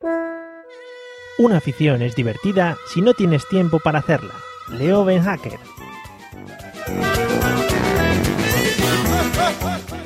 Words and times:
Una 0.00 1.56
afición 1.56 2.02
es 2.02 2.14
divertida 2.14 2.76
si 2.86 3.00
no 3.00 3.14
tienes 3.14 3.48
tiempo 3.48 3.80
para 3.80 3.98
hacerla. 3.98 4.34
Leo 4.70 5.04
Ben 5.04 5.22
Hacker. 5.22 5.58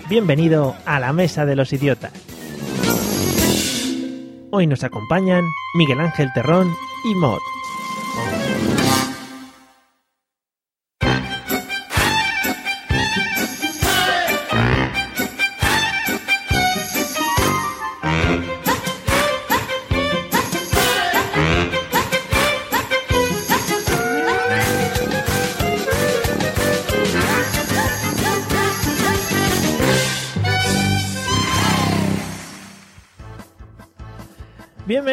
Bienvenido 0.08 0.74
a 0.84 1.00
la 1.00 1.12
Mesa 1.12 1.44
de 1.46 1.56
los 1.56 1.72
Idiotas. 1.72 2.12
Hoy 4.50 4.66
nos 4.66 4.84
acompañan 4.84 5.44
Miguel 5.74 6.00
Ángel 6.00 6.30
Terrón 6.34 6.74
y 7.04 7.14
Mod. 7.14 7.40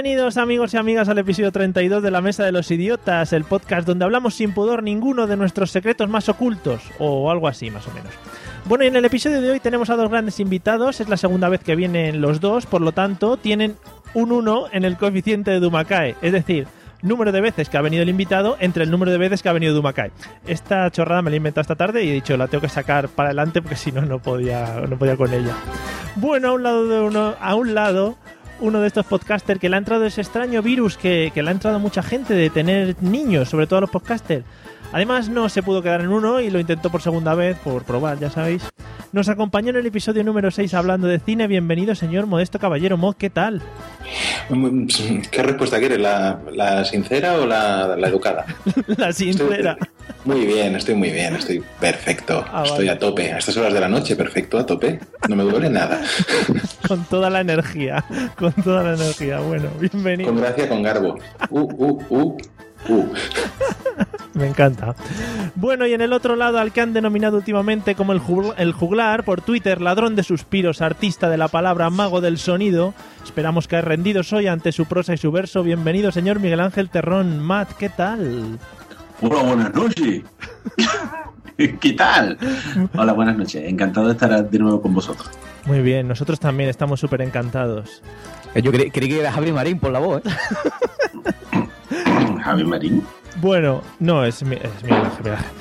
Bienvenidos 0.01 0.37
amigos 0.37 0.73
y 0.73 0.77
amigas 0.77 1.09
al 1.09 1.17
episodio 1.17 1.51
32 1.51 2.01
de 2.01 2.09
La 2.09 2.21
Mesa 2.21 2.45
de 2.45 2.53
los 2.53 2.71
Idiotas, 2.71 3.33
el 3.33 3.43
podcast 3.43 3.85
donde 3.85 4.05
hablamos 4.05 4.33
sin 4.33 4.53
pudor 4.53 4.81
ninguno 4.81 5.27
de 5.27 5.35
nuestros 5.35 5.71
secretos 5.71 6.07
más 6.07 6.29
ocultos, 6.29 6.81
o 6.99 7.29
algo 7.29 7.49
así 7.49 7.69
más 7.69 7.85
o 7.85 7.91
menos. 7.91 8.13
Bueno, 8.63 8.85
y 8.85 8.87
en 8.87 8.95
el 8.95 9.03
episodio 9.03 9.41
de 9.41 9.51
hoy 9.51 9.59
tenemos 9.59 9.89
a 9.89 9.97
dos 9.97 10.09
grandes 10.09 10.39
invitados, 10.39 11.01
es 11.01 11.09
la 11.09 11.17
segunda 11.17 11.49
vez 11.49 11.61
que 11.65 11.75
vienen 11.75 12.21
los 12.21 12.39
dos, 12.39 12.65
por 12.65 12.79
lo 12.79 12.93
tanto 12.93 13.35
tienen 13.35 13.75
un 14.13 14.31
1 14.31 14.67
en 14.71 14.85
el 14.85 14.95
coeficiente 14.95 15.51
de 15.51 15.59
Dumakae, 15.59 16.15
es 16.21 16.31
decir, 16.31 16.65
número 17.01 17.33
de 17.33 17.41
veces 17.41 17.67
que 17.67 17.77
ha 17.77 17.81
venido 17.81 18.01
el 18.01 18.09
invitado 18.09 18.55
entre 18.61 18.85
el 18.85 18.91
número 18.91 19.11
de 19.11 19.17
veces 19.17 19.43
que 19.43 19.49
ha 19.49 19.53
venido 19.53 19.73
Dumakae. 19.73 20.11
Esta 20.47 20.89
chorrada 20.91 21.21
me 21.23 21.29
la 21.29 21.35
he 21.35 21.37
inventado 21.37 21.63
esta 21.63 21.75
tarde 21.75 22.05
y 22.05 22.09
he 22.09 22.13
dicho, 22.13 22.37
la 22.37 22.47
tengo 22.47 22.61
que 22.61 22.69
sacar 22.69 23.09
para 23.09 23.31
adelante 23.31 23.61
porque 23.61 23.75
si 23.75 23.91
no, 23.91 24.03
no 24.03 24.19
podía, 24.19 24.81
no 24.87 24.97
podía 24.97 25.17
con 25.17 25.33
ella. 25.33 25.57
Bueno, 26.15 26.47
a 26.47 26.53
un 26.53 26.63
lado 26.63 26.87
de 26.87 27.01
uno, 27.01 27.35
a 27.37 27.55
un 27.55 27.73
lado 27.73 28.17
uno 28.61 28.81
de 28.81 28.87
estos 28.87 29.05
podcasters 29.05 29.59
que 29.59 29.69
le 29.69 29.75
ha 29.75 29.79
entrado 29.79 30.05
ese 30.05 30.21
extraño 30.21 30.61
virus 30.61 30.97
que, 30.97 31.31
que 31.33 31.43
le 31.43 31.49
ha 31.49 31.51
entrado 31.51 31.77
a 31.77 31.79
mucha 31.79 32.03
gente 32.03 32.33
de 32.33 32.49
tener 32.49 32.95
niños, 33.01 33.49
sobre 33.49 33.67
todo 33.67 33.77
a 33.77 33.81
los 33.81 33.89
podcasters. 33.89 34.45
Además 34.91 35.29
no 35.29 35.49
se 35.49 35.61
pudo 35.61 35.83
quedar 35.83 36.01
en 36.01 36.09
uno 36.09 36.39
y 36.39 36.49
lo 36.49 36.59
intentó 36.59 36.89
por 36.89 37.01
segunda 37.01 37.35
vez, 37.35 37.57
por 37.63 37.83
probar, 37.83 38.19
ya 38.19 38.29
sabéis. 38.31 38.63
Nos 39.11 39.29
acompañó 39.29 39.69
en 39.69 39.77
el 39.77 39.85
episodio 39.85 40.23
número 40.23 40.51
6 40.51 40.73
hablando 40.73 41.07
de 41.07 41.19
cine. 41.19 41.47
Bienvenido, 41.47 41.95
señor 41.95 42.25
Modesto 42.27 42.59
Caballero. 42.59 42.97
Mod, 42.97 43.15
¿qué 43.15 43.29
tal? 43.29 43.61
¿Qué 45.31 45.43
respuesta 45.43 45.79
quieres? 45.79 45.99
¿La, 45.99 46.39
la 46.51 46.85
sincera 46.85 47.37
o 47.37 47.45
la, 47.45 47.95
la 47.95 48.07
educada? 48.07 48.45
La 48.97 49.11
sincera. 49.11 49.77
Estoy 49.79 49.89
muy 50.25 50.45
bien, 50.45 50.75
estoy 50.75 50.95
muy 50.95 51.11
bien, 51.11 51.35
estoy 51.35 51.63
perfecto. 51.79 52.43
Ah, 52.51 52.63
estoy 52.65 52.87
vale. 52.87 52.91
a 52.91 52.99
tope. 52.99 53.33
A 53.33 53.37
estas 53.37 53.57
horas 53.57 53.73
de 53.73 53.79
la 53.79 53.87
noche, 53.87 54.15
perfecto, 54.15 54.57
a 54.57 54.65
tope. 54.65 54.99
No 55.27 55.35
me 55.35 55.43
duele 55.43 55.69
nada. 55.69 56.01
Con 56.87 57.03
toda 57.05 57.29
la 57.29 57.41
energía. 57.41 58.03
Con 58.37 58.53
toda 58.53 58.83
la 58.83 58.93
energía. 58.95 59.39
Bueno, 59.39 59.69
bienvenido. 59.79 60.31
Con 60.31 60.41
gracia, 60.41 60.67
con 60.67 60.83
garbo. 60.83 61.15
Uh, 61.49 61.59
uh, 61.59 62.03
uh, 62.09 62.37
uh. 62.87 63.05
Me 64.33 64.47
encanta. 64.47 64.95
Bueno, 65.55 65.85
y 65.85 65.93
en 65.93 65.99
el 66.01 66.13
otro 66.13 66.35
lado, 66.37 66.59
al 66.59 66.71
que 66.71 66.79
han 66.79 66.93
denominado 66.93 67.35
últimamente 67.37 67.95
como 67.95 68.13
el, 68.13 68.21
jugl- 68.21 68.53
el 68.57 68.71
juglar, 68.71 69.25
por 69.25 69.41
Twitter, 69.41 69.81
ladrón 69.81 70.15
de 70.15 70.23
suspiros, 70.23 70.81
artista 70.81 71.29
de 71.29 71.37
la 71.37 71.49
palabra, 71.49 71.89
mago 71.89 72.21
del 72.21 72.37
sonido. 72.37 72.93
Esperamos 73.23 73.67
que 73.67 73.81
rendidos 73.81 74.31
hoy 74.31 74.47
ante 74.47 74.71
su 74.71 74.85
prosa 74.85 75.13
y 75.13 75.17
su 75.17 75.31
verso. 75.31 75.61
Bienvenido, 75.63 76.11
señor 76.13 76.39
Miguel 76.39 76.61
Ángel 76.61 76.89
Terrón. 76.89 77.39
Matt, 77.39 77.73
¿qué 77.73 77.89
tal? 77.89 78.59
Hola, 79.21 79.43
buenas 79.43 79.73
noches. 79.73 80.23
¿Qué 81.57 81.93
tal? 81.93 82.37
Hola, 82.95 83.11
buenas 83.11 83.35
noches. 83.37 83.61
Encantado 83.67 84.07
de 84.07 84.13
estar 84.13 84.49
de 84.49 84.59
nuevo 84.59 84.81
con 84.81 84.93
vosotros. 84.93 85.29
Muy 85.65 85.81
bien, 85.81 86.07
nosotros 86.07 86.39
también 86.39 86.69
estamos 86.69 87.01
súper 87.01 87.21
encantados. 87.21 88.01
Yo 88.55 88.71
creí, 88.71 88.89
creí 88.89 89.09
que 89.09 89.19
era 89.19 89.33
Javi 89.33 89.51
Marín 89.51 89.77
por 89.79 89.91
la 89.91 89.99
voz, 89.99 90.21
¿eh? 90.25 90.29
Javi 92.43 92.63
Marín. 92.63 93.05
Bueno, 93.37 93.81
no, 93.99 94.25
es, 94.25 94.43
mi- 94.43 94.55
es 94.55 94.83
Miguel 94.83 94.97
Ángel. 95.05 95.17
Miguel 95.23 95.33
Ángel. 95.37 95.51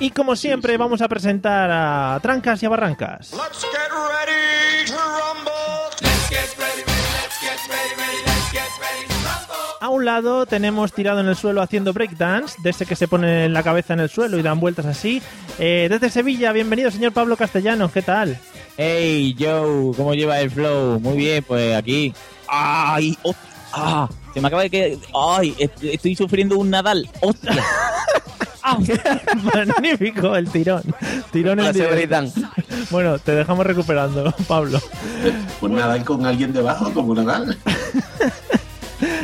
Y 0.00 0.10
como 0.10 0.34
siempre, 0.36 0.76
vamos 0.76 1.00
a 1.02 1.08
presentar 1.08 1.70
a 1.72 2.18
Trancas 2.20 2.62
y 2.62 2.66
a 2.66 2.68
Barrancas. 2.68 3.32
Let's 3.32 3.60
get 3.60 3.90
ready 3.92 4.86
to 4.86 4.94
rumble! 4.96 5.52
Let's 6.00 6.28
get 6.28 6.58
ready, 6.58 6.82
let's 6.82 7.40
get 7.40 7.58
ready, 7.68 7.94
ready, 7.96 8.18
let's 8.26 8.50
get 8.50 8.80
ready 8.80 9.06
to 9.06 9.14
rumble! 9.14 9.54
A 9.80 9.88
un 9.90 10.04
lado 10.04 10.46
tenemos 10.46 10.92
tirado 10.92 11.20
en 11.20 11.28
el 11.28 11.36
suelo 11.36 11.62
haciendo 11.62 11.92
breakdance, 11.92 12.56
de 12.62 12.70
ese 12.70 12.86
que 12.86 12.96
se 12.96 13.06
pone 13.06 13.48
la 13.48 13.62
cabeza 13.62 13.94
en 13.94 14.00
el 14.00 14.08
suelo 14.10 14.36
y 14.38 14.42
dan 14.42 14.58
vueltas 14.58 14.86
así. 14.86 15.22
Eh, 15.60 15.86
desde 15.88 16.10
Sevilla, 16.10 16.50
bienvenido, 16.52 16.90
señor 16.90 17.12
Pablo 17.12 17.36
Castellanos, 17.36 17.92
¿qué 17.92 18.02
tal? 18.02 18.36
Hey, 18.76 19.36
Joe, 19.38 19.94
¿cómo 19.96 20.14
lleva 20.14 20.40
el 20.40 20.50
flow? 20.50 20.98
Muy 20.98 21.16
bien, 21.16 21.44
pues 21.46 21.76
aquí. 21.76 22.12
¡Ay! 22.48 23.16
hostia, 23.22 23.48
¡Ah! 23.72 24.08
Se 24.34 24.40
me 24.40 24.48
acaba 24.48 24.62
de 24.62 24.70
que. 24.70 24.98
¡Ay! 25.14 25.54
est- 25.58 25.82
Estoy 25.82 26.14
sufriendo 26.16 26.58
un 26.58 26.68
Nadal. 26.70 27.08
¡Hostia! 27.20 27.52
¡Ah! 28.62 28.78
Magnífico 29.54 30.34
el 30.36 30.48
tirón. 30.50 30.82
Tirón 31.30 31.60
en 31.60 31.72
directo. 31.72 32.24
Bueno, 32.90 33.18
te 33.18 33.32
dejamos 33.32 33.64
recuperando, 33.66 34.32
Pablo. 34.48 34.80
Pues 35.60 35.72
nada, 35.72 36.02
con 36.04 36.24
alguien 36.26 36.52
debajo, 36.52 36.92
como 36.92 37.14
Nadal. 37.14 37.56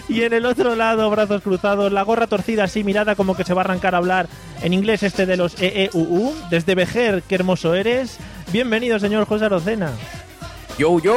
Y 0.08 0.24
en 0.24 0.32
el 0.32 0.44
otro 0.44 0.74
lado, 0.74 1.08
brazos 1.08 1.40
cruzados, 1.42 1.92
la 1.92 2.02
gorra 2.02 2.26
torcida 2.26 2.64
así, 2.64 2.82
mirada 2.82 3.14
como 3.14 3.36
que 3.36 3.44
se 3.44 3.54
va 3.54 3.62
a 3.62 3.64
arrancar 3.64 3.94
a 3.94 3.98
hablar 3.98 4.26
en 4.60 4.74
inglés 4.74 5.04
este 5.04 5.24
de 5.24 5.36
los 5.36 5.54
EEUU. 5.62 6.34
Desde 6.50 6.74
Vejer, 6.74 7.22
qué 7.26 7.36
hermoso 7.36 7.74
eres. 7.74 8.18
Bienvenido, 8.52 8.98
señor 8.98 9.24
José 9.26 9.44
Arocena. 9.46 9.92
¡Yo, 10.76 10.98
yo! 11.00 11.16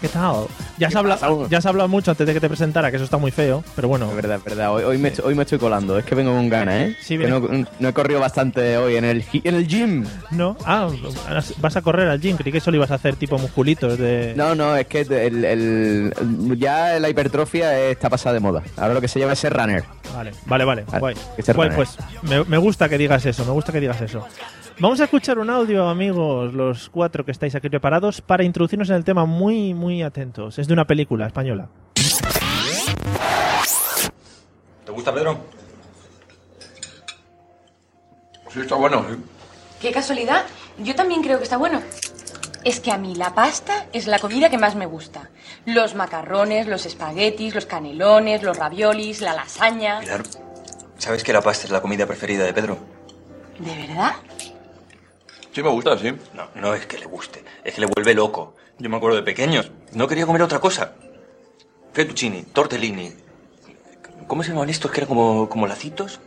¿Qué 0.00 0.08
tal? 0.08 0.46
Ya 0.76 0.88
has, 0.88 0.92
¿Qué 0.92 0.98
hablado, 0.98 1.38
pasa? 1.38 1.50
ya 1.50 1.58
has 1.58 1.66
hablado 1.66 1.88
mucho 1.88 2.10
antes 2.10 2.26
de 2.26 2.34
que 2.34 2.40
te 2.40 2.48
presentara, 2.48 2.90
que 2.90 2.96
eso 2.96 3.04
está 3.04 3.16
muy 3.16 3.30
feo, 3.30 3.62
pero 3.76 3.86
bueno. 3.88 4.08
Es 4.10 4.16
verdad, 4.16 4.36
es 4.38 4.44
verdad. 4.44 4.72
Hoy, 4.74 4.82
hoy 4.84 4.98
me, 4.98 5.08
estoy- 5.10 5.24
hoy 5.26 5.34
me 5.34 5.42
estoy 5.42 5.58
colando. 5.58 5.96
Es 5.98 6.04
que 6.04 6.14
vengo 6.14 6.32
con 6.32 6.48
ganas, 6.48 6.74
¿eh? 6.74 6.96
Sí, 7.00 7.16
que 7.16 7.26
no, 7.28 7.40
no 7.78 7.88
he 7.88 7.92
corrido 7.92 8.18
bastante 8.20 8.76
hoy 8.76 8.96
en 8.96 9.04
el, 9.04 9.24
en 9.32 9.54
el 9.54 9.66
gym. 9.68 10.04
¿No? 10.32 10.56
Ah, 10.64 10.88
vas 11.58 11.76
a 11.76 11.82
correr 11.82 12.08
al 12.08 12.20
gym, 12.20 12.36
creí 12.36 12.52
que 12.52 12.60
solo 12.60 12.76
ibas 12.76 12.90
a 12.90 12.94
hacer 12.94 13.16
tipo 13.16 13.38
musculitos 13.38 13.98
de... 13.98 14.34
No, 14.36 14.54
no, 14.54 14.74
es 14.76 14.86
que 14.86 15.02
el, 15.02 15.44
el- 15.44 16.12
ya 16.58 16.98
la 16.98 17.08
hipertrofia 17.08 17.78
está 17.90 18.10
pasada 18.10 18.34
de 18.34 18.40
moda. 18.40 18.62
Ahora 18.76 18.94
lo 18.94 19.00
que 19.00 19.08
se 19.08 19.20
llama 19.20 19.34
es 19.34 19.38
ser 19.38 19.52
runner. 19.54 19.84
Vale, 20.14 20.32
vale, 20.46 20.64
vale, 20.64 20.84
Vale, 20.84 20.98
guay. 21.00 21.14
se 21.42 21.52
Guay, 21.52 21.70
pues 21.74 21.96
me, 22.22 22.44
me 22.44 22.58
gusta 22.58 22.88
que 22.88 22.98
digas 22.98 23.24
eso, 23.26 23.44
me 23.44 23.50
gusta 23.52 23.72
que 23.72 23.80
digas 23.80 24.00
eso. 24.00 24.26
Vamos 24.80 25.00
a 25.00 25.04
escuchar 25.04 25.38
un 25.38 25.50
audio, 25.50 25.88
amigos, 25.88 26.52
los 26.52 26.90
cuatro 26.90 27.24
que 27.24 27.30
estáis 27.30 27.54
aquí 27.54 27.68
preparados, 27.68 28.20
para 28.20 28.42
introducirnos 28.42 28.90
en 28.90 28.96
el 28.96 29.04
tema 29.04 29.24
muy, 29.24 29.72
muy 29.72 30.02
atentos. 30.02 30.58
Es 30.58 30.66
de 30.66 30.72
una 30.72 30.84
película 30.84 31.28
española. 31.28 31.68
¿Te 34.84 34.90
gusta, 34.90 35.14
Pedro? 35.14 35.38
Sí, 38.52 38.60
está 38.60 38.74
bueno, 38.74 39.04
sí. 39.08 39.16
Qué 39.80 39.92
casualidad. 39.92 40.44
Yo 40.78 40.96
también 40.96 41.22
creo 41.22 41.38
que 41.38 41.44
está 41.44 41.56
bueno. 41.56 41.80
Es 42.64 42.80
que 42.80 42.90
a 42.90 42.98
mí 42.98 43.14
la 43.14 43.32
pasta 43.32 43.86
es 43.92 44.08
la 44.08 44.18
comida 44.18 44.50
que 44.50 44.58
más 44.58 44.74
me 44.74 44.86
gusta. 44.86 45.30
Los 45.66 45.94
macarrones, 45.94 46.66
los 46.66 46.84
espaguetis, 46.84 47.54
los 47.54 47.66
canelones, 47.66 48.42
los 48.42 48.56
raviolis, 48.56 49.20
la 49.20 49.34
lasaña. 49.34 50.00
Pilar, 50.00 50.22
¿sabes 50.98 51.22
que 51.22 51.32
la 51.32 51.42
pasta 51.42 51.66
es 51.66 51.70
la 51.70 51.80
comida 51.80 52.06
preferida 52.06 52.44
de 52.44 52.52
Pedro? 52.52 52.78
¿De 53.60 53.86
verdad? 53.86 54.14
Sí, 55.54 55.62
me 55.62 55.68
gusta, 55.70 55.96
sí. 55.98 56.12
No, 56.34 56.48
no 56.56 56.74
es 56.74 56.84
que 56.86 56.98
le 56.98 57.06
guste, 57.06 57.44
es 57.62 57.74
que 57.74 57.80
le 57.82 57.86
vuelve 57.86 58.12
loco. 58.14 58.54
Yo 58.78 58.90
me 58.90 58.96
acuerdo 58.96 59.16
de 59.16 59.22
pequeños. 59.22 59.70
No 59.92 60.08
quería 60.08 60.26
comer 60.26 60.42
otra 60.42 60.58
cosa. 60.58 60.94
Fettuccini, 61.92 62.42
tortellini. 62.42 63.12
¿Cómo 64.26 64.42
se 64.42 64.48
llamaban 64.48 64.70
estos 64.70 64.90
que 64.90 64.98
eran 64.98 65.08
como, 65.08 65.48
como 65.48 65.66
lacitos? 65.66 66.20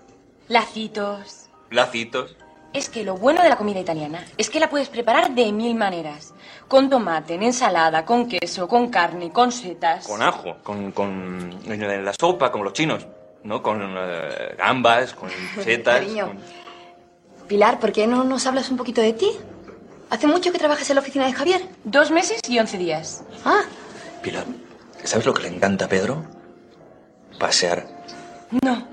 Lacitos. 0.47 1.49
Lacitos. 1.71 2.37
Es 2.73 2.89
que 2.89 3.03
lo 3.03 3.15
bueno 3.17 3.41
de 3.43 3.49
la 3.49 3.57
comida 3.57 3.79
italiana 3.79 4.25
es 4.37 4.49
que 4.49 4.59
la 4.59 4.69
puedes 4.69 4.87
preparar 4.87 5.31
de 5.35 5.51
mil 5.51 5.75
maneras. 5.75 6.33
Con 6.69 6.89
tomate, 6.89 7.33
en 7.35 7.43
ensalada, 7.43 8.05
con 8.05 8.29
queso, 8.29 8.67
con 8.67 8.89
carne, 8.89 9.31
con 9.31 9.51
setas. 9.51 10.07
Con 10.07 10.21
ajo, 10.21 10.57
con, 10.63 10.91
con 10.91 11.59
en 11.65 12.05
la 12.05 12.13
sopa, 12.17 12.51
como 12.51 12.63
los 12.65 12.73
chinos, 12.73 13.05
¿no? 13.43 13.61
Con 13.61 13.81
eh, 13.97 14.55
gambas, 14.57 15.13
con 15.13 15.29
setas. 15.63 15.99
Cariño. 15.99 16.27
con- 16.27 16.66
Pilar, 17.47 17.79
¿por 17.79 17.91
qué 17.91 18.07
no 18.07 18.23
nos 18.23 18.45
hablas 18.45 18.69
un 18.69 18.77
poquito 18.77 19.01
de 19.01 19.13
ti? 19.13 19.29
¿Hace 20.09 20.27
mucho 20.27 20.51
que 20.51 20.59
trabajas 20.59 20.89
en 20.89 20.95
la 20.95 21.01
oficina 21.01 21.25
de 21.25 21.33
Javier? 21.33 21.61
Dos 21.83 22.11
meses 22.11 22.39
y 22.47 22.59
once 22.59 22.77
días. 22.77 23.23
Ah, 23.45 23.61
Pilar, 24.21 24.45
¿sabes 25.03 25.25
lo 25.25 25.33
que 25.33 25.43
le 25.43 25.49
encanta 25.49 25.85
a 25.85 25.87
Pedro? 25.89 26.25
Pasear. 27.39 27.85
No. 28.63 28.87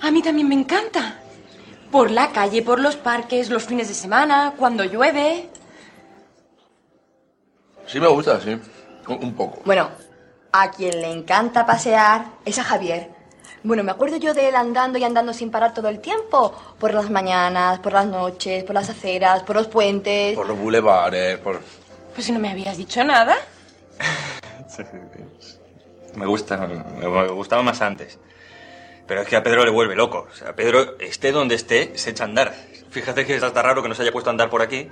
A 0.00 0.10
mí 0.10 0.22
también 0.22 0.48
me 0.48 0.54
encanta. 0.54 1.18
Por 1.90 2.10
la 2.10 2.32
calle, 2.32 2.62
por 2.62 2.80
los 2.80 2.96
parques, 2.96 3.50
los 3.50 3.64
fines 3.64 3.88
de 3.88 3.94
semana, 3.94 4.54
cuando 4.56 4.84
llueve. 4.84 5.48
Sí 7.86 8.00
me 8.00 8.08
gusta, 8.08 8.40
sí. 8.40 8.50
Un, 9.08 9.24
un 9.24 9.34
poco. 9.34 9.60
bueno, 9.64 9.90
a 10.52 10.70
quien 10.70 11.00
le 11.00 11.10
encanta 11.10 11.66
pasear 11.66 12.26
es 12.44 12.58
a 12.58 12.64
Javier. 12.64 13.10
Bueno, 13.62 13.84
me 13.84 13.92
acuerdo 13.92 14.16
yo 14.16 14.34
de 14.34 14.48
él 14.48 14.56
andando 14.56 14.98
y 14.98 15.04
andando 15.04 15.32
sin 15.32 15.50
parar 15.50 15.72
todo 15.74 15.88
el 15.88 16.00
tiempo. 16.00 16.52
Por 16.78 16.94
las 16.94 17.10
mañanas, 17.10 17.78
por 17.78 17.92
las 17.92 18.06
noches, 18.06 18.64
por 18.64 18.74
las 18.74 18.90
aceras, 18.90 19.42
por 19.42 19.56
los 19.56 19.68
puentes. 19.68 20.34
Por 20.34 20.48
los 20.48 20.58
bulevares, 20.58 21.38
por... 21.38 21.60
Pues 22.14 22.26
si 22.26 22.32
no 22.32 22.38
me 22.38 22.50
habías 22.50 22.76
dicho 22.76 23.02
nada. 23.04 23.36
Me 26.14 26.26
gusta, 26.26 26.58
me, 26.66 27.28
gustaba 27.28 27.62
más 27.62 27.80
antes. 27.80 28.18
Pero 29.06 29.22
es 29.22 29.28
que 29.28 29.36
a 29.36 29.42
Pedro 29.42 29.64
le 29.64 29.70
vuelve 29.70 29.96
loco. 29.96 30.28
O 30.30 30.34
sea, 30.34 30.54
Pedro, 30.54 30.98
esté 30.98 31.32
donde 31.32 31.54
esté, 31.54 31.96
se 31.96 32.10
echa 32.10 32.24
a 32.24 32.26
andar. 32.26 32.54
Fíjate 32.90 33.24
que 33.24 33.34
es 33.34 33.42
hasta 33.42 33.62
raro 33.62 33.82
que 33.82 33.88
no 33.88 33.94
se 33.94 34.02
haya 34.02 34.12
puesto 34.12 34.30
a 34.30 34.32
andar 34.32 34.50
por 34.50 34.62
aquí. 34.62 34.90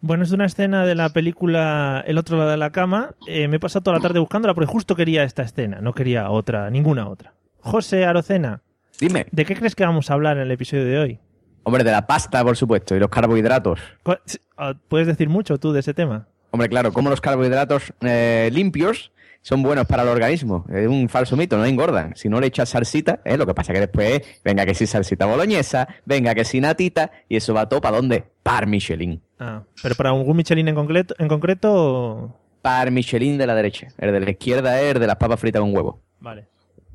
Bueno, 0.00 0.22
es 0.24 0.30
una 0.32 0.44
escena 0.46 0.86
de 0.86 0.94
la 0.94 1.08
película 1.08 2.04
El 2.06 2.18
otro 2.18 2.36
lado 2.38 2.50
de 2.50 2.56
la 2.56 2.70
cama. 2.70 3.14
Eh, 3.26 3.48
me 3.48 3.56
he 3.56 3.60
pasado 3.60 3.82
toda 3.82 3.96
la 3.96 4.02
tarde 4.02 4.20
buscándola 4.20 4.54
porque 4.54 4.70
justo 4.70 4.94
quería 4.94 5.24
esta 5.24 5.42
escena, 5.42 5.80
no 5.80 5.92
quería 5.92 6.30
otra, 6.30 6.70
ninguna 6.70 7.08
otra. 7.08 7.34
José 7.60 8.04
Arocena, 8.04 8.62
Dime. 9.00 9.26
¿de 9.32 9.44
qué 9.44 9.56
crees 9.56 9.74
que 9.74 9.84
vamos 9.84 10.10
a 10.10 10.14
hablar 10.14 10.36
en 10.36 10.44
el 10.44 10.50
episodio 10.52 10.84
de 10.84 10.98
hoy? 10.98 11.18
Hombre, 11.64 11.82
de 11.84 11.90
la 11.90 12.06
pasta, 12.06 12.42
por 12.44 12.56
supuesto, 12.56 12.94
y 12.96 13.00
los 13.00 13.08
carbohidratos. 13.10 13.80
¿Cuál- 14.02 14.20
ah, 14.56 14.74
¿Puedes 14.88 15.06
decir 15.08 15.28
mucho 15.28 15.58
tú 15.58 15.72
de 15.72 15.80
ese 15.80 15.92
tema? 15.92 16.28
Hombre, 16.50 16.68
claro, 16.68 16.92
como 16.92 17.10
los 17.10 17.20
carbohidratos 17.20 17.92
eh, 18.00 18.48
limpios 18.52 19.12
son 19.42 19.62
buenos 19.62 19.86
para 19.86 20.02
el 20.02 20.08
organismo. 20.08 20.64
Es 20.68 20.86
un 20.86 21.08
falso 21.08 21.36
mito, 21.36 21.56
no 21.56 21.64
engordan. 21.64 22.14
Si 22.16 22.28
no 22.28 22.40
le 22.40 22.48
echas 22.48 22.68
salsita, 22.68 23.20
¿eh? 23.24 23.36
lo 23.36 23.46
que 23.46 23.54
pasa 23.54 23.72
que 23.72 23.80
después, 23.80 24.20
venga 24.44 24.66
que 24.66 24.74
sí 24.74 24.86
salsita 24.86 25.26
boloñesa, 25.26 25.88
venga 26.04 26.34
que 26.34 26.44
sí 26.44 26.60
natita, 26.60 27.10
y 27.28 27.36
eso 27.36 27.54
va 27.54 27.68
todo 27.68 27.80
para 27.80 27.96
dónde? 27.96 28.24
Par 28.42 28.66
Michelin. 28.66 29.22
Ah, 29.38 29.62
pero 29.82 29.94
para 29.94 30.10
algún 30.10 30.36
Michelin 30.36 30.68
en 30.68 30.74
concreto, 30.74 31.14
en 31.18 31.28
concreto 31.28 32.36
Par 32.62 32.90
Michelin 32.90 33.38
de 33.38 33.46
la 33.46 33.54
derecha. 33.54 33.88
El 33.98 34.12
de 34.12 34.20
la 34.20 34.30
izquierda 34.30 34.80
es 34.80 34.94
el 34.94 35.00
de 35.00 35.06
las 35.06 35.16
papas 35.16 35.38
fritas 35.40 35.60
con 35.60 35.74
huevo. 35.74 36.00
Vale. 36.20 36.46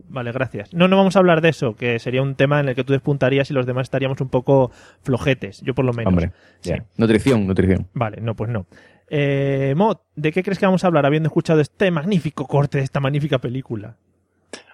Vale, 0.09 0.31
gracias. 0.31 0.71
No, 0.73 0.87
no 0.87 0.97
vamos 0.97 1.15
a 1.15 1.19
hablar 1.19 1.41
de 1.41 1.49
eso, 1.49 1.75
que 1.75 1.97
sería 1.97 2.21
un 2.21 2.35
tema 2.35 2.59
en 2.59 2.69
el 2.69 2.75
que 2.75 2.83
tú 2.83 2.93
despuntarías 2.93 3.49
y 3.49 3.53
los 3.53 3.65
demás 3.65 3.83
estaríamos 3.85 4.21
un 4.21 4.29
poco 4.29 4.69
flojetes. 5.01 5.61
Yo 5.61 5.73
por 5.73 5.85
lo 5.85 5.93
menos. 5.93 6.09
Hombre, 6.11 6.31
Sí. 6.59 6.73
Nutrición, 6.97 7.47
nutrición. 7.47 7.87
Vale, 7.93 8.21
no, 8.21 8.35
pues 8.35 8.51
no. 8.51 8.67
Eh, 9.15 9.75
Mod, 9.77 9.97
¿de 10.15 10.31
qué 10.31 10.41
crees 10.41 10.57
que 10.57 10.65
vamos 10.65 10.83
a 10.83 10.87
hablar 10.87 11.05
habiendo 11.05 11.27
escuchado 11.27 11.61
este 11.61 11.91
magnífico 11.91 12.47
corte 12.47 12.79
de 12.79 12.83
esta 12.83 12.99
magnífica 12.99 13.37
película? 13.37 13.95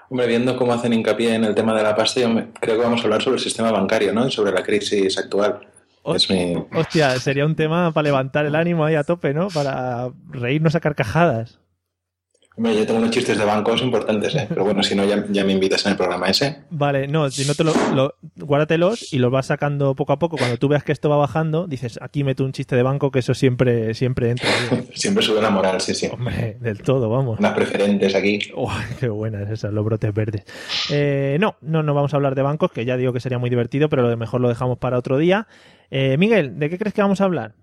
Hombre, 0.09 0.27
viendo 0.27 0.55
cómo 0.55 0.71
hacen 0.71 0.93
hincapié 0.93 1.35
en 1.35 1.43
el 1.43 1.53
tema 1.53 1.75
de 1.75 1.83
la 1.83 1.93
pasta, 1.93 2.21
yo 2.21 2.29
creo 2.57 2.77
que 2.77 2.81
vamos 2.81 3.01
a 3.01 3.03
hablar 3.03 3.21
sobre 3.21 3.35
el 3.35 3.43
sistema 3.43 3.69
bancario, 3.69 4.13
¿no? 4.13 4.25
Y 4.25 4.31
sobre 4.31 4.53
la 4.53 4.63
crisis 4.63 5.17
actual. 5.17 5.59
Es 6.05 6.29
mi... 6.29 6.55
Hostia, 6.73 7.19
sería 7.19 7.45
un 7.45 7.57
tema 7.57 7.91
para 7.91 8.05
levantar 8.05 8.45
el 8.45 8.55
ánimo 8.55 8.85
ahí 8.85 8.95
a 8.95 9.03
tope, 9.03 9.33
¿no? 9.33 9.49
Para 9.49 10.07
reírnos 10.29 10.73
a 10.73 10.79
carcajadas. 10.79 11.59
Hombre, 12.59 12.75
yo 12.75 12.85
tengo 12.85 12.99
unos 12.99 13.11
chistes 13.11 13.37
de 13.37 13.45
bancos 13.45 13.81
importantes, 13.81 14.35
¿eh? 14.35 14.45
Pero 14.49 14.65
bueno, 14.65 14.83
si 14.83 14.93
no, 14.93 15.05
ya, 15.05 15.23
ya 15.29 15.45
me 15.45 15.53
invitas 15.53 15.85
en 15.85 15.93
el 15.93 15.97
programa 15.97 16.27
ese. 16.27 16.57
Vale, 16.69 17.07
no, 17.07 17.31
si 17.31 17.47
no 17.47 17.55
te 17.55 17.63
lo, 17.63 17.71
lo- 17.95 18.15
guárdatelos 18.35 19.13
y 19.13 19.19
los 19.19 19.31
vas 19.31 19.45
sacando 19.45 19.95
poco 19.95 20.11
a 20.11 20.19
poco. 20.19 20.35
Cuando 20.35 20.57
tú 20.57 20.67
veas 20.67 20.83
que 20.83 20.91
esto 20.91 21.09
va 21.09 21.15
bajando, 21.15 21.67
dices, 21.67 21.97
aquí 22.01 22.25
meto 22.25 22.43
un 22.43 22.51
chiste 22.51 22.75
de 22.75 22.83
banco 22.83 23.11
que 23.11 23.19
eso 23.19 23.33
siempre, 23.33 23.93
siempre 23.93 24.31
entra. 24.31 24.49
Siempre 24.93 25.23
sube 25.23 25.41
la 25.41 25.49
moral, 25.51 25.79
sí, 25.79 25.95
sí. 25.95 26.09
Hombre, 26.11 26.57
del 26.59 26.81
todo, 26.81 27.09
vamos. 27.09 27.39
Unas 27.39 27.53
preferentes 27.53 28.13
aquí. 28.13 28.39
Uy, 28.53 28.67
qué 28.99 29.07
buenas 29.07 29.49
esas, 29.49 29.71
los 29.71 29.85
brotes 29.85 30.13
verdes. 30.13 30.43
Eh, 30.91 31.37
no, 31.39 31.55
no, 31.61 31.81
no 31.81 31.93
vamos 31.93 32.13
a 32.13 32.17
hablar 32.17 32.35
de 32.35 32.41
bancos, 32.41 32.73
que 32.73 32.83
ya 32.83 32.97
digo 32.97 33.13
que 33.13 33.21
sería 33.21 33.37
muy 33.39 33.49
divertido, 33.49 33.87
pero 33.87 34.01
lo 34.09 34.17
mejor 34.17 34.41
lo 34.41 34.49
dejamos 34.49 34.77
para 34.79 34.97
otro 34.97 35.17
día. 35.17 35.47
Eh, 35.91 36.17
Miguel, 36.17 36.59
¿de 36.59 36.69
qué 36.69 36.77
crees 36.77 36.93
que 36.93 37.01
vamos 37.01 37.21
a 37.21 37.23
hablar? 37.23 37.53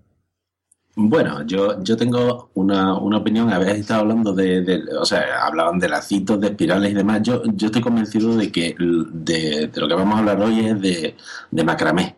Bueno, 0.98 1.42
yo, 1.46 1.82
yo 1.82 1.94
tengo 1.96 2.50
una, 2.54 2.98
una 2.98 3.18
opinión. 3.18 3.52
Habéis 3.52 3.80
estado 3.80 4.00
hablando 4.00 4.32
de, 4.32 4.62
de- 4.62 4.82
O 4.98 5.04
sea, 5.04 5.44
hablaban 5.46 5.78
de 5.78 5.88
lacitos, 5.90 6.40
de 6.40 6.48
espirales 6.48 6.90
y 6.90 6.94
demás. 6.94 7.20
Yo, 7.22 7.42
yo 7.54 7.66
estoy 7.66 7.82
convencido 7.82 8.34
de 8.34 8.50
que 8.50 8.74
de, 8.78 9.68
de 9.68 9.80
lo 9.80 9.88
que 9.88 9.94
vamos 9.94 10.14
a 10.14 10.18
hablar 10.20 10.40
hoy 10.40 10.60
es 10.60 10.80
de, 10.80 11.14
de 11.50 11.64
macramé 11.64 12.16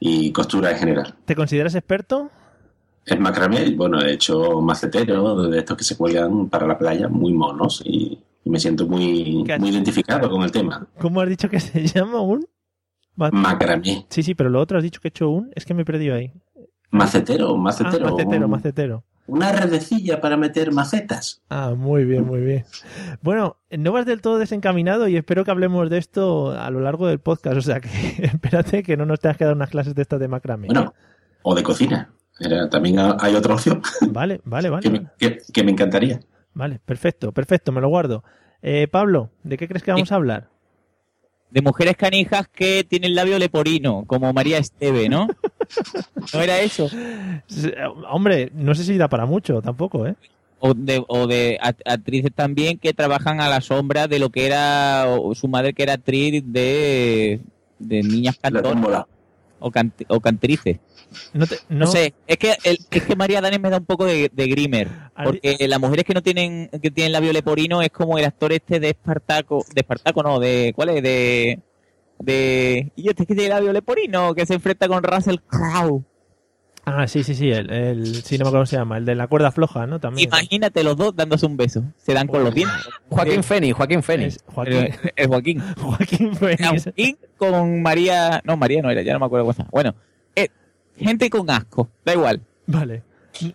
y 0.00 0.32
costura 0.32 0.70
en 0.70 0.78
general. 0.78 1.14
¿Te 1.26 1.36
consideras 1.36 1.74
experto? 1.74 2.30
Es 3.04 3.18
macramé, 3.20 3.70
bueno, 3.74 4.00
he 4.00 4.12
hecho 4.14 4.60
maceteros 4.60 5.50
de 5.50 5.58
estos 5.58 5.76
que 5.76 5.84
se 5.84 5.96
cuelgan 5.96 6.48
para 6.48 6.66
la 6.66 6.76
playa, 6.78 7.08
muy 7.08 7.32
monos, 7.32 7.82
y, 7.84 8.18
y 8.44 8.50
me 8.50 8.58
siento 8.60 8.86
muy, 8.86 9.44
¿Qué 9.46 9.54
has- 9.54 9.60
muy 9.60 9.70
identificado 9.70 10.28
con 10.30 10.42
el 10.42 10.50
tema. 10.52 10.86
¿Cómo 10.98 11.20
has 11.22 11.28
dicho 11.28 11.48
que 11.48 11.58
se 11.60 11.86
llama 11.86 12.20
un? 12.20 12.46
Ma- 13.16 13.30
Macramé. 13.32 14.06
Sí, 14.10 14.22
sí, 14.22 14.34
pero 14.34 14.48
lo 14.50 14.60
otro 14.60 14.76
has 14.78 14.84
dicho 14.84 15.00
que 15.00 15.08
he 15.08 15.10
hecho 15.10 15.28
un. 15.30 15.50
Es 15.56 15.64
que 15.64 15.72
me 15.74 15.82
he 15.82 15.84
perdido 15.86 16.14
ahí. 16.14 16.32
Macetero, 16.90 17.54
Ah, 17.54 17.58
macetero. 17.58 18.10
macetero, 18.10 18.44
un- 18.46 18.50
macetero. 18.50 19.04
Una 19.26 19.52
redecilla 19.52 20.22
para 20.22 20.38
meter 20.38 20.72
macetas. 20.72 21.42
Ah, 21.50 21.74
muy 21.76 22.04
bien, 22.04 22.24
muy 22.24 22.40
bien. 22.40 22.64
Bueno, 23.20 23.58
no 23.70 23.92
vas 23.92 24.06
del 24.06 24.22
todo 24.22 24.38
desencaminado 24.38 25.06
y 25.06 25.16
espero 25.18 25.44
que 25.44 25.50
hablemos 25.50 25.90
de 25.90 25.98
esto 25.98 26.52
a 26.52 26.70
lo 26.70 26.80
largo 26.80 27.06
del 27.06 27.18
podcast. 27.18 27.58
O 27.58 27.60
sea 27.62 27.80
que 27.80 27.88
espérate 28.22 28.82
que 28.82 28.96
no 28.96 29.04
nos 29.04 29.20
tengas 29.20 29.36
que 29.36 29.44
dar 29.44 29.54
unas 29.54 29.68
clases 29.68 29.94
de 29.94 30.00
estas 30.00 30.18
de 30.18 30.28
macramé. 30.28 30.68
Bueno, 30.68 30.94
o 31.42 31.54
de 31.54 31.62
cocina. 31.62 32.10
Era- 32.40 32.70
también 32.70 32.98
ha- 33.00 33.16
hay 33.20 33.34
otra 33.34 33.52
opción 33.54 33.82
Vale, 34.10 34.40
vale, 34.44 34.68
que 34.80 34.88
vale. 34.88 34.90
me, 34.90 35.06
que- 35.18 35.38
que 35.52 35.62
me 35.64 35.72
encantaría. 35.72 36.20
Vale, 36.54 36.80
perfecto, 36.84 37.30
perfecto, 37.32 37.70
me 37.70 37.82
lo 37.82 37.88
guardo. 37.88 38.24
Eh, 38.62 38.88
Pablo, 38.88 39.30
¿de 39.44 39.58
qué 39.58 39.68
crees 39.68 39.82
que 39.82 39.92
vamos 39.92 40.10
a 40.10 40.14
hablar? 40.14 40.48
De 41.50 41.60
mujeres 41.62 41.96
canijas 41.96 42.48
que 42.48 42.82
tienen 42.88 43.14
labio 43.14 43.38
leporino, 43.38 44.04
como 44.06 44.32
María 44.32 44.56
Esteve, 44.58 45.08
¿no? 45.10 45.28
¿No 46.34 46.40
era 46.40 46.60
eso? 46.60 46.88
Hombre, 48.10 48.50
no 48.54 48.74
sé 48.74 48.84
si 48.84 48.96
da 48.96 49.08
para 49.08 49.26
mucho 49.26 49.60
tampoco, 49.62 50.06
¿eh? 50.06 50.14
O 50.60 50.74
de, 50.74 51.02
o 51.06 51.26
de 51.28 51.58
act- 51.60 51.82
actrices 51.84 52.32
también 52.34 52.78
que 52.78 52.92
trabajan 52.92 53.40
a 53.40 53.48
la 53.48 53.60
sombra 53.60 54.08
de 54.08 54.18
lo 54.18 54.30
que 54.30 54.46
era 54.46 55.04
o 55.08 55.34
su 55.34 55.46
madre, 55.46 55.72
que 55.72 55.84
era 55.84 55.94
actriz 55.94 56.42
de, 56.46 57.40
de 57.78 58.02
niñas 58.02 58.36
cantoras 58.42 59.04
o, 59.60 59.70
cant- 59.70 60.04
o 60.08 60.20
cantrices. 60.20 60.78
No, 61.32 61.46
te- 61.46 61.56
No, 61.68 61.78
no- 61.80 61.86
sé, 61.86 62.12
es 62.26 62.36
que, 62.38 62.54
el- 62.64 62.78
es 62.90 63.02
que 63.04 63.14
María 63.16 63.40
Danes 63.40 63.60
me 63.60 63.70
da 63.70 63.78
un 63.78 63.84
poco 63.86 64.04
de, 64.04 64.30
de 64.32 64.46
grimer. 64.48 64.88
Porque 65.24 65.56
las 65.68 65.80
mujeres 65.80 66.04
que 66.04 66.12
no 66.14 66.22
tienen 66.22 66.68
que 66.82 66.90
tienen 66.90 67.12
labio 67.12 67.32
leporino 67.32 67.80
es 67.80 67.90
como 67.90 68.18
el 68.18 68.24
actor 68.24 68.52
este 68.52 68.80
de 68.80 68.90
Espartaco. 68.90 69.64
De 69.74 69.80
Espartaco, 69.82 70.22
no, 70.24 70.40
de. 70.40 70.72
¿Cuál 70.74 70.88
es? 70.90 71.02
De. 71.02 71.60
De. 72.18 72.92
Y 72.96 73.08
este 73.08 73.26
que 73.26 73.34
tiene 73.34 73.50
labio 73.50 73.72
leporino, 73.72 74.34
que 74.34 74.46
se 74.46 74.54
enfrenta 74.54 74.88
con 74.88 75.02
Russell 75.02 75.36
Crowe. 75.46 76.04
Ah, 76.90 77.06
sí, 77.06 77.22
sí, 77.22 77.34
sí, 77.34 77.50
el, 77.50 77.70
el 77.70 78.22
sí, 78.22 78.38
no 78.38 78.44
me 78.44 78.48
acuerdo 78.48 78.60
cómo 78.60 78.66
se 78.66 78.76
llama, 78.76 78.96
el 78.96 79.04
de 79.04 79.14
la 79.14 79.26
cuerda 79.26 79.52
floja, 79.52 79.86
¿no? 79.86 80.00
También. 80.00 80.28
Imagínate 80.28 80.82
los 80.82 80.96
dos 80.96 81.14
dándose 81.14 81.44
un 81.44 81.56
beso. 81.56 81.84
Se 81.98 82.14
dan 82.14 82.26
con 82.26 82.42
los 82.42 82.54
dientes. 82.54 82.88
Joaquín 83.10 83.42
Fénix, 83.42 83.76
Joaquín 83.76 84.02
Fénix. 84.02 84.36
Es 84.36 84.42
Joaquín, 84.46 84.88
Joaquín. 85.28 85.62
Joaquín 85.76 86.34
Phoenix. 86.34 86.84
Joaquín 86.84 87.18
con 87.36 87.82
María. 87.82 88.40
No, 88.44 88.56
María 88.56 88.80
no 88.80 88.90
era, 88.90 89.02
ya 89.02 89.12
no 89.12 89.18
me 89.18 89.26
acuerdo 89.26 89.44
cómo 89.44 89.56
llama. 89.56 89.70
Bueno, 89.70 89.94
eh, 90.34 90.48
gente 90.96 91.28
con 91.28 91.50
asco, 91.50 91.90
da 92.06 92.14
igual. 92.14 92.40
Vale. 92.66 93.02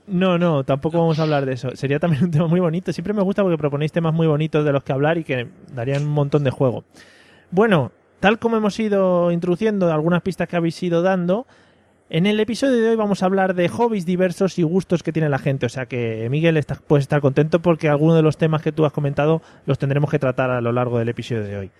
No, 0.05 0.37
no, 0.37 0.63
tampoco 0.63 0.99
vamos 0.99 1.17
a 1.17 1.23
hablar 1.23 1.45
de 1.45 1.53
eso. 1.53 1.75
Sería 1.75 1.99
también 1.99 2.23
un 2.23 2.31
tema 2.31 2.47
muy 2.47 2.59
bonito. 2.59 2.93
Siempre 2.93 3.13
me 3.13 3.23
gusta 3.23 3.41
porque 3.41 3.57
proponéis 3.57 3.91
temas 3.91 4.13
muy 4.13 4.27
bonitos 4.27 4.63
de 4.63 4.71
los 4.71 4.83
que 4.83 4.93
hablar 4.93 5.17
y 5.17 5.23
que 5.23 5.47
darían 5.73 6.03
un 6.03 6.13
montón 6.13 6.43
de 6.43 6.51
juego. 6.51 6.85
Bueno, 7.49 7.91
tal 8.23 8.39
como 8.39 8.55
hemos 8.55 8.79
ido 8.79 9.33
introduciendo 9.33 9.91
algunas 9.91 10.21
pistas 10.21 10.47
que 10.47 10.55
habéis 10.55 10.81
ido 10.81 11.01
dando, 11.01 11.45
en 12.09 12.25
el 12.25 12.39
episodio 12.39 12.81
de 12.81 12.87
hoy 12.91 12.95
vamos 12.95 13.21
a 13.21 13.25
hablar 13.25 13.53
de 13.53 13.67
hobbies 13.67 14.05
diversos 14.05 14.57
y 14.57 14.63
gustos 14.63 15.03
que 15.03 15.11
tiene 15.11 15.27
la 15.27 15.39
gente. 15.39 15.65
O 15.65 15.69
sea 15.69 15.87
que, 15.87 16.29
Miguel, 16.31 16.55
estás- 16.55 16.79
puedes 16.79 17.03
estar 17.03 17.19
contento 17.19 17.61
porque 17.61 17.89
algunos 17.89 18.15
de 18.15 18.21
los 18.21 18.37
temas 18.37 18.61
que 18.61 18.71
tú 18.71 18.85
has 18.85 18.93
comentado 18.93 19.41
los 19.65 19.77
tendremos 19.77 20.09
que 20.09 20.19
tratar 20.19 20.51
a 20.51 20.61
lo 20.61 20.71
largo 20.71 20.99
del 20.99 21.09
episodio 21.09 21.43
de 21.43 21.57
hoy. 21.57 21.71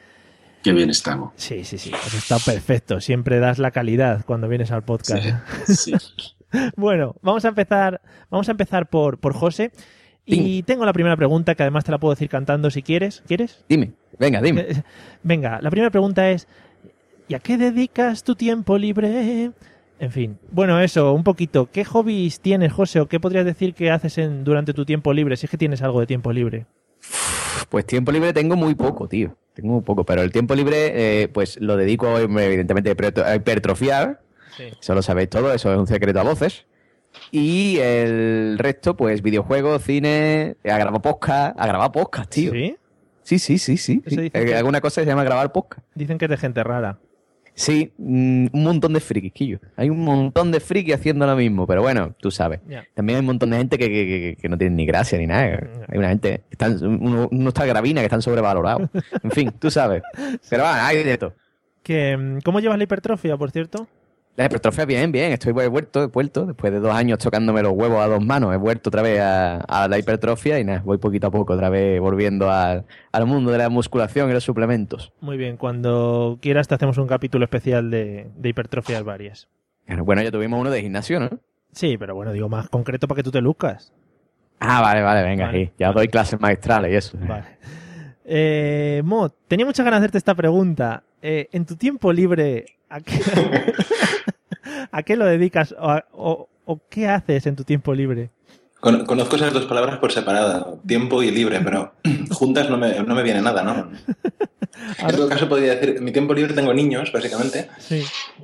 Qué 0.64 0.74
bien 0.74 0.90
estamos. 0.90 1.32
Sí, 1.38 1.64
sí, 1.64 1.78
sí. 1.78 1.94
Has 1.94 2.14
estado 2.14 2.42
perfecto. 2.46 3.00
Siempre 3.00 3.40
das 3.40 3.58
la 3.58 3.72
calidad 3.72 4.26
cuando 4.26 4.50
vienes 4.50 4.70
al 4.72 4.84
podcast. 4.84 5.24
Sí, 5.66 5.94
sí. 5.98 6.34
Bueno, 6.76 7.16
vamos 7.22 7.46
a 7.46 7.48
empezar, 7.48 8.02
vamos 8.30 8.50
a 8.50 8.52
empezar 8.52 8.88
por, 8.90 9.18
por 9.18 9.34
José. 9.34 9.72
Y 10.26 10.64
tengo 10.64 10.86
la 10.86 10.94
primera 10.94 11.18
pregunta, 11.18 11.54
que 11.56 11.64
además 11.64 11.84
te 11.84 11.92
la 11.92 11.98
puedo 11.98 12.14
decir 12.14 12.30
cantando 12.30 12.70
si 12.72 12.82
quieres. 12.82 13.24
¿Quieres? 13.28 13.64
Dime, 13.68 13.92
venga, 14.18 14.42
dime. 14.42 14.62
Eh, 14.62 14.84
Venga, 15.24 15.60
la 15.62 15.70
primera 15.70 15.90
pregunta 15.92 16.30
es, 16.32 16.48
¿Y 17.28 17.36
a 17.36 17.40
qué 17.40 17.58
dedicas 17.58 18.24
tu 18.24 18.36
tiempo 18.36 18.78
libre? 18.78 19.52
En 20.00 20.12
fin, 20.12 20.38
bueno, 20.52 20.80
eso, 20.82 21.14
un 21.14 21.24
poquito. 21.24 21.70
¿Qué 21.72 21.86
hobbies 21.86 22.42
tienes, 22.42 22.74
José, 22.74 23.00
o 23.00 23.08
qué 23.08 23.20
podrías 23.20 23.46
decir 23.46 23.74
que 23.74 23.92
haces 23.92 24.18
en, 24.18 24.44
durante 24.44 24.74
tu 24.74 24.84
tiempo 24.86 25.14
libre, 25.14 25.38
si 25.38 25.46
es 25.46 25.50
que 25.50 25.58
tienes 25.58 25.82
algo 25.82 26.00
de 26.02 26.06
tiempo 26.08 26.34
libre? 26.34 26.66
Pues 27.70 27.86
tiempo 27.86 28.12
libre 28.12 28.34
tengo 28.34 28.56
muy 28.56 28.76
poco, 28.76 29.08
tío. 29.08 29.36
Tengo 29.54 29.74
muy 29.74 29.82
poco, 29.82 30.04
pero 30.06 30.22
el 30.22 30.32
tiempo 30.32 30.56
libre, 30.56 31.22
eh, 31.24 31.28
pues 31.30 31.60
lo 31.62 31.78
dedico 31.78 32.18
evidentemente 32.20 32.90
a 32.90 32.96
hipertro- 32.96 33.24
a 33.26 33.36
hipertrofiar. 33.36 34.22
Eso 34.82 34.94
lo 34.94 35.02
sabéis 35.02 35.30
todo, 35.30 35.54
eso 35.54 35.72
es 35.72 35.80
un 35.80 35.88
secreto 35.88 36.20
a 36.20 36.24
voces. 36.24 36.66
Y 37.32 37.78
el 37.80 38.58
resto, 38.60 38.96
pues 38.96 39.22
videojuegos, 39.22 39.84
cine, 39.84 40.56
a 40.64 40.78
grabar 40.78 41.02
podcast, 41.02 41.60
a 41.60 41.68
grabar 41.68 41.92
podcast, 41.92 42.30
tío. 42.32 42.52
¿Sí? 42.52 42.76
Sí, 43.24 43.40
sí, 43.40 43.58
sí, 43.58 43.78
sí. 43.78 44.04
Sí. 44.06 44.20
Eh, 44.34 44.46
que- 44.46 44.56
Alguna 44.56 44.82
cosa 44.82 45.02
se 45.02 45.08
llama 45.08 45.24
grabar 45.24 45.52
podcast. 45.52 45.86
Dicen 45.96 46.18
que 46.18 46.26
es 46.26 46.32
de 46.32 46.38
gente 46.38 46.64
rara. 46.64 47.00
Sí, 47.56 47.94
mm, 48.00 48.48
un 48.52 48.64
montón 48.64 48.94
de 48.94 49.00
frikis, 49.00 49.32
Quillo. 49.32 49.60
Hay 49.76 49.90
un 49.90 50.00
montón 50.00 50.52
de 50.52 50.60
frikis 50.60 50.96
haciendo 50.96 51.28
lo 51.28 51.36
mismo, 51.36 51.68
pero 51.68 51.84
bueno, 51.84 52.16
tú 52.20 52.32
sabes. 52.32 52.60
También 52.96 53.18
hay 53.18 53.20
un 53.22 53.28
montón 53.28 53.52
de 53.52 53.58
gente 53.58 53.78
que, 53.78 53.88
que- 53.90 54.06
que- 54.08 54.38
que 54.42 54.50
no 54.50 54.58
tiene 54.58 54.76
ni 54.76 54.86
gracia 54.88 55.20
ni 55.20 55.28
nada. 55.28 55.60
Hay 55.88 55.98
una 56.00 56.10
gente, 56.10 56.40
que 56.50 56.54
están, 56.54 56.84
uno, 56.84 57.30
uno 57.32 57.50
está 57.50 57.66
gravina 57.66 58.02
que 58.02 58.06
están 58.06 58.22
sobrevalorados. 58.24 58.90
En 59.24 59.32
fin, 59.32 59.52
tú 59.60 59.70
sabes. 59.70 60.02
Pero 60.50 60.64
va, 60.64 60.86
hay 60.88 61.04
de 61.04 61.18
todo. 61.18 61.34
Que, 61.84 62.18
mm, 62.18 62.40
¿Cómo 62.44 62.60
llevas 62.60 62.78
la 62.78 62.86
hipertrofia, 62.86 63.38
por 63.38 63.52
cierto? 63.52 63.88
La 64.36 64.46
hipertrofia, 64.46 64.86
bien, 64.86 65.12
bien. 65.12 65.32
Estoy 65.32 65.54
he 65.62 65.68
vuelto, 65.68 66.02
he 66.04 66.08
vuelto. 66.08 66.48
Después 66.48 66.74
de 66.74 66.80
dos 66.80 66.92
años 66.94 67.20
tocándome 67.20 67.62
los 67.62 67.74
huevos 67.74 68.00
a 68.04 68.08
dos 68.08 68.26
manos, 68.26 68.52
he 68.54 68.58
vuelto 68.58 68.90
otra 68.90 69.04
vez 69.04 69.20
a, 69.20 69.58
a 69.58 69.88
la 69.88 70.00
hipertrofia 70.00 70.60
y 70.60 70.64
nada, 70.64 70.82
voy 70.84 70.98
poquito 70.98 71.28
a 71.28 71.32
poco 71.32 71.54
otra 71.54 71.70
vez 71.70 72.00
volviendo 72.02 72.50
al, 72.50 72.86
al 73.12 73.26
mundo 73.28 73.52
de 73.52 73.60
la 73.60 73.70
musculación 73.70 74.30
y 74.32 74.34
los 74.34 74.44
suplementos. 74.44 75.14
Muy 75.22 75.38
bien, 75.38 75.58
cuando 75.58 76.40
quieras 76.42 76.68
te 76.68 76.74
hacemos 76.74 76.98
un 76.98 77.08
capítulo 77.08 77.46
especial 77.46 77.92
de, 77.92 78.32
de 78.36 78.50
hipertrofias 78.50 79.04
varias. 79.04 79.48
Claro, 79.86 80.04
Bueno, 80.04 80.24
ya 80.24 80.32
tuvimos 80.32 80.60
uno 80.60 80.72
de 80.72 80.82
gimnasio, 80.82 81.20
¿no? 81.20 81.30
Sí, 81.72 81.98
pero 82.00 82.16
bueno, 82.16 82.32
digo 82.32 82.50
más 82.50 82.70
concreto 82.70 83.08
para 83.08 83.18
que 83.18 83.24
tú 83.24 83.32
te 83.32 83.42
luzcas. 83.42 83.94
Ah, 84.60 84.82
vale, 84.82 85.02
vale, 85.02 85.22
venga, 85.24 85.48
Vale, 85.48 85.66
sí. 85.66 85.72
Ya 85.78 85.92
doy 85.92 86.08
clases 86.08 86.40
maestrales 86.40 86.92
y 86.92 86.96
eso. 86.96 87.18
Vale. 87.20 87.46
Eh, 88.26 89.02
Mo, 89.04 89.30
tenía 89.30 89.66
muchas 89.66 89.84
ganas 89.84 90.00
de 90.00 90.06
hacerte 90.06 90.18
esta 90.18 90.34
pregunta. 90.36 91.04
Eh, 91.26 91.48
en 91.54 91.66
tu 91.66 91.78
tiempo 91.78 92.12
libre, 92.12 92.66
¿a 92.90 93.00
qué, 93.00 93.14
¿a 94.92 95.04
qué 95.04 95.16
lo 95.16 95.26
dedicas 95.26 95.74
o, 95.80 95.90
a- 95.90 96.06
o- 96.12 96.50
o 96.66 96.82
qué 96.90 97.08
haces 97.08 97.46
en 97.48 97.56
tu 97.56 97.64
tiempo 97.64 97.94
libre? 97.94 98.30
Con- 98.82 99.06
Conozco 99.06 99.38
esas 99.38 99.54
dos 99.54 99.66
palabras 99.66 100.00
por 100.00 100.12
separado, 100.12 100.82
tiempo 100.86 101.24
y 101.24 101.32
libre, 101.32 101.62
pero 101.64 101.94
juntas 102.32 102.70
no 102.70 102.78
me, 102.78 103.00
no 103.00 103.16
me 103.16 103.24
viene 103.24 103.42
nada, 103.42 103.64
¿no? 103.64 103.90
En 105.00 105.16
todo 105.16 105.30
caso, 105.30 105.48
podría 105.48 105.76
decir, 105.76 105.96
en 105.98 106.04
mi 106.04 106.12
tiempo 106.12 106.34
libre 106.34 106.54
tengo 106.54 106.74
niños, 106.74 107.10
básicamente, 107.14 107.70
Sí. 107.80 108.04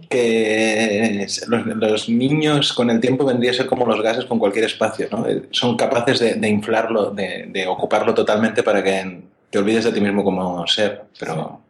que 0.10 1.28
los, 1.48 1.66
los 1.66 2.08
niños 2.10 2.72
con 2.72 2.90
el 2.90 3.02
tiempo 3.02 3.26
vendría 3.26 3.52
a 3.52 3.56
ser 3.56 3.66
como 3.66 3.86
los 3.86 4.02
gases 4.02 4.24
con 4.24 4.40
cualquier 4.40 4.64
espacio, 4.66 5.08
¿no? 5.12 5.28
Eh, 5.28 5.44
Son 5.52 5.76
capaces 5.76 6.20
de, 6.20 6.36
de 6.36 6.48
inflarlo, 6.48 7.12
de, 7.12 7.48
de 7.52 7.68
ocuparlo 7.68 8.14
totalmente 8.14 8.64
para 8.64 8.82
que 8.82 9.22
te 9.50 9.58
olvides 9.58 9.84
de 9.84 9.92
ti 9.92 10.00
mismo 10.00 10.24
como 10.24 10.66
ser, 10.66 11.04
pero... 11.20 11.60
Sí, 11.64 11.69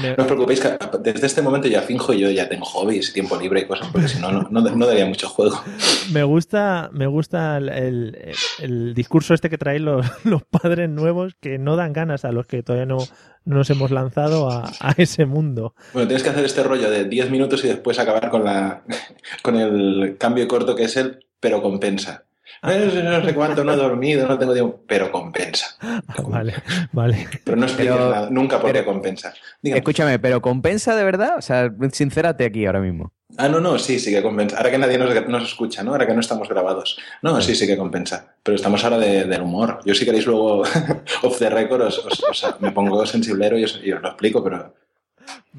me- 0.00 0.16
No 0.16 0.22
os 0.22 0.26
preocupéis, 0.26 0.60
que 0.60 0.78
desde 1.00 1.26
este 1.26 1.42
momento 1.42 1.68
ya 1.68 1.82
finjo 1.82 2.12
y 2.14 2.20
yo 2.20 2.30
ya 2.30 2.48
tengo 2.48 2.64
hobbies, 2.64 3.12
tiempo 3.12 3.36
libre 3.36 3.60
y 3.60 3.66
cosas, 3.66 3.88
porque 3.92 4.08
si 4.08 4.18
no, 4.18 4.32
no, 4.32 4.48
no, 4.50 4.60
no 4.60 4.86
daría 4.86 5.04
mucho 5.06 5.28
juego. 5.28 5.62
Me 6.12 6.22
gusta, 6.24 6.88
me 6.92 7.06
gusta 7.06 7.58
el, 7.58 7.68
el- 7.68 8.18
el 8.60 8.94
discurso 8.94 9.34
este 9.34 9.50
que 9.50 9.58
traen 9.58 9.84
los, 9.84 10.06
los 10.24 10.42
padres 10.44 10.88
nuevos 10.88 11.34
que 11.40 11.58
no 11.58 11.76
dan 11.76 11.92
ganas 11.92 12.24
a 12.24 12.32
los 12.32 12.46
que 12.46 12.62
todavía 12.62 12.86
no, 12.86 12.98
no 13.44 13.56
nos 13.56 13.70
hemos 13.70 13.90
lanzado 13.90 14.50
a, 14.50 14.70
a 14.80 14.94
ese 14.96 15.26
mundo. 15.26 15.74
Bueno, 15.92 16.08
tienes 16.08 16.22
que 16.24 16.30
hacer 16.30 16.44
este 16.44 16.62
rollo 16.62 16.90
de 16.90 17.04
10 17.04 17.30
minutos 17.30 17.62
y 17.64 17.68
después 17.68 17.98
acabar 17.98 18.30
con, 18.30 18.44
la, 18.44 18.82
con 19.42 19.56
el 19.56 20.16
cambio 20.18 20.48
corto 20.48 20.74
que 20.74 20.84
es 20.84 20.96
el 20.96 21.24
pero 21.38 21.62
compensa. 21.62 22.24
No 22.62 23.24
sé 23.24 23.34
cuánto, 23.34 23.64
no 23.64 23.72
he 23.72 23.76
dormido, 23.76 24.26
no 24.28 24.38
tengo 24.38 24.52
tiempo, 24.52 24.80
pero 24.86 25.10
compensa. 25.10 25.66
Vale, 26.28 26.54
vale. 26.92 27.28
Pero 27.44 27.56
no 27.56 27.66
Pero- 27.76 27.96
nada, 28.10 28.28
nunca 28.30 28.60
por 28.60 28.70
qué 28.72 28.80
pero- 28.80 28.92
compensa. 28.92 29.32
Dígame. 29.62 29.78
Escúchame, 29.78 30.18
¿pero 30.18 30.40
compensa 30.42 30.94
de 30.94 31.04
verdad? 31.04 31.36
O 31.38 31.42
sea, 31.42 31.70
sincérate 31.92 32.44
aquí 32.44 32.66
ahora 32.66 32.80
mismo. 32.80 33.12
Ah, 33.38 33.48
no, 33.48 33.60
no, 33.60 33.78
sí, 33.78 33.98
sí 34.00 34.10
que 34.10 34.22
compensa. 34.22 34.56
Ahora 34.58 34.70
que 34.72 34.78
nadie 34.78 34.98
nos, 34.98 35.28
nos 35.28 35.44
escucha, 35.44 35.82
¿no? 35.82 35.92
Ahora 35.92 36.06
que 36.06 36.12
no 36.14 36.20
estamos 36.20 36.48
grabados. 36.48 36.98
No, 37.22 37.40
sí, 37.40 37.54
sí 37.54 37.66
que 37.66 37.76
compensa. 37.76 38.34
Pero 38.42 38.56
estamos 38.56 38.82
ahora 38.84 38.98
de- 38.98 39.24
del 39.24 39.42
humor. 39.42 39.78
Yo 39.86 39.94
si 39.94 40.04
queréis 40.04 40.26
luego, 40.26 40.62
off 41.22 41.38
the 41.38 41.48
record, 41.48 41.82
os, 41.82 41.98
os- 42.04 42.22
os- 42.28 42.60
me 42.60 42.72
pongo 42.72 43.06
sensiblero 43.06 43.56
y 43.56 43.64
os, 43.64 43.80
y 43.82 43.92
os 43.92 44.02
lo 44.02 44.08
explico, 44.08 44.42
pero 44.44 44.74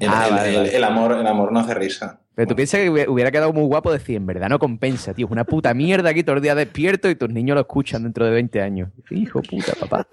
el, 0.00 0.08
Ah, 0.08 0.26
el- 0.28 0.34
vale, 0.34 0.48
el- 0.50 0.56
vale. 0.56 0.76
el 0.76 0.84
amor, 0.84 1.12
el 1.12 1.26
amor 1.26 1.52
no 1.52 1.60
hace 1.60 1.74
risa. 1.74 2.18
Pero 2.34 2.48
tú 2.48 2.56
piensas 2.56 2.80
que 2.80 2.88
hubiera- 2.88 3.30
quedado 3.30 3.52
muy 3.52 3.64
guapo 3.64 3.92
decir, 3.92 4.16
en 4.16 4.24
verdad 4.24 4.48
no 4.48 4.58
compensa, 4.58 5.12
tío. 5.12 5.26
Es 5.26 5.32
una 5.32 5.44
puta 5.44 5.74
mierda 5.74 6.08
aquí 6.08 6.22
todo 6.22 6.36
el 6.36 6.42
día 6.42 6.54
despierto 6.54 7.10
y 7.10 7.14
tus 7.14 7.28
niños 7.28 7.54
lo 7.56 7.60
escuchan 7.60 8.04
dentro 8.04 8.24
de 8.24 8.30
20 8.30 8.62
años. 8.62 8.88
Hijo 9.10 9.42
puta, 9.42 9.74
papá. 9.78 10.06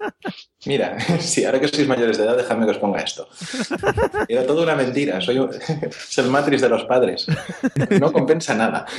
Mira, 0.66 0.98
sí, 1.18 1.46
ahora 1.46 1.58
que 1.58 1.68
sois 1.68 1.88
mayores 1.88 2.18
de 2.18 2.24
edad, 2.24 2.36
dejadme 2.36 2.66
que 2.66 2.72
os 2.72 2.78
ponga 2.78 3.00
esto. 3.00 3.26
Era 4.28 4.46
toda 4.46 4.64
una 4.64 4.74
mentira. 4.76 5.18
Soy 5.22 5.38
un- 5.38 5.48
es 5.82 6.18
el 6.18 6.28
matriz 6.28 6.60
de 6.60 6.68
los 6.68 6.84
padres. 6.84 7.26
No 7.98 8.12
compensa 8.12 8.54
nada. 8.54 8.84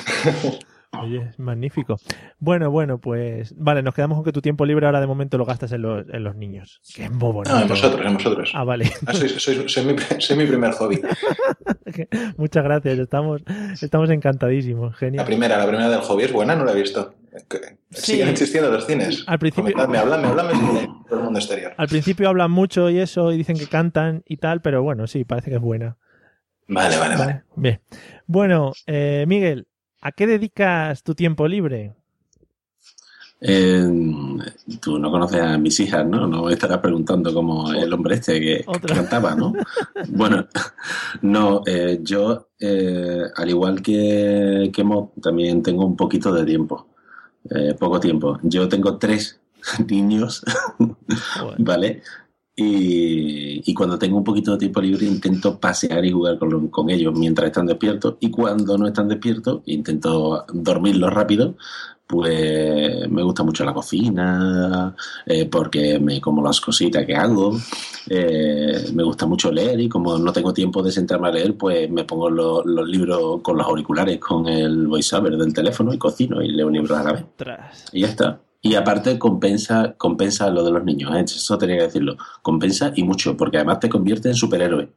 Oye, 1.00 1.28
es 1.30 1.40
magnífico. 1.40 1.98
Bueno, 2.40 2.70
bueno, 2.70 3.00
pues 3.00 3.56
vale, 3.58 3.82
nos 3.82 3.94
quedamos 3.96 4.18
con 4.18 4.26
que 4.26 4.34
tu 4.34 4.42
tiempo 4.42 4.66
libre 4.66 4.86
ahora 4.86 5.00
de 5.00 5.08
momento 5.08 5.38
lo 5.38 5.46
gastas 5.46 5.72
en 5.72 5.82
los, 5.84 6.06
en 6.10 6.24
los 6.24 6.36
niños. 6.36 6.82
Qué 6.94 7.08
bobo. 7.10 7.44
No, 7.44 7.62
en 7.62 7.68
vosotros, 7.70 8.06
en 8.06 8.14
vosotros. 8.16 8.52
Ah, 8.54 8.66
vale. 8.66 8.92
Ah, 9.08 9.14
soy, 9.14 9.56
mi, 9.86 9.96
soy 10.20 10.38
mi 10.38 10.46
primer 10.46 10.72
hobby. 10.74 11.02
Muchas 12.38 12.64
gracias, 12.66 13.00
estamos, 13.00 13.42
estamos 13.82 14.10
encantadísimos. 14.10 14.92
La 14.92 14.98
Genial. 14.98 15.26
primera, 15.26 15.58
la 15.58 15.66
primera 15.66 15.90
del 15.90 16.02
hobby 16.02 16.24
es 16.24 16.34
buena, 16.34 16.56
no 16.56 16.66
la 16.66 16.74
he 16.74 16.82
visto. 16.82 17.14
Sí. 17.92 18.12
Siguen 18.14 18.28
existiendo 18.28 18.70
los 18.70 18.86
cines. 18.86 19.24
Al 19.28 19.40
principio- 19.40 19.72
Comentadme, 19.72 19.98
habladme, 19.98 20.28
habladme 20.28 20.52
sobre 20.60 20.88
todo 21.08 21.20
el 21.20 21.24
mundo 21.24 21.40
exterior. 21.40 21.74
Al 21.78 21.88
principio 21.88 22.28
hablan 22.28 22.52
mucho 22.52 22.90
y 22.90 23.00
eso, 23.00 23.32
y 23.32 23.38
dicen 23.38 23.58
que 23.58 23.68
cantan 23.68 24.24
y 24.28 24.38
tal, 24.38 24.62
pero 24.62 24.84
bueno, 24.84 25.08
sí, 25.08 25.24
parece 25.24 25.50
que 25.52 25.56
es 25.56 25.62
buena. 25.62 25.96
Vale, 26.68 26.98
vale, 26.98 27.16
vale. 27.18 27.44
Bien. 27.56 27.80
Bueno, 28.28 28.74
eh, 28.88 29.24
Miguel, 29.28 29.68
¿a 30.02 30.12
qué 30.12 30.28
dedicas 30.28 31.04
tu 31.04 31.16
tiempo 31.16 31.48
libre? 31.48 31.94
Eh, 33.44 33.90
tú 34.80 35.00
no 35.00 35.10
conoces 35.10 35.42
a 35.42 35.58
mis 35.58 35.80
hijas, 35.80 36.06
¿no? 36.06 36.28
No 36.28 36.44
me 36.44 36.54
estarás 36.54 36.78
preguntando 36.78 37.34
como 37.34 37.74
el 37.74 37.92
hombre 37.92 38.16
este 38.16 38.40
que, 38.40 38.66
cantaba, 38.86 39.34
¿no? 39.34 39.54
bueno, 40.10 40.46
no, 41.24 41.64
eh, 41.66 42.00
yo, 42.04 42.50
eh, 42.60 43.24
al 43.36 43.50
igual 43.50 43.82
que, 43.82 44.70
que 44.72 44.84
Mo, 44.84 45.14
también 45.20 45.64
tengo 45.64 45.86
un 45.86 45.96
poquito 45.96 46.32
de 46.32 46.46
tiempo, 46.46 46.88
eh, 47.50 47.76
poco 47.80 48.00
tiempo. 48.00 48.38
Yo 48.44 48.70
tengo 48.70 49.00
tres 49.00 49.40
niños, 49.88 50.44
¿vale? 51.58 52.04
Y, 52.56 53.62
y 53.70 53.74
cuando 53.74 53.98
tengo 53.98 54.18
un 54.18 54.24
poquito 54.24 54.52
de 54.52 54.58
tiempo 54.58 54.82
libre 54.82 55.06
intento 55.08 55.58
pasear 55.60 56.04
y 56.06 56.12
jugar 56.12 56.38
con, 56.38 56.50
lo- 56.50 56.70
con 56.70 56.90
ellos 56.90 57.14
mientras 57.18 57.48
están 57.48 57.66
despiertos. 57.66 58.16
Y 58.20 58.30
cuando 58.30 58.78
no 58.78 58.88
están 58.88 59.08
despiertos 59.08 59.62
intento 59.66 60.46
dormirlos 60.54 61.14
rápido 61.14 61.56
pues 62.08 63.10
me 63.10 63.24
gusta 63.24 63.42
mucho 63.44 63.64
la 63.64 63.74
cocina 63.74 64.94
eh, 65.26 65.46
porque 65.46 65.98
me 65.98 66.20
como 66.20 66.44
las 66.44 66.60
cositas 66.60 67.06
que 67.06 67.16
hago 67.16 67.58
eh, 68.10 68.90
me 68.94 69.04
gusta 69.04 69.26
mucho 69.26 69.50
leer 69.50 69.80
y 69.80 69.88
como 69.88 70.18
no 70.18 70.34
tengo 70.34 70.54
tiempo 70.54 70.84
de 70.84 70.92
sentarme 70.92 71.30
a 71.30 71.32
leer 71.32 71.56
pues 71.56 71.90
me 71.90 72.04
pongo 72.04 72.30
lo- 72.30 72.66
los 72.66 72.86
libros 72.90 73.40
con 73.42 73.58
los 73.58 73.66
auriculares 73.66 74.20
con 74.20 74.46
el 74.50 74.88
voiceover 74.88 75.38
del 75.38 75.54
teléfono 75.54 75.94
y 75.94 75.98
cocino 75.98 76.42
y 76.42 76.50
leo 76.50 76.70
libros 76.70 76.98
a 77.00 77.04
la 77.04 77.14
vez. 77.14 77.24
Y 77.94 78.02
ya 78.02 78.08
está. 78.08 78.42
Y 78.62 78.76
aparte 78.76 79.18
compensa, 79.18 79.96
compensa 79.98 80.50
lo 80.50 80.64
de 80.64 80.72
los 80.72 80.84
niños, 80.84 81.16
¿eh? 81.16 81.22
eso 81.26 81.58
tenía 81.58 81.78
que 81.78 81.84
decirlo. 81.84 82.18
Compensa 82.42 82.94
y 82.96 83.04
mucho, 83.04 83.36
porque 83.36 83.58
además 83.58 83.80
te 83.80 83.90
convierte 83.90 84.30
en 84.30 84.36
superhéroe. 84.36 84.90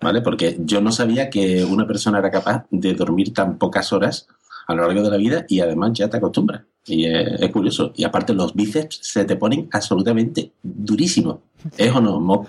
¿Vale? 0.00 0.22
Porque 0.22 0.56
yo 0.60 0.80
no 0.80 0.92
sabía 0.92 1.28
que 1.28 1.64
una 1.64 1.86
persona 1.86 2.18
era 2.18 2.30
capaz 2.30 2.64
de 2.70 2.94
dormir 2.94 3.34
tan 3.34 3.58
pocas 3.58 3.92
horas 3.92 4.28
a 4.66 4.74
lo 4.74 4.86
largo 4.86 5.02
de 5.02 5.10
la 5.10 5.16
vida 5.16 5.44
y 5.48 5.60
además 5.60 5.92
ya 5.92 6.08
te 6.08 6.16
acostumbras. 6.16 6.62
Y 6.86 7.06
es, 7.06 7.40
es 7.40 7.50
curioso. 7.50 7.92
Y 7.96 8.04
aparte 8.04 8.32
los 8.32 8.54
bíceps 8.54 9.00
se 9.02 9.24
te 9.24 9.36
ponen 9.36 9.68
absolutamente 9.72 10.52
durísimos. 10.62 11.38
¿Es 11.76 11.92
o 11.94 12.00
no, 12.00 12.20
Mo? 12.20 12.48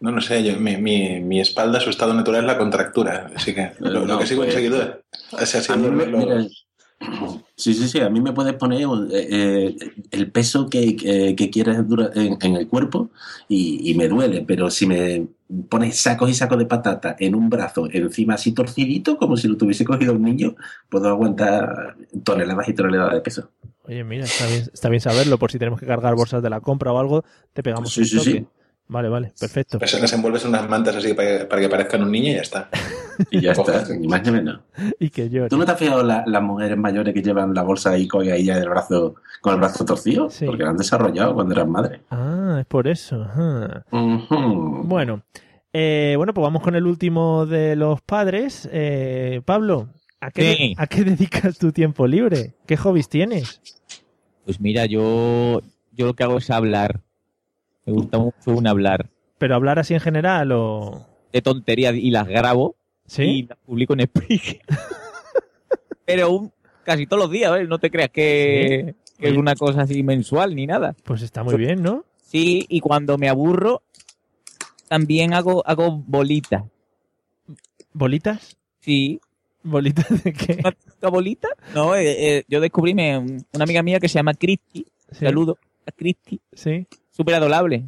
No, 0.00 0.12
no 0.12 0.20
sé, 0.20 0.44
yo, 0.44 0.58
mi, 0.60 0.76
mi, 0.76 1.20
mi 1.20 1.40
espalda, 1.40 1.80
su 1.80 1.90
estado 1.90 2.14
natural 2.14 2.42
es 2.42 2.46
la 2.46 2.58
contractura. 2.58 3.32
Así 3.34 3.52
que 3.52 3.72
lo, 3.80 4.18
que 4.18 4.26
sí 4.26 4.36
pues- 4.36 4.46
conseguido 4.48 5.00
es, 5.40 5.70
A 5.70 5.76
mí 5.76 5.88
mira, 5.90 6.46
sí, 7.56 7.74
sí, 7.74 7.88
sí, 7.88 8.00
a 8.00 8.10
mí 8.10 8.20
me 8.20 8.32
puedes 8.32 8.54
poner 8.54 8.82
eh, 8.82 8.86
eh, 9.30 9.76
el 10.10 10.30
peso 10.30 10.68
que, 10.68 10.96
que, 10.96 11.34
que 11.36 11.50
quieras 11.50 11.84
en, 12.14 12.38
en 12.40 12.56
el 12.56 12.68
cuerpo 12.68 13.10
y, 13.48 13.90
y 13.90 13.94
me 13.94 14.08
duele, 14.08 14.42
pero 14.46 14.70
si 14.70 14.86
me 14.86 15.28
pones 15.68 15.98
sacos 16.00 16.30
y 16.30 16.34
sacos 16.34 16.58
de 16.58 16.66
patata 16.66 17.16
en 17.18 17.34
un 17.34 17.48
brazo 17.48 17.88
encima 17.90 18.34
así 18.34 18.52
torcidito, 18.52 19.16
como 19.16 19.36
si 19.36 19.48
lo 19.48 19.56
tuviese 19.56 19.84
cogido 19.84 20.12
un 20.14 20.22
niño, 20.22 20.56
puedo 20.88 21.08
aguantar 21.08 21.96
toneladas 22.24 22.68
y 22.68 22.74
toneladas 22.74 23.14
de 23.14 23.20
peso. 23.20 23.50
Oye, 23.84 24.04
mira, 24.04 24.26
está 24.26 24.46
bien, 24.46 24.64
está 24.72 24.88
bien 24.90 25.00
saberlo 25.00 25.38
por 25.38 25.50
si 25.50 25.58
tenemos 25.58 25.80
que 25.80 25.86
cargar 25.86 26.14
bolsas 26.14 26.42
de 26.42 26.50
la 26.50 26.60
compra 26.60 26.92
o 26.92 26.98
algo, 26.98 27.24
te 27.54 27.62
pegamos 27.62 27.94
Sí, 27.94 28.00
un 28.00 28.06
sí, 28.06 28.16
toque. 28.16 28.30
sí. 28.30 28.46
Vale, 28.90 29.08
vale, 29.10 29.32
perfecto. 29.38 29.78
Pues 29.78 30.00
les 30.00 30.12
envuelves 30.14 30.42
en 30.44 30.48
unas 30.48 30.68
mantas 30.68 30.96
así 30.96 31.12
para 31.12 31.40
que, 31.40 31.44
para 31.44 31.60
que 31.62 31.68
parezcan 31.68 32.02
un 32.04 32.10
niño 32.12 32.30
y 32.30 32.34
ya 32.36 32.40
está. 32.42 32.68
Y 33.30 33.40
ya 33.40 33.50
está, 33.50 33.84
ni 33.96 34.06
más 34.06 34.22
ni 34.24 34.30
menos. 34.30 34.60
Y 35.00 35.10
que 35.10 35.28
yo. 35.28 35.48
¿Tú 35.48 35.58
no 35.58 35.64
te 35.66 35.72
has 35.72 35.78
fijado 35.78 36.02
la- 36.04 36.22
las 36.26 36.40
mujeres 36.42 36.78
mayores 36.78 37.12
que 37.12 37.20
llevan 37.20 37.52
la 37.52 37.62
bolsa 37.62 37.90
ahí 37.90 38.06
con 38.06 38.24
ella 38.26 38.56
del 38.58 38.68
brazo, 38.68 39.16
con 39.40 39.54
el 39.54 39.58
brazo 39.60 39.84
torcido? 39.84 40.30
Sí. 40.30 40.46
Porque 40.46 40.62
la 40.62 40.70
han 40.70 40.76
desarrollado 40.76 41.34
cuando 41.34 41.52
eran 41.52 41.68
madres. 41.70 42.00
Ah, 42.10 42.58
es 42.60 42.66
por 42.66 42.86
eso. 42.88 43.22
ajá. 43.24 43.84
Bueno, 43.90 45.22
eh, 45.72 46.14
bueno, 46.16 46.32
pues 46.32 46.42
vamos 46.44 46.62
con 46.62 46.74
el 46.76 46.86
último 46.86 47.44
de 47.44 47.74
los 47.76 48.00
padres. 48.02 48.68
Eh, 48.72 49.42
Pablo, 49.44 49.88
¿a 50.20 50.30
qué, 50.30 50.54
Sí. 50.54 50.74
¿a 50.78 50.86
qué 50.86 51.02
dedicas 51.04 51.58
tu 51.58 51.72
tiempo 51.72 52.06
libre? 52.06 52.54
¿Qué 52.66 52.76
hobbies 52.76 53.08
tienes? 53.08 53.60
Pues 54.44 54.60
mira, 54.60 54.86
yo, 54.86 55.60
yo 55.92 56.06
lo 56.06 56.14
que 56.14 56.22
hago 56.22 56.38
es 56.38 56.50
hablar. 56.50 57.00
Me 57.88 57.94
gusta 57.94 58.18
mucho 58.18 58.50
un 58.50 58.66
hablar 58.66 59.08
¿Pero 59.38 59.54
hablar 59.54 59.78
así 59.78 59.94
en 59.94 60.00
general 60.00 60.50
o...? 60.52 61.06
de 61.32 61.42
tonterías 61.42 61.94
y 61.94 62.10
las 62.10 62.26
grabo 62.26 62.76
y 63.06 63.10
¿Sí? 63.10 63.46
las 63.48 63.58
publico 63.58 63.92
en 63.94 64.00
Spreaker. 64.06 64.60
Pero 66.04 66.30
un- 66.30 66.52
casi 66.84 67.06
todos 67.06 67.22
los 67.24 67.30
días, 67.30 67.52
¿ves? 67.52 67.68
No 67.68 67.78
te 67.78 67.90
creas 67.90 68.10
que, 68.10 68.94
que 69.18 69.28
es 69.28 69.36
una 69.36 69.54
cosa 69.54 69.82
así 69.82 70.02
mensual 70.02 70.54
ni 70.54 70.66
nada. 70.66 70.94
Pues 71.04 71.22
está 71.22 71.42
muy 71.44 71.56
bien, 71.56 71.82
¿no? 71.82 72.04
Sí, 72.22 72.64
y 72.68 72.80
cuando 72.80 73.16
me 73.18 73.28
aburro, 73.28 73.82
también 74.88 75.34
hago, 75.34 75.62
hago 75.66 76.02
bolitas. 76.06 76.64
¿Bolitas? 77.92 78.56
Sí. 78.80 79.20
¿Bolitas 79.62 80.24
de 80.24 80.32
qué? 80.32 80.62
¿Una 81.02 81.10
bolita? 81.10 81.48
No, 81.74 81.94
eh, 81.94 82.38
eh, 82.38 82.44
yo 82.48 82.60
descubrí 82.60 82.94
me- 82.94 83.18
una 83.18 83.64
amiga 83.64 83.82
mía 83.82 84.00
que 84.00 84.08
se 84.08 84.18
llama 84.18 84.34
Cristi. 84.34 84.86
Sí. 85.10 85.24
Saludo 85.24 85.58
a 85.86 85.92
Cristi. 85.92 86.40
Sí. 86.52 86.86
Súper 87.18 87.34
adorable. 87.34 87.84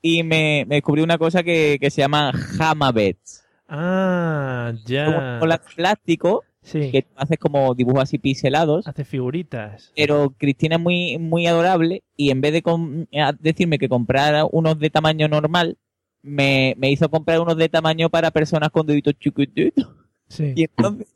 Y 0.00 0.22
me, 0.24 0.64
me 0.66 0.76
descubrí 0.76 1.02
una 1.02 1.18
cosa 1.18 1.42
que, 1.44 1.76
que 1.80 1.90
se 1.90 2.00
llama 2.00 2.32
Hamabets. 2.58 3.44
Ah, 3.68 4.72
ya. 4.86 5.38
De 5.38 5.58
plástico 5.76 6.42
Sí. 6.64 6.92
que 6.92 7.02
tú 7.02 7.10
haces 7.16 7.38
como 7.38 7.74
dibujos 7.74 8.04
así 8.04 8.18
pixelados. 8.18 8.86
Hace 8.86 9.04
figuritas. 9.04 9.92
Pero 9.96 10.32
Cristina 10.38 10.76
es 10.76 10.80
muy, 10.82 11.18
muy 11.18 11.46
adorable 11.46 12.02
y 12.16 12.30
en 12.30 12.40
vez 12.40 12.52
de 12.52 13.06
decirme 13.40 13.78
que 13.78 13.88
comprara 13.88 14.44
unos 14.44 14.78
de 14.78 14.88
tamaño 14.88 15.26
normal, 15.28 15.76
me, 16.22 16.74
me 16.78 16.90
hizo 16.90 17.10
comprar 17.10 17.40
unos 17.40 17.56
de 17.56 17.68
tamaño 17.68 18.08
para 18.10 18.30
personas 18.30 18.70
con 18.70 18.86
deditos 18.86 19.14
chiquititos. 19.18 19.88
Sí. 20.28 20.52
Y 20.56 20.62
entonces, 20.64 21.08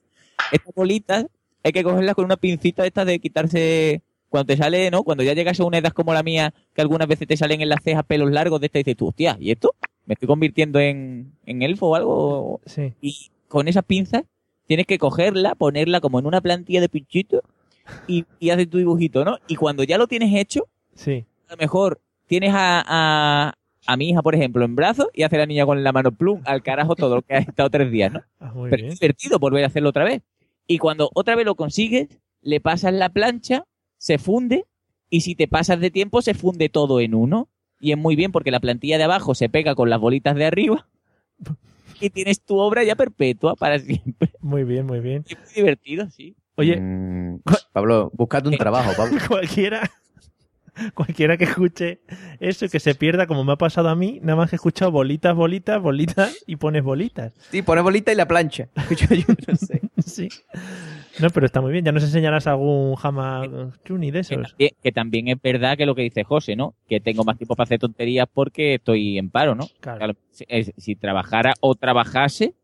estas 0.53 0.75
bolitas 0.75 1.27
hay 1.63 1.73
que 1.73 1.85
cogerlas 1.85 2.15
con 2.17 2.25
una 2.27 2.37
pincita 2.37 2.85
estas 2.87 3.07
de 3.07 3.19
quitarse. 3.19 4.03
Cuando 4.37 4.53
te 4.53 4.57
sale, 4.59 4.91
¿no? 4.91 5.03
Cuando 5.03 5.23
ya 5.25 5.33
llegas 5.33 5.59
a 5.61 5.65
una 5.65 5.79
edad 5.79 5.93
como 5.93 6.13
la 6.13 6.23
mía, 6.23 6.53
que 6.75 6.83
algunas 6.83 7.09
veces 7.09 7.27
te 7.27 7.37
salen 7.37 7.63
en 7.63 7.69
las 7.71 7.83
cejas 7.83 8.05
pelos 8.05 8.31
largos 8.31 8.61
de 8.61 8.67
esta, 8.67 8.79
y 8.79 8.83
dices 8.83 8.97
tú, 8.97 9.07
hostia, 9.09 9.37
¿y 9.41 9.51
esto? 9.51 9.75
¿Me 10.05 10.13
estoy 10.15 10.29
convirtiendo 10.29 10.79
en, 10.79 11.33
en 11.47 11.63
elfo 11.63 11.87
o 11.89 11.95
algo? 11.95 12.61
Sí. 12.67 12.93
Y 13.01 13.31
con 13.49 13.67
esas 13.67 13.85
pinzas 13.85 14.25
tienes 14.67 14.87
que 14.87 14.99
cogerla, 14.99 15.55
ponerla 15.55 16.01
como 16.01 16.19
en 16.19 16.27
una 16.27 16.41
plantilla 16.43 16.81
de 16.83 16.89
pinchito 16.91 17.41
y, 18.07 18.27
y 18.39 18.51
hacer 18.51 18.67
tu 18.69 18.77
dibujito, 18.79 19.25
¿no? 19.25 19.39
Y 19.49 19.55
cuando 19.57 19.85
ya 19.85 19.97
lo 19.97 20.07
tienes 20.07 20.35
hecho, 20.35 20.69
Sí. 20.95 21.25
a 21.49 21.53
lo 21.53 21.57
mejor 21.57 22.01
tienes 22.27 22.53
a, 22.53 22.85
a, 22.87 23.55
a 23.87 23.97
mi 23.97 24.11
hija, 24.11 24.21
por 24.23 24.35
ejemplo, 24.35 24.65
en 24.65 24.77
brazos 24.77 25.07
y 25.15 25.23
hace 25.23 25.39
la 25.39 25.47
niña 25.47 25.65
con 25.65 25.83
la 25.83 25.93
mano 25.93 26.13
plum, 26.13 26.43
al 26.45 26.63
carajo 26.63 26.95
todo 26.95 27.17
lo 27.17 27.23
que 27.23 27.35
ha 27.35 27.39
estado 27.39 27.71
tres 27.71 27.91
días, 27.91 28.13
¿no? 28.13 28.23
Ah, 28.41 28.53
Pero 28.55 28.77
bien. 28.77 28.89
es 28.93 29.01
divertido 29.01 29.39
volver 29.39 29.65
a 29.65 29.69
hacerlo 29.69 29.89
otra 29.89 30.05
vez. 30.05 30.23
Y 30.67 30.77
cuando 30.79 31.11
otra 31.15 31.37
vez 31.37 31.47
lo 31.47 31.55
consigues, 31.55 32.09
le 32.43 32.61
pasas 32.61 32.93
la 32.93 33.09
plancha, 33.09 33.65
se 33.99 34.19
funde, 34.19 34.67
y 35.11 35.21
si 35.23 35.35
te 35.35 35.49
pasas 35.49 35.81
de 35.81 35.91
tiempo, 35.91 36.23
se 36.23 36.35
funde 36.35 36.69
todo 36.69 37.01
en 37.01 37.15
uno. 37.15 37.49
Y 37.79 37.93
es 37.93 37.99
muy 37.99 38.17
bien 38.17 38.33
porque 38.33 38.51
la 38.51 38.61
plantilla 38.61 38.99
de 38.99 39.05
abajo 39.05 39.35
se 39.35 39.49
pega 39.49 39.75
con 39.75 39.91
las 39.91 40.01
bolitas 40.01 40.35
de 40.37 40.45
arriba. 40.45 40.89
Y 41.99 42.11
tienes 42.11 42.43
tu 42.43 42.59
obra 42.59 42.85
ya 42.85 42.95
perpetua 42.95 43.55
para 43.57 43.79
siempre. 43.79 44.31
Muy 44.41 44.65
bien, 44.65 44.85
muy 44.85 45.01
bien. 45.01 45.25
Es 45.27 45.39
muy 45.39 45.55
divertido, 45.55 46.11
sí. 46.11 46.37
Oye, 46.57 46.79
Mm, 46.79 47.41
Pablo, 47.73 48.11
búscate 48.13 48.51
un 48.51 48.59
trabajo, 48.59 48.93
Pablo. 48.95 49.19
cualquiera 49.29 49.91
cualquiera 50.95 51.37
que 51.37 51.45
escuche 51.45 52.01
eso 52.41 52.69
que 52.69 52.81
se 52.81 52.95
pierda 52.95 53.27
como 53.27 53.45
me 53.45 53.53
ha 53.53 53.57
pasado 53.57 53.89
a 53.89 53.97
mí 53.97 54.19
nada 54.23 54.37
más 54.37 54.51
que 54.51 54.57
he 54.57 54.59
escuchado 54.59 54.91
bolitas 54.91 55.35
bolitas 55.35 55.81
bolitas 55.81 56.43
y 56.47 56.57
pones 56.57 56.83
bolitas 56.83 57.33
Sí, 57.51 57.63
pone 57.63 57.81
bolita 57.81 58.13
y 58.13 58.15
la 58.15 58.27
plancha. 58.29 58.69
Yo- 58.91 59.07
yo 59.17 59.35
no 59.49 59.55
sé. 59.57 59.81
sí 60.05 60.29
no 61.21 61.31
pero 61.31 61.47
está 61.47 61.61
muy 61.61 61.73
bien 61.73 61.85
ya 61.85 61.93
nos 61.93 62.03
enseñarás 62.05 62.47
algún 62.47 62.95
jama 62.97 63.73
chuni 63.85 64.11
de 64.11 64.21
Que 64.21 64.35
esos 64.35 64.37
también, 64.51 64.71
que 64.83 64.93
también 64.93 65.29
es 65.29 65.41
verdad 65.43 65.77
que 65.77 65.87
lo 65.87 65.95
que 65.95 66.03
dice 66.03 66.25
José, 66.25 66.57
¿no? 66.57 66.75
Que 66.89 67.01
tengo 67.01 67.25
más 67.25 67.39
tiempo 67.39 67.57
para 67.57 67.65
hacer 67.65 67.79
tonterías 67.79 68.27
porque 68.33 68.75
estoy 68.75 69.17
en 69.19 69.31
paro, 69.31 69.55
¿no? 69.55 69.67
Claro. 69.81 69.99
Claro, 69.99 70.15
si, 70.77 70.95
trabajara 70.97 71.55
o 71.61 71.75
trabajase, 71.75 72.55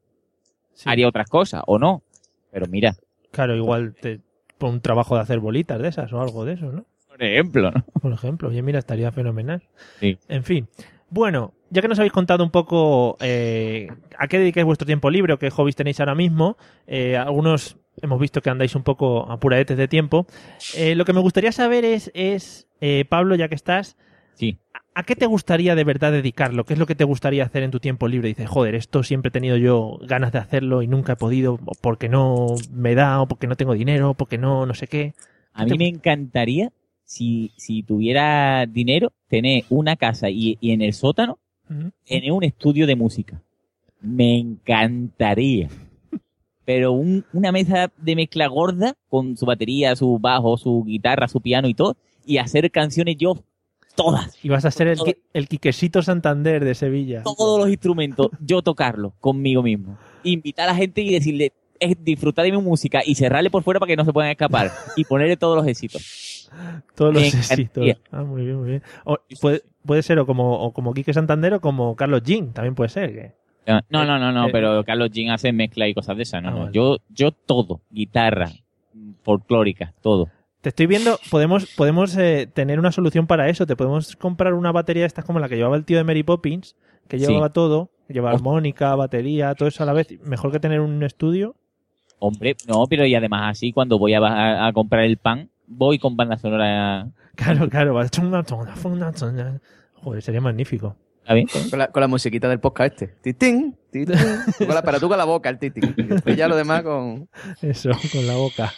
Sí. 0.75 0.89
haría 0.89 1.09
otras 1.09 1.29
cosas, 1.29 1.63
o 1.67 1.79
no. 1.79 2.03
Pero 2.51 2.67
mira, 2.67 2.95
claro 3.31 3.57
igual 3.57 3.95
te 4.01 4.21
un 4.61 4.81
trabajo 4.81 5.17
de 5.17 5.23
hacer 5.23 5.41
bolitas 5.41 5.81
de 5.81 5.89
esas 5.89 6.13
o 6.13 6.21
algo 6.21 6.45
de 6.45 6.53
eso 6.55 6.71
no 6.71 6.85
por 7.13 7.23
ejemplo, 7.23 7.71
¿no? 7.71 7.85
por 8.01 8.13
ejemplo 8.13 8.49
oye 8.49 8.63
mira 8.63 8.79
estaría 8.79 9.13
fenomenal 9.13 9.63
Sí. 10.01 10.19
en 10.29 10.45
fin 10.45 10.69
bueno 11.11 11.53
ya 11.71 11.81
que 11.83 11.89
nos 11.89 11.99
habéis 11.99 12.13
contado 12.13 12.43
un 12.45 12.51
poco 12.51 13.17
eh, 13.21 13.89
a 14.19 14.27
qué 14.29 14.39
dedicáis 14.39 14.65
vuestro 14.67 14.87
tiempo 14.87 15.11
libre 15.11 15.33
o 15.35 15.39
qué 15.39 15.51
hobbies 15.51 15.77
tenéis 15.77 16.01
ahora 16.01 16.15
mismo 16.15 16.57
eh, 16.87 17.17
algunos 17.17 17.77
hemos 18.01 18.19
visto 18.19 18.41
que 18.41 18.51
andáis 18.51 18.75
un 18.75 18.83
poco 18.83 19.31
apuradetes 19.31 19.77
de 19.77 19.89
tiempo 19.89 20.27
Eh, 20.77 20.95
lo 20.95 21.05
que 21.05 21.13
me 21.13 21.21
gustaría 21.21 21.53
saber 21.53 21.85
es, 21.85 22.11
es 22.15 22.67
Pablo 23.09 23.35
ya 23.37 23.49
que 23.49 23.55
estás 23.55 23.97
Sí. 24.35 24.59
¿A 24.95 25.05
qué 25.05 25.15
te 25.15 25.27
gustaría 25.27 25.75
de 25.75 25.85
verdad 25.85 26.11
dedicarlo? 26.11 26.65
¿Qué 26.65 26.73
es 26.73 26.79
lo 26.79 26.87
que 26.87 26.95
te 26.95 27.05
gustaría 27.05 27.45
hacer 27.45 27.63
en 27.63 27.71
tu 27.71 27.81
tiempo 27.81 28.09
libre? 28.09 28.29
Dices, 28.29 28.49
joder, 28.49 28.75
esto 28.75 29.03
siempre 29.03 29.29
he 29.29 29.31
tenido 29.31 29.57
yo 29.59 29.99
ganas 30.07 30.33
de 30.33 30.39
hacerlo 30.39 30.83
y 30.83 30.87
nunca 30.89 31.13
he 31.13 31.17
podido, 31.17 31.59
porque 31.83 32.09
no 32.09 32.47
me 32.73 32.95
da, 32.95 33.21
o 33.21 33.29
porque 33.29 33.47
no 33.47 33.57
tengo 33.57 33.75
dinero, 33.75 34.11
o 34.11 34.15
porque 34.15 34.39
no, 34.39 34.65
no 34.67 34.73
sé 34.75 34.87
qué. 34.89 35.13
A 35.53 35.65
mí 35.67 35.77
me 35.79 35.87
encantaría, 35.87 36.73
si, 37.13 37.51
si 37.57 37.83
tuviera 37.83 38.65
dinero, 38.67 39.13
tener 39.29 39.65
una 39.69 39.97
casa 39.97 40.31
y, 40.31 40.57
y 40.61 40.71
en 40.73 40.81
el 40.83 40.93
sótano, 40.95 41.39
tener 42.07 42.33
un 42.33 42.43
estudio 42.45 42.87
de 42.87 42.97
música. 42.97 43.43
Me 44.01 44.39
encantaría. 44.39 45.69
Pero 46.65 46.93
un- 46.93 47.25
una 47.33 47.53
mesa 47.53 47.91
de 47.97 48.17
mezcla 48.17 48.47
gorda 48.47 48.95
con 49.09 49.37
su 49.37 49.45
batería, 49.47 49.95
su 49.97 50.19
bajo, 50.19 50.57
su 50.57 50.85
guitarra, 50.85 51.29
su 51.29 51.41
piano 51.41 51.69
y 51.69 51.75
todo, 51.75 51.97
y 52.25 52.39
hacer 52.39 52.71
canciones 52.71 53.17
yo 53.19 53.43
todas. 53.95 54.39
Y 54.43 54.49
vas 54.49 54.65
a 54.65 54.71
ser 54.71 54.89
el, 54.89 54.99
el 55.35 55.49
Quiquesito 55.49 56.01
Santander 56.03 56.65
de 56.65 56.75
Sevilla. 56.75 57.23
Todos 57.23 57.59
los 57.61 57.69
instrumentos, 57.69 58.29
yo 58.41 58.63
tocarlos 58.63 59.13
conmigo 59.21 59.63
mismo. 59.63 59.99
Invitar 60.25 60.69
a 60.69 60.73
la 60.73 60.79
gente 60.79 61.03
y 61.03 61.13
decirle, 61.13 61.53
"Eh, 61.81 61.95
disfrutar 61.99 62.45
de 62.45 62.53
mi 62.53 62.59
música 62.59 63.03
y 63.05 63.15
cerrarle 63.17 63.51
por 63.51 63.63
fuera 63.63 63.81
para 63.81 63.89
que 63.91 63.97
no 63.97 64.05
se 64.05 64.13
puedan 64.13 64.31
escapar. 64.31 64.71
y 64.97 65.05
ponerle 65.05 65.37
todos 65.37 65.57
los 65.57 65.67
éxitos. 65.67 66.32
Todos 66.95 67.15
los 67.15 67.23
éxitos. 67.23 67.87
Ah, 68.11 68.23
muy 68.23 68.45
bien, 68.45 68.57
muy 68.59 68.69
bien. 68.71 68.83
O- 69.05 69.19
puede, 69.41 69.63
puede 69.85 70.03
ser 70.03 70.19
o 70.19 70.27
como, 70.27 70.59
o 70.61 70.73
como 70.73 70.93
Quique 70.95 71.13
Santander 71.13 71.55
o 71.55 71.61
como 71.61 71.97
Carlos 71.97 72.23
Jean, 72.25 72.53
también 72.53 72.75
puede 72.75 72.89
ser. 72.91 73.13
que- 73.13 73.33
No, 73.91 74.05
no, 74.05 74.19
no, 74.19 74.33
no, 74.33 74.49
Eh, 74.49 74.51
pero 74.53 74.85
Carlos 74.85 75.11
Jean 75.13 75.31
hace 75.31 75.53
mezcla 75.53 75.87
y 75.89 75.95
cosas 75.95 76.17
de 76.17 76.23
esas. 76.25 76.43
No, 76.43 76.49
Ah, 76.49 76.53
no. 76.53 76.59
vale. 76.61 76.73
Yo, 76.73 76.97
yo 77.11 77.33
todo. 77.33 77.81
Guitarra, 77.91 78.51
folclórica, 79.23 79.93
todo. 80.03 80.29
Te 80.61 80.69
estoy 80.69 80.87
viendo, 80.87 81.19
podemos, 81.31 81.67
podemos 81.77 82.17
eh, 82.17 82.49
tener 82.53 82.79
una 82.79 82.93
solución 82.93 83.27
para 83.27 83.49
eso. 83.49 83.67
Te 83.67 83.75
podemos 83.77 84.15
comprar 84.17 84.55
una 84.55 84.71
batería 84.71 85.03
de 85.03 85.07
estas 85.09 85.25
como 85.25 85.41
la 85.41 85.49
que 85.49 85.57
llevaba 85.57 85.77
el 85.77 85.85
tío 85.85 85.99
de 85.99 86.05
Mary 86.05 86.23
Poppins, 86.23 86.77
que 87.09 87.19
Sí. 87.19 87.27
llevaba 87.27 87.51
todo, 87.51 87.91
llevaba 88.09 88.37
armónica, 88.37 88.95
batería, 88.95 89.55
todo 89.57 89.69
eso 89.69 89.83
a 89.83 89.87
la 89.87 89.93
vez. 89.93 90.09
Mejor 90.25 90.53
que 90.53 90.61
tener 90.61 90.81
un 90.81 91.03
estudio. 91.03 91.57
Hombre, 92.21 92.55
no, 92.69 92.85
pero 92.89 93.05
y 93.05 93.15
además 93.17 93.51
así 93.51 93.73
cuando 93.73 93.99
voy 93.99 94.15
a, 94.15 94.21
a- 94.21 94.69
a 94.69 94.73
comprar 94.73 95.03
el 95.03 95.17
pan, 95.17 95.51
voy 95.77 95.99
con 95.99 96.17
banda 96.17 96.39
sonora. 96.39 97.09
Claro, 97.35 97.69
claro. 97.69 97.95
va- 97.95 98.07
Joder, 99.95 100.23
sería 100.23 100.41
magnífico. 100.41 100.97
¿Está 101.23 101.35
bien? 101.35 101.47
Con 101.71 101.79
la, 101.79 101.89
con 101.93 102.01
la 102.01 102.09
musiquita 102.09 102.49
del 102.49 102.59
podcast 102.59 103.01
este. 103.01 103.07
Titín, 103.23 103.77
titín. 103.93 104.17
Tú 104.59 104.67
con 104.67 104.75
la- 104.75 104.83
pero 104.83 104.99
tú 104.99 105.09
con 105.09 105.17
la 105.17 105.25
boca, 105.25 105.49
el 105.49 105.59
titín. 105.59 105.95
Y 106.27 106.35
ya 106.35 106.49
lo 106.49 106.57
demás 106.57 106.83
con... 106.83 107.29
Eso, 107.63 107.91
con 108.13 108.27
la 108.27 108.35
boca. 108.35 108.73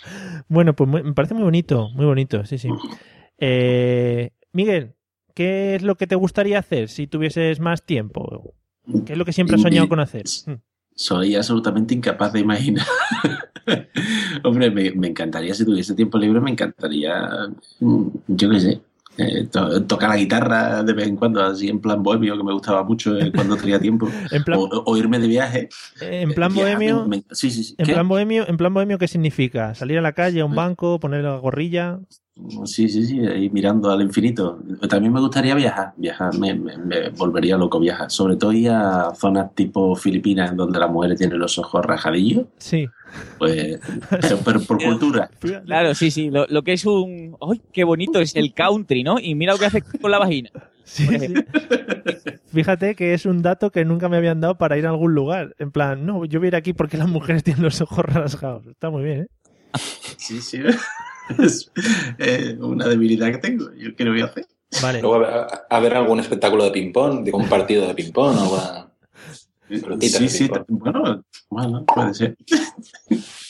Bueno, 0.48 0.74
pues 0.76 0.88
muy- 0.88 1.02
me 1.02 1.14
parece 1.14 1.32
muy 1.34 1.42
bonito, 1.44 1.88
muy 1.94 2.04
bonito, 2.04 2.44
sí, 2.44 2.58
sí. 2.58 2.68
Eh, 3.38 4.30
Miguel, 4.52 4.94
¿qué 5.34 5.74
es 5.74 5.82
lo 5.82 5.96
que 5.96 6.06
te 6.06 6.14
gustaría 6.16 6.58
hacer 6.58 6.88
si 6.90 7.06
tuvieses 7.06 7.60
más 7.60 7.82
tiempo? 7.84 8.54
¿Qué 9.06 9.14
es 9.14 9.18
lo 9.18 9.24
que 9.24 9.32
siempre 9.32 9.56
has 9.56 9.62
soñado 9.62 9.88
con 9.88 10.00
hacer? 10.00 10.24
Soy 10.94 11.34
absolutamente 11.34 11.94
incapaz 11.94 12.32
de 12.34 12.40
imaginar. 12.40 12.84
Hombre, 14.44 14.70
me, 14.70 14.90
me 14.92 15.08
encantaría, 15.08 15.54
si 15.54 15.64
tuviese 15.64 15.94
tiempo 15.94 16.18
libre, 16.18 16.40
me 16.40 16.50
encantaría, 16.50 17.48
mm, 17.80 18.06
yo 18.28 18.50
qué 18.50 18.60
sé, 18.60 18.80
eh, 19.16 19.46
to- 19.50 19.84
tocar 19.84 20.10
la 20.10 20.16
guitarra 20.16 20.82
de 20.82 20.92
vez 20.92 21.06
en 21.08 21.16
cuando, 21.16 21.42
así 21.42 21.68
en 21.68 21.80
plan 21.80 22.02
bohemio, 22.02 22.36
que 22.36 22.44
me 22.44 22.52
gustaba 22.52 22.84
mucho 22.84 23.16
eh, 23.18 23.32
cuando 23.32 23.56
tenía 23.56 23.80
tiempo. 23.80 24.06
En 24.30 24.44
plan- 24.44 24.58
o, 24.58 24.82
o 24.86 24.96
irme 24.96 25.18
de 25.18 25.28
viaje. 25.28 25.68
En 26.00 26.34
plan 26.34 26.52
Eh, 26.52 26.54
bohemio, 26.54 27.06
me- 27.06 27.16
me- 27.18 27.24
sí, 27.30 27.50
sí, 27.50 27.64
sí. 27.64 27.74
en 27.78 27.86
plan 27.86 28.06
bohemio, 28.08 28.46
en 28.48 28.56
plan 28.56 28.74
bohemio, 28.74 28.98
¿qué 28.98 29.08
significa? 29.08 29.74
Salir 29.74 29.98
a 29.98 30.02
la 30.02 30.12
calle, 30.12 30.40
a 30.40 30.44
un 30.44 30.54
banco, 30.54 31.00
poner 31.00 31.24
la 31.24 31.36
gorrilla. 31.38 32.00
Sí, 32.64 32.88
sí, 32.88 33.04
sí, 33.06 33.20
ahí 33.20 33.48
mirando 33.50 33.90
al 33.92 34.02
infinito. 34.02 34.58
También 34.88 35.12
me 35.12 35.20
gustaría 35.20 35.54
viajar, 35.54 35.92
viajar, 35.96 36.36
me, 36.36 36.52
me- 36.52 36.76
me 36.76 37.08
volvería 37.10 37.56
loco 37.56 37.78
viajar. 37.78 38.10
Sobre 38.10 38.36
todo 38.36 38.52
ir 38.52 38.70
a 38.70 39.14
zonas 39.14 39.54
tipo 39.54 39.94
Filipinas, 39.94 40.54
donde 40.56 40.78
las 40.80 40.90
mujeres 40.90 41.16
tienen 41.16 41.38
los 41.38 41.56
ojos 41.58 41.84
rajadillos, 41.84 42.46
Sí. 42.58 42.88
pues, 43.38 43.78
pero, 44.10 44.38
pero 44.44 44.60
por 44.62 44.78
cultura. 44.84 45.30
Claro, 45.64 45.94
sí, 45.94 46.10
sí. 46.10 46.28
Lo, 46.30 46.44
lo 46.48 46.62
que 46.62 46.72
es 46.72 46.84
un. 46.84 47.36
¡Ay, 47.40 47.62
qué 47.72 47.84
bonito 47.84 48.18
es 48.20 48.34
el 48.34 48.52
country, 48.52 49.04
¿no? 49.04 49.20
Y 49.20 49.36
mira 49.36 49.52
lo 49.52 49.58
que 49.60 49.66
hace 49.66 49.82
con 49.82 50.10
la 50.10 50.18
vagina. 50.18 50.50
Sí, 50.82 51.06
sí. 51.06 51.34
Fíjate 52.52 52.94
que 52.96 53.14
es 53.14 53.26
un 53.26 53.42
dato 53.42 53.70
que 53.70 53.84
nunca 53.84 54.08
me 54.08 54.16
habían 54.16 54.40
dado 54.40 54.56
para 54.58 54.76
ir 54.76 54.86
a 54.86 54.90
algún 54.90 55.14
lugar. 55.14 55.54
En 55.58 55.70
plan, 55.70 56.04
no, 56.04 56.24
yo 56.24 56.40
voy 56.40 56.46
a 56.46 56.48
ir 56.48 56.56
aquí 56.56 56.72
porque 56.72 56.96
las 56.96 57.08
mujeres 57.08 57.42
tienen 57.44 57.62
los 57.62 57.80
ojos 57.80 58.04
rasgados. 58.04 58.66
Está 58.66 58.90
muy 58.90 59.04
bien, 59.04 59.20
¿eh? 59.22 59.26
Sí, 60.18 60.40
sí. 60.40 60.58
Es 61.38 61.70
eh, 62.18 62.56
una 62.60 62.86
debilidad 62.86 63.30
que 63.30 63.38
tengo. 63.38 63.72
Yo 63.74 63.94
qué 63.96 64.04
le 64.04 64.10
voy 64.10 64.20
a 64.20 64.26
hacer. 64.26 64.46
Vale. 64.82 65.00
Luego 65.00 65.16
a 65.16 65.18
ver, 65.18 65.30
a- 65.30 65.66
a 65.70 65.80
ver 65.80 65.94
algún 65.94 66.20
espectáculo 66.20 66.64
de 66.64 66.70
ping-pong, 66.70 67.24
digo, 67.24 67.38
un 67.38 67.48
partido 67.48 67.86
de 67.86 67.94
ping-pong 67.94 68.36
o 68.38 68.90
Sí, 70.00 70.28
sí, 70.28 70.50
bueno, 70.68 71.24
bueno, 71.48 71.84
puede 71.86 72.14
ser. 72.14 72.36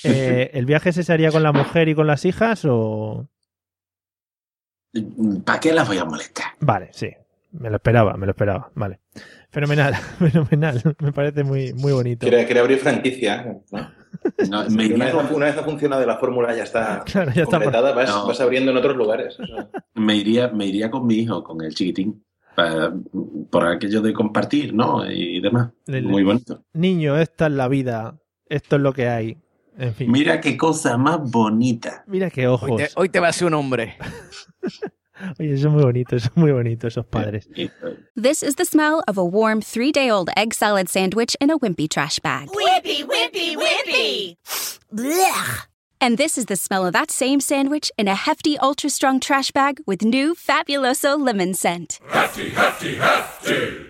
Eh, 0.06 0.50
¿El 0.52 0.66
viaje 0.66 0.92
se 0.92 1.10
haría 1.10 1.30
con 1.30 1.42
la 1.42 1.50
mujer 1.50 1.88
y 1.88 1.94
con 1.94 2.06
las 2.06 2.26
hijas 2.26 2.66
o...? 2.68 3.26
¿Para 5.46 5.60
qué 5.60 5.72
las 5.72 5.88
voy 5.88 5.96
a 5.96 6.04
molestar? 6.04 6.44
Vale, 6.60 6.90
sí. 6.92 7.08
Me 7.52 7.70
lo 7.70 7.76
esperaba, 7.76 8.14
me 8.18 8.26
lo 8.26 8.32
esperaba. 8.32 8.70
Vale. 8.74 9.00
Fenomenal, 9.50 9.94
fenomenal. 10.18 10.82
Me 11.00 11.12
parece 11.12 11.42
muy, 11.42 11.72
muy 11.72 11.92
bonito. 11.92 12.26
Quiere, 12.26 12.44
quiere 12.44 12.60
abrir 12.60 12.78
franquicia. 12.78 13.62
¿no? 13.72 13.90
No, 14.50 14.64
Si 14.68 14.76
me 14.76 14.84
una, 14.86 14.94
iría 14.94 15.04
vez, 15.04 15.14
con- 15.14 15.34
una 15.36 15.46
vez 15.46 15.56
ha 15.58 15.62
funcionado 15.64 16.04
la 16.06 16.16
fórmula 16.18 16.54
ya 16.54 16.64
está 16.64 17.02
Claro, 17.06 17.32
ya 17.34 17.42
está. 17.44 17.56
completada, 17.58 17.92
vas, 17.92 18.08
No. 18.10 18.26
vas 18.26 18.40
abriendo 18.40 18.70
en 18.70 18.76
otros 18.76 18.96
lugares. 18.96 19.36
Me 19.94 20.16
iría, 20.16 20.48
me 20.48 20.66
iría 20.66 20.90
con 20.90 21.06
mi 21.06 21.14
hijo, 21.16 21.42
con 21.42 21.62
el 21.62 21.74
chiquitín, 21.74 22.24
para- 22.54 22.92
por 23.50 23.66
aquello 23.66 24.00
de 24.02 24.12
compartir, 24.12 24.74
¿no? 24.74 25.08
Y 25.10 25.40
demás. 25.40 25.72
El- 25.86 26.04
Muy 26.04 26.22
bonito. 26.22 26.64
Niño, 26.72 27.16
esta 27.18 27.46
es 27.46 27.52
la 27.52 27.68
vida. 27.68 28.18
Esto 28.48 28.76
es 28.76 28.82
lo 28.82 28.92
que 28.92 29.08
hay. 29.08 29.38
En 29.76 29.92
fin. 29.94 30.10
Mira 30.12 30.40
qué 30.40 30.56
cosa 30.56 30.96
más 30.96 31.18
bonita. 31.30 32.04
Mira 32.06 32.30
qué 32.30 32.46
Hoy 32.46 32.54
ojos. 32.54 32.76
te, 32.76 32.88
hoy 32.96 33.08
te 33.08 33.18
va 33.20 33.28
a 33.28 33.32
ser 33.32 33.48
un 33.48 33.54
hombre. 33.54 33.96
Oye, 35.38 35.54
eso 35.54 35.68
es 35.68 35.72
muy 35.72 35.82
bonito, 35.82 36.16
eso 36.16 36.28
es 36.28 36.36
muy 36.36 36.52
bonito, 36.52 36.86
esos 36.88 37.06
padres. 37.06 37.46
Uh, 37.56 37.90
this 38.16 38.42
is 38.42 38.56
the 38.56 38.64
smell 38.64 39.02
of 39.06 39.16
a 39.16 39.24
warm 39.24 39.60
three 39.60 39.92
day 39.92 40.10
old 40.10 40.28
egg 40.36 40.52
salad 40.54 40.88
sandwich 40.88 41.36
in 41.40 41.50
a 41.50 41.58
wimpy 41.58 41.88
trash 41.88 42.18
bag. 42.18 42.48
Whippy, 42.48 43.04
whippy, 43.04 43.56
whippy. 43.56 44.36
Blech. 44.92 45.66
And 46.00 46.18
this 46.18 46.36
is 46.36 46.46
the 46.46 46.56
smell 46.56 46.84
of 46.84 46.92
that 46.92 47.10
same 47.10 47.40
sandwich 47.40 47.90
in 47.96 48.08
a 48.08 48.14
hefty, 48.14 48.58
ultra 48.58 48.90
strong 48.90 49.20
trash 49.20 49.50
bag 49.52 49.80
with 49.86 50.02
new 50.02 50.34
Fabuloso 50.34 51.18
lemon 51.18 51.54
scent. 51.54 51.98
Hefty, 52.08 52.50
hefty, 52.50 52.96
hefty. 52.96 53.86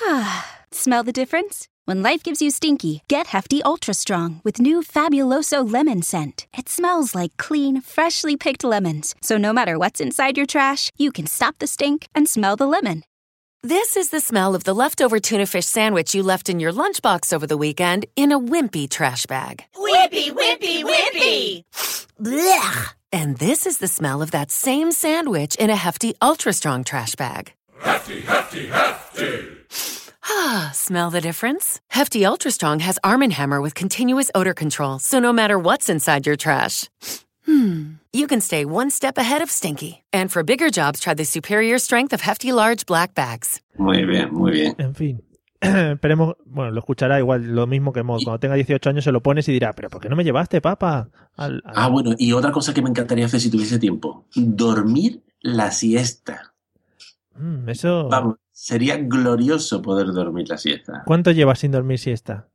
Smell 0.72 1.02
the 1.02 1.12
difference? 1.12 1.68
When 1.90 2.04
life 2.04 2.22
gives 2.22 2.40
you 2.40 2.52
stinky, 2.52 3.02
get 3.08 3.26
Hefty 3.26 3.64
Ultra 3.64 3.94
Strong 3.94 4.42
with 4.44 4.60
new 4.60 4.80
Fabuloso 4.80 5.68
lemon 5.68 6.02
scent. 6.02 6.46
It 6.56 6.68
smells 6.68 7.16
like 7.16 7.36
clean, 7.36 7.80
freshly 7.80 8.36
picked 8.36 8.62
lemons, 8.62 9.16
so 9.22 9.36
no 9.36 9.52
matter 9.52 9.76
what's 9.76 10.00
inside 10.00 10.36
your 10.36 10.46
trash, 10.46 10.92
you 10.98 11.10
can 11.10 11.26
stop 11.26 11.58
the 11.58 11.66
stink 11.66 12.06
and 12.14 12.28
smell 12.28 12.54
the 12.54 12.68
lemon. 12.68 13.02
This 13.64 13.96
is 13.96 14.10
the 14.10 14.20
smell 14.20 14.54
of 14.54 14.62
the 14.62 14.72
leftover 14.72 15.18
tuna 15.18 15.46
fish 15.46 15.66
sandwich 15.66 16.14
you 16.14 16.22
left 16.22 16.48
in 16.48 16.60
your 16.60 16.72
lunchbox 16.72 17.32
over 17.32 17.44
the 17.48 17.58
weekend 17.58 18.06
in 18.14 18.30
a 18.30 18.38
wimpy 18.38 18.88
trash 18.88 19.26
bag. 19.26 19.64
Whippy, 19.74 20.30
whippy, 20.30 20.84
whippy. 20.84 21.64
Blech. 22.22 22.94
And 23.12 23.38
this 23.38 23.66
is 23.66 23.78
the 23.78 23.88
smell 23.88 24.22
of 24.22 24.30
that 24.30 24.52
same 24.52 24.92
sandwich 24.92 25.56
in 25.56 25.70
a 25.70 25.82
hefty, 25.86 26.14
ultra 26.22 26.52
strong 26.52 26.84
trash 26.84 27.16
bag. 27.16 27.52
Hefty, 27.80 28.20
hefty, 28.20 28.68
hefty. 28.68 29.29
Smell 30.90 31.10
the 31.12 31.20
difference? 31.20 31.78
Hefty 31.90 32.24
Ultra 32.26 32.50
Strong 32.50 32.80
has 32.80 32.98
Arm 33.04 33.20
& 33.22 33.30
Hammer 33.30 33.60
with 33.60 33.76
continuous 33.76 34.28
odor 34.34 34.52
control, 34.54 34.98
so 34.98 35.20
no 35.20 35.32
matter 35.32 35.56
what's 35.56 35.88
inside 35.88 36.26
your 36.26 36.34
trash, 36.36 36.88
hmm, 37.46 37.92
you 38.12 38.26
can 38.26 38.40
stay 38.40 38.64
one 38.64 38.90
step 38.90 39.16
ahead 39.16 39.40
of 39.40 39.52
stinky. 39.52 40.02
And 40.12 40.32
for 40.32 40.42
bigger 40.42 40.68
jobs, 40.68 40.98
try 40.98 41.14
the 41.14 41.24
superior 41.24 41.78
strength 41.78 42.12
of 42.12 42.20
Hefty 42.22 42.50
Large 42.50 42.86
Black 42.86 43.14
Bags. 43.14 43.60
Muy 43.78 44.04
bien, 44.04 44.34
muy 44.34 44.50
bien. 44.50 44.74
En 44.78 44.96
fin. 44.96 45.22
Esperemos, 45.60 46.34
bueno, 46.44 46.72
lo 46.72 46.80
escuchará 46.80 47.20
igual 47.20 47.54
lo 47.54 47.68
mismo 47.68 47.92
que 47.92 48.02
Mod. 48.02 48.24
Cuando 48.24 48.40
tenga 48.40 48.56
18 48.56 48.90
años 48.90 49.04
se 49.04 49.12
lo 49.12 49.22
pones 49.22 49.48
y 49.48 49.52
dirá, 49.52 49.72
pero 49.74 49.90
¿por 49.90 50.00
qué 50.00 50.08
no 50.08 50.16
me 50.16 50.24
llevaste, 50.24 50.60
papá? 50.60 51.08
Al- 51.36 51.62
al- 51.66 51.72
Ah, 51.76 51.88
bueno, 51.88 52.16
y 52.18 52.32
otra 52.32 52.50
cosa 52.50 52.74
que 52.74 52.82
me 52.82 52.90
encantaría 52.90 53.26
hacer 53.26 53.38
si 53.40 53.48
tuviese 53.48 53.78
tiempo. 53.78 54.26
Dormir 54.34 55.22
la 55.40 55.70
siesta. 55.70 56.52
Mm, 57.36 57.68
eso... 57.68 58.08
Vamos, 58.08 58.38
sería 58.62 58.98
glorioso 58.98 59.80
poder 59.80 60.08
dormir 60.08 60.46
la 60.50 60.58
siesta. 60.58 61.02
¿Cuánto 61.06 61.30
llevas 61.30 61.60
sin 61.60 61.72
dormir 61.72 61.98
siesta? 61.98 62.48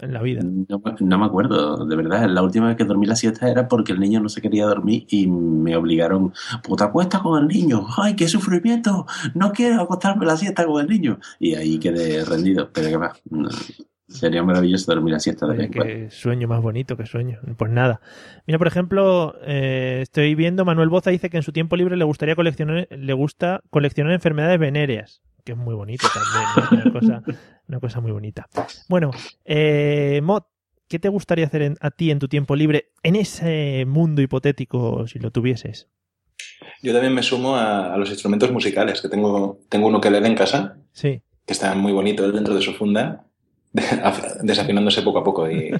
En 0.00 0.12
la 0.12 0.20
vida. 0.20 0.42
No, 0.42 0.78
me- 0.84 0.94
no 1.00 1.18
me 1.18 1.24
acuerdo, 1.24 1.86
de 1.86 1.96
verdad. 1.96 2.28
La 2.28 2.42
última 2.42 2.66
vez 2.66 2.76
que 2.76 2.84
dormí 2.84 3.06
la 3.06 3.16
siesta 3.16 3.48
era 3.48 3.66
porque 3.66 3.92
el 3.92 4.00
niño 4.00 4.20
no 4.20 4.28
se 4.28 4.42
quería 4.42 4.66
dormir 4.66 5.06
y 5.08 5.26
me 5.26 5.74
obligaron, 5.76 6.34
puta, 6.62 6.86
acuesta 6.86 7.20
con 7.20 7.40
el 7.40 7.48
niño. 7.48 7.86
¡Ay, 7.96 8.14
qué 8.14 8.28
sufrimiento! 8.28 9.06
No 9.34 9.52
quiero 9.52 9.80
acostarme 9.80 10.26
la 10.26 10.36
siesta 10.36 10.66
con 10.66 10.82
el 10.82 10.88
niño. 10.88 11.18
Y 11.38 11.54
ahí 11.54 11.78
quedé 11.78 12.22
rendido. 12.24 12.70
Pero 12.72 12.88
que 12.88 12.96
va, 12.98 13.12
no, 13.30 13.48
sería 14.14 14.42
maravilloso 14.42 14.92
dormir 14.94 15.12
la 15.14 15.20
siesta 15.20 15.46
de 15.46 15.68
qué 15.70 16.08
sueño 16.10 16.48
más 16.48 16.62
bonito, 16.62 16.96
qué 16.96 17.06
sueño. 17.06 17.38
Pues 17.56 17.70
nada. 17.70 18.00
Mira, 18.46 18.58
por 18.58 18.66
ejemplo, 18.68 19.34
eh, 19.44 20.00
estoy 20.02 20.34
viendo, 20.34 20.64
Manuel 20.64 20.88
Boza 20.88 21.10
dice 21.10 21.30
que 21.30 21.36
en 21.36 21.42
su 21.42 21.52
tiempo 21.52 21.76
libre 21.76 21.96
le 21.96 22.04
gustaría 22.04 22.36
coleccionar, 22.36 22.86
le 22.90 23.12
gusta 23.12 23.60
coleccionar 23.70 24.12
enfermedades 24.12 24.58
venéreas, 24.58 25.22
que 25.44 25.52
es 25.52 25.58
muy 25.58 25.74
bonito 25.74 26.06
también, 26.14 26.84
¿no? 26.84 26.90
una, 26.90 27.00
cosa, 27.00 27.22
una 27.68 27.80
cosa 27.80 28.00
muy 28.00 28.12
bonita. 28.12 28.48
Bueno, 28.88 29.10
eh, 29.44 30.20
Mod, 30.22 30.42
¿qué 30.88 30.98
te 30.98 31.08
gustaría 31.08 31.46
hacer 31.46 31.62
en- 31.62 31.76
a 31.80 31.90
ti 31.90 32.10
en 32.10 32.18
tu 32.18 32.28
tiempo 32.28 32.54
libre 32.56 32.90
en 33.02 33.16
ese 33.16 33.84
mundo 33.86 34.22
hipotético 34.22 35.06
si 35.06 35.18
lo 35.18 35.30
tuvieses? 35.30 35.88
Yo 36.82 36.92
también 36.92 37.14
me 37.14 37.22
sumo 37.22 37.56
a, 37.56 37.92
a 37.94 37.96
los 37.96 38.10
instrumentos 38.10 38.50
musicales, 38.52 39.00
que 39.00 39.08
tengo, 39.08 39.58
tengo 39.68 39.86
un 39.88 39.94
ukelele 39.96 40.28
en 40.28 40.34
casa, 40.34 40.76
Sí. 40.92 41.22
que 41.46 41.52
está 41.52 41.74
muy 41.74 41.92
bonito 41.92 42.30
dentro 42.30 42.54
de 42.54 42.60
su 42.62 42.72
funda, 42.74 43.26
desafinándose 44.42 45.02
poco 45.02 45.18
a 45.18 45.24
poco. 45.24 45.50
Y, 45.50 45.72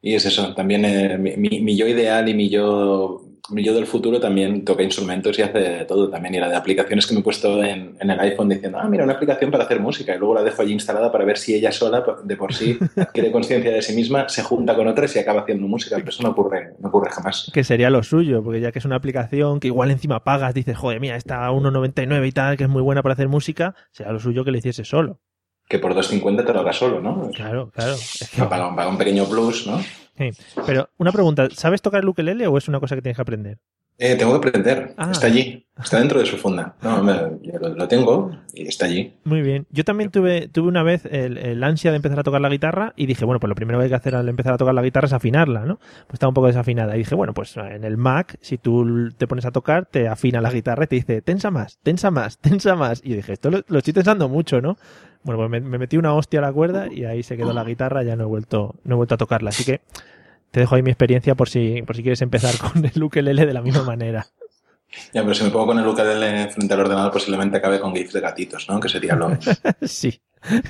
y 0.00 0.14
es 0.14 0.24
eso, 0.24 0.54
también 0.54 0.84
eh, 0.84 1.18
mi, 1.18 1.76
yo 1.76 1.86
ideal 1.86 2.28
y 2.28 2.34
mi 2.34 2.48
yo, 2.48 3.22
mi 3.50 3.62
yo 3.62 3.74
del 3.74 3.86
futuro 3.86 4.18
también 4.18 4.64
toca 4.64 4.82
instrumentos 4.82 5.38
y 5.38 5.42
hace 5.42 5.58
de 5.58 5.84
todo 5.84 6.08
también. 6.08 6.34
Y 6.34 6.38
la 6.38 6.48
de 6.48 6.56
aplicaciones 6.56 7.06
que 7.06 7.14
me 7.14 7.20
he 7.20 7.22
puesto 7.22 7.62
en, 7.62 7.96
en 8.00 8.10
el 8.10 8.20
iPhone 8.20 8.48
diciendo, 8.48 8.78
ah, 8.80 8.88
mira, 8.88 9.04
una 9.04 9.14
aplicación 9.14 9.50
para 9.50 9.64
hacer 9.64 9.80
música. 9.80 10.14
Y 10.14 10.18
luego 10.18 10.34
la 10.34 10.42
dejo 10.42 10.62
allí 10.62 10.72
instalada 10.72 11.12
para 11.12 11.24
ver 11.24 11.36
si 11.36 11.54
ella 11.54 11.70
sola, 11.70 12.04
de 12.24 12.36
por 12.36 12.54
sí, 12.54 12.78
adquiere 12.96 13.30
conciencia 13.30 13.72
de 13.72 13.82
sí 13.82 13.94
misma, 13.94 14.28
se 14.28 14.42
junta 14.42 14.74
con 14.74 14.86
otras 14.86 15.14
y 15.16 15.18
acaba 15.18 15.42
haciendo 15.42 15.66
música. 15.66 15.96
Pero 15.96 16.08
eso 16.08 16.22
no 16.22 16.30
ocurre, 16.30 16.74
no 16.78 16.88
ocurre 16.88 17.10
jamás. 17.10 17.50
Que 17.52 17.64
sería 17.64 17.90
lo 17.90 18.02
suyo, 18.02 18.42
porque 18.42 18.60
ya 18.60 18.72
que 18.72 18.78
es 18.78 18.84
una 18.86 18.96
aplicación 18.96 19.60
que 19.60 19.66
igual 19.66 19.90
encima 19.90 20.24
pagas, 20.24 20.54
dices, 20.54 20.78
joder, 20.78 21.00
mira, 21.00 21.16
está 21.16 21.46
a 21.46 21.52
1,99 21.52 22.26
y 22.26 22.32
tal, 22.32 22.56
que 22.56 22.64
es 22.64 22.70
muy 22.70 22.82
buena 22.82 23.02
para 23.02 23.12
hacer 23.14 23.28
música, 23.28 23.74
sería 23.90 24.12
lo 24.12 24.20
suyo 24.20 24.44
que 24.44 24.50
le 24.50 24.58
hiciese 24.58 24.84
solo. 24.84 25.20
Que 25.68 25.78
por 25.78 25.94
2.50 25.94 26.44
te 26.46 26.52
lo 26.52 26.60
hagas 26.60 26.76
solo, 26.76 27.00
¿no? 27.00 27.30
Claro, 27.34 27.70
claro. 27.70 27.96
Que- 28.34 28.42
Paga, 28.44 28.74
paga 28.74 28.88
un 28.88 28.98
pequeño 28.98 29.24
plus, 29.28 29.66
¿no? 29.66 29.78
Sí. 29.80 30.30
Pero 30.64 30.88
una 30.98 31.12
pregunta, 31.12 31.48
¿sabes 31.52 31.82
tocar 31.82 32.02
el 32.02 32.08
ukelele 32.08 32.46
o 32.46 32.56
es 32.56 32.68
una 32.68 32.80
cosa 32.80 32.94
que 32.94 33.02
tienes 33.02 33.16
que 33.16 33.22
aprender? 33.22 33.58
Eh, 33.98 34.14
tengo 34.16 34.32
que 34.40 34.48
aprender. 34.48 34.94
Ah. 34.96 35.10
Está 35.12 35.26
allí. 35.26 35.62
Está 35.82 35.98
dentro 35.98 36.18
de 36.20 36.24
su 36.26 36.36
funda. 36.38 36.74
No, 36.82 37.02
me- 37.02 37.38
lo, 37.60 37.68
lo 37.74 37.88
tengo 37.88 38.30
y 38.54 38.66
está 38.66 38.86
allí. 38.86 39.14
Muy 39.24 39.42
bien. 39.42 39.66
Yo 39.70 39.84
también 39.84 40.10
tuve, 40.10 40.48
tuve 40.48 40.68
una 40.68 40.82
vez 40.82 41.04
el, 41.04 41.36
el 41.36 41.62
ansia 41.62 41.90
de 41.90 41.96
empezar 41.96 42.18
a 42.18 42.22
tocar 42.22 42.40
la 42.40 42.48
guitarra 42.48 42.94
y 42.96 43.04
dije, 43.04 43.26
bueno, 43.26 43.40
pues 43.40 43.48
lo 43.50 43.54
primero 43.54 43.78
que 43.78 43.84
hay 43.84 43.88
que 43.90 43.94
hacer 43.96 44.14
al 44.14 44.26
empezar 44.28 44.54
a 44.54 44.56
tocar 44.56 44.72
la 44.74 44.80
guitarra 44.82 45.06
es 45.06 45.12
afinarla, 45.12 45.66
¿no? 45.66 45.76
Pues 45.76 46.14
estaba 46.14 46.28
un 46.30 46.34
poco 46.34 46.46
desafinada. 46.46 46.94
Y 46.94 47.00
dije, 47.00 47.14
bueno, 47.14 47.34
pues 47.34 47.54
en 47.58 47.84
el 47.84 47.98
Mac, 47.98 48.38
si 48.40 48.56
tú 48.56 49.10
te 49.18 49.26
pones 49.26 49.44
a 49.44 49.50
tocar, 49.50 49.84
te 49.86 50.08
afina 50.08 50.40
la 50.40 50.50
guitarra 50.50 50.84
y 50.84 50.86
te 50.86 50.96
dice, 50.96 51.20
tensa 51.22 51.50
más, 51.50 51.78
tensa 51.82 52.10
más, 52.10 52.38
tensa 52.40 52.74
más. 52.74 53.02
Y 53.04 53.10
yo 53.10 53.16
dije, 53.16 53.34
esto 53.34 53.50
lo, 53.50 53.60
lo 53.68 53.78
estoy 53.78 53.92
tensando 53.92 54.28
mucho, 54.30 54.62
¿no? 54.62 54.78
Bueno, 55.24 55.38
pues 55.40 55.50
me, 55.50 55.60
me 55.60 55.76
metí 55.78 55.98
una 55.98 56.14
hostia 56.14 56.38
a 56.38 56.42
la 56.42 56.52
cuerda 56.52 56.86
y 56.90 57.04
ahí 57.04 57.22
se 57.22 57.36
quedó 57.36 57.52
la 57.52 57.64
guitarra, 57.64 58.02
ya 58.02 58.16
no 58.16 58.24
he 58.24 58.26
vuelto, 58.26 58.76
no 58.84 58.94
he 58.94 58.96
vuelto 58.96 59.16
a 59.16 59.18
tocarla. 59.18 59.50
Así 59.50 59.64
que 59.64 59.80
te 60.50 60.60
dejo 60.60 60.74
ahí 60.74 60.82
mi 60.82 60.90
experiencia 60.90 61.34
por 61.34 61.48
si, 61.48 61.82
por 61.82 61.96
si 61.96 62.02
quieres 62.02 62.22
empezar 62.22 62.54
con 62.72 62.84
el 62.84 63.02
ukelele 63.02 63.46
de 63.46 63.54
la 63.54 63.62
misma 63.62 63.82
manera. 63.82 64.26
Ya, 65.12 65.22
pero 65.22 65.34
si 65.34 65.44
me 65.44 65.50
pongo 65.50 65.66
con 65.66 65.78
el 65.78 65.86
ukelele 65.86 66.48
frente 66.48 66.74
al 66.74 66.80
ordenador, 66.80 67.12
posiblemente 67.12 67.56
acabe 67.56 67.80
con 67.80 67.94
GIFs 67.94 68.12
de 68.12 68.20
gatitos, 68.20 68.68
¿no? 68.68 68.80
Que 68.80 68.88
sería 68.88 69.14
lo... 69.16 69.30
sí, 69.82 70.20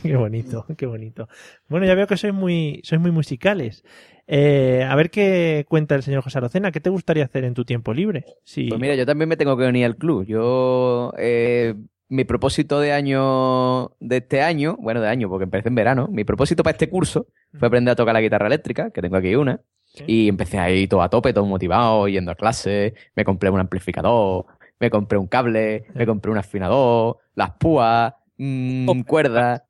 qué 0.03 0.17
bonito, 0.17 0.67
qué 0.77 0.87
bonito. 0.87 1.29
Bueno, 1.69 1.87
ya 1.87 1.95
veo 1.95 2.07
que 2.07 2.17
sois 2.17 2.35
muy, 2.35 2.81
sois 2.83 3.01
muy 3.01 3.11
musicales. 3.11 3.85
Eh, 4.29 4.85
a 4.89 4.97
ver 4.97 5.11
qué 5.11 5.65
cuenta 5.69 5.95
el 5.95 6.03
señor 6.03 6.23
José 6.23 6.39
Arocena. 6.39 6.73
¿Qué 6.73 6.81
te 6.81 6.91
gustaría 6.91 7.25
hacer 7.25 7.45
en 7.45 7.55
tu 7.55 7.65
tiempo 7.65 7.95
libre? 7.95 8.25
Sí. 8.43 8.67
Pues 8.69 8.81
mira, 8.81 8.95
yo 8.97 9.07
también 9.07 9.29
me 9.29 9.37
tengo 9.37 9.57
que 9.57 9.65
unir 9.65 9.85
al 9.85 9.97
club. 9.97 10.27
Yo, 10.27 11.12
eh, 11.17 11.56
mi 12.09 12.25
propósito 12.25 12.79
de 12.81 12.92
año, 12.92 13.90
de 14.01 14.19
este 14.19 14.42
año, 14.42 14.77
bueno, 14.81 15.01
de 15.01 15.09
año, 15.09 15.29
porque 15.29 15.45
empecé 15.45 15.69
en 15.69 15.75
verano, 15.75 16.09
mi 16.11 16.25
propósito 16.25 16.62
para 16.62 16.73
este 16.73 16.88
curso 16.88 17.27
fue 17.59 17.69
aprender 17.69 17.92
a 17.92 17.97
tocar 17.97 18.14
la 18.14 18.21
guitarra 18.21 18.47
eléctrica, 18.47 18.90
que 18.90 19.03
tengo 19.03 19.16
aquí 19.16 19.35
una. 19.35 19.61
Y 20.07 20.29
empecé 20.29 20.59
ahí 20.59 20.87
todo 20.87 21.01
a 21.03 21.09
tope, 21.09 21.33
todo 21.33 21.47
motivado, 21.47 22.07
yendo 22.07 22.31
a 22.31 22.35
clase, 22.35 22.95
me 23.14 23.25
compré 23.25 23.49
un 23.51 23.61
amplificador, 23.61 24.45
me 24.79 24.90
compré 24.90 25.16
un 25.16 25.27
cable, 25.27 25.87
me 25.95 26.05
compré 26.07 26.31
un 26.31 26.37
afinador, 26.38 27.16
las 27.35 27.53
púas, 27.53 28.12
mm, 28.37 29.01
cuerdas. 29.03 29.62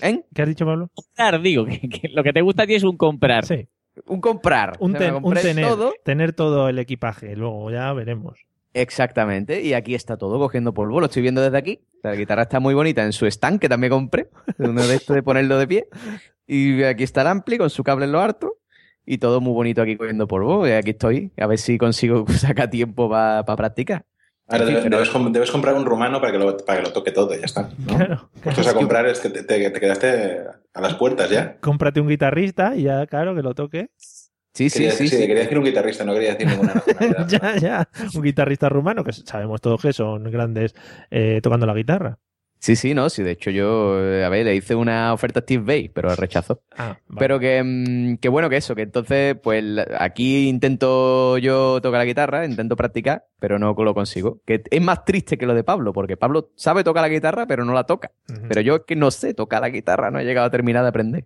¿Eh? 0.00 0.22
¿Qué 0.32 0.42
has 0.42 0.48
dicho, 0.48 0.64
Pablo? 0.64 0.88
Comprar, 0.94 1.40
digo, 1.42 1.64
que, 1.64 1.80
que 1.88 2.08
lo 2.10 2.22
que 2.22 2.32
te 2.32 2.42
gusta 2.42 2.62
a 2.62 2.66
ti 2.66 2.74
es 2.76 2.84
un 2.84 2.96
comprar. 2.96 3.44
Sí. 3.44 3.66
Un 4.06 4.20
comprar. 4.20 4.76
Un, 4.78 4.94
O 4.94 4.98
sea, 4.98 5.12
me 5.12 5.18
ten- 5.18 5.24
un 5.24 5.34
tener, 5.34 5.66
todo. 5.68 5.92
tener 6.04 6.32
todo 6.32 6.68
el 6.68 6.78
equipaje, 6.78 7.34
luego 7.34 7.70
ya 7.72 7.92
veremos. 7.92 8.38
Exactamente, 8.72 9.62
y 9.62 9.74
aquí 9.74 9.94
está 9.94 10.16
todo 10.16 10.38
cogiendo 10.38 10.72
polvo, 10.72 11.00
lo 11.00 11.06
estoy 11.06 11.22
viendo 11.22 11.40
desde 11.42 11.58
aquí. 11.58 11.80
La 12.02 12.14
guitarra 12.14 12.42
está 12.42 12.60
muy 12.60 12.72
bonita 12.74 13.04
en 13.04 13.12
su 13.12 13.26
stand, 13.26 13.58
que 13.60 13.68
también 13.68 13.90
compré, 13.92 14.28
uno 14.58 14.86
de 14.86 14.94
estos 14.96 15.16
de 15.16 15.22
ponerlo 15.22 15.58
de 15.58 15.66
pie. 15.66 15.88
Y 16.46 16.82
aquí 16.84 17.02
está 17.02 17.22
el 17.22 17.26
ampli 17.28 17.58
con 17.58 17.68
su 17.70 17.82
cable 17.82 18.04
en 18.06 18.12
lo 18.12 18.20
harto, 18.20 18.58
y 19.04 19.18
todo 19.18 19.40
muy 19.40 19.52
bonito 19.52 19.82
aquí 19.82 19.96
cogiendo 19.96 20.28
polvo. 20.28 20.66
Y 20.68 20.72
aquí 20.72 20.90
estoy, 20.90 21.32
a 21.38 21.46
ver 21.46 21.58
si 21.58 21.78
consigo 21.78 22.24
sacar 22.28 22.70
tiempo 22.70 23.10
para 23.10 23.44
practicar. 23.44 24.04
Ahora 24.46 24.64
debes, 24.64 24.84
debes 24.90 25.32
debes 25.32 25.50
comprar 25.52 25.74
un 25.76 25.84
rumano 25.84 26.20
para 26.20 26.32
que 26.32 26.38
lo, 26.38 26.56
para 26.56 26.80
que 26.80 26.86
lo 26.88 26.92
toque 26.92 27.12
todo, 27.12 27.32
ya 27.34 27.44
está. 27.44 27.70
¿no? 27.86 27.96
Claro. 27.96 28.30
Puestos 28.42 28.66
a 28.66 28.74
comprar 28.74 29.06
es 29.06 29.20
que 29.20 29.30
te, 29.30 29.44
te- 29.44 29.70
te 29.70 29.80
quedaste 29.80 30.40
a 30.74 30.80
las 30.80 30.94
puertas 30.94 31.30
ya. 31.30 31.56
Cómprate 31.60 32.00
un 32.00 32.08
guitarrista 32.08 32.74
y 32.74 32.82
ya, 32.82 33.06
claro, 33.06 33.34
que 33.36 33.42
lo 33.42 33.54
toque. 33.54 33.90
Sí, 34.52 34.68
Quería, 34.68 34.96
quería 34.96 35.34
decir 35.36 35.58
un 35.58 35.64
guitarrista, 35.64 36.04
no 36.04 36.12
quería 36.12 36.34
decir 36.34 36.48
ninguna 36.48 36.74
nacionalidad. 36.86 37.28
ya, 37.28 37.56
ya. 37.56 37.88
Un 38.14 38.22
guitarrista 38.22 38.68
rumano, 38.68 39.04
que 39.04 39.12
sabemos 39.12 39.60
todos 39.60 39.80
que 39.80 39.92
son 39.92 40.24
grandes 40.24 40.74
eh, 41.10 41.40
tocando 41.42 41.66
la 41.66 41.74
guitarra. 41.74 42.18
Sí, 42.58 42.76
sí, 42.76 42.92
no, 42.92 43.08
sí, 43.08 43.22
de 43.22 43.30
hecho 43.30 43.50
yo, 43.50 43.98
eh, 44.04 44.22
a 44.22 44.28
ver, 44.28 44.44
le 44.44 44.54
hice 44.54 44.74
una 44.74 45.14
oferta 45.14 45.40
a 45.40 45.42
Steve 45.42 45.64
Bay, 45.64 45.88
pero 45.88 46.14
rechazó. 46.14 46.60
Ah, 46.76 46.98
vale. 47.06 47.18
Pero 47.18 47.40
que, 47.40 47.62
mm, 47.64 48.16
que 48.18 48.28
bueno 48.28 48.50
que 48.50 48.58
eso, 48.58 48.74
que 48.74 48.82
entonces, 48.82 49.34
pues 49.42 49.64
aquí 49.98 50.46
intento 50.46 51.38
yo 51.38 51.80
tocar 51.80 52.00
la 52.00 52.04
guitarra, 52.04 52.44
intento 52.44 52.76
practicar, 52.76 53.24
pero 53.38 53.58
no 53.58 53.72
lo 53.72 53.94
consigo. 53.94 54.42
Que 54.44 54.62
es 54.70 54.82
más 54.82 55.06
triste 55.06 55.38
que 55.38 55.46
lo 55.46 55.54
de 55.54 55.64
Pablo, 55.64 55.94
porque 55.94 56.18
Pablo 56.18 56.50
sabe 56.54 56.84
tocar 56.84 57.00
la 57.00 57.08
guitarra, 57.08 57.46
pero 57.46 57.64
no 57.64 57.72
la 57.72 57.84
toca. 57.84 58.10
Pero 58.48 58.60
yo 58.60 58.76
es 58.76 58.82
que 58.86 58.94
no 58.94 59.10
sé 59.10 59.32
tocar 59.32 59.62
la 59.62 59.70
guitarra, 59.70 60.10
no 60.10 60.18
he 60.18 60.24
llegado 60.26 60.46
a 60.46 60.50
terminar 60.50 60.82
de 60.82 60.88
aprender. 60.90 61.24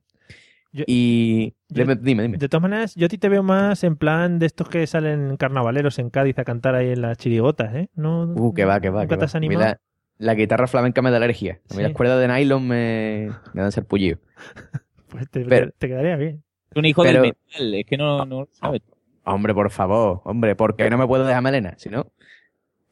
Yo- 0.76 0.82
y 0.88 1.54
yo- 1.68 1.84
dime, 1.84 1.94
dime. 1.96 2.36
De 2.36 2.48
todas 2.48 2.62
maneras, 2.62 2.94
yo 2.96 3.06
a 3.06 3.08
ti 3.08 3.16
te 3.16 3.28
veo 3.28 3.44
más 3.44 3.84
en 3.84 3.94
plan 3.94 4.40
de 4.40 4.46
estos 4.46 4.68
que 4.68 4.84
salen 4.88 5.36
carnavaleros 5.36 6.00
en 6.00 6.10
Cádiz 6.10 6.36
a 6.40 6.44
cantar 6.44 6.74
ahí 6.74 6.90
en 6.90 7.00
las 7.00 7.16
chirigotas, 7.16 7.72
¿eh? 7.76 7.90
No, 7.94 8.24
Uh, 8.24 8.52
que 8.52 8.64
va, 8.64 8.80
que 8.80 8.90
va. 8.90 9.02
¿Nunca 9.02 9.14
que 9.14 9.18
te 9.20 9.24
has 9.26 9.34
animado? 9.36 9.60
La, 9.60 9.80
la 10.18 10.34
guitarra 10.34 10.66
flamenca 10.66 11.00
me 11.00 11.12
da 11.12 11.18
alergia. 11.18 11.60
A 11.70 11.74
mí 11.74 11.76
Sí. 11.76 11.82
las 11.82 11.92
cuerdas 11.92 12.18
de 12.20 12.26
nylon 12.26 12.66
me, 12.66 13.30
me 13.52 13.62
dan 13.62 13.70
serpullido. 13.72 14.18
Pues 15.08 15.30
te, 15.30 15.44
Pero- 15.44 15.70
te 15.78 15.86
quedaría 15.86 16.16
bien. 16.16 16.42
Es 16.72 16.76
un 16.76 16.84
hijo 16.86 17.02
Pero- 17.04 17.22
del 17.22 17.34
metal, 17.52 17.74
es 17.74 17.86
que 17.86 17.96
no, 17.96 18.24
no 18.26 18.40
lo 18.40 18.48
sabes. 18.52 18.82
Hombre, 19.22 19.54
por 19.54 19.70
favor, 19.70 20.22
hombre, 20.24 20.56
porque 20.56 20.90
no 20.90 20.98
me 20.98 21.06
puedo 21.06 21.24
dejar 21.24 21.40
melena, 21.42 21.74
si 21.78 21.88
no. 21.88 22.08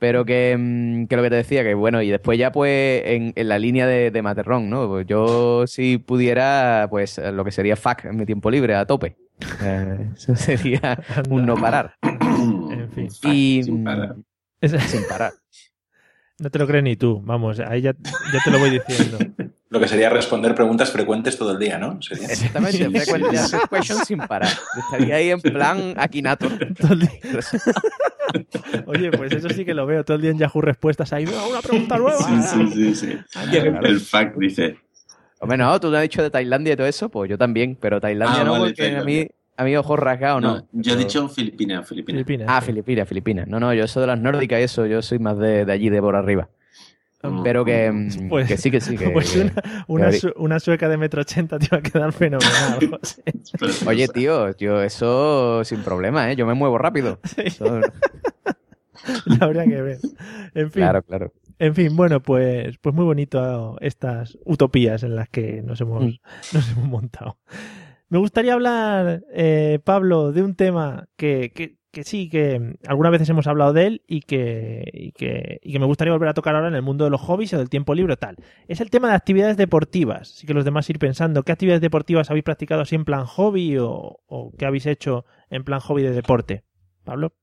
Pero 0.02 0.24
que, 0.24 0.56
mm, 0.58 1.06
que 1.06 1.14
lo 1.14 1.22
que 1.22 1.30
te 1.30 1.36
decía, 1.36 1.62
que 1.62 1.74
bueno, 1.74 2.02
y 2.02 2.10
después 2.10 2.36
ya 2.36 2.50
pues 2.50 3.02
en, 3.06 3.32
en 3.36 3.48
la 3.48 3.56
línea 3.56 3.86
de, 3.86 4.10
de 4.10 4.20
Materrón, 4.20 4.68
¿no? 4.68 4.88
Pues 4.88 5.06
yo 5.06 5.64
si 5.68 5.98
pudiera, 5.98 6.88
pues 6.90 7.18
lo 7.18 7.44
que 7.44 7.52
sería 7.52 7.76
FAC 7.76 8.06
en 8.06 8.16
mi 8.16 8.26
tiempo 8.26 8.50
libre, 8.50 8.74
a 8.74 8.84
tope. 8.84 9.16
Eh, 9.62 10.08
eso 10.16 10.34
sería 10.34 10.98
un 11.30 11.46
no 11.46 11.54
parar. 11.56 11.94
En 12.02 12.90
fin. 12.92 13.08
Y, 13.22 13.62
sin 13.62 13.84
parar. 13.84 14.16
Es- 14.60 14.72
sin 14.90 15.04
parar. 15.08 15.32
No 16.40 16.50
te 16.50 16.58
lo 16.58 16.66
crees 16.66 16.82
ni 16.82 16.96
tú. 16.96 17.22
Vamos, 17.24 17.60
ahí 17.60 17.82
ya, 17.82 17.92
ya 18.32 18.40
te 18.44 18.50
lo 18.50 18.58
voy 18.58 18.70
diciendo. 18.70 19.18
Lo 19.72 19.80
que 19.80 19.88
sería 19.88 20.10
responder 20.10 20.54
preguntas 20.54 20.90
frecuentes 20.92 21.38
todo 21.38 21.52
el 21.52 21.58
día, 21.58 21.78
¿no? 21.78 22.00
Sería. 22.02 22.26
Exactamente, 22.28 22.90
frequent 22.90 23.24
question 23.70 24.04
sin 24.04 24.18
parar. 24.18 24.50
Estaría 24.84 25.16
ahí 25.16 25.30
en 25.30 25.40
plan 25.40 25.94
Akinator. 25.96 26.52
Oye, 28.86 29.10
pues 29.12 29.32
eso 29.32 29.48
sí 29.50 29.64
que 29.64 29.74
lo 29.74 29.86
veo. 29.86 30.04
Todo 30.04 30.16
el 30.16 30.22
día 30.22 30.30
en 30.30 30.38
Yahoo 30.38 30.60
Respuestas. 30.60 31.12
Ahí 31.12 31.24
"Ah, 31.26 31.46
una 31.50 31.60
pregunta 31.60 31.96
nueva. 31.96 32.18
Sí, 32.18 32.42
sí, 32.42 32.68
sí, 32.72 32.94
sí. 32.94 33.18
claro. 33.50 33.80
El 33.86 34.00
fact 34.00 34.36
dice. 34.36 34.76
Hombre, 35.40 35.58
no, 35.58 35.80
tú 35.80 35.90
te 35.90 35.96
has 35.96 36.02
dicho 36.02 36.22
de 36.22 36.30
Tailandia 36.30 36.74
y 36.74 36.76
todo 36.76 36.86
eso, 36.86 37.08
pues 37.08 37.28
yo 37.28 37.36
también, 37.36 37.76
pero 37.80 38.00
Tailandia 38.00 38.42
Ah, 38.42 38.44
no, 38.44 38.52
vale, 38.52 38.64
porque 38.66 38.82
a 38.82 38.84
Tailandia. 38.84 39.22
mí, 39.24 39.28
a 39.56 39.64
mí 39.64 39.76
ojos 39.76 39.98
rasgados 39.98 40.40
no. 40.40 40.56
No, 40.56 40.66
yo 40.72 40.92
he 40.92 40.96
Pero- 40.96 40.98
dicho 40.98 41.28
Filipinas, 41.28 41.88
Filipinas. 41.88 42.46
Ah, 42.48 42.60
Filipinas, 42.60 43.08
Filipinas. 43.08 43.48
No, 43.48 43.58
no, 43.58 43.74
yo 43.74 43.88
soy 43.88 44.02
de 44.02 44.06
las 44.08 44.20
nórdicas 44.20 44.60
y 44.60 44.62
eso, 44.64 44.86
yo 44.86 45.02
soy 45.02 45.18
más 45.18 45.36
de, 45.38 45.64
de 45.64 45.72
allí, 45.72 45.88
de 45.90 46.00
por 46.00 46.14
arriba. 46.14 46.48
Pero 47.44 47.64
que, 47.64 47.90
mm, 47.90 48.28
Pues- 48.28 48.48
que 48.48 48.56
sí, 48.56 48.70
que 48.70 48.80
sí. 48.80 48.96
Que, 48.96 49.10
Pues 49.10 49.34
una, 49.36 49.52
una, 49.86 50.10
que- 50.10 50.18
su- 50.18 50.32
una 50.36 50.58
sueca 50.60 50.88
de 50.88 50.96
metro 50.96 51.20
ochenta 51.22 51.58
te 51.58 51.68
va 51.70 51.78
a 51.78 51.82
quedar 51.82 52.12
fenomenal, 52.12 52.78
José. 53.00 53.22
Oye, 53.86 54.08
tío, 54.08 54.52
tío, 54.54 54.82
eso 54.82 55.62
sin 55.64 55.82
problema, 55.82 56.30
¿eh? 56.32 56.36
Yo 56.36 56.46
me 56.46 56.54
muevo 56.54 56.78
rápido. 56.78 57.20
Eso- 57.36 57.80
La 59.26 59.46
habría 59.46 59.64
que 59.64 59.82
ver. 59.82 59.98
En 60.54 60.70
fin, 60.70 60.82
claro, 60.82 61.02
claro. 61.02 61.32
en 61.58 61.74
fin, 61.74 61.96
bueno, 61.96 62.20
pues, 62.22 62.78
pues 62.78 62.94
muy 62.94 63.04
bonito 63.04 63.76
estas 63.80 64.38
utopías 64.44 65.02
en 65.02 65.16
las 65.16 65.28
que 65.28 65.62
nos 65.62 65.80
hemos, 65.80 66.04
Mm. 66.04 66.10
nos 66.52 66.70
hemos 66.72 66.84
montado. 66.88 67.38
Me 68.08 68.18
gustaría 68.18 68.52
hablar, 68.52 69.24
eh, 69.34 69.80
Pablo, 69.84 70.32
de 70.32 70.42
un 70.42 70.54
tema 70.54 71.08
que, 71.16 71.50
que, 71.54 71.76
que 71.92 72.04
sí, 72.04 72.28
que 72.28 72.76
algunas 72.86 73.12
veces 73.12 73.28
hemos 73.28 73.46
hablado 73.46 73.72
de 73.72 73.86
él 73.86 74.02
y 74.08 74.22
que, 74.22 74.82
y, 74.92 75.12
que, 75.12 75.60
y 75.62 75.72
que 75.72 75.78
me 75.78 75.84
gustaría 75.86 76.12
volver 76.12 76.30
a 76.30 76.34
tocar 76.34 76.54
ahora 76.56 76.68
en 76.68 76.74
el 76.74 76.82
mundo 76.82 77.04
de 77.04 77.10
los 77.10 77.20
hobbies 77.20 77.52
o 77.54 77.58
del 77.58 77.68
tiempo 77.68 77.94
libre 77.94 78.14
o 78.14 78.16
tal. 78.16 78.36
Es 78.66 78.80
el 78.80 78.90
tema 78.90 79.08
de 79.08 79.14
actividades 79.14 79.56
deportivas. 79.56 80.32
Así 80.32 80.46
que 80.46 80.54
los 80.54 80.64
demás 80.64 80.88
ir 80.90 80.98
pensando, 80.98 81.42
¿qué 81.42 81.52
actividades 81.52 81.82
deportivas 81.82 82.30
habéis 82.30 82.44
practicado 82.44 82.80
así 82.82 82.94
en 82.94 83.04
plan 83.04 83.26
hobby 83.26 83.76
o, 83.78 84.20
o 84.26 84.52
qué 84.58 84.64
habéis 84.64 84.86
hecho 84.86 85.26
en 85.50 85.64
plan 85.64 85.80
hobby 85.80 86.02
de 86.02 86.12
deporte? 86.12 86.64
Pablo. 87.04 87.34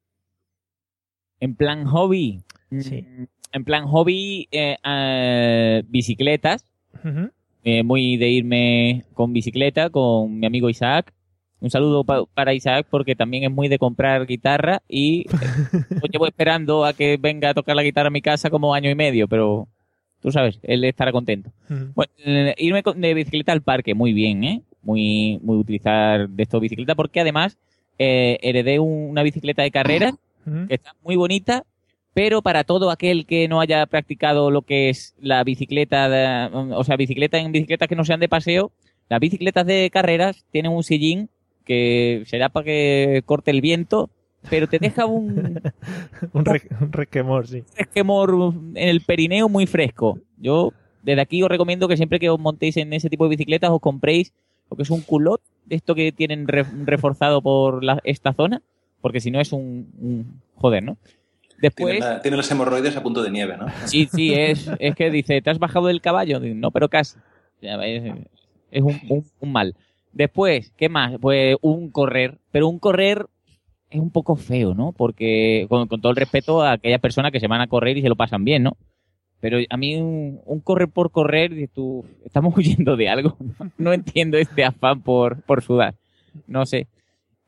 En 1.39 1.55
plan 1.55 1.85
hobby. 1.85 2.43
Sí. 2.79 3.03
mm, 3.03 3.23
En 3.53 3.63
plan 3.63 3.85
hobby, 3.87 4.47
eh, 4.51 4.77
eh, 4.83 5.83
bicicletas. 5.87 6.65
Eh, 7.63 7.83
muy 7.83 8.17
de 8.17 8.29
irme 8.29 9.05
con 9.13 9.31
bicicleta 9.33 9.89
con 9.89 10.39
mi 10.39 10.47
amigo 10.47 10.69
Isaac. 10.69 11.13
Un 11.61 11.69
saludo 11.69 12.03
pa- 12.03 12.25
para 12.33 12.53
Isaac 12.53 12.87
porque 12.89 13.15
también 13.15 13.43
es 13.43 13.51
muy 13.51 13.67
de 13.67 13.77
comprar 13.79 14.25
guitarra 14.25 14.81
y 14.87 15.25
lo 15.89 16.01
llevo 16.11 16.25
esperando 16.27 16.85
a 16.85 16.93
que 16.93 17.17
venga 17.17 17.49
a 17.49 17.53
tocar 17.53 17.75
la 17.75 17.83
guitarra 17.83 18.07
a 18.07 18.11
mi 18.11 18.21
casa 18.21 18.49
como 18.49 18.73
año 18.73 18.89
y 18.89 18.95
medio, 18.95 19.27
pero 19.27 19.67
tú 20.21 20.31
sabes, 20.31 20.59
él 20.63 20.83
estará 20.85 21.11
contento. 21.11 21.51
Bueno, 21.95 22.11
eh, 22.25 22.55
irme 22.57 22.81
de 22.95 23.13
bicicleta 23.13 23.51
al 23.51 23.61
parque, 23.61 23.93
muy 23.93 24.13
bien, 24.13 24.43
¿eh? 24.43 24.61
Muy, 24.81 25.39
muy 25.43 25.57
utilizar 25.57 26.29
de 26.29 26.43
esto 26.43 26.59
bicicleta 26.61 26.95
porque 26.95 27.19
además 27.19 27.57
eh, 27.97 28.37
heredé 28.41 28.79
un- 28.79 29.09
una 29.09 29.23
bicicleta 29.23 29.61
de 29.61 29.71
carrera 29.71 30.13
Ujú. 30.45 30.67
que 30.67 30.75
está 30.75 30.95
muy 31.03 31.17
bonita, 31.17 31.65
pero 32.13 32.41
para 32.41 32.63
todo 32.63 32.89
aquel 32.91 33.25
que 33.25 33.49
no 33.49 33.59
haya 33.59 33.85
practicado 33.85 34.49
lo 34.51 34.61
que 34.61 34.87
es 34.89 35.13
la 35.19 35.43
bicicleta, 35.43 36.07
de- 36.07 36.49
o 36.73 36.83
sea, 36.85 36.95
bicicleta 36.95 37.37
en 37.37 37.51
bicicletas 37.51 37.89
que 37.89 37.95
no 37.97 38.05
sean 38.05 38.21
de 38.21 38.29
paseo, 38.29 38.71
las 39.09 39.19
bicicletas 39.19 39.65
de 39.65 39.89
carreras 39.91 40.45
tienen 40.51 40.71
un 40.71 40.83
sillín 40.83 41.29
que 41.69 42.23
será 42.25 42.49
para 42.49 42.63
que 42.65 43.21
corte 43.27 43.51
el 43.51 43.61
viento, 43.61 44.09
pero 44.49 44.65
te 44.67 44.79
deja 44.79 45.05
un 45.05 45.61
un, 46.33 46.45
re- 46.45 46.67
un 46.81 46.91
resquemor, 46.91 47.47
sí. 47.47 47.63
resquemor 47.77 48.53
en 48.73 48.89
el 48.89 49.01
perineo 49.01 49.47
muy 49.49 49.67
fresco. 49.67 50.17
Yo 50.39 50.73
desde 51.03 51.21
aquí 51.21 51.43
os 51.43 51.49
recomiendo 51.49 51.87
que 51.87 51.95
siempre 51.95 52.19
que 52.19 52.31
os 52.31 52.39
montéis 52.39 52.75
en 52.77 52.91
ese 52.93 53.07
tipo 53.09 53.25
de 53.25 53.29
bicicletas 53.29 53.69
os 53.69 53.79
compréis 53.81 54.33
lo 54.71 54.77
que 54.77 54.83
es 54.83 54.89
un 54.89 55.01
culot, 55.01 55.41
de 55.65 55.75
esto 55.75 55.93
que 55.93 56.11
tienen 56.11 56.47
re- 56.47 56.65
reforzado 56.85 57.41
por 57.43 57.83
la- 57.83 58.01
esta 58.03 58.33
zona, 58.33 58.63
porque 58.99 59.19
si 59.19 59.29
no 59.29 59.39
es 59.39 59.51
un, 59.53 59.89
un- 60.01 60.41
joder, 60.55 60.81
¿no? 60.83 60.97
Después, 61.61 61.91
Tiene, 61.97 62.05
la- 62.15 62.21
tiene 62.23 62.37
los 62.37 62.49
hemorroides 62.49 62.95
a 62.97 63.03
punto 63.03 63.21
de 63.21 63.29
nieve, 63.29 63.57
¿no? 63.57 63.67
sí, 63.85 64.07
sí, 64.11 64.33
es, 64.33 64.69
es 64.79 64.95
que 64.95 65.11
dice, 65.11 65.41
¿te 65.43 65.49
has 65.51 65.59
bajado 65.59 65.85
del 65.87 66.01
caballo? 66.01 66.39
No, 66.39 66.71
pero 66.71 66.89
casi. 66.89 67.17
Es 68.71 68.81
un, 68.81 68.99
un- 69.09 69.25
un 69.41 69.51
mal. 69.51 69.75
Después, 70.11 70.71
¿qué 70.77 70.89
más? 70.89 71.17
Pues 71.19 71.55
un 71.61 71.89
correr, 71.91 72.37
pero 72.51 72.67
un 72.67 72.79
correr 72.79 73.25
es 73.89 73.99
un 73.99 74.11
poco 74.11 74.35
feo, 74.35 74.73
¿no? 74.73 74.91
Porque, 74.91 75.65
con, 75.69 75.87
con 75.87 76.01
todo 76.01 76.11
el 76.11 76.15
respeto 76.15 76.61
a 76.61 76.73
aquellas 76.73 76.99
personas 76.99 77.31
que 77.31 77.39
se 77.39 77.47
van 77.47 77.61
a 77.61 77.67
correr 77.67 77.97
y 77.97 78.01
se 78.01 78.09
lo 78.09 78.15
pasan 78.15 78.43
bien, 78.43 78.63
¿no? 78.63 78.77
Pero 79.41 79.57
a 79.69 79.77
mí 79.77 79.95
un, 79.95 80.41
un 80.45 80.59
correr 80.59 80.89
por 80.89 81.11
correr, 81.11 81.69
tú, 81.73 82.05
estamos 82.25 82.53
huyendo 82.57 82.95
de 82.97 83.09
algo. 83.09 83.37
No, 83.59 83.71
No 83.77 83.93
entiendo 83.93 84.37
este 84.37 84.63
afán 84.65 85.01
por, 85.01 85.41
por 85.43 85.61
sudar. 85.63 85.95
No 86.47 86.65
sé. 86.65 86.87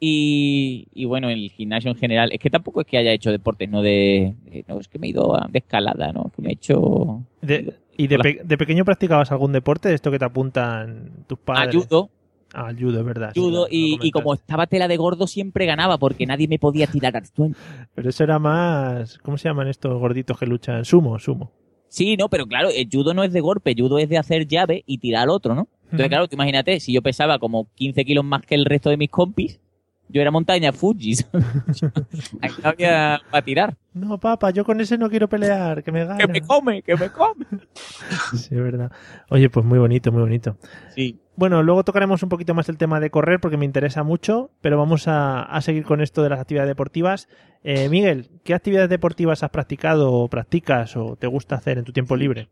Y, 0.03 0.87
y 0.93 1.05
bueno, 1.05 1.29
el 1.29 1.51
gimnasio 1.51 1.91
en 1.91 1.97
general, 1.97 2.31
es 2.31 2.39
que 2.39 2.49
tampoco 2.49 2.81
es 2.81 2.87
que 2.87 2.97
haya 2.97 3.11
hecho 3.11 3.29
deportes, 3.31 3.69
no 3.69 3.83
de, 3.83 4.33
de- 4.45 4.65
no, 4.67 4.79
es 4.79 4.87
que 4.87 4.97
me 4.97 5.05
he 5.07 5.09
ido 5.11 5.35
a- 5.35 5.47
de 5.47 5.59
escalada, 5.59 6.11
¿no? 6.11 6.31
Que 6.35 6.41
me 6.41 6.49
he 6.49 6.53
hecho 6.53 7.21
De- 7.41 7.75
¿Y 7.97 8.07
de, 8.07 8.17
pe- 8.17 8.41
de 8.43 8.57
pequeño 8.57 8.83
practicabas 8.83 9.31
algún 9.31 9.51
deporte 9.51 9.89
de 9.89 9.95
esto 9.95 10.09
que 10.09 10.17
te 10.17 10.25
apuntan 10.25 11.11
tus 11.27 11.37
padres? 11.37 11.75
ayudo, 11.75 12.09
Ah, 12.53 12.69
el 12.69 12.77
judo, 12.77 12.99
es 12.99 13.05
verdad. 13.05 13.31
judo 13.33 13.67
y, 13.69 14.11
como 14.11 14.33
estaba 14.33 14.67
tela 14.67 14.87
de 14.87 14.97
gordo 14.97 15.27
siempre 15.27 15.65
ganaba 15.65 15.97
porque 15.97 16.25
nadie 16.25 16.47
me 16.47 16.59
podía 16.59 16.87
tirar 16.87 17.15
al 17.15 17.25
suelo. 17.25 17.55
Pero 17.95 18.09
eso 18.09 18.23
era 18.23 18.39
más... 18.39 19.17
¿Cómo 19.19 19.37
se 19.37 19.47
llaman 19.47 19.67
estos 19.67 19.97
gorditos 19.99 20.37
que 20.37 20.45
luchan? 20.45 20.83
Sumo, 20.83 21.17
sumo. 21.19 21.51
Sí, 21.87 22.15
no, 22.15 22.29
pero 22.29 22.45
claro, 22.45 22.69
el 22.73 22.87
judo 22.89 23.13
no 23.13 23.23
es 23.23 23.33
de 23.33 23.41
golpe, 23.41 23.75
judo 23.77 23.99
es 23.99 24.07
de 24.07 24.17
hacer 24.17 24.47
llave 24.47 24.83
y 24.85 24.97
tirar 24.99 25.23
al 25.23 25.29
otro, 25.29 25.55
¿no? 25.55 25.67
Entonces, 25.83 26.07
claro, 26.07 26.27
tú 26.27 26.35
imagínate, 26.35 26.79
si 26.79 26.93
yo 26.93 27.01
pesaba 27.01 27.37
como 27.37 27.67
15 27.75 28.05
kilos 28.05 28.23
más 28.23 28.43
que 28.43 28.55
el 28.55 28.63
resto 28.63 28.89
de 28.89 28.95
mis 28.95 29.09
compis, 29.09 29.59
Yo 30.07 30.21
era 30.21 30.31
montaña 30.31 30.73
Fuji. 30.73 31.15
Ahí 32.41 32.51
no 32.63 32.69
había 32.69 33.21
para 33.29 33.45
tirar. 33.45 33.77
No, 33.93 34.17
papá, 34.17 34.51
yo 34.51 34.63
con 34.65 34.79
ese 34.81 34.97
no 34.97 35.09
quiero 35.09 35.27
pelear, 35.27 35.83
que 35.83 35.91
me 35.91 36.05
gana. 36.05 36.17
Que 36.17 36.27
me 36.27 36.41
come, 36.41 36.81
que 36.81 36.95
me 36.95 37.09
come. 37.09 37.45
Sí, 38.35 38.55
es 38.55 38.61
verdad. 38.61 38.91
Oye, 39.29 39.49
pues 39.49 39.65
muy 39.65 39.79
bonito, 39.79 40.11
muy 40.11 40.21
bonito. 40.21 40.57
Sí. 40.95 41.19
Bueno, 41.41 41.63
luego 41.63 41.83
tocaremos 41.83 42.21
un 42.21 42.29
poquito 42.29 42.53
más 42.53 42.69
el 42.69 42.77
tema 42.77 42.99
de 42.99 43.09
correr 43.09 43.39
porque 43.39 43.57
me 43.57 43.65
interesa 43.65 44.03
mucho, 44.03 44.51
pero 44.61 44.77
vamos 44.77 45.07
a, 45.07 45.41
a 45.41 45.59
seguir 45.61 45.85
con 45.85 45.99
esto 45.99 46.21
de 46.21 46.29
las 46.29 46.39
actividades 46.39 46.69
deportivas. 46.69 47.27
Eh, 47.63 47.89
Miguel, 47.89 48.29
¿qué 48.43 48.53
actividades 48.53 48.91
deportivas 48.91 49.41
has 49.41 49.49
practicado 49.49 50.13
o 50.13 50.27
practicas 50.27 50.95
o 50.95 51.15
te 51.15 51.25
gusta 51.25 51.55
hacer 51.55 51.79
en 51.79 51.83
tu 51.83 51.93
tiempo 51.93 52.15
libre? 52.15 52.49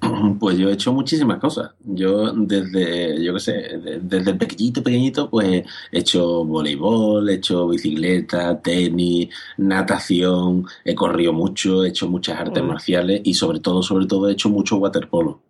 Pues 0.38 0.58
yo 0.58 0.68
he 0.68 0.72
hecho 0.74 0.92
muchísimas 0.92 1.38
cosas. 1.38 1.70
Yo 1.84 2.32
desde, 2.34 3.22
yo 3.24 3.32
qué 3.32 3.40
sé, 3.40 3.52
de- 3.52 3.98
desde 4.00 4.34
pequeñito, 4.34 4.82
pequeñito, 4.82 5.30
pues 5.30 5.64
he 5.90 5.98
hecho 5.98 6.44
voleibol, 6.44 7.28
he 7.30 7.34
hecho 7.34 7.66
bicicleta, 7.66 8.60
tenis, 8.60 9.28
natación, 9.56 10.66
he 10.84 10.94
corrido 10.94 11.32
mucho, 11.32 11.82
he 11.84 11.88
hecho 11.88 12.08
muchas 12.08 12.38
artes 12.38 12.62
marciales 12.62 13.22
y 13.24 13.32
sobre 13.32 13.60
todo, 13.60 13.82
sobre 13.82 14.04
todo 14.06 14.28
he 14.28 14.32
hecho 14.32 14.50
mucho 14.50 14.76
waterpolo. 14.76 15.40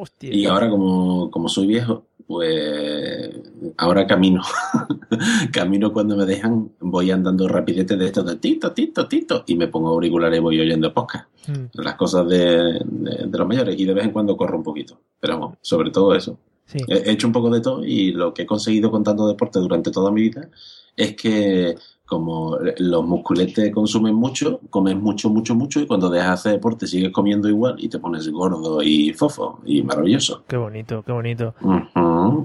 Hostia. 0.00 0.32
Y 0.34 0.46
ahora 0.46 0.68
como, 0.70 1.30
como 1.30 1.48
soy 1.48 1.66
viejo, 1.66 2.04
pues 2.26 3.30
ahora 3.78 4.06
camino. 4.06 4.42
camino 5.52 5.92
cuando 5.92 6.16
me 6.16 6.24
dejan, 6.24 6.70
voy 6.80 7.10
andando 7.10 7.48
rapidete 7.48 7.96
de 7.96 8.06
esto 8.06 8.22
de 8.22 8.36
tito, 8.36 8.72
tito, 8.72 9.06
tito, 9.08 9.44
y 9.46 9.54
me 9.56 9.68
pongo 9.68 9.88
auriculares 9.90 10.38
y 10.38 10.42
voy 10.42 10.60
oyendo 10.60 10.92
podcast. 10.92 11.28
Mm, 11.48 11.80
Las 11.82 11.94
cosas 11.94 12.28
de, 12.28 12.80
de- 12.84 13.26
de 13.28 13.38
los 13.38 13.46
mayores 13.46 13.78
y 13.78 13.84
de 13.84 13.94
vez 13.94 14.04
en 14.04 14.10
cuando 14.10 14.36
corro 14.36 14.56
un 14.58 14.64
poquito. 14.64 14.98
Pero 15.20 15.38
vamos, 15.38 15.58
sobre 15.60 15.90
todo 15.90 16.14
eso. 16.14 16.38
sí. 16.66 16.78
He 16.88 17.08
he 17.08 17.12
hecho 17.12 17.26
un 17.26 17.32
poco 17.32 17.50
de 17.50 17.60
todo 17.60 17.84
y 17.84 18.12
lo 18.12 18.34
que 18.34 18.42
he 18.42 18.46
conseguido 18.46 18.90
con 18.90 19.04
tanto 19.04 19.26
deporte 19.28 19.58
durante 19.60 19.90
toda 19.90 20.10
mi 20.10 20.22
vida 20.22 20.48
es 20.96 21.14
que 21.14 21.76
como 22.06 22.56
los 22.78 23.04
musculetes 23.04 23.72
consumen 23.72 24.14
mucho, 24.14 24.60
comes 24.70 24.96
mucho, 24.96 25.28
mucho, 25.28 25.54
mucho 25.54 25.80
y 25.80 25.86
cuando 25.86 26.08
dejas 26.08 26.28
de 26.28 26.32
hacer 26.34 26.52
deporte 26.52 26.86
sigues 26.86 27.10
comiendo 27.12 27.48
igual 27.48 27.74
y 27.78 27.88
te 27.88 27.98
pones 27.98 28.28
gordo 28.28 28.80
y 28.82 29.12
fofo 29.12 29.60
y 29.66 29.82
maravilloso. 29.82 30.44
Qué 30.46 30.56
bonito, 30.56 31.02
qué 31.02 31.12
bonito. 31.12 31.54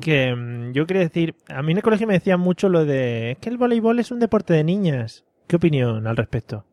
Que 0.01 0.35
mm, 0.35 0.71
yo 0.73 0.85
quería 0.87 1.03
decir, 1.03 1.35
a 1.47 1.61
mí 1.61 1.71
en 1.71 1.77
el 1.77 1.83
colegio 1.83 2.07
me 2.07 2.13
decían 2.15 2.39
mucho 2.39 2.69
lo 2.69 2.85
de, 2.85 3.31
es 3.31 3.37
que 3.37 3.49
el 3.49 3.57
voleibol 3.57 3.99
es 3.99 4.11
un 4.11 4.19
deporte 4.19 4.53
de 4.53 4.63
niñas. 4.63 5.23
¿Qué 5.47 5.55
opinión 5.57 6.07
al 6.07 6.17
respecto? 6.17 6.65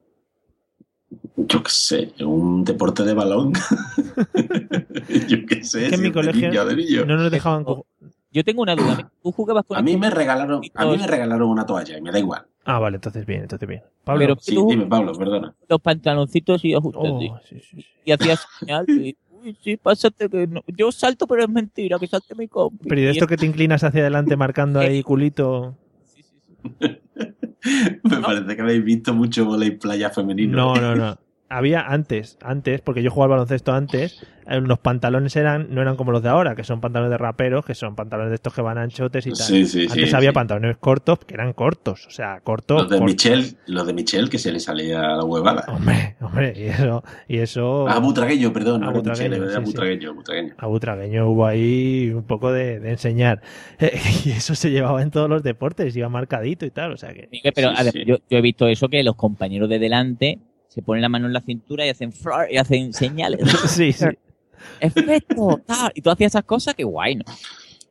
Yo 1.36 1.62
qué 1.62 1.70
sé, 1.70 2.12
un 2.24 2.64
deporte 2.64 3.02
de 3.02 3.14
balón. 3.14 3.52
Yo 5.28 5.38
qué 5.46 5.64
sé, 5.64 5.80
que 5.80 5.86
en 5.86 5.96
si 5.96 6.02
mi 6.02 6.12
colegio 6.12 6.48
niño, 6.48 6.64
de 6.64 6.76
niño. 6.76 7.04
no 7.06 7.16
nos 7.16 7.30
dejaban... 7.30 7.64
co- 7.64 7.86
Yo 8.30 8.44
tengo 8.44 8.62
una 8.62 8.74
duda. 8.76 9.10
¿Tú 9.22 9.32
jugabas 9.32 9.64
con 9.64 9.78
A 9.78 9.82
mí 9.82 9.96
me 9.96 10.10
regalaron, 10.10 10.60
a 10.74 10.86
mí 10.86 10.98
me 10.98 11.06
regalaron 11.06 11.48
una 11.48 11.64
toalla 11.64 11.96
y 11.96 12.02
me 12.02 12.10
da 12.12 12.18
igual. 12.18 12.46
Ah, 12.64 12.78
vale, 12.78 12.96
entonces 12.96 13.24
bien, 13.24 13.42
entonces 13.42 13.66
bien. 13.66 13.82
Pablo, 14.04 14.20
Pero 14.20 14.36
Sí, 14.40 14.54
tú 14.54 14.66
dime, 14.68 14.86
Pablo, 14.86 15.12
perdona. 15.14 15.54
los 15.68 15.80
pantaloncitos 15.80 16.64
y 16.64 16.74
ajustes 16.74 17.10
Oh, 17.10 17.20
y- 17.22 17.48
sí, 17.48 17.60
sí, 17.60 17.76
sí. 17.82 17.86
y 18.04 18.12
hacías 18.12 18.46
señal 18.58 18.84
y, 18.88 19.16
uy, 19.30 19.56
sí, 19.62 19.76
pásate 19.78 20.28
que 20.28 20.46
no. 20.46 20.60
Yo 20.66 20.92
salto, 20.92 21.26
pero 21.26 21.44
es 21.44 21.48
mentira, 21.48 21.98
que 21.98 22.06
salte 22.06 22.34
mi 22.34 22.46
compi. 22.48 22.88
Pero 22.88 23.00
¿y 23.00 23.04
de 23.04 23.10
esto 23.12 23.26
que 23.26 23.38
te 23.38 23.46
inclinas 23.46 23.82
hacia 23.84 24.00
adelante 24.02 24.36
marcando 24.36 24.80
ahí 24.80 25.02
culito? 25.02 25.74
Sí, 26.14 26.22
sí, 26.22 26.38
sí. 26.46 26.56
Me 28.04 28.20
parece 28.20 28.54
que 28.56 28.62
habéis 28.62 28.84
visto 28.84 29.14
mucho 29.14 29.46
volei 29.46 29.70
playa 29.72 30.10
femenino. 30.10 30.56
No, 30.56 30.74
no, 30.80 30.94
no. 30.94 31.18
Había 31.50 31.80
antes, 31.80 32.38
antes, 32.42 32.80
porque 32.82 33.02
yo 33.02 33.10
jugaba 33.10 33.34
al 33.34 33.38
baloncesto 33.38 33.72
antes, 33.72 34.22
eh, 34.46 34.60
los 34.60 34.78
pantalones 34.78 35.36
eran 35.36 35.68
no 35.70 35.82
eran 35.82 35.96
como 35.96 36.10
los 36.12 36.22
de 36.22 36.28
ahora, 36.28 36.54
que 36.54 36.64
son 36.64 36.80
pantalones 36.80 37.10
de 37.10 37.18
raperos, 37.18 37.64
que 37.64 37.74
son 37.74 37.94
pantalones 37.94 38.30
de 38.30 38.36
estos 38.36 38.54
que 38.54 38.62
van 38.62 38.78
anchotes 38.78 39.26
y 39.26 39.30
tal. 39.30 39.46
Sí, 39.46 39.66
sí, 39.66 39.86
antes 39.88 40.10
sí, 40.10 40.16
había 40.16 40.30
sí. 40.30 40.34
pantalones 40.34 40.76
cortos, 40.78 41.18
que 41.20 41.34
eran 41.34 41.52
cortos, 41.52 42.06
o 42.06 42.10
sea, 42.10 42.40
cortos. 42.40 42.82
Los 42.82 42.90
de 42.90 42.98
cortos. 42.98 43.12
Michel, 43.12 43.56
los 43.66 43.86
de 43.86 43.92
Michel 43.92 44.30
que 44.30 44.38
se 44.38 44.52
le 44.52 44.60
salía 44.60 45.00
la 45.00 45.24
huevada. 45.24 45.64
Hombre, 45.68 46.16
hombre, 46.20 46.54
y 46.56 46.64
eso, 46.64 47.02
y 47.28 47.38
eso. 47.38 47.88
Ah, 47.88 47.98
butragueño, 47.98 48.52
perdón, 48.52 48.80
Michel, 48.80 49.62
butragueño, 49.62 50.14
butragueño. 50.14 50.54
A 50.58 50.66
Butragueño 50.66 51.28
hubo 51.30 51.46
ahí 51.46 52.10
un 52.14 52.24
poco 52.24 52.52
de, 52.52 52.80
de 52.80 52.90
enseñar. 52.90 53.42
y 54.24 54.30
eso 54.30 54.54
se 54.54 54.70
llevaba 54.70 55.02
en 55.02 55.10
todos 55.10 55.28
los 55.28 55.42
deportes, 55.42 55.96
iba 55.96 56.08
marcadito 56.08 56.64
y 56.64 56.70
tal, 56.70 56.92
o 56.92 56.96
sea 56.96 57.12
que. 57.12 57.28
Miguel, 57.30 57.52
Pero 57.54 57.70
Sí, 57.70 57.74
a 57.78 57.82
ver, 57.82 57.92
sí. 57.92 58.04
Yo, 58.06 58.16
yo 58.30 58.38
he 58.38 58.42
visto 58.42 58.66
eso 58.66 58.88
que 58.88 59.02
los 59.02 59.16
compañeros 59.16 59.68
de 59.68 59.78
delante 59.78 60.40
se 60.68 60.82
ponen 60.82 61.02
la 61.02 61.08
mano 61.08 61.26
en 61.26 61.32
la 61.32 61.40
cintura 61.40 61.84
y 61.86 61.88
hacen 61.90 62.12
flor 62.12 62.46
y 62.50 62.56
hacen 62.58 62.92
señales. 62.92 63.40
Sí, 63.68 63.92
sí. 63.92 64.06
Efecto, 64.80 65.60
tal. 65.66 65.92
Y 65.94 66.02
tú 66.02 66.10
hacías 66.10 66.32
esas 66.32 66.44
cosas, 66.44 66.74
que 66.74 66.84
guay, 66.84 67.16
¿no? 67.16 67.24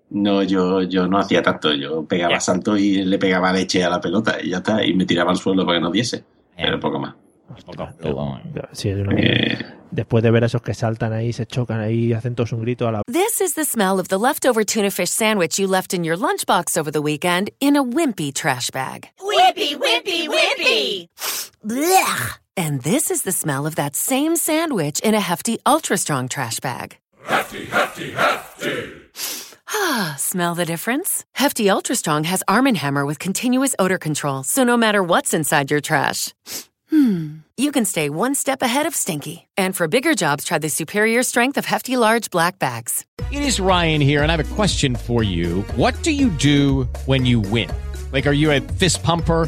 No, 0.10 0.42
yo, 0.44 0.84
yo 0.84 1.08
no 1.08 1.18
hacía 1.20 1.42
tanto, 1.42 1.74
yo 1.74 2.06
pegaba 2.06 2.34
Ya. 2.36 2.40
salto 2.40 2.78
y 2.78 3.04
le 3.04 3.18
pegaba 3.20 3.52
leche 3.52 3.84
a 3.84 3.90
la 3.90 4.00
pelota 4.00 4.38
y 4.42 4.52
ya 4.52 4.58
está, 4.58 4.86
y 4.86 4.94
me 4.94 5.06
tiraba 5.06 5.32
al 5.32 5.38
suelo 5.38 5.66
para 5.66 5.80
que 5.80 5.82
no 5.84 5.92
diese, 5.92 6.18
Ya. 6.58 6.66
pero 6.66 6.80
poco 6.80 7.00
más. 7.00 7.16
Ostras, 7.56 7.96
Luego- 8.02 8.40
Sí, 8.74 8.90
es 8.90 8.98
una 9.00 9.14
mierda. 9.14 9.34
Eh, 9.34 9.74
Después 9.90 10.22
de 10.22 10.32
ver 10.32 10.44
a 10.44 10.48
esos 10.48 10.62
que 10.62 10.74
saltan 10.74 11.14
ahí, 11.14 11.32
se 11.32 11.46
chocan 11.46 11.80
ahí, 11.80 12.12
hacen 12.12 12.36
todos 12.36 12.52
un 12.52 12.62
grito 12.62 12.90
a 12.90 12.92
la. 12.92 13.02
This 13.08 13.40
is 13.40 13.54
the 13.56 13.64
smell 13.64 14.00
of 14.02 14.10
the 14.10 14.18
leftover 14.18 14.66
tuna 14.66 14.92
fish 14.92 15.10
sandwich 15.10 15.58
you 15.58 15.66
left 15.66 15.94
in 15.94 16.04
your 16.04 16.18
lunchbox 16.18 16.76
over 16.78 16.92
the 16.92 17.00
weekend 17.00 17.52
in 17.62 17.78
a 17.78 17.82
wimpy 17.84 18.34
trash 18.34 18.70
bag. 18.72 19.08
Whippy, 19.22 19.78
whippy, 19.78 20.28
whippy. 20.28 21.08
Blech! 21.66 22.40
And 22.58 22.82
this 22.82 23.12
is 23.12 23.22
the 23.22 23.32
smell 23.32 23.68
of 23.68 23.76
that 23.76 23.96
same 23.96 24.36
sandwich 24.36 25.00
in 25.02 25.14
a 25.14 25.20
hefty, 25.20 25.60
ultra 25.64 25.96
strong 25.96 26.28
trash 26.28 26.60
bag. 26.60 26.98
Hefty, 27.24 27.66
hefty, 27.66 28.12
hefty! 28.14 28.94
Ah, 29.70 30.16
smell 30.20 30.56
the 30.56 30.66
difference? 30.66 31.24
Hefty 31.34 31.70
Ultra 31.70 31.96
Strong 31.96 32.24
has 32.24 32.42
Arm 32.48 32.66
& 32.66 32.76
Hammer 32.76 33.06
with 33.06 33.20
continuous 33.20 33.76
odor 33.78 34.00
control, 34.00 34.42
so 34.42 34.64
no 34.64 34.76
matter 34.76 35.04
what's 35.04 35.36
inside 35.36 35.70
your 35.70 35.82
trash, 35.82 36.34
hmm, 36.90 37.36
you 37.58 37.72
can 37.72 37.86
stay 37.86 38.10
one 38.10 38.34
step 38.34 38.64
ahead 38.64 38.88
of 38.88 38.96
stinky. 38.96 39.48
And 39.56 39.76
for 39.76 39.88
bigger 39.88 40.16
jobs, 40.16 40.44
try 40.44 40.58
the 40.58 40.70
superior 40.70 41.22
strength 41.22 41.58
of 41.58 41.66
Hefty 41.66 41.96
Large 41.96 42.32
Black 42.32 42.58
Bags. 42.58 43.06
It 43.32 43.44
is 43.44 43.60
Ryan 43.60 44.02
here, 44.02 44.24
and 44.24 44.32
I 44.32 44.36
have 44.36 44.52
a 44.52 44.56
question 44.56 44.96
for 44.96 45.22
you. 45.22 45.62
What 45.76 46.02
do 46.02 46.12
you 46.12 46.30
do 46.30 46.86
when 47.06 47.24
you 47.24 47.40
win? 47.40 47.70
Like, 48.12 48.26
are 48.26 48.34
you 48.34 48.52
a 48.52 48.62
fist 48.62 49.04
pumper? 49.04 49.48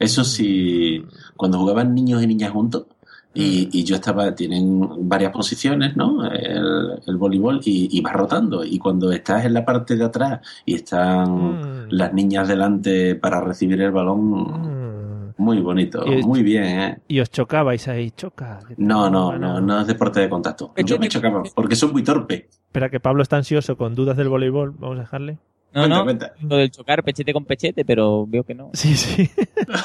Eso 0.00 0.24
sí, 0.24 1.04
cuando 1.36 1.58
jugaban 1.58 1.94
niños 1.94 2.20
y 2.22 2.26
niñas 2.26 2.50
juntos, 2.50 2.86
y, 3.32 3.68
y 3.70 3.84
yo 3.84 3.94
estaba, 3.94 4.34
tienen 4.34 5.08
varias 5.08 5.30
posiciones, 5.30 5.94
¿no? 5.96 6.24
El, 6.26 7.00
el 7.06 7.16
voleibol 7.16 7.60
y, 7.64 7.96
y 7.96 8.00
vas 8.00 8.14
rotando. 8.14 8.64
Y 8.64 8.76
cuando 8.80 9.12
estás 9.12 9.44
en 9.44 9.54
la 9.54 9.64
parte 9.64 9.94
de 9.94 10.02
atrás 10.04 10.40
y 10.66 10.74
están 10.74 11.30
Mm. 11.30 11.86
las 11.90 12.12
niñas 12.12 12.48
delante 12.48 13.14
para 13.14 13.40
recibir 13.40 13.80
el 13.82 13.92
balón, 13.92 14.30
Mm. 14.30 15.34
muy 15.38 15.60
bonito, 15.60 16.04
Y- 16.04 16.22
muy 16.24 16.42
bien, 16.42 16.64
¿eh? 16.64 16.98
Y 17.06 17.20
os 17.20 17.30
chocabais 17.30 17.86
ahí, 17.86 18.10
choca. 18.10 18.58
No, 18.78 19.08
no, 19.08 19.38
no, 19.38 19.60
no 19.60 19.80
es 19.80 19.86
deporte 19.86 20.18
de 20.20 20.28
contacto. 20.28 20.72
Yo 20.84 20.98
me 20.98 21.08
chocaba 21.08 21.42
porque 21.54 21.76
soy 21.76 21.92
muy 21.92 22.02
torpe. 22.02 22.48
Espera, 22.66 22.88
que 22.90 22.98
Pablo 22.98 23.22
está 23.22 23.36
ansioso 23.36 23.76
con 23.76 23.94
dudas 23.94 24.16
del 24.16 24.28
voleibol. 24.28 24.72
Vamos 24.76 24.98
a 24.98 25.02
dejarle. 25.02 25.38
No, 25.72 25.82
Cuenta, 25.82 25.96
no, 25.98 26.04
cuenta. 26.04 26.32
lo 26.42 26.56
del 26.56 26.70
chocar 26.70 27.02
pechete 27.04 27.32
con 27.32 27.44
pechete, 27.44 27.84
pero 27.84 28.26
veo 28.26 28.42
que 28.44 28.54
no. 28.54 28.70
Sí, 28.72 28.96
sí. 28.96 29.30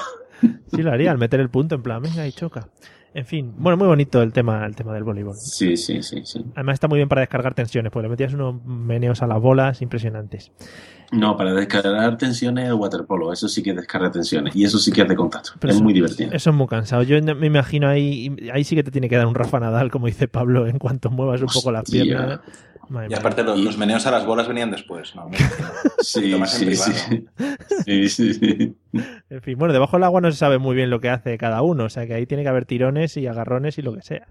sí, 0.74 0.82
lo 0.82 0.91
haría 0.91 1.12
al 1.12 1.17
meter 1.17 1.39
el 1.39 1.50
punto 1.50 1.76
en 1.76 1.84
plan, 1.84 2.02
venga 2.02 2.26
y 2.28 2.32
choca. 2.32 2.69
En 3.13 3.26
fin, 3.26 3.54
bueno, 3.58 3.78
muy 3.78 3.88
bonito 3.88 4.21
el 4.21 4.34
tema, 4.34 4.65
el 4.65 4.76
tema 4.76 4.93
del 4.93 5.06
voleibol. 5.06 5.36
Sí, 5.38 5.78
sí, 5.78 6.04
sí, 6.04 6.21
sí. 6.26 6.43
Además 6.54 6.74
está 6.74 6.89
muy 6.89 6.98
bien 6.98 7.08
para 7.08 7.21
descargar 7.21 7.54
tensiones, 7.54 7.89
porque 7.91 8.04
le 8.04 8.10
metías 8.10 8.34
unos 8.34 8.62
meneos 8.65 9.21
a 9.21 9.28
las 9.28 9.39
bolas 9.41 9.82
impresionantes. 9.82 10.52
No, 11.13 11.38
para 11.38 11.54
descargar 11.54 12.17
tensiones 12.17 12.67
el 12.67 12.74
waterpolo, 12.74 13.32
eso 13.32 13.48
sí 13.48 13.63
que 13.63 13.73
descarga 13.73 14.12
tensiones 14.12 14.54
y 14.54 14.65
eso 14.65 14.79
sí 14.79 14.92
que 14.92 15.04
es 15.04 15.08
de 15.08 15.15
contacto. 15.15 15.52
Pero 15.60 15.71
es 15.71 15.75
eso- 15.77 15.83
muy 15.83 15.94
divertido. 15.94 16.31
Eso 16.33 16.50
es 16.50 16.56
muy 16.58 16.67
cansado. 16.67 17.04
Yo 17.04 17.21
me 17.21 17.48
imagino 17.48 17.88
ahí, 17.88 18.36
ahí 18.52 18.65
sí 18.65 18.75
que 18.75 18.83
te 18.83 18.92
tiene 18.92 19.08
que 19.08 19.15
dar 19.15 19.27
un 19.27 19.36
Rafa 19.36 19.62
Nadal, 19.62 19.92
como 19.92 20.08
dice 20.08 20.27
Pablo, 20.27 20.67
en 20.67 20.77
cuanto 20.77 21.10
muevas 21.10 21.42
un 21.42 21.48
poco 21.48 21.71
las 21.71 21.83
Hostia. 21.83 22.04
piernas. 22.04 22.40
Madre 22.90 23.10
Y 23.12 23.13
aparte 23.13 23.44
los, 23.44 23.60
los 23.60 23.77
meneos 23.77 24.06
a 24.06 24.12
las 24.12 24.25
bolas 24.25 24.48
venían 24.48 24.71
después, 24.71 25.15
¿no? 25.15 25.29
Sí, 26.02 26.33
sí. 26.46 26.73
Sí, 27.86 28.10
sí, 28.10 28.33
sí. 28.33 28.75
En 29.29 29.42
fin, 29.42 29.58
bueno, 29.58 29.73
debajo 29.73 29.98
del 29.98 30.04
agua 30.04 30.21
no 30.21 30.31
se 30.31 30.38
sabe 30.38 30.60
muy 30.60 30.75
bien 30.75 30.90
lo 30.90 31.00
que 31.00 31.10
hace 31.10 31.38
cada 31.38 31.62
uno, 31.63 31.86
o 31.86 31.90
sea 31.90 32.06
que 32.06 32.13
ahí 32.13 32.25
tiene 32.25 32.44
que 32.44 32.50
haber 32.50 32.65
tirones 32.65 33.17
y 33.17 33.25
agarrones 33.25 33.77
y 33.79 33.81
lo 33.81 33.94
que 33.94 34.02
sea. 34.02 34.27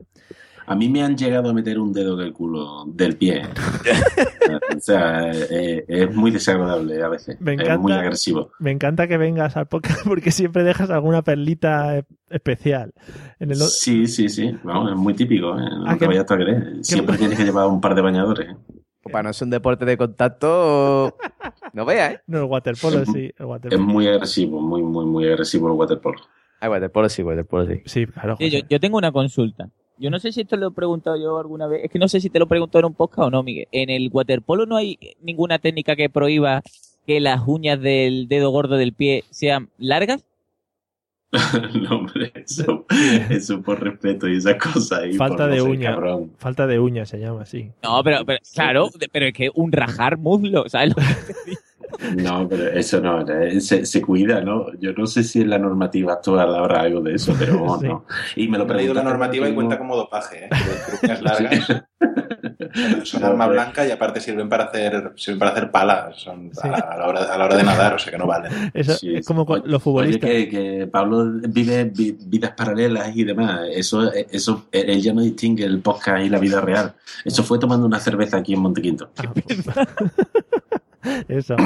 A 0.66 0.74
mí 0.74 0.88
me 0.88 1.02
han 1.02 1.16
llegado 1.16 1.50
a 1.50 1.52
meter 1.52 1.78
un 1.78 1.92
dedo 1.92 2.18
en 2.20 2.26
el 2.26 2.32
culo 2.32 2.84
del 2.86 3.16
pie. 3.16 3.42
o 4.76 4.80
sea, 4.80 5.30
eh, 5.32 5.84
es 5.86 6.14
muy 6.14 6.30
desagradable 6.30 7.02
a 7.02 7.08
veces. 7.08 7.40
Me 7.40 7.54
Es 7.54 7.78
muy 7.78 7.92
agresivo. 7.92 8.50
Me 8.58 8.70
encanta 8.70 9.06
que 9.06 9.16
vengas 9.18 9.56
al 9.56 9.66
podcast 9.66 10.00
porque 10.06 10.30
siempre 10.30 10.62
dejas 10.64 10.90
alguna 10.90 11.22
perlita 11.22 11.98
e- 11.98 12.04
especial. 12.30 12.92
En 13.38 13.50
el... 13.50 13.56
Sí, 13.56 14.06
sí, 14.06 14.28
sí. 14.28 14.56
Vamos, 14.62 14.90
es 14.92 14.96
muy 14.96 15.14
típico. 15.14 15.58
¿eh? 15.58 15.62
No 15.62 15.84
Ah, 15.86 15.96
te 15.98 16.06
vayas 16.06 16.30
a 16.30 16.36
creer. 16.36 16.78
Siempre 16.82 17.18
tienes 17.18 17.38
que 17.38 17.44
llevar 17.44 17.66
un 17.68 17.80
par 17.80 17.94
de 17.94 18.02
bañadores. 18.02 18.50
¿eh? 18.50 18.56
Para 19.12 19.24
no 19.24 19.32
ser 19.34 19.46
un 19.46 19.50
deporte 19.50 19.84
de 19.84 19.98
contacto, 19.98 21.14
no 21.74 21.84
veas, 21.84 22.14
¿eh? 22.14 22.20
No, 22.26 22.38
el 22.38 22.44
waterpolo 22.44 23.04
sí. 23.04 23.30
El 23.38 23.72
Es 23.72 23.78
muy 23.78 24.08
agresivo, 24.08 24.62
muy, 24.62 24.82
muy, 24.82 25.04
muy 25.04 25.26
agresivo 25.28 25.68
el 25.68 25.74
waterpolo. 25.74 26.18
Ah, 26.60 26.70
waterpolo 26.70 27.10
sí, 27.10 27.22
waterpolo 27.22 27.66
sí. 27.66 27.82
Sí, 27.84 28.06
claro. 28.06 28.38
Yo, 28.40 28.60
yo 28.68 28.80
tengo 28.80 28.96
una 28.96 29.12
consulta. 29.12 29.68
Yo 29.98 30.10
no 30.10 30.18
sé 30.18 30.32
si 30.32 30.40
esto 30.42 30.56
lo 30.56 30.68
he 30.68 30.72
preguntado 30.72 31.16
yo 31.16 31.38
alguna 31.38 31.66
vez. 31.66 31.84
Es 31.84 31.90
que 31.90 31.98
no 31.98 32.08
sé 32.08 32.20
si 32.20 32.30
te 32.30 32.38
lo 32.38 32.46
he 32.46 32.48
preguntado 32.48 32.80
en 32.80 32.86
un 32.86 32.94
podcast 32.94 33.28
o 33.28 33.30
no, 33.30 33.42
Miguel. 33.42 33.68
En 33.72 33.90
el 33.90 34.10
waterpolo 34.12 34.66
no 34.66 34.76
hay 34.76 34.98
ninguna 35.22 35.58
técnica 35.58 35.94
que 35.96 36.10
prohíba 36.10 36.62
que 37.06 37.20
las 37.20 37.42
uñas 37.46 37.80
del 37.80 38.26
dedo 38.28 38.50
gordo 38.50 38.76
del 38.76 38.92
pie 38.92 39.24
sean 39.30 39.70
largas. 39.78 40.24
no, 41.74 41.96
hombre, 41.96 42.32
eso, 42.36 42.86
eso 43.28 43.60
por 43.60 43.82
respeto 43.82 44.28
y 44.28 44.36
esas 44.36 44.54
cosas. 44.54 45.00
Y 45.10 45.14
Falta 45.14 45.38
por 45.38 45.46
no 45.48 45.52
de 45.54 45.60
ser 45.60 45.68
uña. 45.70 45.90
cabrón. 45.90 46.32
Falta 46.38 46.66
de 46.66 46.78
uña 46.78 47.06
se 47.06 47.18
llama 47.18 47.42
así. 47.42 47.72
No, 47.82 48.02
pero, 48.04 48.24
pero 48.24 48.38
claro, 48.54 48.88
pero 49.12 49.26
es 49.26 49.32
que 49.34 49.50
un 49.54 49.72
rajar 49.72 50.16
muslo, 50.16 50.68
¿sabes? 50.68 50.90
lo 50.90 50.94
que 50.96 51.02
te 51.02 51.50
digo? 51.50 51.60
No, 52.16 52.48
pero 52.48 52.68
eso 52.70 53.00
no, 53.00 53.20
eh, 53.28 53.60
se, 53.60 53.84
se 53.86 54.02
cuida, 54.02 54.40
¿no? 54.40 54.66
Yo 54.80 54.92
no 54.92 55.06
sé 55.06 55.22
si 55.24 55.40
en 55.42 55.50
la 55.50 55.58
normativa 55.58 56.12
actual 56.14 56.54
habrá 56.54 56.80
algo 56.82 57.00
de 57.00 57.14
eso, 57.14 57.34
pero 57.38 57.78
Sí. 57.80 57.86
no. 57.88 58.04
Y 58.36 58.48
me 58.48 58.58
lo 58.58 58.64
He 58.70 58.74
leído 58.76 58.94
la 58.94 59.02
normativa 59.02 59.48
y 59.48 59.54
cuenta 59.54 59.78
como 59.78 59.96
dopaje, 59.96 60.46
¿eh? 60.46 60.50
Uñas 61.02 61.22
largas. 61.22 61.66
Son 63.04 63.22
arma 63.24 63.46
blanca 63.46 63.86
y 63.86 63.90
aparte 63.92 64.20
sirven 64.20 64.48
para 64.48 64.64
hacer, 64.64 65.12
sirven 65.16 65.38
para 65.38 65.52
hacer 65.52 65.70
palas 65.70 66.16
son 66.16 66.50
a, 66.62 66.68
a 66.68 66.96
la 66.98 67.06
hora, 67.06 67.20
a 67.32 67.38
la 67.38 67.44
hora 67.44 67.56
de 67.56 67.62
nadar, 67.62 67.94
o 67.94 67.98
sea 67.98 68.10
que 68.12 68.18
no 68.18 68.26
valen. 68.26 68.70
Eso 68.74 68.94
Sí, 68.94 69.14
es 69.14 69.26
como 69.26 69.46
con 69.46 69.60
los 69.60 69.74
Oye, 69.74 69.78
futbolistas. 69.80 70.28
que, 70.30 70.48
que 70.48 70.86
Pablo 70.88 71.24
vive 71.48 71.84
vi- 71.84 72.16
vidas 72.26 72.52
paralelas 72.56 73.14
y 73.16 73.22
demás. 73.24 73.60
Eso, 73.72 74.10
eso, 74.12 74.66
él 74.72 75.00
ya 75.00 75.12
no 75.12 75.20
distingue 75.22 75.64
el 75.64 75.80
podcast 75.80 76.24
y 76.24 76.28
la 76.28 76.38
vida 76.38 76.60
real. 76.60 76.94
Eso 77.24 77.44
fue 77.44 77.58
tomando 77.60 77.86
una 77.86 78.00
cerveza 78.00 78.38
aquí 78.38 78.54
en 78.54 78.60
Montequinto. 78.60 79.10
Ah, 79.18 79.86
Eso. 81.28 81.56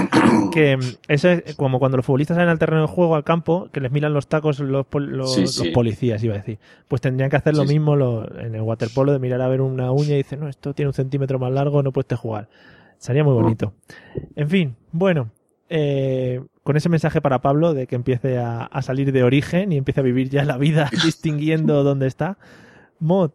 Que 0.53 0.77
mm, 0.77 0.81
eso 1.09 1.29
es 1.31 1.55
como 1.57 1.79
cuando 1.79 1.97
los 1.97 2.07
futbolistas 2.07 2.37
salen 2.37 2.51
al 2.51 2.59
terreno 2.59 2.83
de 2.83 2.89
juego, 2.89 3.15
al 3.17 3.25
campo, 3.25 3.69
que 3.73 3.81
les 3.81 3.93
miran 3.93 4.13
los 4.15 4.27
tacos 4.29 4.61
los, 4.61 4.87
pol- 4.87 5.11
los, 5.17 5.35
Sí, 5.35 5.43
los 5.43 5.53
sí. 5.53 5.71
policías, 5.71 6.23
iba 6.25 6.35
a 6.35 6.39
decir. 6.39 6.59
Pues 6.89 7.01
tendrían 7.01 7.31
que 7.31 7.37
hacer 7.37 7.55
lo 7.55 7.65
Sí, 7.67 7.75
mismo 7.75 7.95
en 8.39 8.55
el 8.55 8.61
waterpolo 8.63 9.13
de 9.13 9.19
mirar 9.19 9.41
a 9.43 9.49
ver 9.49 9.61
una 9.61 9.93
uña 9.93 10.15
y 10.15 10.19
decir, 10.19 10.39
no, 10.39 10.49
esto 10.49 10.75
tiene 10.75 10.89
un 10.89 10.95
centímetro 10.95 11.39
más 11.39 11.53
largo, 11.53 11.83
no 11.83 11.93
puedes 11.93 12.19
jugar. 12.19 12.49
Sería 12.99 13.23
muy 13.25 13.35
bonito. 13.35 13.75
En 14.37 14.49
fin, 14.49 14.77
bueno. 14.93 15.31
eh, 15.71 16.41
con 16.65 16.77
ese 16.77 16.89
mensaje 16.89 17.21
para 17.23 17.41
Pablo 17.41 17.73
de 17.75 17.87
que 17.87 17.95
empiece 17.97 18.39
a, 18.39 18.63
a 18.65 18.83
salir 18.83 19.13
de 19.13 19.23
origen 19.23 19.73
y 19.73 19.77
empiece 19.79 20.01
a 20.01 20.03
vivir 20.03 20.29
ya 20.31 20.45
la 20.45 20.59
vida 20.59 20.91
distinguiendo 21.05 21.83
dónde 21.85 22.07
está. 22.07 22.39
Mod, 23.01 23.31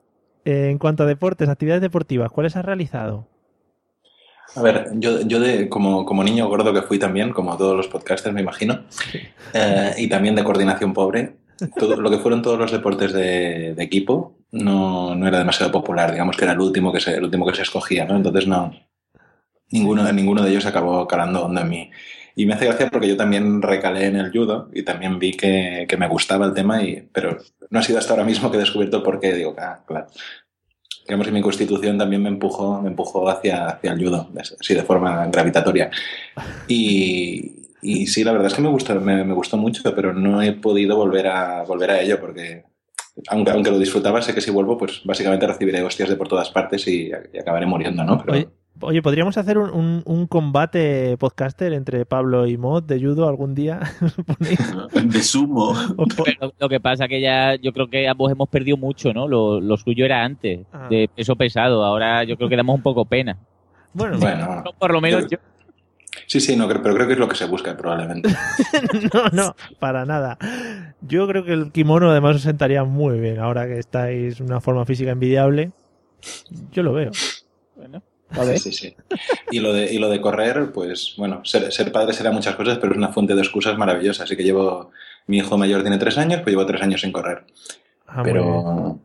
eh, 0.45 0.69
en 0.69 0.77
cuanto 0.77 1.03
a 1.03 1.05
deportes, 1.07 1.49
actividades 1.49 1.81
deportivas, 1.81 2.31
¿cuáles 2.31 2.55
has 2.55 2.65
realizado? 2.65 3.27
A 4.55 4.61
ver, 4.61 4.91
yo, 4.95 5.21
yo 5.21 5.39
de, 5.39 5.67
como, 5.67 6.05
como 6.05 6.23
niño 6.23 6.47
gordo 6.47 6.73
que 6.73 6.83
fui 6.83 6.99
también, 6.99 7.31
como 7.31 7.57
todos 7.57 7.75
los 7.75 7.87
podcasters 7.87 8.35
me 8.35 8.41
imagino, 8.41 8.83
eh, 9.53 9.93
y 9.97 10.07
también 10.07 10.35
de 10.35 10.43
coordinación 10.43 10.93
pobre, 10.93 11.37
todo, 11.77 11.95
lo 11.95 12.09
que 12.09 12.19
fueron 12.19 12.41
todos 12.41 12.59
los 12.59 12.71
deportes 12.71 13.13
de, 13.13 13.73
de 13.73 13.83
equipo 13.83 14.37
no, 14.51 15.15
no 15.15 15.27
era 15.27 15.39
demasiado 15.39 15.71
popular, 15.71 16.11
digamos 16.11 16.37
que 16.37 16.45
era 16.45 16.53
el 16.53 16.59
último 16.59 16.93
que 16.93 16.99
se, 16.99 17.15
el 17.15 17.23
último 17.23 17.45
que 17.45 17.55
se 17.55 17.63
escogía, 17.63 18.05
¿no? 18.05 18.15
Entonces 18.15 18.47
no, 18.47 18.71
ninguno, 19.71 20.09
ninguno 20.11 20.43
de 20.43 20.51
ellos 20.51 20.65
acabó 20.65 21.07
calando 21.07 21.43
hondo 21.43 21.61
en 21.61 21.69
mí. 21.69 21.91
Y 22.35 22.45
me 22.45 22.53
hace 22.53 22.65
gracia 22.65 22.89
porque 22.89 23.07
yo 23.07 23.17
también 23.17 23.61
recalé 23.61 24.05
en 24.05 24.15
el 24.15 24.31
judo 24.31 24.69
y 24.73 24.83
también 24.83 25.19
vi 25.19 25.33
que, 25.33 25.85
que 25.87 25.97
me 25.97 26.07
gustaba 26.07 26.45
el 26.45 26.53
tema, 26.53 26.81
y, 26.83 27.07
pero 27.11 27.37
no 27.69 27.79
ha 27.79 27.83
sido 27.83 27.99
hasta 27.99 28.13
ahora 28.13 28.25
mismo 28.25 28.49
que 28.49 28.57
he 28.57 28.59
descubierto 28.59 29.03
por 29.03 29.19
qué. 29.19 29.33
Digo, 29.33 29.55
ah, 29.59 29.83
claro. 29.85 30.07
Digamos 31.05 31.27
que 31.27 31.33
mi 31.33 31.41
constitución 31.41 31.97
también 31.97 32.21
me 32.21 32.29
empujó, 32.29 32.81
me 32.81 32.89
empujó 32.89 33.27
hacia, 33.29 33.67
hacia 33.67 33.91
el 33.91 34.03
judo, 34.03 34.29
así 34.59 34.73
de 34.73 34.83
forma 34.83 35.25
gravitatoria. 35.27 35.91
Y, 36.67 37.69
y 37.81 38.07
sí, 38.07 38.23
la 38.23 38.31
verdad 38.31 38.47
es 38.47 38.53
que 38.53 38.61
me 38.61 38.69
gustó, 38.69 38.99
me, 38.99 39.23
me 39.23 39.33
gustó 39.33 39.57
mucho, 39.57 39.93
pero 39.93 40.13
no 40.13 40.41
he 40.41 40.53
podido 40.53 40.95
volver 40.95 41.27
a, 41.27 41.63
volver 41.63 41.91
a 41.91 42.01
ello 42.01 42.19
porque, 42.21 42.63
aunque, 43.27 43.51
aunque 43.51 43.71
lo 43.71 43.79
disfrutaba, 43.79 44.21
sé 44.21 44.33
que 44.33 44.41
si 44.41 44.51
vuelvo, 44.51 44.77
pues 44.77 45.01
básicamente 45.03 45.45
recibiré 45.45 45.83
hostias 45.83 46.09
de 46.09 46.15
por 46.15 46.29
todas 46.29 46.49
partes 46.51 46.87
y, 46.87 47.11
y 47.33 47.37
acabaré 47.37 47.65
muriendo, 47.65 48.03
¿no? 48.05 48.17
Pero, 48.19 48.33
Oye, 48.33 48.47
oye, 48.81 49.01
podríamos 49.01 49.37
hacer 49.37 49.57
un, 49.57 49.69
un- 49.71 50.01
un 50.05 50.27
combate 50.27 51.15
podcaster 51.17 51.73
entre 51.73 52.05
Pablo 52.05 52.47
y 52.47 52.57
Mod 52.57 52.83
de 52.83 52.99
judo 53.01 53.27
algún 53.27 53.55
día. 53.55 53.79
De 55.03 55.21
sumo. 55.23 55.73
Pero 56.25 56.53
lo 56.59 56.69
que 56.69 56.79
pasa 56.79 57.07
que 57.07 57.21
ya 57.21 57.55
yo 57.55 57.71
creo 57.73 57.87
que 57.89 58.07
ambos 58.07 58.31
hemos 58.31 58.49
perdido 58.49 58.77
mucho, 58.77 59.13
¿no? 59.13 59.27
Lo, 59.27 59.59
lo 59.61 59.77
suyo 59.77 60.05
era 60.05 60.23
antes, 60.23 60.61
Ah. 60.73 60.87
de 60.89 61.09
peso 61.13 61.35
pesado. 61.35 61.83
Ahora 61.85 62.23
yo 62.23 62.35
creo 62.37 62.49
que 62.49 62.57
damos 62.57 62.75
un 62.75 62.81
poco 62.83 63.05
pena. 63.05 63.37
Bueno, 63.93 64.17
bueno, 64.19 64.63
Por 64.79 64.91
lo 64.91 64.99
menos 65.01 65.27
yo. 65.29 65.37
sí, 66.27 66.39
sí, 66.39 66.55
no, 66.55 66.67
creo- 66.67 66.81
pero 66.81 66.95
creo 66.95 67.07
que 67.07 67.13
es 67.13 67.19
lo 67.19 67.27
que 67.27 67.35
se 67.35 67.45
busca 67.45 67.77
probablemente. 67.77 68.29
no, 69.13 69.27
no, 69.31 69.55
para 69.79 70.05
nada. 70.05 70.37
Yo 71.01 71.27
creo 71.27 71.43
que 71.45 71.53
el 71.53 71.71
kimono 71.71 72.09
además 72.09 72.37
os 72.37 72.41
sentaría 72.41 72.83
muy 72.83 73.19
bien 73.19 73.39
ahora 73.39 73.67
que 73.67 73.77
estáis 73.77 74.39
en 74.39 74.47
una 74.47 74.59
forma 74.61 74.83
física 74.85 75.11
envidiable. 75.11 75.71
Yo 76.71 76.81
lo 76.83 76.93
veo. 76.93 77.11
Bueno, 78.35 78.51
Sí, 78.53 78.71
sí, 78.71 78.71
sí. 78.71 78.95
Y 79.51 79.59
lo 79.59 79.73
de, 79.73 79.93
y 79.93 79.99
lo 79.99 80.09
de 80.09 80.21
correr, 80.21 80.71
pues 80.71 81.13
bueno, 81.17 81.43
ser, 81.45 81.71
ser 81.71 81.91
padre 81.91 82.13
será 82.13 82.31
muchas 82.31 82.55
cosas, 82.55 82.77
pero 82.79 82.93
es 82.93 82.97
una 82.97 83.09
fuente 83.09 83.35
de 83.35 83.41
excusas 83.41 83.77
maravillosa. 83.77 84.23
Así 84.23 84.35
que 84.35 84.43
llevo, 84.43 84.91
mi 85.27 85.37
hijo 85.37 85.57
mayor 85.57 85.81
tiene 85.81 85.97
tres 85.97 86.17
años, 86.17 86.41
pues 86.41 86.53
llevo 86.53 86.65
tres 86.65 86.81
años 86.81 87.01
sin 87.01 87.11
correr. 87.11 87.43
Ah, 88.07 88.21
pero, 88.23 88.99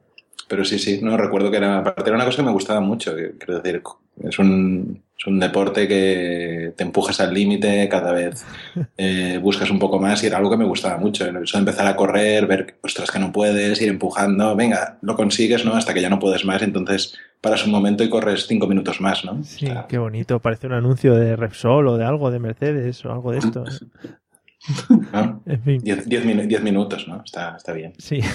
pero 0.49 0.64
sí, 0.64 0.79
sí, 0.79 1.01
no 1.03 1.16
recuerdo 1.16 1.51
que 1.51 1.59
era, 1.59 1.79
aparte 1.79 2.09
era 2.09 2.16
una 2.16 2.24
cosa 2.24 2.39
que 2.39 2.47
me 2.47 2.53
gustaba 2.53 2.81
mucho. 2.81 3.14
Quiero 3.14 3.61
decir, 3.61 3.83
es 4.22 4.39
un, 4.39 5.03
es 5.18 5.26
un 5.26 5.40
deporte 5.40 5.88
que 5.88 6.72
te 6.76 6.84
empujas 6.84 7.20
al 7.20 7.34
límite, 7.34 7.88
cada 7.88 8.12
vez 8.12 8.46
eh, 8.96 9.38
buscas 9.42 9.68
un 9.70 9.80
poco 9.80 9.98
más 9.98 10.22
y 10.22 10.26
era 10.26 10.38
algo 10.38 10.50
que 10.50 10.56
me 10.56 10.64
gustaba 10.64 10.96
mucho. 10.96 11.26
Eso 11.26 11.58
de 11.58 11.60
empezar 11.60 11.88
a 11.88 11.96
correr, 11.96 12.46
ver, 12.46 12.76
ostras, 12.82 13.10
que 13.10 13.18
no 13.18 13.32
puedes, 13.32 13.82
ir 13.82 13.88
empujando, 13.88 14.54
venga, 14.54 14.98
lo 15.02 15.16
consigues, 15.16 15.64
¿no? 15.64 15.74
Hasta 15.74 15.92
que 15.92 16.02
ya 16.02 16.08
no 16.08 16.20
puedes 16.20 16.44
más, 16.44 16.62
entonces 16.62 17.16
paras 17.40 17.66
un 17.66 17.72
momento 17.72 18.04
y 18.04 18.08
corres 18.08 18.46
cinco 18.46 18.68
minutos 18.68 19.00
más, 19.00 19.24
¿no? 19.24 19.42
Sí, 19.42 19.68
qué 19.88 19.98
bonito. 19.98 20.38
Parece 20.40 20.68
un 20.68 20.74
anuncio 20.74 21.14
de 21.14 21.34
Repsol 21.34 21.88
o 21.88 21.98
de 21.98 22.04
algo, 22.04 22.30
de 22.30 22.38
Mercedes 22.38 23.04
o 23.04 23.12
algo 23.12 23.32
de 23.32 23.38
esto. 23.38 23.64
¿no? 25.12 25.42
En 25.46 25.62
fin. 25.62 25.78
Diez, 25.82 26.06
diez 26.08 26.24
minu- 26.24 26.46
diez 26.46 26.62
minutos, 26.62 27.06
¿no? 27.08 27.22
Está, 27.24 27.56
está 27.56 27.72
bien. 27.72 27.92
Sí. 27.98 28.20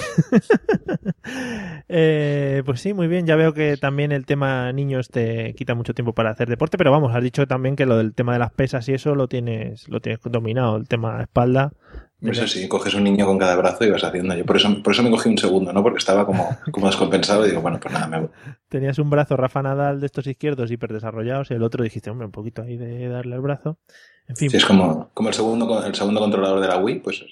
Eh, 1.89 2.63
pues 2.65 2.81
sí, 2.81 2.93
muy 2.93 3.07
bien. 3.07 3.25
Ya 3.25 3.36
veo 3.36 3.53
que 3.53 3.77
también 3.77 4.11
el 4.11 4.25
tema 4.25 4.71
niños 4.73 5.09
te 5.09 5.53
quita 5.55 5.75
mucho 5.75 5.93
tiempo 5.93 6.13
para 6.13 6.31
hacer 6.31 6.49
deporte, 6.49 6.77
pero 6.77 6.91
vamos, 6.91 7.13
has 7.15 7.23
dicho 7.23 7.45
también 7.47 7.75
que 7.75 7.86
lo 7.86 7.97
del 7.97 8.13
tema 8.13 8.34
de 8.34 8.39
las 8.39 8.51
pesas 8.51 8.88
y 8.89 8.93
eso 8.93 9.15
lo 9.15 9.27
tienes, 9.27 9.88
lo 9.89 10.01
tienes 10.01 10.19
dominado, 10.23 10.77
el 10.77 10.88
tema 10.88 11.21
espalda. 11.21 11.71
Eso 12.21 12.47
sí, 12.47 12.69
coges 12.69 12.93
un 12.93 13.03
niño 13.03 13.25
con 13.25 13.38
cada 13.38 13.55
brazo 13.57 13.84
y 13.84 13.89
vas 13.91 14.03
haciendo. 14.03 14.34
Yo 14.34 14.45
por 14.45 14.55
eso, 14.55 14.81
por 14.81 14.93
eso 14.93 15.03
me 15.03 15.11
cogí 15.11 15.27
un 15.27 15.38
segundo, 15.38 15.73
¿no? 15.73 15.84
Porque 15.84 15.97
estaba 15.97 16.25
como, 16.25 16.57
como 16.71 16.88
descompensado 16.88 17.45
y 17.45 17.49
digo, 17.49 17.61
bueno, 17.61 17.79
pues 17.81 17.93
nada, 17.93 18.07
me, 18.07 18.29
Tenías 18.69 18.97
un 18.97 19.09
brazo 19.09 19.36
Rafa 19.36 19.61
Nadal 19.61 19.99
de 19.99 20.05
estos 20.05 20.25
izquierdos 20.27 20.71
hiperdesarrollados 20.71 21.51
y 21.51 21.55
el 21.55 21.63
otro 21.63 21.84
dijiste, 21.84 22.09
hombre, 22.09 22.25
un 22.25 22.31
poquito 22.31 22.61
ahí 22.61 22.77
de 22.77 23.09
darle 23.09 23.36
el 23.36 23.41
brazo. 23.41 23.77
En 24.28 24.36
fin. 24.36 24.49
Sí, 24.49 24.57
es 24.57 24.65
como, 24.65 25.09
como 25.13 25.30
el, 25.30 25.36
segundo, 25.36 25.86
el 25.86 25.95
segundo 25.95 26.19
controlador 26.19 26.61
de 26.61 26.67
la 26.67 26.78
Wii, 26.78 26.99
pues 26.99 27.26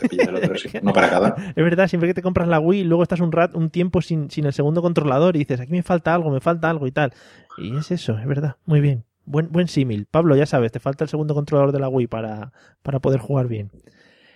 te 0.00 0.08
pillas 0.08 0.28
el 0.28 0.36
otro, 0.36 0.54
uno 0.82 0.92
para 0.92 1.10
cada. 1.10 1.34
Es 1.56 1.64
verdad, 1.64 1.88
siempre 1.88 2.08
que 2.08 2.14
te 2.14 2.22
compras 2.22 2.46
la 2.46 2.60
Wii, 2.60 2.84
luego 2.84 3.02
estás 3.02 3.20
un 3.20 3.32
rat, 3.32 3.54
un 3.54 3.70
tiempo 3.70 4.00
sin, 4.02 4.30
sin 4.30 4.46
el 4.46 4.52
segundo 4.52 4.80
controlador 4.80 5.34
y 5.34 5.40
dices, 5.40 5.60
aquí 5.60 5.72
me 5.72 5.82
falta 5.82 6.14
algo, 6.14 6.30
me 6.30 6.40
falta 6.40 6.70
algo 6.70 6.86
y 6.86 6.92
tal. 6.92 7.12
Y 7.56 7.76
es 7.76 7.90
eso, 7.90 8.16
es 8.18 8.26
verdad. 8.26 8.56
Muy 8.66 8.80
bien. 8.80 9.04
Buen, 9.24 9.50
buen 9.50 9.68
símil. 9.68 10.06
Pablo, 10.10 10.36
ya 10.36 10.46
sabes, 10.46 10.72
te 10.72 10.80
falta 10.80 11.04
el 11.04 11.10
segundo 11.10 11.34
controlador 11.34 11.72
de 11.72 11.80
la 11.80 11.88
Wii 11.88 12.06
para, 12.06 12.52
para 12.82 13.00
poder 13.00 13.20
jugar 13.20 13.48
bien. 13.48 13.70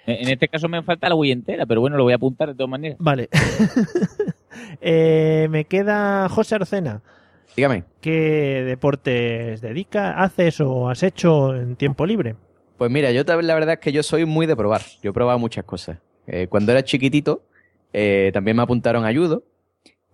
En 0.07 0.27
en 0.27 0.29
este 0.29 0.49
caso 0.49 0.69
me 0.69 0.83
falta 0.83 1.09
la 1.09 1.15
Wii 1.15 1.33
entera, 1.33 1.67
pero 1.67 1.81
bueno, 1.81 1.97
lo 1.97 2.03
voy 2.03 2.13
a 2.13 2.17
apuntar 2.17 2.49
de 2.49 2.55
todas 2.55 2.71
maneras. 2.71 2.99
Vale. 3.01 3.29
Eh, 4.81 5.49
me 5.51 5.65
queda 5.65 6.29
José 6.29 6.57
Arcena. 6.57 7.03
Dígame. 7.57 7.85
¿Qué 8.01 8.65
deportes 8.67 9.61
dedica, 9.61 10.23
haces 10.23 10.61
o 10.61 10.89
has 10.89 11.03
hecho 11.03 11.55
en 11.55 11.77
tiempo 11.77 12.07
libre? 12.07 12.35
Pues 12.79 12.91
mira, 12.91 13.13
yo 13.13 13.25
también 13.25 13.47
la 13.47 13.55
verdad 13.55 13.75
es 13.75 13.81
que 13.81 13.93
yo 13.93 14.03
soy 14.03 14.25
muy 14.25 14.47
de 14.47 14.57
probar. 14.57 14.83
Yo 15.03 15.11
he 15.11 15.13
probado 15.13 15.39
muchas 15.39 15.65
cosas. 15.65 15.99
Eh, 16.27 16.47
cuando 16.49 16.73
era 16.73 16.83
chiquitito, 16.83 17.45
eh, 17.93 18.31
también 18.33 18.57
me 18.57 18.63
apuntaron 18.63 19.05
a 19.05 19.13
judo. 19.13 19.45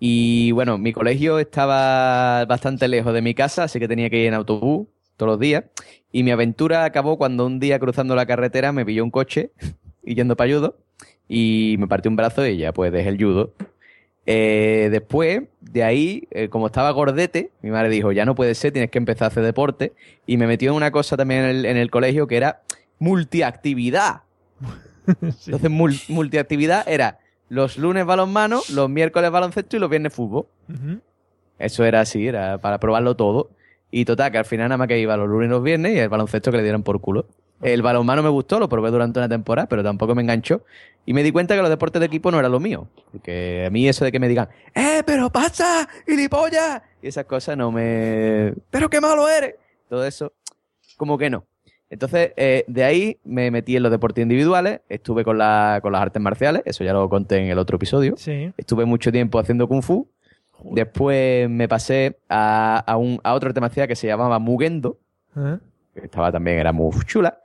Y 0.01 0.53
bueno, 0.53 0.78
mi 0.78 0.93
colegio 0.93 1.39
estaba 1.39 2.45
bastante 2.45 2.89
lejos 2.89 3.14
de 3.14 3.22
mi 3.22 3.34
casa, 3.34 3.64
así 3.64 3.78
que 3.78 3.89
tenía 3.89 4.11
que 4.11 4.18
ir 4.18 4.26
en 4.26 4.34
autobús 4.34 4.89
todos 5.16 5.32
los 5.32 5.41
días. 5.41 5.64
Y 6.12 6.22
mi 6.22 6.30
aventura 6.30 6.84
acabó 6.84 7.18
cuando 7.18 7.47
un 7.47 7.59
día 7.59 7.78
cruzando 7.78 8.14
la 8.14 8.26
carretera 8.26 8.72
me 8.72 8.84
pilló 8.84 9.05
un 9.05 9.11
coche 9.11 9.53
y 10.05 10.14
yendo 10.14 10.36
para 10.36 10.53
judo 10.53 10.76
y 11.28 11.76
me 11.78 11.86
partió 11.86 12.11
un 12.11 12.16
brazo 12.16 12.47
y 12.47 12.57
ya 12.57 12.72
pues 12.72 12.91
dejé 12.91 13.11
el 13.11 13.22
judo. 13.22 13.53
Eh, 14.31 14.89
después, 14.91 15.45
de 15.62 15.83
ahí, 15.85 16.29
eh, 16.33 16.51
como 16.51 16.66
estaba 16.66 16.91
gordete, 16.91 17.51
mi 17.62 17.70
madre 17.70 17.89
dijo, 17.89 18.12
ya 18.12 18.26
no 18.26 18.35
puede 18.35 18.55
ser, 18.55 18.72
tienes 18.72 18.91
que 18.91 18.99
empezar 18.99 19.24
a 19.24 19.29
hacer 19.29 19.43
deporte. 19.43 19.95
Y 20.26 20.37
me 20.37 20.47
metió 20.47 20.70
en 20.70 20.76
una 20.76 20.91
cosa 20.91 21.16
también 21.16 21.45
en 21.45 21.51
el, 21.51 21.64
en 21.64 21.76
el 21.79 21.91
colegio 21.91 22.26
que 22.26 22.37
era 22.37 22.61
multiactividad. 22.99 24.20
Entonces, 25.07 25.70
mul- 25.70 26.05
multiactividad 26.09 26.87
era 26.87 27.20
los 27.49 27.79
lunes 27.79 28.05
balonmano, 28.05 28.61
los 28.74 28.91
miércoles 28.91 29.31
baloncesto 29.31 29.76
y 29.76 29.81
los 29.81 29.89
viernes 29.89 30.12
fútbol. 30.12 30.47
Eso 31.59 31.85
era 31.85 32.01
así, 32.03 32.26
era 32.29 32.59
para 32.59 32.79
probarlo 32.79 33.16
todo. 33.16 33.51
Y 33.91 34.05
total, 34.05 34.31
que 34.31 34.37
al 34.39 34.45
final 34.45 34.68
nada 34.68 34.76
más 34.76 34.89
que 34.89 34.99
iba 34.99 35.16
los 35.16 35.26
lunes 35.29 35.47
y 35.49 35.51
los 35.51 35.62
viernes 35.62 35.95
y 35.95 35.99
el 36.01 36.11
baloncesto 36.11 36.51
que 36.51 36.59
le 36.59 36.62
dieran 36.62 36.83
por 36.83 37.01
culo. 37.01 37.26
El 37.61 37.83
balonmano 37.83 38.23
me 38.23 38.29
gustó, 38.29 38.59
lo 38.61 38.69
probé 38.69 38.91
durante 38.91 39.19
una 39.19 39.29
temporada, 39.29 39.69
pero 39.69 39.83
tampoco 39.83 40.15
me 40.15 40.23
enganchó. 40.23 40.63
Y 41.07 41.13
me 41.15 41.23
di 41.23 41.33
cuenta 41.33 41.55
que 41.57 41.61
los 41.63 41.71
deportes 41.71 41.99
de 42.01 42.07
equipo 42.07 42.31
no 42.31 42.39
era 42.39 42.49
lo 42.49 42.61
mío. 42.61 42.89
Porque 43.11 43.65
a 43.67 43.71
mí 43.71 43.89
eso 43.89 44.05
de 44.05 44.13
que 44.13 44.21
me 44.21 44.29
digan, 44.29 44.49
¡eh, 44.75 45.03
pero 45.07 45.31
pasa! 45.31 45.89
¡Gilipollas! 46.07 46.83
Y 47.03 47.09
esas 47.09 47.25
cosas 47.25 47.57
no 47.57 47.73
me... 47.73 48.53
¡Pero 48.71 48.89
qué 48.91 49.01
malo 49.01 49.29
eres! 49.29 49.55
Todo 49.89 50.05
eso, 50.07 50.33
como 50.97 51.17
que 51.19 51.31
no. 51.31 51.45
Entonces, 51.91 52.33
eh, 52.37 52.65
de 52.69 52.85
ahí 52.85 53.19
me 53.25 53.51
metí 53.51 53.75
en 53.77 53.83
los 53.83 53.91
deportes 53.91 54.23
individuales, 54.23 54.83
estuve 54.91 55.25
con, 55.25 55.39
la- 55.39 55.79
con 55.81 55.93
las 55.93 56.03
artes 56.03 56.21
marciales, 56.21 56.63
eso 56.67 56.85
ya 56.85 56.93
lo 56.93 57.09
conté 57.09 57.39
en 57.39 57.47
el 57.51 57.59
otro 57.59 57.77
episodio. 57.77 58.15
Sí. 58.19 58.53
Estuve 58.59 58.85
mucho 58.85 59.11
tiempo 59.11 59.39
haciendo 59.39 59.67
kung 59.67 59.81
fu. 59.83 60.07
Después 60.63 61.49
me 61.49 61.69
pasé 61.69 62.19
a, 62.29 62.79
a, 62.87 62.97
un, 62.97 63.21
a 63.25 63.33
otro 63.35 63.49
arte 63.49 63.61
marcial 63.61 63.89
que 63.89 63.97
se 63.97 64.07
llamaba 64.09 64.39
Mugendo, 64.39 64.99
¿Eh? 65.37 65.57
Que 66.01 66.07
estaba 66.07 66.30
también, 66.32 66.59
era 66.59 66.72
muy 66.72 66.92
chula. 67.07 67.40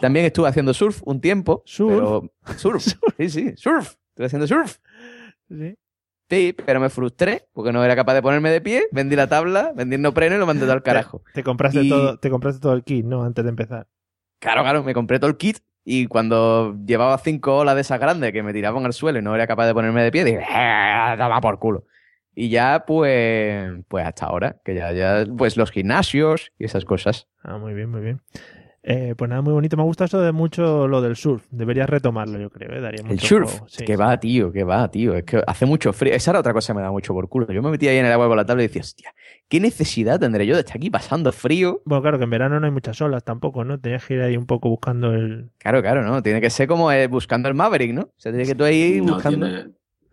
También 0.00 0.26
estuve 0.26 0.48
haciendo 0.48 0.72
surf 0.74 1.00
un 1.04 1.20
tiempo. 1.20 1.62
¿Surf? 1.66 1.90
pero- 1.94 2.32
surf, 2.58 2.84
sí, 3.18 3.28
sí, 3.30 3.52
surf. 3.56 3.94
Estuve 4.10 4.26
haciendo 4.26 4.46
surf. 4.46 4.78
Sí. 5.48 5.76
Sí, 6.28 6.54
pero 6.64 6.78
me 6.78 6.90
frustré 6.90 7.48
porque 7.52 7.72
no 7.72 7.84
era 7.84 7.96
capaz 7.96 8.14
de 8.14 8.22
ponerme 8.22 8.50
de 8.50 8.60
pie, 8.60 8.84
vendí 8.92 9.16
la 9.16 9.26
tabla, 9.26 9.72
vendí 9.74 9.96
el 9.96 10.02
neopreno 10.02 10.36
y 10.36 10.38
lo 10.38 10.46
mandé 10.46 10.62
todo 10.62 10.74
al 10.74 10.82
carajo. 10.84 11.22
Te 11.34 11.42
compraste, 11.42 11.82
Y- 11.82 11.88
todo, 11.88 12.18
te 12.20 12.30
compraste 12.30 12.60
todo 12.60 12.72
el 12.74 12.84
kit, 12.84 13.04
¿no? 13.04 13.24
Antes 13.24 13.44
de 13.44 13.48
empezar. 13.50 13.88
Claro, 14.38 14.62
claro, 14.62 14.84
me 14.84 14.94
compré 14.94 15.18
todo 15.18 15.28
el 15.30 15.36
kit 15.36 15.58
y 15.84 16.06
cuando 16.06 16.76
llevaba 16.86 17.18
cinco 17.18 17.56
olas 17.58 17.74
de 17.74 17.80
esas 17.80 17.98
grandes 17.98 18.32
que 18.32 18.44
me 18.44 18.52
tiraban 18.52 18.84
al 18.86 18.92
suelo 18.92 19.18
y 19.18 19.22
no 19.22 19.34
era 19.34 19.46
capaz 19.48 19.66
de 19.66 19.74
ponerme 19.74 20.04
de 20.04 20.12
pie, 20.12 20.24
dije, 20.24 20.38
"Eh, 20.48 21.14
toma 21.18 21.40
por 21.40 21.58
culo. 21.58 21.84
Y 22.34 22.48
ya, 22.48 22.84
pues, 22.86 23.70
pues 23.88 24.06
hasta 24.06 24.26
ahora, 24.26 24.56
que 24.64 24.74
ya, 24.74 24.92
ya, 24.92 25.24
pues 25.36 25.56
los 25.56 25.70
gimnasios 25.70 26.52
y 26.58 26.64
esas 26.64 26.84
cosas. 26.84 27.28
Ah, 27.42 27.58
muy 27.58 27.74
bien, 27.74 27.90
muy 27.90 28.00
bien. 28.00 28.20
Eh, 28.82 29.14
pues 29.14 29.28
nada, 29.28 29.42
muy 29.42 29.52
bonito. 29.52 29.76
Me 29.76 29.82
gusta 29.82 30.06
eso 30.06 30.22
de 30.22 30.32
mucho 30.32 30.88
lo 30.88 31.02
del 31.02 31.14
surf. 31.14 31.44
Deberías 31.50 31.88
retomarlo, 31.90 32.38
yo 32.38 32.48
creo. 32.48 32.72
¿eh? 32.72 32.80
Daría 32.80 33.02
El 33.02 33.08
mucho 33.08 33.26
surf, 33.26 33.50
juego. 33.50 33.68
Sí, 33.68 33.84
que 33.84 33.96
va, 33.96 34.18
tío, 34.18 34.50
que 34.52 34.64
va, 34.64 34.90
tío. 34.90 35.14
Es 35.14 35.24
que 35.24 35.42
hace 35.46 35.66
mucho 35.66 35.92
frío. 35.92 36.14
Esa 36.14 36.30
era 36.30 36.40
otra 36.40 36.54
cosa 36.54 36.72
que 36.72 36.78
me 36.78 36.82
da 36.82 36.90
mucho 36.90 37.12
por 37.12 37.28
culo. 37.28 37.46
Yo 37.52 37.62
me 37.62 37.70
metía 37.70 37.90
ahí 37.90 37.98
en 37.98 38.06
el 38.06 38.12
agua 38.12 38.28
con 38.28 38.38
la 38.38 38.46
tabla 38.46 38.62
y 38.62 38.68
decía, 38.68 38.80
hostia, 38.80 39.14
¿qué 39.48 39.60
necesidad 39.60 40.18
tendré 40.18 40.46
yo 40.46 40.54
de 40.54 40.60
estar 40.60 40.76
aquí 40.78 40.88
pasando 40.88 41.30
frío? 41.30 41.82
Bueno, 41.84 42.00
claro 42.00 42.16
que 42.16 42.24
en 42.24 42.30
verano 42.30 42.58
no 42.58 42.64
hay 42.64 42.72
muchas 42.72 42.98
olas 43.02 43.22
tampoco, 43.22 43.64
¿no? 43.64 43.78
Tenías 43.78 44.06
que 44.06 44.14
ir 44.14 44.22
ahí 44.22 44.36
un 44.38 44.46
poco 44.46 44.70
buscando 44.70 45.12
el... 45.12 45.50
Claro, 45.58 45.82
claro, 45.82 46.02
¿no? 46.02 46.22
Tiene 46.22 46.40
que 46.40 46.48
ser 46.48 46.66
como 46.66 46.90
eh, 46.90 47.06
buscando 47.06 47.50
el 47.50 47.54
Maverick, 47.54 47.92
¿no? 47.92 48.02
O 48.02 48.14
sea, 48.16 48.32
tiene 48.32 48.46
que 48.46 48.54
tú 48.54 48.64
ahí 48.64 49.02
No, 49.02 49.14
buscando... 49.14 49.46
tiene, 49.46 49.70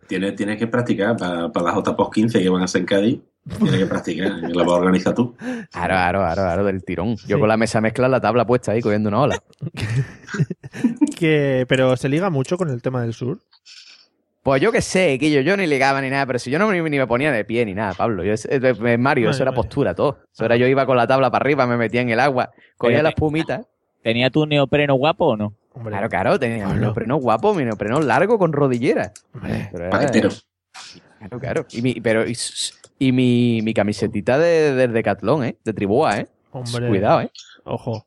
tiene, 0.08 0.32
tiene 0.32 0.56
que 0.56 0.66
practicar 0.66 1.16
para, 1.16 1.52
para 1.52 1.66
las 1.66 1.76
JPOS 1.76 2.10
15 2.10 2.42
que 2.42 2.48
van 2.48 2.62
a 2.62 2.68
ser 2.68 2.80
en 2.80 2.86
Cádiz. 2.86 3.20
Tiene 3.58 3.78
que 3.78 3.86
practicar. 3.86 4.32
la 4.40 4.64
vas 4.64 4.72
a 4.72 4.76
organizar 4.76 5.14
tú. 5.14 5.34
Claro, 5.36 5.68
claro, 5.70 6.18
claro, 6.18 6.42
claro, 6.42 6.64
del 6.64 6.84
tirón. 6.84 7.16
Yo 7.26 7.38
con 7.38 7.48
la 7.48 7.56
mesa 7.56 7.80
mezcla 7.80 8.08
la 8.08 8.20
tabla 8.20 8.46
puesta 8.46 8.72
ahí, 8.72 8.80
cogiendo 8.82 9.08
una 9.08 9.22
ola. 9.22 9.42
que 11.16 11.64
Pero 11.68 11.96
se 11.96 12.08
liga 12.08 12.30
mucho 12.30 12.58
con 12.58 12.70
el 12.70 12.82
tema 12.82 13.02
del 13.02 13.14
surf. 13.14 13.40
Pues 14.42 14.62
yo 14.62 14.72
qué 14.72 14.80
sé, 14.80 15.18
que 15.18 15.30
yo, 15.30 15.40
yo 15.40 15.56
ni 15.56 15.66
ligaba 15.66 16.00
ni 16.00 16.08
nada, 16.08 16.24
pero 16.24 16.38
si 16.38 16.50
yo 16.50 16.58
no 16.58 16.68
me, 16.68 16.80
ni 16.80 16.98
me 16.98 17.06
ponía 17.06 17.30
de 17.30 17.44
pie 17.44 17.66
ni 17.66 17.74
nada, 17.74 17.92
Pablo. 17.92 18.24
Yo, 18.24 18.34
Mario, 18.98 19.26
Vale, 19.26 19.30
eso 19.30 19.42
era 19.42 19.52
postura, 19.52 19.94
todo. 19.94 20.20
Eso 20.32 20.44
era 20.44 20.56
yo 20.56 20.66
iba 20.66 20.86
con 20.86 20.96
la 20.96 21.06
tabla 21.06 21.30
para 21.30 21.42
arriba, 21.42 21.66
me 21.66 21.76
metía 21.76 22.00
en 22.00 22.08
el 22.08 22.20
agua, 22.20 22.50
cogía 22.78 22.98
Pero 22.98 23.02
las 23.02 23.14
pumitas. 23.14 23.66
¿Tenía 24.02 24.30
tu 24.30 24.46
neopreno 24.46 24.94
guapo 24.94 25.26
o 25.26 25.36
no? 25.36 25.54
Claro, 25.84 26.08
claro, 26.08 26.38
tenía 26.38 26.68
un 26.68 26.80
neopreno 26.80 27.16
guapo, 27.16 27.54
mi 27.54 27.64
neopreno 27.64 28.00
largo 28.00 28.38
con 28.38 28.52
rodillera. 28.52 29.12
Pero 29.32 29.84
era-. 29.86 30.08
Claro, 31.18 31.40
claro. 31.40 31.66
Y 31.72 31.82
mi, 31.82 31.94
pero, 31.94 32.28
y, 32.28 32.36
y 32.98 33.12
mi, 33.12 33.60
mi 33.62 33.74
camisetita 33.74 34.38
de, 34.38 34.74
de 34.74 34.88
Decathlon, 34.88 35.44
¿eh? 35.44 35.56
De 35.64 35.72
Triboa, 35.72 36.18
¿eh? 36.18 36.28
Hombre. 36.52 36.88
Cuidado, 36.88 37.22
¿eh? 37.22 37.30
Ojo. 37.64 38.04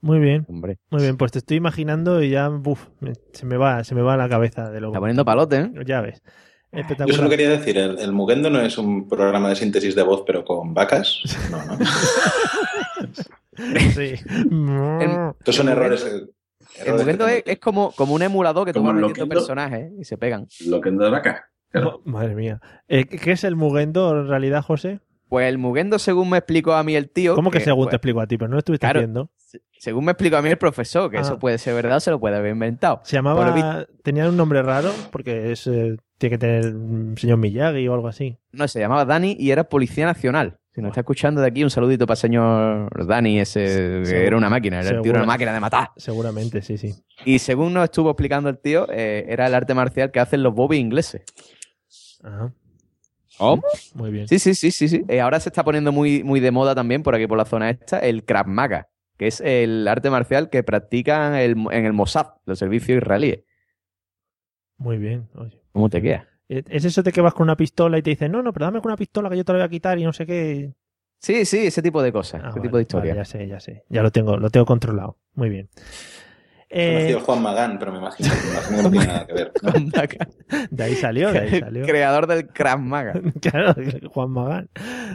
Muy 0.00 0.18
bien. 0.18 0.46
Hombre. 0.48 0.78
Muy 0.90 1.02
bien, 1.02 1.16
pues 1.16 1.32
te 1.32 1.38
estoy 1.38 1.56
imaginando 1.56 2.22
y 2.22 2.30
ya 2.30 2.50
se 3.32 3.46
me 3.46 3.56
va, 3.56 3.82
se 3.82 3.94
me 3.94 4.02
va 4.02 4.16
la 4.16 4.28
cabeza 4.28 4.70
de 4.70 4.80
lo 4.80 4.88
Está 4.88 5.00
poniendo 5.00 5.24
palote, 5.24 5.56
¿eh? 5.60 5.70
Ya 5.84 6.00
ves. 6.00 6.22
Yo 7.06 7.14
solo 7.14 7.30
quería 7.30 7.48
decir, 7.48 7.78
el, 7.78 7.98
el 7.98 8.12
Mugendo 8.12 8.50
no 8.50 8.60
es 8.60 8.76
un 8.76 9.08
programa 9.08 9.48
de 9.48 9.56
síntesis 9.56 9.94
de 9.94 10.02
voz, 10.02 10.24
pero 10.26 10.44
con 10.44 10.74
vacas. 10.74 11.22
No, 11.50 11.64
no. 11.64 11.78
Sí. 13.94 14.14
Estos 15.38 15.56
son 15.56 15.68
El 15.68 15.72
errores. 15.72 16.04
El 16.84 17.16
que 17.16 17.38
es, 17.38 17.42
es 17.46 17.58
como, 17.58 17.92
como 17.92 18.14
un 18.14 18.22
emulador 18.22 18.64
que 18.64 18.70
el 18.70 18.82
metiendo 18.82 19.08
Loquendo. 19.08 19.28
personajes 19.28 19.90
¿eh? 19.90 19.94
y 19.98 20.04
se 20.04 20.16
pegan. 20.18 20.46
Lo 20.66 20.80
que 20.80 20.90
de 20.90 21.10
vaca. 21.10 21.50
Oh, 21.74 22.00
madre 22.04 22.34
mía. 22.34 22.60
Eh, 22.88 23.04
¿Qué 23.06 23.32
es 23.32 23.44
el 23.44 23.56
Mugendo 23.56 24.10
en 24.20 24.28
realidad, 24.28 24.62
José? 24.62 25.00
Pues 25.28 25.48
el 25.48 25.58
Mugendo, 25.58 25.98
según 25.98 26.30
me 26.30 26.38
explicó 26.38 26.74
a 26.74 26.84
mí 26.84 26.94
el 26.94 27.10
tío. 27.10 27.34
¿Cómo 27.34 27.50
que 27.50 27.60
según 27.60 27.84
pues, 27.84 27.90
te 27.90 27.96
explico 27.96 28.20
a 28.20 28.26
ti? 28.26 28.38
Pero 28.38 28.48
no 28.48 28.54
lo 28.54 28.58
estuviste 28.58 28.86
claro, 28.86 29.00
haciendo. 29.00 29.30
Se- 29.78 29.84
Según 29.86 30.04
me 30.04 30.12
explicó 30.12 30.36
a 30.36 30.42
mí 30.42 30.48
el 30.48 30.58
profesor, 30.58 31.10
que 31.10 31.18
Ah. 31.18 31.20
eso 31.22 31.38
puede 31.38 31.58
ser 31.58 31.74
verdad 31.74 31.96
o 31.98 32.00
se 32.00 32.10
lo 32.10 32.18
puede 32.20 32.36
haber 32.36 32.52
inventado. 32.52 33.00
Se 33.04 33.16
visto- 33.20 33.34
llamaba. 33.34 33.86
Tenía 34.02 34.28
un 34.28 34.36
nombre 34.36 34.62
raro 34.62 34.90
porque 35.12 35.52
es, 35.52 35.66
eh, 35.66 35.96
tiene 36.18 36.34
que 36.34 36.38
tener 36.38 36.74
un 36.74 37.16
señor 37.18 37.38
Miyagi 37.38 37.86
o 37.88 37.94
algo 37.94 38.08
así. 38.08 38.38
No, 38.52 38.66
se 38.68 38.80
llamaba 38.80 39.04
Dani 39.04 39.36
y 39.38 39.50
era 39.50 39.64
Policía 39.64 40.06
Nacional. 40.06 40.58
Si 40.74 40.82
nos 40.82 40.90
está 40.90 41.00
escuchando 41.00 41.40
de 41.40 41.46
aquí, 41.46 41.64
un 41.64 41.70
saludito 41.70 42.06
para 42.06 42.14
el 42.16 42.20
señor 42.20 43.06
Dani, 43.06 43.40
ese 43.40 44.02
que 44.04 44.26
era 44.26 44.36
una 44.36 44.50
máquina, 44.50 44.80
era 44.80 44.90
el 44.96 45.00
tío 45.02 45.12
era 45.12 45.20
una 45.20 45.26
máquina 45.26 45.52
de 45.54 45.60
matar. 45.60 45.88
Seguramente, 45.96 46.60
sí, 46.60 46.76
sí. 46.76 46.94
Y 47.24 47.38
según 47.38 47.72
nos 47.72 47.84
estuvo 47.84 48.10
explicando 48.10 48.50
el 48.50 48.58
tío, 48.58 48.86
eh, 48.90 49.24
era 49.28 49.46
el 49.46 49.54
arte 49.54 49.72
marcial 49.72 50.10
que 50.10 50.20
hacen 50.20 50.42
los 50.42 50.52
bobbies 50.54 50.82
ingleses. 50.82 51.22
Ajá. 52.22 52.52
¿Cómo? 53.38 53.62
Muy 53.94 54.10
bien. 54.10 54.28
Sí, 54.28 54.38
sí, 54.38 54.54
sí, 54.54 54.70
sí, 54.70 54.88
sí. 54.88 55.02
Eh, 55.08 55.20
ahora 55.20 55.40
se 55.40 55.48
está 55.50 55.62
poniendo 55.64 55.92
muy, 55.92 56.22
muy 56.24 56.40
de 56.40 56.50
moda 56.50 56.74
también 56.74 57.02
por 57.02 57.14
aquí, 57.14 57.26
por 57.26 57.38
la 57.38 57.44
zona 57.44 57.70
esta, 57.70 57.98
el 57.98 58.24
Krav 58.24 58.46
Maga, 58.46 58.88
que 59.16 59.26
es 59.28 59.40
el 59.40 59.86
arte 59.88 60.10
marcial 60.10 60.50
que 60.50 60.62
practican 60.62 61.34
el- 61.34 61.56
en 61.72 61.84
el 61.86 61.92
Mossad, 61.92 62.26
los 62.44 62.58
servicios 62.58 62.98
israelíes. 62.98 63.40
Muy 64.78 64.98
bien. 64.98 65.28
Oye. 65.36 65.60
¿Cómo 65.72 65.88
te 65.88 66.02
queda? 66.02 66.26
Eh, 66.48 66.62
¿Es 66.68 66.84
eso 66.84 67.02
de 67.02 67.12
que 67.12 67.20
vas 67.20 67.34
con 67.34 67.44
una 67.44 67.56
pistola 67.56 67.98
y 67.98 68.02
te 68.02 68.10
dicen, 68.10 68.30
no, 68.32 68.42
no, 68.42 68.52
pero 68.52 68.66
dame 68.66 68.80
con 68.80 68.90
una 68.90 68.96
pistola 68.96 69.28
que 69.30 69.36
yo 69.36 69.44
te 69.44 69.52
la 69.52 69.58
voy 69.58 69.64
a 69.66 69.68
quitar 69.70 69.98
y 69.98 70.04
no 70.04 70.12
sé 70.12 70.26
qué? 70.26 70.72
Sí, 71.18 71.44
sí, 71.46 71.66
ese 71.66 71.82
tipo 71.82 72.02
de 72.02 72.12
cosas, 72.12 72.42
Ah, 72.44 72.48
ese 72.50 72.58
vale, 72.58 72.68
tipo 72.68 72.76
de 72.76 72.82
historia. 72.82 73.10
vale, 73.14 73.20
ya 73.20 73.24
sé, 73.24 73.48
ya 73.48 73.58
sé. 73.60 73.84
Ya 73.88 74.02
lo 74.02 74.12
tengo, 74.12 74.36
lo 74.36 74.50
tengo 74.50 74.66
controlado. 74.66 75.16
Muy 75.34 75.48
bien. 75.48 75.68
Eh, 76.68 76.92
Conocido 76.92 77.20
Juan 77.20 77.42
Magán, 77.42 77.78
pero 77.78 77.92
me 77.92 77.98
imagino, 77.98 78.28
me 78.44 78.50
imagino 78.50 78.76
que 78.76 78.82
no 78.82 78.90
tiene 78.90 79.06
nada 79.06 79.26
que 79.26 79.32
ver. 79.32 79.52
¿no? 79.62 80.66
de 80.70 80.84
ahí 80.84 80.94
salió, 80.96 81.32
de 81.32 81.38
ahí 81.38 81.50
salió. 81.60 81.86
Creador 81.86 82.26
del 82.26 82.48
Krav 82.48 82.80
Maga. 82.80 83.14
claro, 83.40 83.74
Juan 84.10 84.30
Magán. 84.30 84.68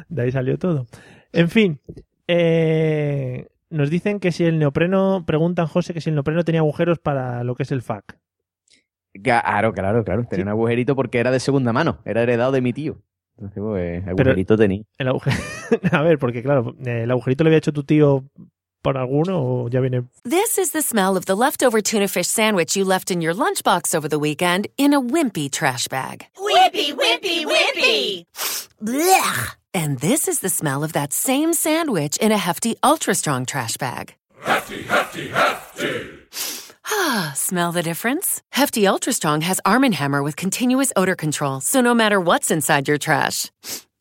De 0.09 0.21
ahí 0.23 0.31
salió 0.31 0.57
todo. 0.57 0.87
En 1.33 1.49
fin, 1.49 1.79
eh, 2.27 3.47
nos 3.71 3.89
dicen 3.89 4.19
que 4.19 4.31
si 4.31 4.45
el 4.45 4.59
neopreno, 4.59 5.23
preguntan 5.25 5.65
José 5.67 5.93
que 5.93 6.01
si 6.01 6.09
el 6.09 6.15
neopreno 6.15 6.43
tenía 6.43 6.61
agujeros 6.61 6.99
para 6.99 7.43
lo 7.43 7.55
que 7.55 7.63
es 7.63 7.71
el 7.71 7.81
FAC. 7.81 8.17
Claro, 9.23 9.73
claro, 9.73 10.03
claro. 10.03 10.25
Tenía 10.29 10.45
un 10.45 10.49
agujerito 10.49 10.95
porque 10.95 11.17
era 11.19 11.31
de 11.31 11.39
segunda 11.39 11.73
mano, 11.73 11.99
era 12.05 12.21
heredado 12.23 12.51
de 12.51 12.61
mi 12.61 12.71
tío. 12.73 13.01
Entonces, 13.37 13.61
pues, 13.61 14.07
agujerito 14.07 14.55
tenía. 14.57 14.83
El 14.97 15.07
aguje- 15.07 15.31
A 15.91 16.01
ver, 16.01 16.19
porque 16.19 16.43
claro, 16.43 16.75
¿el 16.85 17.09
agujerito 17.09 17.43
lo 17.43 17.47
había 17.49 17.57
hecho 17.57 17.73
tu 17.73 17.83
tío 17.83 18.23
por 18.81 18.97
alguno 18.97 19.39
o 19.41 19.69
ya 19.69 19.79
viene 19.79 20.03
This 20.23 20.57
is 20.57 20.71
the 20.71 20.81
smell 20.81 21.15
of 21.17 21.25
the 21.25 21.35
leftover 21.35 21.81
tuna 21.83 22.07
fish 22.07 22.27
sandwich 22.27 22.75
you 22.75 22.83
left 22.85 23.11
in 23.11 23.21
your 23.21 23.35
lunchbox 23.35 23.93
over 23.95 24.09
the 24.09 24.17
weekend 24.17 24.67
in 24.77 24.93
a 24.93 24.99
wimpy 24.99 25.49
trash 25.49 25.87
bag. 25.87 26.25
Whippy, 26.37 26.93
whippy. 26.95 28.25
Blech. 28.81 29.60
And 29.73 29.99
this 29.99 30.27
is 30.27 30.39
the 30.39 30.49
smell 30.49 30.83
of 30.83 30.93
that 30.93 31.13
same 31.13 31.53
sandwich 31.53 32.17
in 32.17 32.31
a 32.31 32.37
hefty, 32.37 32.75
ultra 32.83 33.15
strong 33.15 33.45
trash 33.45 33.77
bag. 33.77 34.15
Hefty, 34.41 34.83
hefty, 34.83 35.29
hefty. 35.29 36.09
Ah, 36.85 37.31
smell 37.35 37.71
the 37.71 37.83
difference? 37.83 38.41
Hefty 38.51 38.85
Ultra 38.85 39.13
Strong 39.13 39.41
has 39.41 39.61
Arm 39.63 39.89
& 39.91 39.93
Hammer 39.93 40.23
with 40.23 40.35
continuous 40.35 40.91
odor 40.95 41.15
control, 41.15 41.61
so 41.61 41.79
no 41.79 41.93
matter 41.93 42.19
what's 42.19 42.51
inside 42.51 42.87
your 42.87 42.97
trash, 42.97 43.49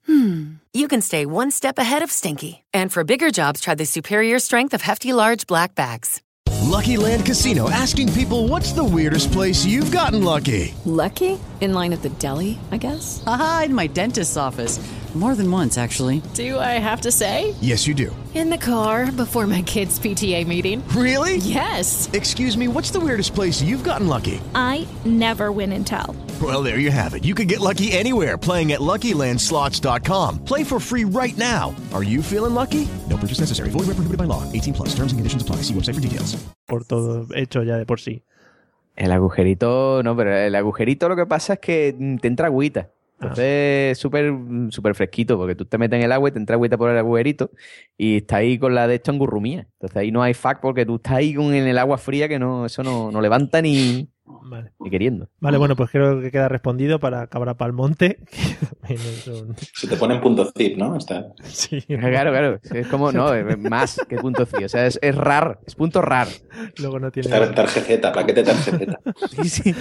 hmm, 0.06 0.54
you 0.72 0.88
can 0.88 1.02
stay 1.02 1.24
one 1.26 1.50
step 1.50 1.78
ahead 1.78 2.02
of 2.02 2.10
stinky. 2.10 2.64
And 2.74 2.92
for 2.92 3.04
bigger 3.04 3.30
jobs, 3.30 3.60
try 3.60 3.74
the 3.74 3.86
superior 3.86 4.38
strength 4.38 4.74
of 4.74 4.82
Hefty 4.82 5.12
Large 5.12 5.46
Black 5.46 5.74
Bags. 5.74 6.20
Lucky 6.62 6.96
Land 6.96 7.26
Casino 7.26 7.70
asking 7.70 8.12
people 8.12 8.48
what's 8.48 8.72
the 8.72 8.84
weirdest 8.84 9.30
place 9.32 9.64
you've 9.64 9.92
gotten 9.92 10.24
lucky? 10.24 10.74
Lucky? 10.84 11.38
In 11.60 11.74
line 11.74 11.92
at 11.92 12.02
the 12.02 12.10
deli, 12.10 12.58
I 12.72 12.76
guess? 12.78 13.22
Aha, 13.26 13.62
in 13.66 13.74
my 13.74 13.86
dentist's 13.86 14.36
office. 14.36 14.80
More 15.14 15.34
than 15.34 15.50
once, 15.50 15.76
actually. 15.76 16.22
Do 16.34 16.56
I 16.60 16.78
have 16.78 17.00
to 17.00 17.10
say? 17.10 17.56
Yes, 17.60 17.84
you 17.84 17.94
do. 17.94 18.14
In 18.32 18.48
the 18.48 18.56
car 18.56 19.10
before 19.10 19.44
my 19.48 19.60
kids' 19.62 19.98
PTA 19.98 20.46
meeting. 20.46 20.86
Really? 20.94 21.38
Yes. 21.38 22.08
Excuse 22.12 22.56
me, 22.56 22.68
what's 22.68 22.92
the 22.92 23.00
weirdest 23.00 23.34
place 23.34 23.60
you've 23.60 23.82
gotten 23.82 24.06
lucky? 24.06 24.40
I 24.54 24.86
never 25.04 25.50
win 25.50 25.72
and 25.72 25.84
tell. 25.84 26.14
Well, 26.40 26.62
there 26.62 26.78
you 26.78 26.92
have 26.92 27.14
it. 27.14 27.24
You 27.24 27.34
can 27.34 27.48
get 27.48 27.58
lucky 27.58 27.90
anywhere 27.90 28.38
playing 28.38 28.70
at 28.70 28.78
LuckyLandSlots.com. 28.78 30.44
Play 30.44 30.62
for 30.62 30.78
free 30.78 31.04
right 31.04 31.36
now. 31.36 31.74
Are 31.92 32.04
you 32.04 32.22
feeling 32.22 32.54
lucky? 32.54 32.86
No 33.08 33.16
purchase 33.16 33.40
necessary. 33.40 33.70
Void 33.70 33.88
where 33.88 33.98
prohibited 33.98 34.16
by 34.16 34.30
law. 34.30 34.44
18 34.52 34.74
plus. 34.74 34.94
Terms 34.94 35.10
and 35.10 35.18
conditions 35.18 35.42
apply. 35.42 35.56
See 35.66 35.74
website 35.74 35.96
for 35.96 36.00
details. 36.00 36.36
Por 36.68 36.84
todo 36.84 37.26
hecho 37.34 37.64
ya 37.64 37.76
de 37.78 37.84
por 37.84 37.98
sí. 37.98 38.22
El 38.94 39.10
agujerito, 39.12 40.02
no, 40.04 40.14
pero 40.16 40.36
el 40.36 40.54
agujerito 40.54 41.08
lo 41.08 41.16
que 41.16 41.26
pasa 41.26 41.54
es 41.54 41.58
que 41.58 42.18
te 42.20 42.28
entra 42.28 42.46
agüita. 42.46 42.90
Entonces 43.20 43.92
es 43.92 43.98
súper 43.98 44.32
súper 44.70 44.94
fresquito, 44.94 45.36
porque 45.36 45.54
tú 45.54 45.66
te 45.66 45.76
metes 45.76 45.98
en 45.98 46.04
el 46.04 46.12
agua 46.12 46.30
y 46.30 46.32
te 46.32 46.38
entra 46.38 46.54
agüita 46.54 46.78
por 46.78 46.90
el 46.90 46.96
agujerito 46.96 47.50
y 47.98 48.18
está 48.18 48.36
ahí 48.36 48.58
con 48.58 48.74
la 48.74 48.86
de 48.86 48.94
esto 48.94 49.12
engurrumía. 49.12 49.68
Entonces 49.72 49.96
ahí 49.96 50.10
no 50.10 50.22
hay 50.22 50.32
fac 50.32 50.60
porque 50.60 50.86
tú 50.86 50.96
estás 50.96 51.14
ahí 51.14 51.34
con, 51.34 51.52
en 51.52 51.66
el 51.66 51.78
agua 51.78 51.98
fría 51.98 52.28
que 52.28 52.38
no, 52.38 52.64
eso 52.64 52.82
no, 52.82 53.10
no 53.10 53.20
levanta 53.20 53.60
ni, 53.60 54.08
Vale. 54.42 54.72
ni 54.80 54.90
queriendo. 54.90 55.28
Vale, 55.40 55.58
bueno, 55.58 55.76
pues 55.76 55.90
creo 55.90 56.20
que 56.20 56.30
queda 56.30 56.48
respondido 56.48 56.98
para 56.98 57.26
Cabra 57.28 57.54
Palmonte. 57.54 58.18
que 58.30 58.66
también 58.80 59.00
es 59.00 59.26
un- 59.28 59.54
Se 59.56 59.86
te 59.88 59.96
pone 59.96 60.14
en 60.16 60.20
punto 60.20 60.50
zip, 60.56 60.76
¿no? 60.76 60.96
Está... 60.96 61.26
Sí. 61.44 61.80
Claro, 61.88 62.30
claro. 62.32 62.60
Es 62.72 62.86
como, 62.88 63.12
no, 63.12 63.32
es 63.34 63.58
más 63.70 64.00
que 64.08 64.16
punto 64.16 64.44
C. 64.46 64.64
O 64.64 64.68
sea, 64.68 64.86
es, 64.86 64.98
es 65.02 65.14
rar, 65.14 65.60
es 65.66 65.74
punto 65.74 66.02
rar. 66.02 66.26
Luego 66.78 66.98
no 66.98 67.10
tiene. 67.10 67.28
Tar- 67.28 67.54
Tarjeta, 67.54 68.12
paquete 68.12 68.42
tarjeta. 68.42 68.98
Sí, 69.42 69.48
sí. 69.48 69.74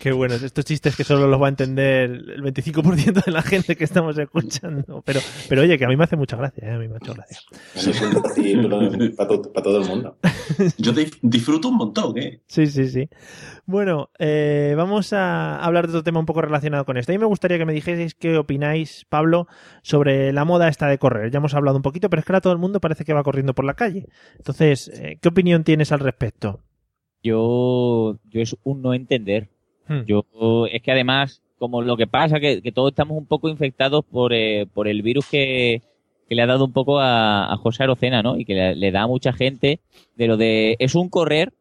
Qué 0.00 0.12
bueno, 0.12 0.34
estos 0.34 0.64
chistes 0.64 0.94
que 0.96 1.04
solo 1.04 1.26
los 1.26 1.40
va 1.40 1.46
a 1.46 1.50
entender 1.50 2.10
el 2.10 2.42
25% 2.42 3.24
de 3.24 3.32
la 3.32 3.42
gente 3.42 3.76
que 3.76 3.84
estamos 3.84 4.16
escuchando. 4.18 5.02
Pero, 5.04 5.20
pero 5.48 5.62
oye, 5.62 5.76
que 5.78 5.84
a 5.84 5.88
mí 5.88 5.96
me 5.96 6.04
hace 6.04 6.16
mucha 6.16 6.36
gracia, 6.36 6.68
¿eh? 6.68 6.72
a 6.74 6.78
mí 6.78 6.88
me 6.88 6.94
ha 6.94 6.98
hecho 6.98 7.14
gracia. 7.14 7.38
para, 9.16 9.28
todo, 9.28 9.52
para 9.52 9.64
todo 9.64 9.82
el 9.82 9.88
mundo. 9.88 10.16
Yo 10.78 10.92
disfruto 11.22 11.68
un 11.68 11.76
montón, 11.76 12.16
¿eh? 12.18 12.40
Sí, 12.46 12.66
sí, 12.66 12.88
sí. 12.88 13.08
Bueno, 13.64 14.10
eh, 14.18 14.74
vamos 14.76 15.12
a 15.12 15.56
hablar 15.64 15.86
de 15.86 15.92
otro 15.92 16.02
tema 16.02 16.18
un 16.18 16.26
poco 16.26 16.42
relacionado 16.42 16.84
con 16.84 16.96
esto. 16.96 17.12
A 17.12 17.14
mí 17.14 17.18
me 17.18 17.26
gustaría 17.26 17.58
que 17.58 17.64
me 17.64 17.72
dijeseis 17.72 18.14
qué 18.14 18.36
opináis, 18.36 19.06
Pablo, 19.08 19.46
sobre 19.82 20.32
la 20.32 20.44
moda 20.44 20.68
esta 20.68 20.88
de 20.88 20.98
correr. 20.98 21.30
Ya 21.30 21.38
hemos 21.38 21.54
hablado 21.54 21.76
un 21.76 21.82
poquito, 21.82 22.10
pero 22.10 22.20
es 22.20 22.26
que 22.26 22.32
ahora 22.32 22.40
todo 22.40 22.52
el 22.52 22.58
mundo 22.58 22.80
parece 22.80 23.04
que 23.04 23.12
va 23.12 23.22
corriendo 23.22 23.54
por 23.54 23.64
la 23.64 23.74
calle. 23.74 24.08
Entonces, 24.36 24.88
eh, 24.88 25.18
¿qué 25.20 25.28
opinión 25.28 25.62
tienes 25.62 25.92
al 25.92 26.00
respecto? 26.00 26.60
Yo, 27.22 28.18
yo 28.30 28.40
es 28.40 28.56
un 28.64 28.82
no 28.82 28.94
entender. 28.94 29.48
Hmm. 29.86 30.02
Yo, 30.06 30.24
es 30.66 30.82
que 30.82 30.90
además, 30.90 31.40
como 31.56 31.82
lo 31.82 31.96
que 31.96 32.08
pasa, 32.08 32.40
que, 32.40 32.62
que 32.62 32.72
todos 32.72 32.90
estamos 32.90 33.16
un 33.16 33.26
poco 33.26 33.48
infectados 33.48 34.04
por, 34.04 34.32
eh, 34.32 34.66
por 34.74 34.88
el 34.88 35.02
virus 35.02 35.26
que, 35.30 35.82
que 36.28 36.34
le 36.34 36.42
ha 36.42 36.46
dado 36.46 36.64
un 36.64 36.72
poco 36.72 36.98
a, 36.98 37.52
a 37.52 37.56
José 37.58 37.84
Arocena, 37.84 38.24
¿no? 38.24 38.36
Y 38.36 38.44
que 38.44 38.54
le, 38.54 38.74
le 38.74 38.90
da 38.90 39.02
a 39.02 39.06
mucha 39.06 39.32
gente 39.32 39.78
de 40.16 40.26
lo 40.26 40.36
de, 40.36 40.74
es 40.80 40.96
un 40.96 41.08
correr, 41.08 41.52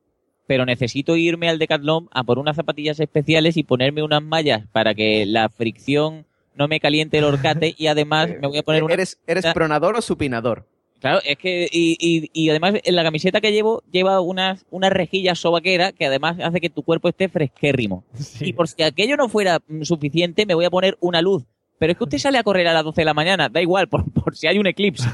pero 0.52 0.66
necesito 0.66 1.16
irme 1.16 1.48
al 1.48 1.60
Decathlon 1.60 2.10
a 2.12 2.26
por 2.26 2.38
unas 2.38 2.58
zapatillas 2.58 3.00
especiales 3.00 3.56
y 3.56 3.64
ponerme 3.64 4.04
unas 4.04 4.22
mallas 4.22 4.68
para 4.74 4.94
que 4.94 5.26
la 5.26 5.48
fricción 5.48 6.26
no 6.56 6.68
me 6.68 6.82
caliente 6.82 7.20
el 7.20 7.24
horcate 7.24 7.74
y 7.78 7.88
además 7.88 8.28
me 8.42 8.50
voy 8.50 8.58
a 8.58 8.64
poner 8.64 8.84
una... 8.84 8.94
¿Eres, 8.94 9.18
eres 9.28 9.46
pronador 9.54 9.96
o 9.96 10.02
supinador? 10.02 10.68
Claro, 11.00 11.22
es 11.24 11.38
que, 11.38 11.70
y, 11.72 11.96
y, 12.02 12.30
y 12.34 12.50
además 12.50 12.74
en 12.84 12.96
la 12.98 13.04
camiseta 13.04 13.40
que 13.40 13.54
llevo 13.54 13.82
lleva 13.94 14.20
unas, 14.20 14.66
unas 14.72 14.92
rejillas 14.92 15.40
sobaquera 15.40 15.94
que 15.94 16.08
además 16.08 16.36
hace 16.44 16.60
que 16.60 16.70
tu 16.70 16.84
cuerpo 16.84 17.08
esté 17.08 17.30
fresquérrimo. 17.30 18.04
Y 18.42 18.52
por 18.52 18.68
si 18.68 18.84
aquello 18.84 19.16
no 19.16 19.30
fuera 19.30 19.62
mm, 19.70 19.84
suficiente, 19.84 20.46
me 20.46 20.54
voy 20.54 20.66
a 20.66 20.70
poner 20.70 20.98
una 21.00 21.22
luz. 21.22 21.46
Pero 21.80 21.94
es 21.94 21.98
que 21.98 22.04
usted 22.04 22.18
sale 22.18 22.40
a 22.40 22.44
correr 22.44 22.68
a 22.68 22.74
las 22.74 22.84
12 22.84 23.00
de 23.00 23.06
la 23.06 23.14
mañana, 23.14 23.48
da 23.48 23.62
igual, 23.62 23.88
por, 23.88 24.04
por 24.12 24.36
si 24.36 24.48
hay 24.48 24.60
un 24.60 24.68
eclipse, 24.68 25.08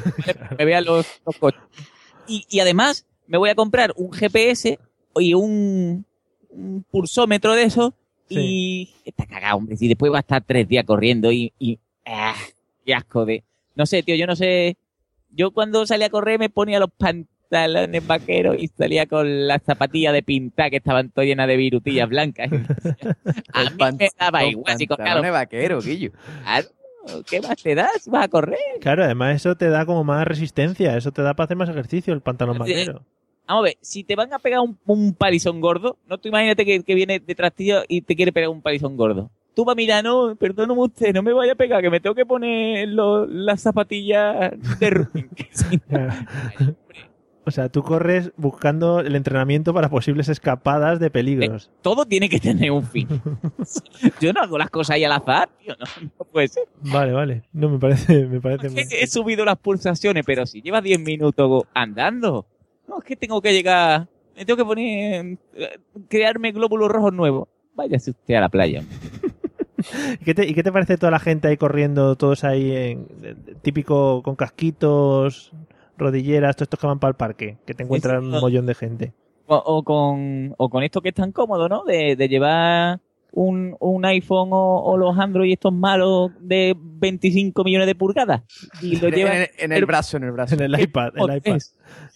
me 0.58 0.66
vean 0.66 0.84
los, 0.84 1.06
los 1.24 1.38
coches. 1.38 1.62
Y, 2.28 2.44
y 2.50 2.60
además 2.60 3.06
me 3.28 3.38
voy 3.38 3.52
a 3.52 3.56
comprar 3.56 3.94
un 3.98 4.12
GPS 4.12 4.80
y 5.20 5.34
un, 5.34 6.06
un 6.50 6.86
pulsómetro 6.90 7.54
de 7.54 7.64
eso 7.64 7.94
y 8.30 8.94
está 9.06 9.26
cagado, 9.26 9.58
hombre. 9.58 9.78
Si 9.78 9.88
después 9.88 10.12
va 10.12 10.18
a 10.18 10.22
estar 10.22 10.44
tres 10.44 10.68
días 10.68 10.86
corriendo 10.86 11.32
y, 11.32 11.54
y 11.60 11.80
ah, 12.06 12.36
qué 12.86 12.94
asco 12.94 13.26
de... 13.26 13.44
No 13.76 13.86
sé, 13.86 14.04
tío, 14.04 14.16
yo 14.16 14.28
no 14.28 14.36
sé... 14.36 14.78
Yo 15.30 15.52
cuando 15.52 15.86
salía 15.86 16.08
a 16.08 16.10
correr 16.10 16.40
me 16.40 16.50
ponía 16.50 16.80
los 16.80 16.90
pantalones 16.98 18.06
vaqueros 18.06 18.56
y 18.58 18.68
salía 18.70 19.06
con 19.06 19.48
las 19.48 19.62
zapatillas 19.64 20.14
de 20.14 20.24
pinta 20.24 20.70
que 20.70 20.78
estaban 20.78 21.10
todas 21.10 21.28
llenas 21.28 21.48
de 21.48 21.58
virutillas 21.58 22.10
blancas. 22.10 22.50
a 23.54 23.64
mí 23.64 23.98
me 24.00 24.10
daba 24.18 24.46
igual, 24.46 24.78
si 24.78 24.88
pantalones 24.88 25.32
vaqueros, 25.32 25.86
Guillo. 25.86 26.12
¿qué 27.30 27.42
más 27.42 27.62
te 27.62 27.76
das? 27.76 28.08
Vas 28.08 28.26
a 28.26 28.28
correr. 28.28 28.58
Claro, 28.82 29.04
además 29.04 29.36
eso 29.36 29.56
te 29.56 29.70
da 29.70 29.86
como 29.86 30.04
más 30.04 30.26
resistencia, 30.28 30.98
eso 30.98 31.12
te 31.12 31.22
da 31.22 31.36
para 31.36 31.46
hacer 31.46 31.58
más 31.58 31.70
ejercicio 31.70 32.14
el 32.14 32.22
pantalón 32.22 32.58
vaquero. 32.58 33.04
Vamos 33.48 33.62
a 33.62 33.66
ver, 33.66 33.78
si 33.82 34.04
te 34.04 34.16
van 34.16 34.34
a 34.34 34.40
pegar 34.40 34.60
un, 34.60 34.78
un 34.86 35.14
palizón 35.14 35.62
gordo, 35.62 35.98
no 36.08 36.18
tú 36.18 36.28
imagínate 36.28 36.66
que, 36.66 36.84
que 36.84 36.96
viene 36.96 37.20
detrás 37.20 37.54
tío 37.54 37.80
y 37.88 38.02
te 38.02 38.16
quiere 38.16 38.32
pegar 38.34 38.50
un 38.50 38.62
palizón 38.62 38.98
gordo. 38.98 39.30
Tú 39.56 39.66
vas 39.66 39.74
a 39.74 39.76
mirar, 39.76 40.04
no, 40.04 40.36
perdóname 40.36 40.82
usted, 40.82 41.14
no 41.14 41.24
me 41.24 41.34
vaya 41.34 41.54
a 41.54 41.56
pegar, 41.56 41.82
que 41.82 41.90
me 41.90 42.00
tengo 42.00 42.14
que 42.16 42.26
poner 42.26 42.90
lo- 42.90 43.26
las 43.26 43.62
zapatillas 43.62 44.52
de 44.80 44.90
running. 44.90 45.30
O 47.46 47.52
sea, 47.52 47.70
tú 47.70 47.82
corres 47.82 48.34
buscando 48.36 49.00
el 49.00 49.16
entrenamiento 49.16 49.74
para 49.74 49.88
posibles 49.90 50.28
escapadas 50.28 51.00
de 51.00 51.10
peligros. 51.10 51.72
Todo 51.82 52.06
tiene 52.06 52.28
que 52.28 52.42
tener 52.42 52.72
un 52.72 52.84
fin. 52.84 53.08
Yo 54.20 54.34
no 54.34 54.42
hago 54.42 54.58
las 54.58 54.70
cosas 54.70 54.96
ahí 54.96 55.06
al 55.06 55.14
azar, 55.14 55.48
tío, 55.64 55.74
no, 55.80 55.86
no 56.20 56.26
puede 56.26 56.50
ser. 56.50 56.64
Vale, 56.82 57.14
vale. 57.14 57.44
No, 57.54 57.70
me 57.70 57.80
parece, 57.80 58.26
me 58.26 58.42
parece 58.42 58.70
muy... 58.70 58.82
He, 58.82 59.04
he 59.04 59.08
subido 59.08 59.46
las 59.46 59.58
pulsaciones, 59.58 60.26
pero 60.26 60.46
si 60.46 60.62
llevas 60.62 60.84
10 60.84 61.00
minutos 61.00 61.64
andando, 61.74 62.46
no, 62.88 63.00
es 63.00 63.04
que 63.04 63.16
tengo 63.16 63.42
que 63.42 63.54
llegar, 63.54 64.08
me 64.36 64.46
tengo 64.46 64.58
que 64.58 64.66
poner, 64.66 65.38
eh, 65.56 65.80
crearme 66.08 66.52
glóbulos 66.52 66.90
rojos 66.90 67.14
nuevos. 67.14 67.48
Váyase 67.76 68.12
usted 68.12 68.36
a 68.36 68.42
la 68.42 68.50
playa. 68.50 68.84
¿Y 70.20 70.24
qué, 70.26 70.34
te, 70.34 70.48
¿Y 70.48 70.54
qué 70.54 70.64
te 70.64 70.72
parece 70.72 70.98
toda 70.98 71.12
la 71.12 71.20
gente 71.20 71.48
ahí 71.48 71.58
corriendo, 71.58 72.16
todos 72.16 72.44
ahí 72.44 72.72
en 72.72 73.08
típico 73.62 74.24
con 74.24 74.36
casquitos, 74.36 75.52
rodilleras, 75.98 76.56
todos 76.56 76.66
estos 76.66 76.80
que 76.80 76.88
van 76.88 77.00
para 77.00 77.10
el 77.10 77.16
parque, 77.16 77.58
que 77.66 77.74
te 77.74 77.84
encuentran 77.84 78.24
un 78.24 78.32
mollón 78.42 78.66
de 78.66 78.76
gente? 78.76 79.14
O, 79.46 79.56
o 79.56 79.84
con, 79.84 80.56
o 80.58 80.70
con 80.70 80.84
esto 80.84 81.02
que 81.02 81.10
es 81.10 81.16
tan 81.16 81.32
cómodo, 81.32 81.70
¿no? 81.70 81.84
De, 81.84 82.16
de 82.16 82.28
llevar 82.28 83.00
un, 83.40 83.76
un 83.80 84.04
iPhone 84.06 84.50
o, 84.52 84.80
o 84.84 84.98
los 84.98 85.18
Android 85.20 85.52
estos 85.54 85.72
malos 85.72 86.32
de 86.40 86.76
25 86.76 87.64
millones 87.64 87.86
de 87.86 87.94
pulgadas. 87.94 88.42
Y 88.82 88.96
lo 89.00 89.10
En, 89.10 89.14
llevan 89.14 89.38
en- 89.38 89.48
en 89.60 89.72
el 89.74 89.86
brazo, 89.86 90.18
en 90.18 90.24
el 90.24 90.32
brazo. 90.32 90.56
En 90.56 90.62
el 90.62 90.80
iPad, 90.82 91.10
el 91.16 91.38
iPad. 91.38 91.58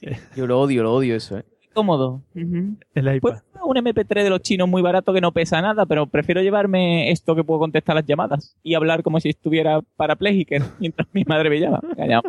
Yo 0.36 0.48
lo 0.48 0.60
odio, 0.60 0.82
lo 0.84 0.94
odio 0.94 1.16
eso, 1.16 1.38
¿eh? 1.38 1.44
cómodo. 1.74 2.22
El 2.36 2.76
iPad. 2.96 3.20
Pues 3.22 3.44
un 3.64 3.78
MP3 3.78 4.24
de 4.24 4.30
los 4.32 4.42
chinos 4.42 4.68
muy 4.68 4.82
barato 4.82 5.14
que 5.14 5.22
no 5.22 5.32
pesa 5.32 5.62
nada, 5.62 5.86
pero 5.86 6.08
prefiero 6.08 6.42
llevarme 6.42 7.12
esto 7.12 7.36
que 7.36 7.44
puedo 7.44 7.60
contestar 7.60 7.96
las 7.96 8.06
llamadas 8.06 8.58
y 8.64 8.74
hablar 8.74 9.04
como 9.04 9.20
si 9.20 9.30
estuviera 9.30 9.80
parapléjico 9.96 10.56
mientras 10.80 11.08
mi 11.14 11.24
madre 11.24 11.50
me 11.52 11.60
llama. 11.60 11.80
Callao. 11.96 12.24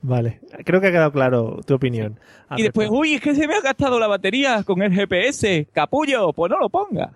Vale, 0.00 0.40
creo 0.64 0.80
que 0.80 0.86
ha 0.86 0.92
quedado 0.92 1.12
claro 1.12 1.58
tu 1.66 1.74
opinión. 1.74 2.18
Y 2.56 2.62
después, 2.62 2.88
uy, 2.90 3.14
es 3.14 3.20
que 3.20 3.34
se 3.34 3.46
me 3.48 3.54
ha 3.54 3.60
gastado 3.60 3.98
la 3.98 4.06
batería 4.06 4.62
con 4.62 4.80
el 4.82 4.92
GPS. 4.92 5.66
Capullo, 5.72 6.32
pues 6.32 6.50
no 6.50 6.58
lo 6.60 6.68
ponga. 6.70 7.12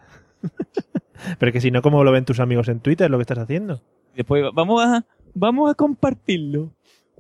Pero 1.39 1.53
que 1.53 1.61
si 1.61 1.71
no, 1.71 1.83
¿cómo 1.83 2.05
lo 2.05 2.13
ven 2.13 2.25
tus 2.25 2.41
amigos 2.41 2.69
en 2.69 2.81
Twitter 2.81 3.11
lo 3.11 3.19
que 3.19 3.23
estás 3.23 3.39
haciendo? 3.39 3.81
Después 4.15 4.45
vamos 4.53 4.85
a, 4.85 5.05
vamos 5.35 5.71
a 5.71 5.75
compartirlo. 5.75 6.73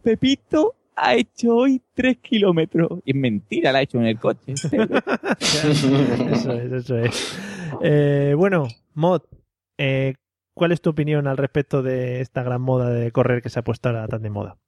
Pepito 0.02 0.74
ha 0.96 1.14
hecho 1.14 1.56
hoy 1.56 1.82
tres 1.94 2.18
kilómetros. 2.18 3.00
Y 3.04 3.10
es 3.12 3.16
mentira, 3.16 3.72
la 3.72 3.78
ha 3.78 3.82
hecho 3.82 3.98
en 3.98 4.06
el 4.06 4.18
coche. 4.18 4.52
eso 4.52 4.68
es, 6.52 6.72
eso 6.72 6.98
es. 6.98 7.38
Eh, 7.82 8.34
bueno, 8.36 8.68
Mod, 8.94 9.22
eh, 9.78 10.14
¿cuál 10.54 10.72
es 10.72 10.80
tu 10.80 10.90
opinión 10.90 11.26
al 11.26 11.36
respecto 11.36 11.82
de 11.82 12.20
esta 12.20 12.42
gran 12.42 12.62
moda 12.62 12.90
de 12.90 13.10
correr 13.10 13.42
que 13.42 13.48
se 13.48 13.58
ha 13.58 13.64
puesto 13.64 13.88
ahora 13.88 14.06
tan 14.06 14.22
de 14.22 14.30
moda? 14.30 14.58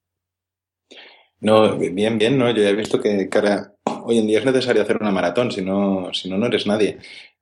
No, 1.40 1.76
bien, 1.76 2.18
bien, 2.18 2.38
¿no? 2.38 2.50
Yo 2.50 2.62
ya 2.62 2.70
he 2.70 2.74
visto 2.74 3.00
que 3.00 3.28
cara, 3.28 3.74
hoy 4.04 4.18
en 4.18 4.26
día 4.26 4.38
es 4.38 4.44
necesario 4.46 4.82
hacer 4.82 4.96
una 5.00 5.10
maratón, 5.10 5.52
si 5.52 5.62
no, 5.62 6.12
si 6.12 6.30
no, 6.30 6.38
no 6.38 6.46
eres 6.46 6.66
nadie. 6.66 6.98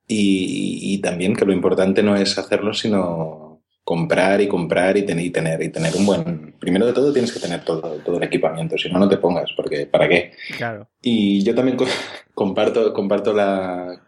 Y, 0.07 0.93
y 0.93 0.97
también 0.99 1.35
que 1.35 1.45
lo 1.45 1.53
importante 1.53 2.03
no 2.03 2.15
es 2.15 2.37
hacerlo, 2.37 2.73
sino 2.73 3.61
comprar 3.83 4.41
y 4.41 4.47
comprar 4.47 4.97
y 4.97 5.03
tener 5.03 5.25
y 5.25 5.29
tener 5.29 5.61
y 5.61 5.69
tener 5.69 5.95
un 5.95 6.05
buen. 6.05 6.55
Primero 6.59 6.85
de 6.87 6.93
todo 6.93 7.11
tienes 7.13 7.31
que 7.31 7.39
tener 7.39 7.63
todo, 7.63 7.81
todo 8.03 8.17
el 8.17 8.23
equipamiento, 8.23 8.77
si 8.77 8.89
no, 8.89 8.97
no 8.99 9.07
te 9.09 9.17
pongas, 9.17 9.51
porque 9.55 9.85
¿para 9.85 10.07
qué? 10.09 10.31
Claro. 10.57 10.87
Y 11.01 11.43
yo 11.43 11.53
también 11.55 11.77
co- 11.77 11.85
comparto, 12.33 12.93
comparto 12.93 13.31
la 13.33 14.01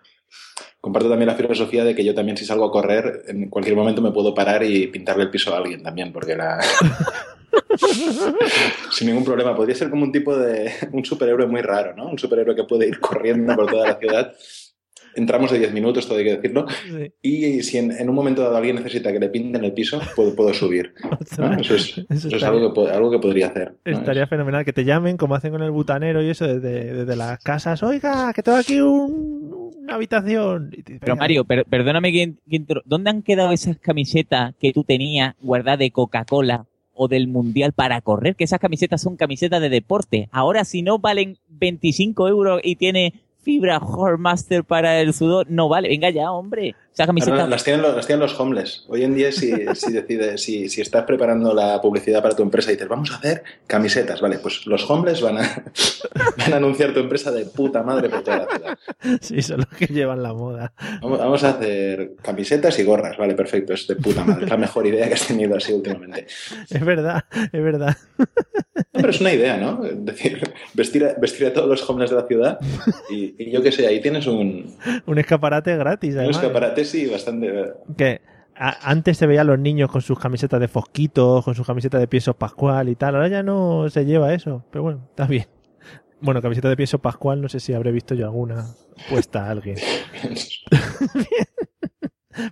comparto 0.82 1.10
también 1.10 1.28
la 1.28 1.36
filosofía 1.36 1.84
de 1.84 1.94
que 1.94 2.06
yo 2.06 2.16
también 2.16 2.38
si 2.38 2.46
salgo 2.46 2.66
a 2.66 2.72
correr, 2.72 3.24
en 3.28 3.50
cualquier 3.50 3.76
momento 3.76 4.02
me 4.02 4.12
puedo 4.12 4.34
parar 4.34 4.64
y 4.64 4.88
pintarle 4.88 5.24
el 5.24 5.30
piso 5.32 5.54
a 5.54 5.58
alguien 5.58 5.84
también, 5.84 6.14
porque 6.14 6.36
la 6.36 6.60
sin 8.92 9.08
ningún 9.08 9.24
problema. 9.24 9.56
Podría 9.56 9.76
ser 9.76 9.90
como 9.90 10.04
un 10.04 10.12
tipo 10.12 10.36
de 10.36 10.72
un 10.92 11.04
superhéroe 11.04 11.48
muy 11.48 11.62
raro, 11.62 11.96
¿no? 11.96 12.08
Un 12.08 12.18
superhéroe 12.20 12.56
que 12.56 12.64
puede 12.64 12.88
ir 12.88 13.00
corriendo 13.00 13.56
por 13.56 13.68
toda 13.70 13.88
la 13.90 13.96
ciudad 14.00 14.34
entramos 15.18 15.52
de 15.52 15.60
10 15.60 15.74
minutos, 15.74 16.08
todo 16.08 16.18
hay 16.18 16.24
que 16.24 16.36
decirlo. 16.38 16.66
Sí. 16.70 17.12
Y 17.22 17.64
si 17.64 17.78
en, 17.78 17.92
en 17.92 18.08
un 18.10 18.16
momento 18.16 18.42
dado 18.42 18.56
alguien 18.58 18.76
necesita 18.78 19.12
que 19.12 19.20
le 19.20 19.30
pinten 19.30 19.64
el 19.64 19.74
piso, 19.74 20.00
puedo, 20.16 20.36
puedo 20.36 20.54
subir. 20.54 20.94
¿no? 21.38 21.54
Eso 21.60 21.76
es, 21.76 21.98
eso 21.98 22.04
es 22.10 22.26
estaría- 22.26 22.48
algo, 22.48 22.74
que, 22.74 22.90
algo 22.92 23.12
que 23.12 23.20
podría 23.20 23.48
hacer. 23.48 23.74
¿no? 23.86 23.98
Estaría 23.98 24.28
fenomenal 24.28 24.64
que 24.64 24.74
te 24.74 24.86
llamen, 24.86 25.18
como 25.18 25.36
hacen 25.36 25.52
con 25.52 25.62
el 25.64 25.72
butanero 25.72 26.22
y 26.24 26.30
eso, 26.30 26.46
desde, 26.48 26.94
desde 26.94 27.16
las 27.16 27.40
casas. 27.40 27.84
Oiga, 27.84 28.32
que 28.34 28.44
tengo 28.44 28.58
aquí 28.58 28.80
un- 28.80 29.72
una 29.84 29.96
habitación. 29.96 30.72
Pero 31.00 31.16
Mario, 31.16 31.46
per- 31.46 31.66
perdóname 31.66 32.12
que, 32.12 32.34
que 32.50 32.56
intro- 32.58 32.82
¿dónde 32.86 33.10
han 33.10 33.22
quedado 33.24 33.52
esas 33.52 33.78
camisetas 33.80 34.54
que 34.60 34.72
tú 34.74 34.84
tenías 34.84 35.34
guardadas 35.42 35.80
de 35.80 35.92
Coca-Cola 35.92 36.66
o 36.94 37.08
del 37.08 37.28
Mundial 37.28 37.74
para 37.74 38.02
correr? 38.02 38.36
Que 38.36 38.44
esas 38.44 38.60
camisetas 38.60 39.02
son 39.02 39.16
camisetas 39.16 39.62
de 39.62 39.70
deporte. 39.70 40.30
Ahora 40.32 40.66
si 40.66 40.82
no 40.82 41.00
valen 41.00 41.38
25 41.50 42.28
euros 42.28 42.60
y 42.64 42.76
tiene 42.76 43.14
fibra 43.48 43.78
Hormaster 43.78 44.66
para 44.66 45.00
el 45.00 45.14
sudor, 45.14 45.50
no 45.50 45.70
vale. 45.70 45.88
Venga 45.88 46.10
ya, 46.10 46.34
hombre. 46.34 46.76
Las, 46.98 47.64
tienen 47.64 47.82
los, 47.84 47.96
las 47.96 48.08
tienen 48.08 48.22
los 48.22 48.40
homeless. 48.40 48.86
Hoy 48.88 49.04
en 49.04 49.14
día, 49.14 49.32
si, 49.32 49.54
si 49.76 49.92
decides, 49.92 50.42
si, 50.42 50.68
si 50.68 50.82
estás 50.82 51.04
preparando 51.04 51.54
la 51.54 51.80
publicidad 51.80 52.24
para 52.24 52.36
tu 52.36 52.42
empresa 52.42 52.72
y 52.72 52.74
dices, 52.74 52.88
vamos 52.88 53.12
a 53.12 53.18
hacer 53.18 53.44
camisetas, 53.68 54.20
vale, 54.20 54.40
pues 54.40 54.66
los 54.66 54.90
homeless 54.90 55.22
van 55.22 55.38
a, 55.38 55.42
van 56.38 56.54
a 56.54 56.58
anunciar 56.58 56.94
tu 56.94 57.00
empresa 57.00 57.32
de 57.32 57.46
puta 57.46 57.84
madre 57.84 58.10
por 58.10 58.24
toda 58.24 58.38
la 58.38 58.48
ciudad. 58.48 58.78
Sí, 59.22 59.42
son 59.44 59.58
los 59.58 59.68
que 59.68 59.86
llevan 59.88 60.24
la 60.24 60.34
moda. 60.34 60.74
Vamos, 61.02 61.20
vamos 61.20 61.44
a 61.44 61.50
hacer 61.52 62.16
camisetas 62.22 62.80
y 62.80 62.84
gorras, 62.84 63.16
vale, 63.18 63.36
perfecto, 63.36 63.74
es 63.74 63.86
de 63.88 63.96
puta 63.96 64.24
madre. 64.24 64.46
Es 64.46 64.50
la 64.50 64.58
mejor 64.58 64.88
idea 64.88 65.08
que 65.08 65.14
has 65.14 65.28
tenido 65.28 65.56
así 65.56 65.74
últimamente. 65.74 66.26
Es 66.70 66.84
verdad, 66.84 67.26
es 67.32 67.64
verdad. 67.64 67.96
No, 68.18 68.26
pero 68.94 69.10
es 69.10 69.22
una 69.22 69.34
idea, 69.34 69.58
¿no? 69.58 69.84
Es 69.86 70.06
decir, 70.06 70.42
vestir 70.74 71.06
a, 71.06 71.14
vestir 71.14 71.48
a 71.48 71.54
todos 71.54 71.68
los 71.68 71.88
homeless 71.88 72.10
de 72.10 72.16
la 72.16 72.28
ciudad 72.28 72.60
y, 73.10 73.36
y 73.38 73.52
yo 73.52 73.62
qué 73.62 73.72
sé, 73.72 73.86
ahí 73.88 74.02
tienes 74.02 74.28
un, 74.28 74.76
Un 75.06 75.18
escaparate 75.20 75.76
gratis, 75.78 76.14
un 76.14 76.20
además. 76.20 76.38
escaparate, 76.38 76.86
sí, 76.90 77.08
bastante... 77.08 77.74
Que 77.98 78.22
a- 78.56 78.90
antes 78.90 79.18
se 79.18 79.28
veía 79.28 79.42
a 79.42 79.44
los 79.44 79.60
niños 79.60 79.92
con 79.92 80.02
sus 80.02 80.18
camisetas 80.20 80.60
de 80.60 80.68
fosquitos, 80.68 81.46
con 81.46 81.54
sus 81.56 81.66
camisetas 81.68 82.00
de 82.02 82.08
pienso 82.08 82.34
pascual 82.34 82.90
y 82.90 82.96
tal. 82.96 83.16
Ahora 83.16 83.28
ya 83.28 83.44
no 83.44 83.90
se 83.90 84.06
lleva 84.06 84.34
eso. 84.34 84.64
Pero 84.72 84.84
bueno, 84.84 85.06
está 85.10 85.26
bien. 85.28 85.46
Bueno, 86.20 86.42
camiseta 86.42 86.68
de 86.70 86.76
pienso 86.76 86.98
pascual, 87.00 87.42
no 87.42 87.48
sé 87.50 87.60
si 87.60 87.74
habré 87.74 87.92
visto 87.92 88.16
yo 88.16 88.26
alguna 88.26 88.66
puesta 89.10 89.46
a 89.46 89.52
alguien. 89.52 89.78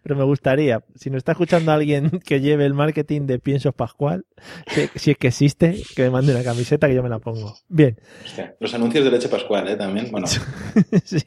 Pero 0.02 0.16
me 0.16 0.24
gustaría, 0.24 0.84
si 0.96 1.12
nos 1.12 1.20
está 1.20 1.34
escuchando 1.34 1.72
alguien 1.72 2.10
que 2.26 2.42
lleve 2.42 2.66
el 2.66 2.74
marketing 2.74 3.28
de 3.28 3.38
piensos 3.38 3.74
pascual, 3.76 4.26
si, 4.68 4.88
si 4.96 5.12
es 5.12 5.18
que 5.18 5.28
existe, 5.28 5.82
que 5.96 6.02
me 6.04 6.10
mande 6.10 6.34
una 6.34 6.44
camiseta 6.44 6.88
que 6.88 6.96
yo 6.96 7.04
me 7.04 7.10
la 7.10 7.20
pongo. 7.20 7.56
Bien. 7.70 8.00
Hostia, 8.24 8.56
los 8.60 8.74
anuncios 8.74 9.06
de 9.06 9.12
leche 9.12 9.30
pascual, 9.30 9.68
¿eh? 9.68 9.76
También, 9.76 10.10
bueno. 10.12 10.26
sí. 11.04 11.20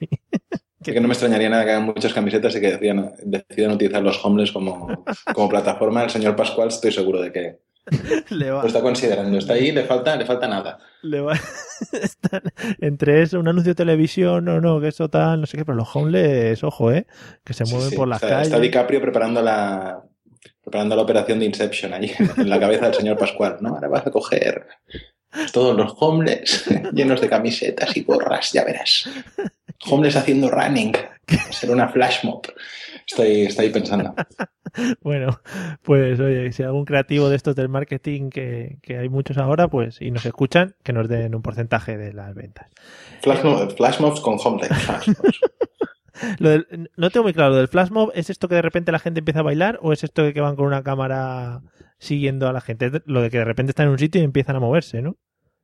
Que 0.83 1.01
no 1.01 1.09
me 1.09 1.15
extrañaría 1.15 1.49
nada 1.49 1.65
que 1.65 1.71
hagan 1.73 1.85
muchas 1.87 2.13
camisetas 2.15 2.55
y 2.57 2.61
que 2.61 2.71
decidan, 2.73 3.13
decidan 3.25 3.73
utilizar 3.73 4.03
los 4.03 4.25
homeless 4.25 4.53
como, 4.53 5.05
como 5.35 5.49
plataforma. 5.49 6.05
El 6.05 6.11
señor 6.11 6.37
Pascual 6.37 6.69
estoy 6.69 6.93
seguro 6.93 7.21
de 7.21 7.33
que 7.33 7.59
Le 8.31 8.51
va, 8.51 8.61
lo 8.63 8.69
está 8.69 8.81
considerando. 8.81 9.37
Está 9.39 9.55
ahí, 9.55 9.73
le 9.73 9.83
falta, 9.85 10.15
le 10.15 10.25
falta 10.27 10.47
nada. 10.47 10.79
le 11.03 11.21
va- 11.21 11.39
están 11.93 12.43
entre 12.81 13.23
eso, 13.23 13.41
un 13.41 13.49
anuncio 13.49 13.71
de 13.73 13.77
televisión 13.77 14.47
o 14.49 14.61
no, 14.61 14.81
que 14.81 14.89
eso 14.89 15.09
tal, 15.09 15.41
no 15.41 15.47
sé 15.47 15.57
qué, 15.57 15.65
pero 15.65 15.77
los 15.77 15.97
homeless, 15.97 16.63
ojo, 16.65 16.93
¿eh? 16.93 17.07
Que 17.45 17.55
se 17.55 17.65
mueven 17.65 17.91
sí. 17.91 17.97
por 17.97 18.07
las 18.07 18.23
está, 18.23 18.35
calles. 18.35 18.49
está 18.49 18.61
DiCaprio 18.61 19.01
preparando 19.01 19.43
la, 19.43 20.03
preparando 20.63 20.95
la 20.97 21.03
operación 21.03 21.39
de 21.41 21.47
Inception 21.47 21.93
allí 21.95 22.13
en 22.37 22.49
la 22.51 22.61
cabeza 22.61 22.85
del 22.87 22.95
señor 22.95 23.17
Pascual. 23.19 23.57
¿no? 23.61 23.71
Ahora 23.71 23.89
vas 23.89 24.07
a 24.07 24.11
coger 24.11 24.67
todos 25.53 25.77
los 25.77 25.95
homeless 25.99 26.67
llenos 26.93 27.21
de 27.21 27.29
camisetas 27.29 27.97
y 27.97 28.03
gorras, 28.05 28.53
ya 28.53 28.65
verás. 28.65 29.09
Homeless 29.87 30.17
haciendo 30.17 30.51
running. 30.51 30.93
Va 30.93 31.43
a 31.49 31.53
ser 31.53 31.71
una 31.71 31.89
flash 31.89 32.25
mob. 32.25 32.43
Estoy, 33.07 33.43
estoy 33.43 33.71
pensando. 33.71 34.15
Bueno, 35.01 35.41
pues 35.83 36.21
oye, 36.21 36.53
si 36.53 36.63
algún 36.63 36.85
creativo 36.85 37.31
de 37.31 37.37
estos 37.37 37.57
del 37.57 37.69
marketing, 37.71 38.29
que, 38.29 38.79
que 38.83 38.99
hay 38.99 39.09
muchos 39.09 39.39
ahora, 39.39 39.67
pues, 39.69 40.01
y 40.03 40.11
nos 40.11 40.25
escuchan, 40.27 40.77
que 40.85 40.93
nos 40.93 41.09
den 41.09 41.35
un 41.35 41.41
porcentaje 41.43 41.97
de 41.97 42.13
las 42.13 42.35
ventas. 42.35 42.69
Flash, 43.23 43.41
mob- 43.43 43.75
flash 43.77 43.99
mobs 43.99 44.21
con 44.21 44.37
homeless. 44.43 44.69
Flash 44.85 45.09
mobs. 45.09 45.41
Lo 46.39 46.51
del- 46.51 46.91
no 46.97 47.11
tengo 47.11 47.25
muy 47.25 47.33
claro, 47.33 47.51
¿lo 47.51 47.57
del 47.57 47.69
flash 47.69 47.91
mob 47.91 48.13
es 48.15 48.29
esto 48.31 48.47
que 48.47 48.57
de 48.57 48.63
repente 48.63 48.93
la 48.93 48.99
gente 48.99 49.21
empieza 49.21 49.41
a 49.41 49.45
bailar 49.45 49.79
o 49.83 49.93
es 49.93 50.05
esto 50.05 50.23
de 50.23 50.35
que 50.35 50.41
van 50.43 50.55
con 50.55 50.67
una 50.67 50.83
cámara 50.83 51.63
siguiendo 51.99 52.47
a 52.47 52.53
la 52.53 52.61
gente? 52.61 52.91
Lo 53.07 53.23
de 53.23 53.31
que 53.31 53.39
de 53.39 53.45
repente 53.45 53.71
están 53.71 53.87
en 53.87 53.93
un 53.93 53.99
sitio 53.99 54.21
y 54.21 54.25
empiezan 54.25 54.55
a 54.55 54.61
moverse, 54.61 55.01
¿no? 55.01 55.17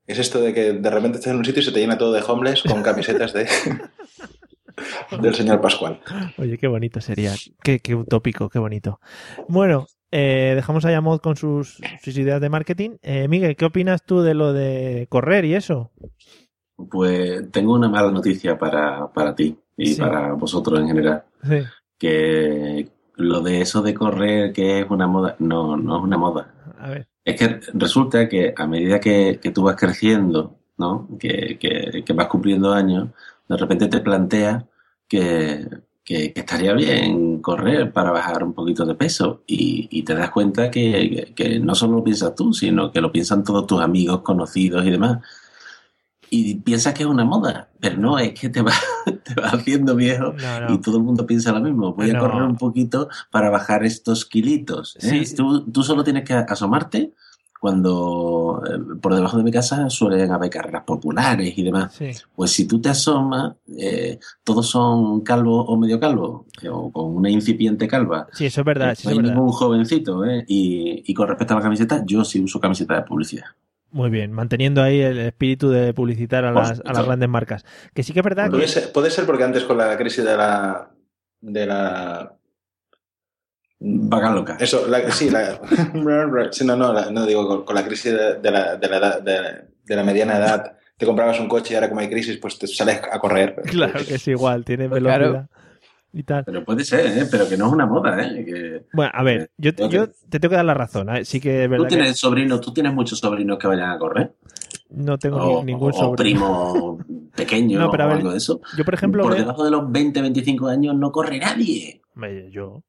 Es 0.07 0.19
esto 0.19 0.41
de 0.41 0.53
que 0.53 0.73
de 0.75 0.91
repente 0.91 1.19
estás 1.19 1.33
en 1.33 1.39
un 1.39 1.45
sitio 1.45 1.61
y 1.63 1.65
se 1.65 1.73
te 1.73 1.81
llena 1.81 1.97
todo 1.99 2.13
de 2.13 2.23
homeless 2.27 2.63
con 2.63 2.83
camisetas 2.83 3.33
de 3.33 3.47
del 5.21 5.35
señor 5.35 5.61
Pascual. 5.61 6.01
Oye, 6.39 6.59
qué 6.59 6.67
bonito 6.67 7.01
sería. 7.01 7.33
Qué, 7.63 7.81
qué 7.81 7.95
utópico, 7.95 8.49
qué 8.49 8.59
bonito. 8.59 9.01
Bueno, 9.49 9.87
eh, 10.11 10.53
dejamos 10.55 10.85
a 10.85 10.91
Yamod 10.91 11.21
con 11.21 11.37
sus, 11.37 11.81
sus 12.03 12.19
ideas 12.19 12.41
de 12.41 12.49
marketing. 12.51 12.97
Eh, 13.03 13.29
Miguel, 13.29 13.57
¿qué 13.57 13.65
opinas 13.65 14.05
tú 14.05 14.21
de 14.21 14.35
lo 14.35 14.53
de 14.53 15.07
correr 15.09 15.45
y 15.45 15.55
eso? 15.55 15.93
Pues 16.91 17.51
tengo 17.53 17.73
una 17.75 17.89
mala 17.89 18.11
noticia 18.11 18.59
para, 18.59 19.13
para 19.13 19.35
ti 19.35 19.57
y 19.77 19.95
Sí. 19.95 20.01
para 20.01 20.33
vosotros 20.33 20.81
en 20.81 20.89
general. 20.89 21.25
Sí. 21.43 21.59
Que 21.99 22.89
lo 23.17 23.41
de 23.41 23.61
eso 23.61 23.81
de 23.81 23.95
correr, 23.95 24.53
que 24.53 24.81
es 24.81 24.91
una 24.91 25.07
moda, 25.07 25.37
no, 25.39 25.77
no 25.77 25.97
es 25.99 26.03
una 26.03 26.19
moda. 26.19 26.53
A 26.79 26.91
ver. 26.91 27.09
Es 27.25 27.39
que 27.39 27.61
resulta 27.73 28.29
que 28.29 28.53
a 28.57 28.67
medida 28.67 29.01
que, 29.01 29.39
que 29.43 29.51
tú 29.51 29.63
vas 29.65 29.77
creciendo, 29.77 30.57
¿no? 30.77 31.09
Que, 31.19 31.59
que- 31.59 32.05
vas 32.15 32.29
cumpliendo 32.29 32.73
años, 32.73 33.09
de 33.49 33.57
repente 33.57 33.89
te 33.89 34.01
planteas 34.01 34.65
que, 35.09 35.67
estaría 36.37 36.75
bien 36.75 37.41
correr 37.41 37.91
para 37.93 38.11
bajar 38.11 38.45
un 38.45 38.53
poquito 38.53 38.85
de 38.85 38.95
peso 38.95 39.43
y, 39.47 39.89
y 39.91 40.03
te 40.03 40.15
das 40.15 40.31
cuenta 40.31 40.71
que, 40.71 41.33
que 41.35 41.59
no 41.61 41.75
solo 41.75 41.97
lo 41.97 42.05
piensas 42.05 42.35
tú, 42.35 42.53
sino 42.53 42.93
que 42.93 43.01
lo 43.01 43.11
piensan 43.11 43.43
todos 43.43 43.67
tus 43.67 43.81
amigos, 43.81 44.21
conocidos 44.21 44.85
y 44.85 44.91
demás. 44.91 45.21
Y 46.37 46.55
piensas 46.57 46.95
que 46.95 47.03
es 47.05 47.09
una 47.09 47.25
moda, 47.25 47.69
pero 47.79 47.97
no, 47.97 48.19
es 48.19 48.33
que 48.39 48.49
te 48.49 48.61
vas 48.63 48.81
te 49.25 49.35
vas 49.41 49.55
haciendo 49.55 49.95
viejo 49.95 50.33
No, 50.33 50.61
no. 50.69 50.75
y 50.75 50.81
todo 50.81 50.97
el 50.97 51.05
mundo 51.05 51.25
piensa 51.27 51.53
lo 51.53 51.61
mismo. 51.61 51.95
Voy 51.95 52.11
No. 52.11 52.19
a 52.19 52.21
correr 52.21 52.43
un 52.43 52.57
poquito 52.57 53.09
para 53.31 53.51
bajar 53.51 53.85
estos 53.85 54.25
kilitos. 54.25 54.97
¿eh? 54.97 55.25
Sí. 55.27 55.37
Tú, 55.37 55.65
tú 55.71 55.83
solo 55.83 56.03
tienes 56.03 56.25
que 56.25 56.35
asomarte 56.35 57.13
cuando 57.61 58.63
eh, 58.69 58.79
por 59.01 59.15
debajo 59.15 59.39
de 59.39 59.43
mi 59.45 59.51
casa 59.51 59.89
suelen 59.89 60.31
haber 60.31 60.51
carreras 60.51 60.83
populares 60.85 61.57
y 61.57 61.63
demás. 61.63 61.95
Sí. 61.95 62.11
Pues 62.35 62.51
si 62.53 62.67
tú 62.67 62.81
te 62.81 62.91
asomas, 62.91 63.55
eh, 63.79 64.19
todos 64.43 64.69
son 64.69 65.21
calvos 65.23 65.65
o 65.69 65.77
medio 65.79 65.99
calvos, 65.99 66.43
o 66.71 66.91
con 66.93 67.15
una 67.17 67.31
incipiente 67.31 67.89
calva. 67.89 68.27
Sí, 68.33 68.47
eso 68.47 68.61
es 68.61 68.65
verdad. 68.67 68.95
Sí, 68.95 69.07
no 69.07 69.09
eso 69.09 69.09
hay 69.11 69.17
es 69.17 69.23
verdad. 69.23 69.35
ningún 69.37 69.53
jovencito. 69.53 70.27
Y, 70.47 71.03
y 71.07 71.15
con 71.15 71.29
respecto 71.29 71.55
a 71.55 71.57
la 71.59 71.63
camiseta, 71.63 72.03
yo 72.07 72.25
sí 72.25 72.43
uso 72.43 72.61
camiseta 72.61 72.97
de 72.97 73.03
publicidad. 73.03 73.47
Muy 73.95 74.11
bien, 74.11 74.33
manteniendo 74.33 74.83
ahí 74.83 75.01
el 75.01 75.19
espíritu 75.21 75.71
de 75.71 75.95
publicitar 75.95 76.45
a 76.45 76.51
las, 76.51 76.71
a 76.71 76.75
las 76.75 76.77
supuesto. 76.79 77.05
grandes 77.07 77.29
marcas. 77.29 77.65
Que 77.95 78.03
sí 78.03 78.13
que 78.13 78.19
es 78.19 78.25
verdad 78.25 78.51
Puede 78.51 78.63
que... 78.65 78.69
ser, 78.69 78.93
puede 78.93 79.09
ser 79.11 79.25
porque 79.25 79.45
antes 79.45 79.63
con 79.65 79.79
la 79.79 79.97
crisis 79.97 80.25
de 80.25 80.37
la 80.37 80.91
de 81.41 81.67
la 81.67 82.35
Vaca 83.79 84.31
loca. 84.33 84.57
Eso, 84.59 84.87
la, 84.89 85.11
sí, 85.13 85.31
la, 85.31 85.61
sí, 86.53 86.65
no, 86.65 86.77
no, 86.77 86.93
la- 86.93 87.11
no 87.11 87.27
digo 87.27 87.47
con, 87.47 87.65
con 87.65 87.75
la 87.75 87.85
crisis 87.85 88.13
de, 88.13 88.35
de 88.41 88.51
la, 88.51 88.77
de, 88.77 88.89
la 88.89 88.97
edad- 88.99 89.21
de, 89.23 89.65
de 89.85 89.97
la 89.97 90.03
mediana 90.03 90.39
edad, 90.39 90.77
te 90.97 91.05
comprabas 91.07 91.39
un 91.39 91.49
coche 91.49 91.75
y 91.75 91.77
ahora 91.77 91.89
como 91.89 92.01
hay 92.01 92.09
crisis, 92.09 92.39
pues 92.39 92.59
te 92.59 92.67
sales 92.67 93.01
a 93.11 93.19
correr. 93.19 93.55
Claro 93.71 94.01
que 94.07 94.15
es 94.15 94.27
igual, 94.29 94.65
tiene 94.65 94.89
Pues 94.89 95.03
velocidad 95.03 95.31
claro. 95.31 95.49
Y 96.15 96.23
tal. 96.23 96.45
Pero 96.45 96.65
puede 96.65 96.85
ser, 96.85 97.07
¿eh? 97.07 97.27
Pero 97.31 97.49
que 97.49 97.57
no 97.57 97.67
es 97.67 97.73
una 97.73 97.87
moda, 97.87 98.23
¿eh? 98.23 98.45
Que... 98.45 98.87
Bueno, 98.93 99.11
a 99.15 99.23
ver, 99.23 99.51
yo, 99.59 99.75
te- 99.75 99.85
Ok. 99.85 99.91
yo 99.93 100.09
te 100.29 100.39
tengo 100.41 100.51
que 100.51 100.57
dar 100.57 100.65
la 100.65 100.75
razón. 100.75 101.09
¿eh? 101.15 101.25
Sí 101.25 101.41
que 101.41 101.65
es 101.65 101.71
¿Tú 101.71 101.83
que 101.83 101.89
tienes 101.89 102.17
sobrinos, 102.19 102.61
tú 102.61 102.73
tienes 102.73 102.95
muchos 102.95 103.19
sobrinos 103.19 103.59
que 103.59 103.67
vayan 103.67 103.91
a 103.91 103.99
correr? 103.99 104.33
no 104.91 105.19
tengo 105.19 105.37
O, 105.39 105.59
ni- 105.65 105.73
ningún 105.73 105.91
o 105.91 105.93
sobrino. 105.93 106.17
primo 106.17 106.99
pequeño 107.37 107.81
No, 107.81 107.91
pero 107.91 108.05
a 108.05 108.07
o 108.07 108.09
ver, 108.11 108.19
algo 108.19 108.31
de 108.31 108.37
eso. 108.39 108.61
Yo, 108.77 108.85
por 108.85 108.95
ejemplo, 108.95 109.23
Por 109.25 109.35
debajo 109.37 109.65
de 109.65 109.71
los 109.73 109.91
20, 109.91 110.21
25 110.23 110.69
años 110.69 110.95
no 110.97 111.11
corre 111.11 111.39
nadie. 111.39 112.01
Yo. 112.51 112.83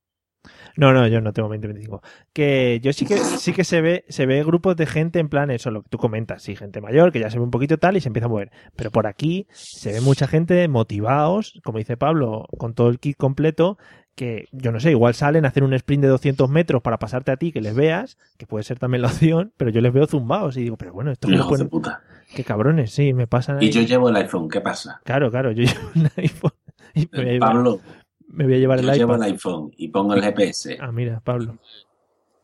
No, 0.78 0.92
no, 0.94 1.08
yo 1.08 1.22
no 1.22 1.32
tengo 1.32 1.48
20, 1.50 1.68
25. 1.68 2.02
Que 2.34 2.80
yo 2.82 2.92
sí 2.94 3.06
que 3.06 3.18
sí 3.18 3.54
que 3.54 3.64
se 3.64 3.82
ve 3.82 4.06
se 4.10 4.26
ve 4.26 4.44
grupos 4.44 4.76
de 4.76 4.86
gente 4.86 5.20
en 5.20 5.30
plan 5.30 5.50
eso, 5.52 5.72
lo 5.72 5.84
que 5.84 5.90
tú 5.90 5.98
comentas, 5.98 6.44
sí, 6.44 6.56
gente 6.56 6.82
mayor 6.82 7.12
que 7.12 7.20
ya 7.20 7.30
se 7.30 7.38
ve 7.38 7.44
un 7.44 7.52
poquito 7.52 7.78
tal 7.78 7.98
y 7.98 8.02
se 8.02 8.10
empieza 8.10 8.26
a 8.26 8.30
mover. 8.30 8.52
Pero 8.76 8.92
por 8.92 9.08
aquí 9.08 9.48
se 9.52 9.94
ve 9.94 10.02
mucha 10.02 10.28
gente 10.28 10.68
motivados, 10.68 11.60
como 11.64 11.78
dice 11.78 11.98
Pablo, 11.98 12.48
con 12.58 12.74
todo 12.74 12.90
el 12.90 13.00
kit 13.00 13.18
completo, 13.18 13.78
que 14.16 14.48
yo 14.52 14.72
no 14.72 14.80
sé, 14.80 14.92
igual 14.92 15.14
salen 15.14 15.46
a 15.46 15.50
hacer 15.50 15.64
un 15.64 15.74
sprint 15.74 16.04
de 16.04 16.10
200 16.10 16.50
metros 16.50 16.82
para 16.82 16.98
pasarte 16.98 17.32
a 17.32 17.38
ti, 17.38 17.52
que 17.52 17.62
les 17.62 17.76
veas, 17.76 18.18
que 18.38 18.48
puede 18.48 18.64
ser 18.64 18.80
también 18.80 19.02
la 19.02 19.10
opción, 19.10 19.54
pero 19.58 19.72
yo 19.72 19.82
les 19.82 19.94
veo 19.94 20.08
zumbados 20.08 20.58
y 20.58 20.64
digo, 20.64 20.78
pero 20.78 20.94
bueno, 20.94 21.12
esto 21.12 21.30
Hijos 21.30 21.60
de 21.60 21.66
puta. 21.66 22.02
Qué 22.34 22.44
cabrones, 22.44 22.92
sí, 22.92 23.14
me 23.14 23.28
pasan 23.28 23.58
ahí. 23.58 23.68
Y 23.68 23.72
yo 23.72 23.82
llevo 23.82 24.10
el 24.10 24.16
iPhone, 24.16 24.50
¿qué 24.50 24.62
pasa? 24.62 25.02
Claro, 25.04 25.30
claro, 25.30 25.52
yo 25.52 25.64
llevo 25.64 25.92
un 25.96 26.10
iPhone. 26.18 26.54
Y 26.94 27.10
me, 27.12 27.40
Pablo, 27.40 27.82
me 28.36 28.44
voy 28.46 28.54
a 28.56 28.58
llevar 28.58 28.80
el 28.80 28.86
yo 28.86 28.94
llevo 28.94 29.16
iPad. 29.16 29.28
el 29.28 29.34
iPhone 29.34 29.72
y 29.78 29.88
pongo 29.90 30.14
el 30.14 30.22
GPS. 30.24 30.78
Ah, 30.80 30.92
mira, 30.92 31.20
Pablo. 31.24 31.58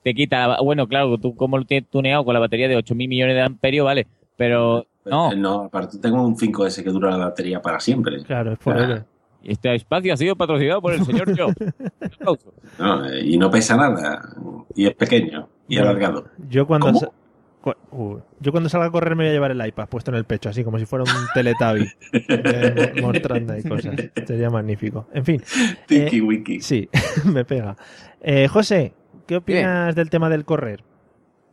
Te 0.03 0.13
quita, 0.13 0.47
la- 0.47 0.61
bueno, 0.61 0.87
claro, 0.87 1.17
tú 1.17 1.35
como 1.35 1.57
lo 1.57 1.65
tienes 1.65 1.89
tuneado 1.89 2.25
con 2.25 2.33
la 2.33 2.39
batería 2.39 2.67
de 2.67 2.75
8.000 2.77 3.07
millones 3.07 3.35
de 3.35 3.41
amperios, 3.41 3.85
vale, 3.85 4.07
pero 4.35 4.85
no. 5.05 5.31
Eh, 5.31 5.35
No, 5.35 5.63
aparte 5.65 5.97
tengo 5.99 6.23
un 6.23 6.35
5S 6.35 6.83
que 6.83 6.89
dura 6.89 7.11
la 7.11 7.25
batería 7.25 7.61
para 7.61 7.79
siempre. 7.79 8.23
Claro, 8.23 8.53
es 8.53 8.59
O 8.59 8.63
sea, 8.63 8.73
forever. 8.73 9.05
Y 9.43 9.51
este 9.53 9.73
espacio 9.75 10.13
ha 10.13 10.17
sido 10.17 10.35
patrocinado 10.35 10.81
por 10.81 10.93
el 10.93 11.03
señor 11.03 11.27
aplauso. 11.31 12.53
No, 12.77 13.05
eh, 13.09 13.21
y 13.25 13.37
no 13.37 13.49
pesa 13.49 13.75
nada. 13.75 14.21
Y 14.75 14.85
es 14.87 14.93
pequeño 14.95 15.47
y 15.67 15.75
Bueno, 15.77 15.89
alargado. 15.89 16.25
Yo 16.49 16.67
cuando, 16.67 16.91
uh, 17.63 18.17
yo 18.39 18.51
cuando 18.51 18.69
salga 18.69 18.87
a 18.87 18.91
correr 18.91 19.15
me 19.15 19.23
voy 19.23 19.29
a 19.29 19.33
llevar 19.33 19.51
el 19.51 19.65
iPad 19.65 19.87
puesto 19.87 20.11
en 20.11 20.17
el 20.17 20.25
pecho, 20.25 20.49
así 20.49 20.63
como 20.63 20.79
si 20.79 20.85
fuera 20.85 21.03
un 21.03 21.27
Teletubby. 21.33 21.89
eh, 22.11 22.93
mostrando 23.01 23.53
ahí 23.53 23.63
cosas. 23.63 23.95
Sería 24.25 24.49
magnífico. 24.49 25.07
En 25.13 25.25
fin. 25.25 25.41
Tiki 25.87 26.17
eh, 26.17 26.21
wiki. 26.21 26.61
Sí, 26.61 26.89
me 27.25 27.45
pega. 27.45 27.75
Eh, 28.21 28.47
José, 28.47 28.93
¿qué 29.27 29.37
opinas 29.37 29.95
del 29.95 30.09
tema 30.09 30.29
del 30.29 30.45
correr? 30.45 30.83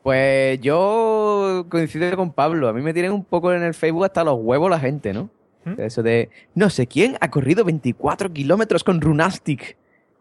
Pues 0.03 0.61
yo 0.61 1.67
coincido 1.69 2.17
con 2.17 2.33
Pablo. 2.33 2.69
A 2.69 2.73
mí 2.73 2.81
me 2.83 2.93
tienen 2.93 3.13
un 3.13 3.25
poco 3.25 3.53
en 3.53 3.63
el 3.63 3.75
Facebook 3.75 4.05
hasta 4.05 4.25
los 4.25 4.39
huevos 4.41 4.71
la 4.71 4.81
gente, 4.81 5.13
¿no? 5.13 5.31
Eso 5.77 6.03
de, 6.03 6.31
no 6.55 6.71
sé 6.71 6.87
quién 6.87 7.17
ha 7.21 7.31
corrido 7.31 7.63
24 7.63 8.33
kilómetros 8.33 8.85
con 8.85 9.03
Runastic. 9.03 9.77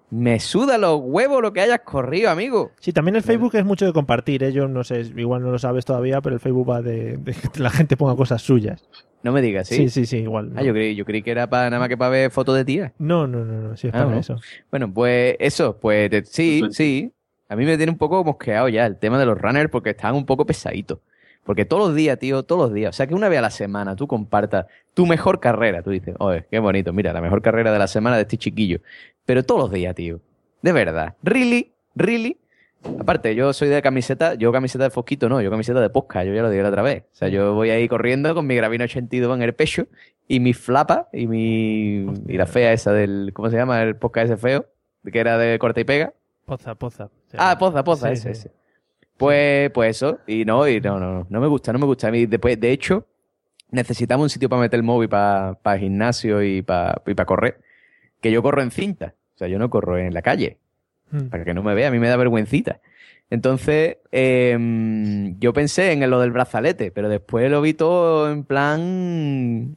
Me 0.09 0.39
suda 0.39 0.77
los 0.77 1.01
huevos 1.03 1.41
lo 1.41 1.51
que 1.51 1.59
hayas 1.61 1.81
corrido, 1.81 2.29
amigo. 2.29 2.71
Sí, 2.79 2.93
también 2.93 3.17
el 3.17 3.23
Facebook 3.23 3.55
es 3.55 3.65
mucho 3.65 3.85
de 3.85 3.91
compartir. 3.91 4.41
¿eh? 4.43 4.53
Yo 4.53 4.67
no 4.69 4.83
sé, 4.85 5.01
igual 5.17 5.41
no 5.41 5.51
lo 5.51 5.59
sabes 5.59 5.83
todavía, 5.83 6.21
pero 6.21 6.35
el 6.35 6.39
Facebook 6.39 6.69
va 6.69 6.81
de, 6.81 7.17
de 7.17 7.33
que 7.33 7.59
la 7.59 7.69
gente 7.69 7.97
ponga 7.97 8.15
cosas 8.15 8.41
suyas. 8.41 8.87
No 9.23 9.33
me 9.33 9.41
digas, 9.41 9.67
¿sí? 9.67 9.75
Sí, 9.75 9.89
sí, 9.89 10.05
sí, 10.05 10.17
igual. 10.19 10.53
Ah, 10.55 10.63
yo 10.63 10.71
creí, 10.73 10.95
yo 10.95 11.03
creí 11.03 11.21
que 11.23 11.31
era 11.31 11.49
para 11.49 11.69
nada 11.69 11.79
más 11.81 11.89
que 11.89 11.97
para 11.97 12.11
ver 12.11 12.31
fotos 12.31 12.55
de 12.55 12.63
tía. 12.63 12.93
No, 12.99 13.27
no, 13.27 13.43
no, 13.43 13.69
no, 13.69 13.75
sí 13.75 13.87
es 13.87 13.93
Ah, 13.93 13.99
para 13.99 14.11
¿no? 14.11 14.17
eso. 14.19 14.37
Bueno, 14.71 14.93
pues 14.93 15.35
eso, 15.39 15.77
pues 15.77 16.09
sí, 16.29 16.63
sí. 16.71 17.11
A 17.49 17.55
mí 17.57 17.65
me 17.65 17.75
tiene 17.75 17.91
un 17.91 17.97
poco 17.97 18.23
mosqueado 18.23 18.69
ya 18.69 18.85
el 18.85 18.97
tema 18.97 19.19
de 19.19 19.25
los 19.25 19.37
runners 19.37 19.69
porque 19.69 19.89
están 19.89 20.15
un 20.15 20.25
poco 20.25 20.45
pesaditos. 20.45 20.99
Porque 21.47 21.63
todos 21.63 21.87
los 21.87 21.95
días, 21.95 22.19
tío, 22.19 22.43
todos 22.43 22.63
los 22.63 22.73
días. 22.73 22.89
O 22.89 22.93
sea, 22.95 23.07
que 23.07 23.15
una 23.15 23.29
vez 23.29 23.39
a 23.39 23.41
la 23.41 23.49
semana 23.49 23.95
tú 23.95 24.05
compartas 24.05 24.65
tu 24.93 25.05
mejor 25.05 25.39
carrera. 25.39 25.81
Tú 25.81 25.91
dices, 25.91 26.13
oye, 26.19 26.45
qué 26.51 26.59
bonito, 26.59 26.91
mira, 26.91 27.13
la 27.13 27.21
mejor 27.21 27.41
carrera 27.41 27.71
de 27.71 27.79
la 27.79 27.87
semana 27.87 28.17
de 28.17 28.23
este 28.23 28.37
chiquillo. 28.37 28.81
Pero 29.25 29.43
todos 29.43 29.61
los 29.61 29.71
días, 29.71 29.95
tío. 29.95 30.19
De 30.61 30.73
verdad. 30.73 31.15
¿Really? 31.23 31.71
¿Really? 31.95 32.37
Aparte, 32.99 33.33
yo 33.33 33.53
soy 33.53 33.69
de 33.69 33.81
camiseta, 33.81 34.33
yo 34.35 34.51
camiseta 34.51 34.83
de 34.83 34.89
fosquito 34.89 35.29
no, 35.29 35.41
yo 35.41 35.49
camiseta 35.49 35.79
de 35.79 35.89
posca, 35.89 36.23
yo 36.23 36.33
ya 36.33 36.41
lo 36.41 36.49
dije 36.49 36.63
la 36.63 36.69
otra 36.69 36.81
vez. 36.81 37.03
O 37.11 37.15
sea, 37.15 37.29
yo 37.29 37.53
voy 37.53 37.69
ahí 37.69 37.87
corriendo 37.87 38.35
con 38.35 38.45
mi 38.45 38.55
gravino 38.55 38.83
82 38.83 39.35
en 39.37 39.41
el 39.41 39.53
pecho 39.55 39.87
y 40.27 40.39
mi 40.41 40.53
flapa 40.53 41.07
y 41.13 41.27
mi 41.27 42.05
y 42.27 42.37
la 42.37 42.45
fea 42.45 42.73
esa 42.73 42.91
del, 42.91 43.31
¿cómo 43.33 43.49
se 43.49 43.55
llama? 43.55 43.81
El 43.81 43.95
posca 43.95 44.21
ese 44.21 44.37
feo, 44.37 44.65
que 45.11 45.17
era 45.19 45.37
de 45.37 45.57
corta 45.59 45.79
y 45.79 45.85
pega. 45.85 46.13
Poza, 46.45 46.75
poza. 46.75 47.09
Ah, 47.37 47.57
poza, 47.57 47.83
poza, 47.83 48.07
Sí, 48.09 48.13
ese, 48.13 48.35
sí. 48.35 48.47
ese. 48.47 48.51
Pues, 49.17 49.71
pues 49.71 49.97
eso, 49.97 50.19
y 50.27 50.45
no, 50.45 50.67
y 50.67 50.79
no, 50.79 50.99
no, 50.99 51.11
no, 51.11 51.27
no 51.29 51.41
me 51.41 51.47
gusta, 51.47 51.73
no 51.73 51.79
me 51.79 51.85
gusta. 51.85 52.07
A 52.07 52.11
mí, 52.11 52.25
después, 52.27 52.59
de 52.59 52.71
hecho, 52.71 53.05
necesitamos 53.71 54.23
un 54.25 54.29
sitio 54.29 54.47
para 54.49 54.61
meter 54.61 54.77
el 54.77 54.83
móvil 54.83 55.09
para 55.09 55.57
gimnasio 55.79 56.43
y 56.43 56.61
para 56.61 57.01
y 57.05 57.13
pa 57.13 57.25
correr. 57.25 57.59
Que 58.21 58.31
yo 58.31 58.41
corro 58.43 58.61
en 58.61 58.71
cinta, 58.71 59.15
o 59.35 59.37
sea, 59.37 59.47
yo 59.47 59.57
no 59.59 59.69
corro 59.69 59.97
en 59.97 60.13
la 60.13 60.21
calle, 60.21 60.57
Mm. 61.09 61.29
para 61.29 61.45
que 61.45 61.53
no 61.53 61.63
me 61.63 61.73
vea, 61.73 61.87
a 61.87 61.91
mí 61.91 61.99
me 61.99 62.09
da 62.09 62.17
vergüencita. 62.17 62.81
Entonces, 63.29 63.97
em, 64.11 65.39
yo 65.39 65.53
pensé 65.53 65.91
en 65.93 66.09
lo 66.09 66.19
del 66.19 66.31
brazalete, 66.31 66.91
pero 66.91 67.07
después 67.09 67.49
lo 67.49 67.61
vi 67.61 67.73
todo 67.73 68.29
en 68.31 68.43
plan. 68.43 69.75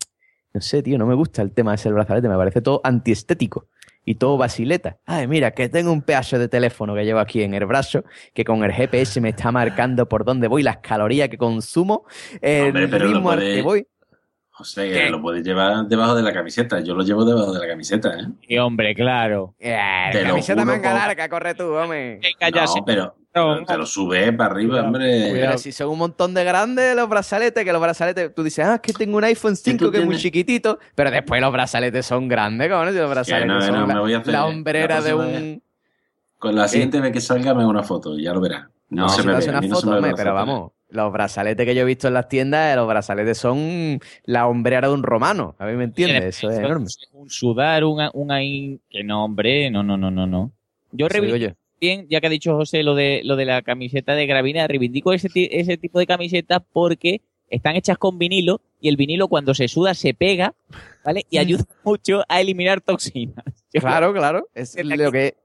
No 0.53 0.61
sé, 0.61 0.83
tío, 0.83 0.99
no 0.99 1.07
me 1.07 1.15
gusta 1.15 1.43
el 1.43 1.53
tema 1.53 1.71
de 1.71 1.77
ese 1.77 1.91
brazalete, 1.93 2.29
me 2.29 2.37
parece 2.37 2.61
todo 2.61 2.81
antiestético 2.85 3.67
y 4.11 4.17
todo 4.17 4.37
basileta. 4.37 4.99
Ay, 5.07 5.29
mira, 5.29 5.53
que 5.53 5.69
tengo 5.69 5.93
un 5.93 6.03
pedazo 6.03 6.37
de 6.37 6.49
teléfono 6.49 6.97
que 6.97 7.05
llevo 7.05 7.21
aquí 7.21 7.43
en 7.43 7.55
el 7.55 7.65
brazo, 7.65 8.03
que 8.35 8.45
con 8.45 8.65
el 8.65 8.73
GPS 8.73 9.21
me 9.21 9.29
está 9.29 9.53
marcando 9.53 10.09
por 10.09 10.25
dónde 10.25 10.49
voy, 10.49 10.65
las 10.65 10.79
calorías 10.79 11.29
que 11.29 11.39
consumo, 11.39 12.05
el 12.41 12.77
Hombre, 12.77 12.99
ritmo 12.99 13.31
al 13.31 13.39
que 13.39 13.63
voy. 13.63 13.87
José, 14.61 14.91
que 14.91 15.09
lo 15.11 15.23
puedes 15.23 15.43
llevar 15.43 15.87
debajo 15.87 16.15
de 16.15 16.23
la 16.23 16.33
camiseta. 16.35 16.81
Yo 16.81 16.95
lo 16.95 17.03
llevo 17.03 17.25
debajo 17.25 17.53
de 17.53 17.61
la 17.61 17.67
camiseta, 17.67 18.11
¿eh? 18.21 18.27
Y 18.43 18.59
hombre, 18.59 18.95
claro. 18.95 19.55
Eh, 19.59 19.75
Te 20.13 20.23
camiseta 20.23 20.65
manga 20.67 20.91
por- 20.91 20.99
larga, 20.99 21.29
corre 21.31 21.55
tú, 21.55 21.73
hombre. 21.75 22.21
No, 22.53 22.85
pero, 22.85 23.15
pero 23.33 23.65
te 23.65 23.77
lo 23.79 23.87
subes 23.87 24.33
para 24.37 24.51
arriba, 24.53 24.83
hombre. 24.83 25.31
Pero 25.33 25.57
si 25.59 25.73
son 25.73 25.89
un 25.89 25.99
montón 25.99 26.35
de 26.35 26.45
grandes 26.45 26.95
los 26.95 27.09
brazaletes, 27.09 27.65
que 27.65 27.73
los 27.73 27.81
brazaletes, 27.81 28.35
tú 28.35 28.43
dices, 28.43 28.67
ah, 28.67 28.75
es 28.75 28.81
que 28.81 28.93
tengo 28.93 29.17
un 29.17 29.25
iPhone 29.25 29.57
5 29.57 29.91
que 29.91 29.99
es 29.99 30.05
muy 30.05 30.17
chiquitito, 30.19 30.79
pero 30.95 31.11
después 31.11 31.41
los 31.41 31.53
brazaletes 31.53 32.05
son 32.05 32.29
grandes, 32.29 32.69
cabrón, 32.69 32.93
si 32.93 32.99
los 33.01 33.09
brazaletes 33.11 33.47
no, 33.49 33.61
son 33.63 33.75
no, 33.75 33.87
la, 33.87 33.95
me 33.95 34.01
voy 34.01 34.13
a 34.15 34.19
hacer- 34.19 34.33
la 34.33 34.45
hombrera 34.47 34.97
la 34.97 35.01
de 35.07 35.15
un... 35.15 35.63
Con 36.39 36.55
la 36.55 36.69
siguiente 36.69 37.01
vez 37.01 37.13
que 37.13 37.21
salga 37.21 37.55
me 37.55 37.63
hago 37.63 37.71
una 37.71 37.83
foto, 37.83 38.19
ya 38.19 38.33
lo 38.33 38.41
verás. 38.41 38.67
No, 38.91 39.09
se 39.09 39.21
si 39.23 39.27
me 39.27 39.35
ve, 39.35 39.49
una 39.49 39.61
mí 39.61 39.69
no 39.69 39.77
se 39.77 39.81
foto, 39.83 39.87
me 39.87 39.93
ve 39.93 39.97
hombre, 39.99 40.11
la 40.11 40.17
pero 40.17 40.31
foto. 40.31 40.35
vamos, 40.47 40.73
los 40.91 41.13
brazaletes 41.13 41.67
que 41.67 41.75
yo 41.75 41.83
he 41.83 41.85
visto 41.85 42.09
en 42.09 42.15
las 42.15 42.29
tiendas, 42.29 42.77
los 42.77 42.89
brazaletes 42.89 43.39
son 43.39 44.01
la 44.25 44.47
hombrera 44.47 44.89
de 44.89 44.95
un 44.95 45.03
romano, 45.03 45.55
a 45.59 45.67
mí 45.67 45.75
me 45.75 45.85
entiendes, 45.85 46.37
eso 46.37 46.51
es 46.51 46.59
enorme. 46.59 46.87
Un 47.13 47.31
sudar, 47.31 47.85
un, 47.85 48.01
un 48.13 48.31
ahí... 48.31 48.81
Que 48.91 49.05
no, 49.05 49.25
hombre, 49.25 49.71
no, 49.71 49.83
no, 49.83 49.97
no, 49.97 50.11
no, 50.11 50.27
no. 50.27 50.53
Yo 50.93 51.09
reivindico 51.09 51.55
bien, 51.81 52.07
ya 52.09 52.21
que 52.21 52.27
ha 52.27 52.31
dicho 52.31 52.55
José 52.55 52.83
lo 52.83 52.95
de, 52.95 53.23
lo 53.25 53.37
de 53.37 53.47
la 53.47 53.63
camiseta 53.63 54.15
de 54.15 54.27
gravina, 54.27 54.69
reivindico 54.69 55.13
ese, 55.13 55.29
ese 55.35 55.79
tipo 55.79 55.99
de 55.99 56.07
camisetas 56.07 56.63
porque 56.73 57.23
están 57.49 57.75
hechas 57.75 57.99
con 57.99 58.19
vinilo 58.19 58.61
y 58.81 58.89
el 58.89 58.97
vinilo 58.97 59.29
cuando 59.29 59.55
se 59.55 59.67
suda 59.67 59.95
se 59.95 60.15
pega, 60.15 60.55
¿vale? 61.05 61.27
Y 61.31 61.39
ayuda 61.39 61.65
mucho 61.85 62.23
a 62.29 62.41
eliminar 62.41 62.81
toxinas. 62.81 63.45
Claro, 63.73 64.13
claro, 64.13 64.49
es 64.53 64.77
lo 64.85 65.13
que... 65.13 65.37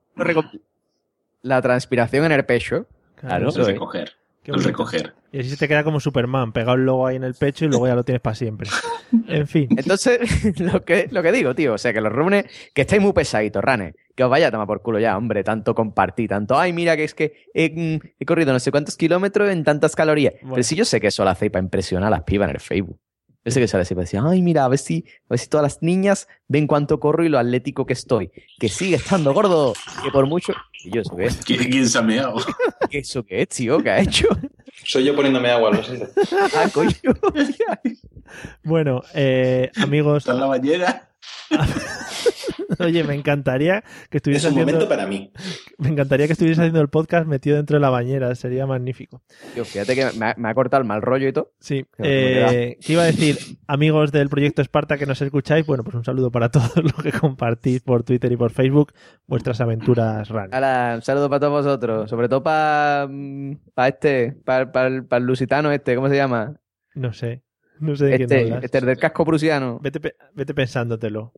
La 1.43 1.61
transpiración 1.61 2.25
en 2.25 2.31
el 2.31 2.43
pecho. 2.43 2.87
Claro. 3.13 3.49
eso 3.49 3.61
es. 3.61 3.67
recoger. 3.67 4.13
Qué 4.45 4.51
El 4.51 4.57
bonito. 4.57 4.69
recoger. 4.69 5.13
Y 5.31 5.39
así 5.39 5.49
se 5.49 5.57
te 5.57 5.67
queda 5.67 5.83
como 5.83 5.99
Superman, 5.99 6.53
pegado 6.53 6.75
el 6.77 6.85
logo 6.85 7.07
ahí 7.07 7.15
en 7.15 7.23
el 7.23 7.33
pecho 7.33 7.65
y 7.65 7.67
luego 7.67 7.87
ya 7.87 7.95
lo 7.95 8.03
tienes 8.03 8.21
para 8.21 8.35
siempre. 8.35 8.69
En 9.27 9.47
fin. 9.47 9.69
Entonces, 9.77 10.19
lo 10.59 10.83
que, 10.83 11.07
lo 11.11 11.21
que 11.23 11.31
digo, 11.31 11.53
tío, 11.55 11.73
o 11.73 11.77
sea, 11.77 11.93
que 11.93 12.01
los 12.01 12.11
runes, 12.11 12.45
que 12.73 12.81
estáis 12.81 13.01
muy 13.01 13.13
pesaditos, 13.13 13.63
ranes, 13.63 13.93
que 14.15 14.23
os 14.23 14.29
vaya 14.29 14.47
a 14.47 14.51
tomar 14.51 14.67
por 14.67 14.81
culo 14.81 14.99
ya, 14.99 15.15
hombre, 15.15 15.43
tanto 15.43 15.73
compartir, 15.73 16.29
tanto, 16.29 16.57
ay, 16.57 16.73
mira, 16.73 16.97
que 16.97 17.03
es 17.05 17.13
que 17.13 17.33
he, 17.53 17.69
mm, 17.69 17.99
he 18.19 18.25
corrido 18.25 18.51
no 18.51 18.59
sé 18.59 18.71
cuántos 18.71 18.97
kilómetros 18.97 19.49
en 19.51 19.63
tantas 19.63 19.95
calorías. 19.95 20.33
Pero 20.41 20.63
si 20.63 20.75
yo 20.75 20.85
sé 20.85 20.99
que 20.99 21.07
eso 21.07 21.23
lo 21.23 21.29
hacéis 21.29 21.51
para 21.51 21.63
impresionar 21.63 22.07
a 22.07 22.17
las 22.17 22.23
pibas 22.23 22.49
en 22.49 22.55
el 22.55 22.61
Facebook. 22.61 22.99
Yo 23.45 23.51
sé 23.51 23.59
que 23.59 23.67
sale 23.67 23.83
así 23.83 23.93
para 23.93 24.05
decir, 24.05 24.19
ay, 24.23 24.41
mira, 24.41 24.65
a 24.65 24.67
ver 24.67 24.79
si, 24.79 25.05
a 25.07 25.27
ver 25.29 25.39
si 25.39 25.47
todas 25.47 25.63
las 25.63 25.81
niñas 25.83 26.27
ven 26.47 26.65
cuánto 26.65 26.99
corro 26.99 27.23
y 27.23 27.29
lo 27.29 27.37
atlético 27.37 27.85
que 27.85 27.93
estoy. 27.93 28.31
Que 28.59 28.69
sigue 28.69 28.95
estando 28.95 29.35
gordo, 29.35 29.73
que 30.03 30.09
por 30.09 30.25
mucho. 30.25 30.53
Y 30.83 30.89
yo, 30.89 31.01
¿eso 31.01 31.15
qué 31.15 31.25
es? 31.25 31.35
¿Quién, 31.45 31.69
quién 31.69 31.87
se 31.87 31.99
ha 31.99 32.01
meado? 32.01 32.37
¿Qué 32.89 32.97
¿Eso 32.99 33.23
qué 33.23 33.43
es, 33.43 33.49
tío? 33.49 33.77
¿Qué 33.77 33.91
ha 33.91 33.99
hecho? 33.99 34.27
Soy 34.83 35.03
yo 35.03 35.15
poniéndome 35.15 35.51
agua, 35.51 35.71
lo 35.71 35.83
sé. 35.83 36.07
ah, 36.55 36.69
coño. 36.73 36.91
Bueno, 38.63 39.03
eh, 39.13 39.71
amigos. 39.75 40.23
¿Está 40.23 40.33
en 40.33 40.39
la 40.39 40.47
bañera? 40.47 41.09
Oye, 42.79 43.03
me 43.03 43.13
encantaría 43.13 43.83
que 44.09 44.17
estuviese 44.17 44.47
Es 44.47 44.53
un 44.53 44.59
haciendo. 44.59 44.73
momento 44.73 44.89
para 44.89 45.07
mí. 45.07 45.31
Me 45.77 45.89
encantaría 45.89 46.25
que 46.27 46.33
estuviese 46.33 46.61
haciendo 46.61 46.81
el 46.81 46.89
podcast 46.89 47.27
metido 47.27 47.57
dentro 47.57 47.75
de 47.77 47.81
la 47.81 47.89
bañera, 47.89 48.33
sería 48.35 48.65
magnífico. 48.65 49.21
Tío, 49.53 49.63
fíjate 49.63 49.95
que 49.95 50.07
me 50.17 50.25
ha, 50.25 50.35
me 50.37 50.49
ha 50.49 50.53
cortado 50.53 50.81
el 50.81 50.87
mal 50.87 51.01
rollo 51.01 51.27
y 51.27 51.33
todo. 51.33 51.51
Sí. 51.59 51.85
Eh, 51.99 52.77
¿Qué 52.85 52.93
iba 52.93 53.03
a 53.03 53.05
decir? 53.05 53.37
Amigos 53.67 54.11
del 54.11 54.29
proyecto 54.29 54.61
Esparta 54.61 54.97
que 54.97 55.05
nos 55.05 55.21
escucháis, 55.21 55.65
bueno, 55.65 55.83
pues 55.83 55.95
un 55.95 56.03
saludo 56.03 56.31
para 56.31 56.49
todos 56.49 56.75
los 56.77 56.93
que 56.93 57.11
compartís 57.11 57.81
por 57.81 58.03
Twitter 58.03 58.31
y 58.31 58.37
por 58.37 58.51
Facebook 58.51 58.93
vuestras 59.27 59.61
aventuras 59.61 60.27
run. 60.29 60.53
Hala, 60.53 60.93
un 60.95 61.01
saludo 61.01 61.29
para 61.29 61.39
todos 61.39 61.65
vosotros. 61.65 62.09
Sobre 62.09 62.27
todo 62.27 62.43
para 62.43 63.07
para 63.73 63.87
este, 63.87 64.31
para 64.43 64.87
el 64.87 65.23
lusitano 65.23 65.71
este, 65.71 65.95
¿cómo 65.95 66.09
se 66.09 66.15
llama? 66.15 66.59
No 66.95 67.13
sé. 67.13 67.43
No 67.79 67.95
sé 67.95 68.05
de 68.05 68.17
quién 68.17 68.21
Este, 68.31 68.43
hablas. 68.45 68.63
este 68.63 68.77
el 68.79 68.85
del 68.85 68.97
casco 68.97 69.25
prusiano. 69.25 69.79
Vete, 69.81 70.15
vete 70.33 70.53
pensándotelo. 70.53 71.33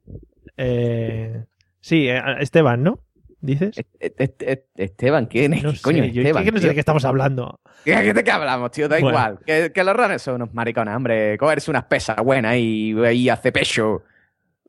Eh, 0.55 1.45
sí, 1.79 2.07
eh, 2.09 2.21
Esteban, 2.39 2.83
¿no? 2.83 2.99
¿Dices? 3.39 3.79
Este- 3.99 4.65
Esteban, 4.75 5.27
¿quién 5.27 5.53
es? 5.53 5.63
No 5.63 5.71
¿Qué 5.71 5.79
coño 5.81 6.03
es 6.03 6.13
yo- 6.13 6.21
Esteban, 6.21 6.43
que 6.43 6.51
no 6.51 6.57
sé 6.57 6.61
tío? 6.61 6.69
de 6.69 6.73
qué 6.73 6.79
estamos 6.79 7.05
hablando. 7.05 7.59
¿Qué, 7.85 7.93
qué- 8.01 8.13
de 8.13 8.23
qué 8.23 8.31
hablamos, 8.31 8.71
tío? 8.71 8.87
Da 8.89 8.95
Bueno. 8.99 9.09
igual. 9.09 9.39
Que, 9.45 9.71
que 9.71 9.83
los 9.83 9.95
runners 9.95 10.21
son 10.23 10.35
unos 10.35 10.53
maricones, 10.53 10.95
hombre. 10.95 11.37
Cogerse 11.37 11.69
unas 11.69 11.83
pesas 11.85 12.17
buenas 12.17 12.55
y 12.57 12.95
ahí 13.05 13.29
hace 13.29 13.51
pecho. 13.51 14.03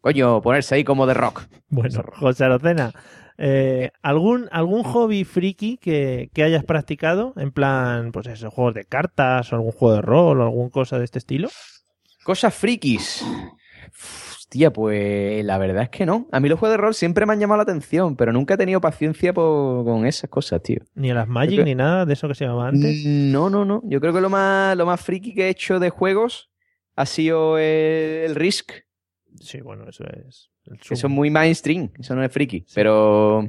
Coño, 0.01 0.41
ponerse 0.43 0.75
ahí 0.75 0.85
como 0.85 1.07
de 1.07 1.15
rock. 1.15 1.43
Bueno, 1.69 2.03
José 2.15 2.45
Arocena, 2.45 2.93
eh, 3.39 3.91
¿algún, 4.03 4.49
¿algún 4.51 4.83
hobby 4.83 5.25
friki 5.25 5.77
que, 5.79 6.29
que 6.35 6.43
hayas 6.43 6.65
practicado? 6.65 7.33
En 7.37 7.53
plan, 7.53 8.13
pues 8.13 8.27
eso, 8.27 8.51
juegos 8.51 8.75
de 8.75 8.85
cartas 8.85 9.53
o 9.53 9.57
algún 9.57 9.73
juego 9.73 9.95
de 9.97 10.03
rol 10.03 10.41
o 10.41 10.45
alguna 10.45 10.71
cosa 10.71 10.99
de 10.99 11.05
este 11.05 11.19
estilo. 11.19 11.49
Cosas 12.25 12.55
frikis. 12.55 13.25
Hostia, 14.39 14.73
pues 14.73 15.45
la 15.45 15.59
verdad 15.59 15.85
es 15.85 15.89
que 15.91 16.07
no. 16.07 16.27
A 16.33 16.41
mí 16.41 16.49
los 16.49 16.59
juegos 16.59 16.75
de 16.75 16.83
rol 16.83 16.95
siempre 16.95 17.27
me 17.27 17.33
han 17.35 17.41
llamado 17.41 17.59
la 17.59 17.63
atención, 17.65 18.17
pero 18.17 18.33
nunca 18.33 18.55
he 18.55 18.57
tenido 18.57 18.81
paciencia 18.81 19.33
por- 19.33 19.85
con 19.85 20.07
esas 20.07 20.31
cosas, 20.31 20.63
tío. 20.63 20.79
Ni 20.95 21.11
a 21.11 21.15
las 21.15 21.29
Magic 21.29 21.65
ni 21.65 21.75
nada 21.75 22.07
de 22.07 22.13
eso 22.15 22.29
que 22.29 22.35
se 22.35 22.45
llamaba 22.45 22.69
antes. 22.69 23.05
No, 23.05 23.51
no, 23.51 23.65
no. 23.65 23.83
Yo 23.85 24.01
creo 24.01 24.13
que 24.13 24.21
lo 24.21 24.31
más, 24.31 24.77
lo 24.77 24.87
más 24.87 25.01
friki 25.01 25.35
que 25.35 25.47
he 25.47 25.49
hecho 25.51 25.79
de 25.81 25.91
juegos 25.91 26.51
ha 26.97 27.07
sido 27.07 27.59
el, 27.59 27.65
el 28.31 28.35
Risk. 28.35 28.73
Sí, 29.41 29.61
bueno, 29.61 29.89
eso 29.89 30.05
es. 30.05 30.51
Eso 30.81 31.07
es 31.07 31.13
muy 31.13 31.31
mainstream, 31.31 31.91
eso 31.99 32.15
no 32.15 32.23
es 32.25 32.33
friki. 32.33 32.65
Pero 32.75 33.49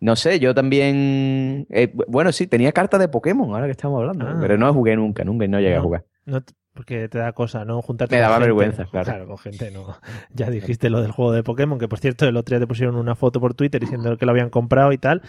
no 0.00 0.16
sé, 0.16 0.38
yo 0.40 0.54
también. 0.54 1.66
eh, 1.70 1.92
bu- 1.92 2.04
bueno, 2.08 2.32
sí, 2.32 2.46
tenía 2.46 2.72
cartas 2.72 3.00
de 3.00 3.08
Pokémon, 3.08 3.50
ahora 3.52 3.66
que 3.66 3.72
estamos 3.72 4.00
hablando. 4.00 4.26
Ah. 4.28 4.36
Pero 4.40 4.56
no 4.58 4.72
jugué 4.72 4.96
nunca, 4.96 5.24
nunca, 5.24 5.46
no 5.46 5.60
llegué 5.60 5.76
a 5.76 5.80
jugar. 5.80 6.04
No 6.24 6.40
Porque 6.74 7.08
te 7.08 7.18
da 7.18 7.32
cosa, 7.32 7.64
¿no? 7.64 7.80
Juntarte 7.80 8.14
Me 8.16 8.20
con 8.20 8.22
daba 8.24 8.34
gente. 8.36 8.46
vergüenza, 8.48 8.84
claro. 8.90 9.04
Claro, 9.06 9.26
con 9.26 9.38
gente 9.38 9.70
no. 9.70 9.96
Ya 10.34 10.50
dijiste 10.50 10.90
lo 10.90 11.00
del 11.00 11.10
juego 11.12 11.32
de 11.32 11.42
Pokémon, 11.42 11.78
que 11.78 11.88
por 11.88 11.98
cierto 11.98 12.26
el 12.26 12.36
otro 12.36 12.54
día 12.54 12.60
te 12.60 12.66
pusieron 12.66 12.96
una 12.96 13.14
foto 13.14 13.40
por 13.40 13.54
Twitter 13.54 13.80
diciendo 13.80 14.16
que 14.18 14.26
lo 14.26 14.32
habían 14.32 14.50
comprado 14.50 14.92
y 14.92 14.98
tal. 14.98 15.22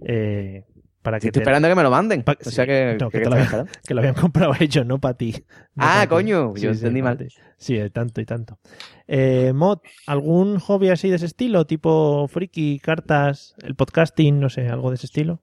Eh, 0.00 0.64
para 1.04 1.20
que 1.20 1.26
Estoy 1.28 1.38
te- 1.38 1.42
esperando 1.44 1.68
que 1.68 1.74
me 1.76 1.82
lo 1.84 1.90
manden. 1.90 2.24
O 2.26 2.50
sea 2.50 2.66
que, 2.66 2.96
no, 2.98 3.10
que, 3.10 3.18
que- 3.18 3.24
te 3.24 3.30
lo 3.30 3.36
habían, 3.36 3.68
que 3.86 3.94
lo 3.94 4.00
habían 4.00 4.14
comprado 4.14 4.54
ellos, 4.58 4.84
no 4.86 4.98
para 5.00 5.14
ti. 5.16 5.32
No 5.76 5.84
Ah, 5.86 6.06
coño, 6.08 6.56
yo 6.56 6.72
Sí, 6.74 6.78
entendí 6.78 7.02
mal. 7.02 7.18
ti. 7.18 7.28
Sí, 7.58 7.78
tanto 7.92 8.20
y 8.20 8.24
tanto. 8.24 8.58
Eh, 9.06 9.52
Mod, 9.54 9.78
¿algún 10.06 10.58
hobby 10.58 10.88
así 10.88 11.08
de 11.10 11.16
ese 11.16 11.26
estilo? 11.26 11.66
Tipo 11.66 12.26
friki, 12.26 12.80
cartas, 12.80 13.54
el 13.62 13.76
podcasting, 13.76 14.40
no 14.40 14.48
sé, 14.48 14.66
algo 14.68 14.90
de 14.90 14.96
ese 14.96 15.06
estilo? 15.06 15.42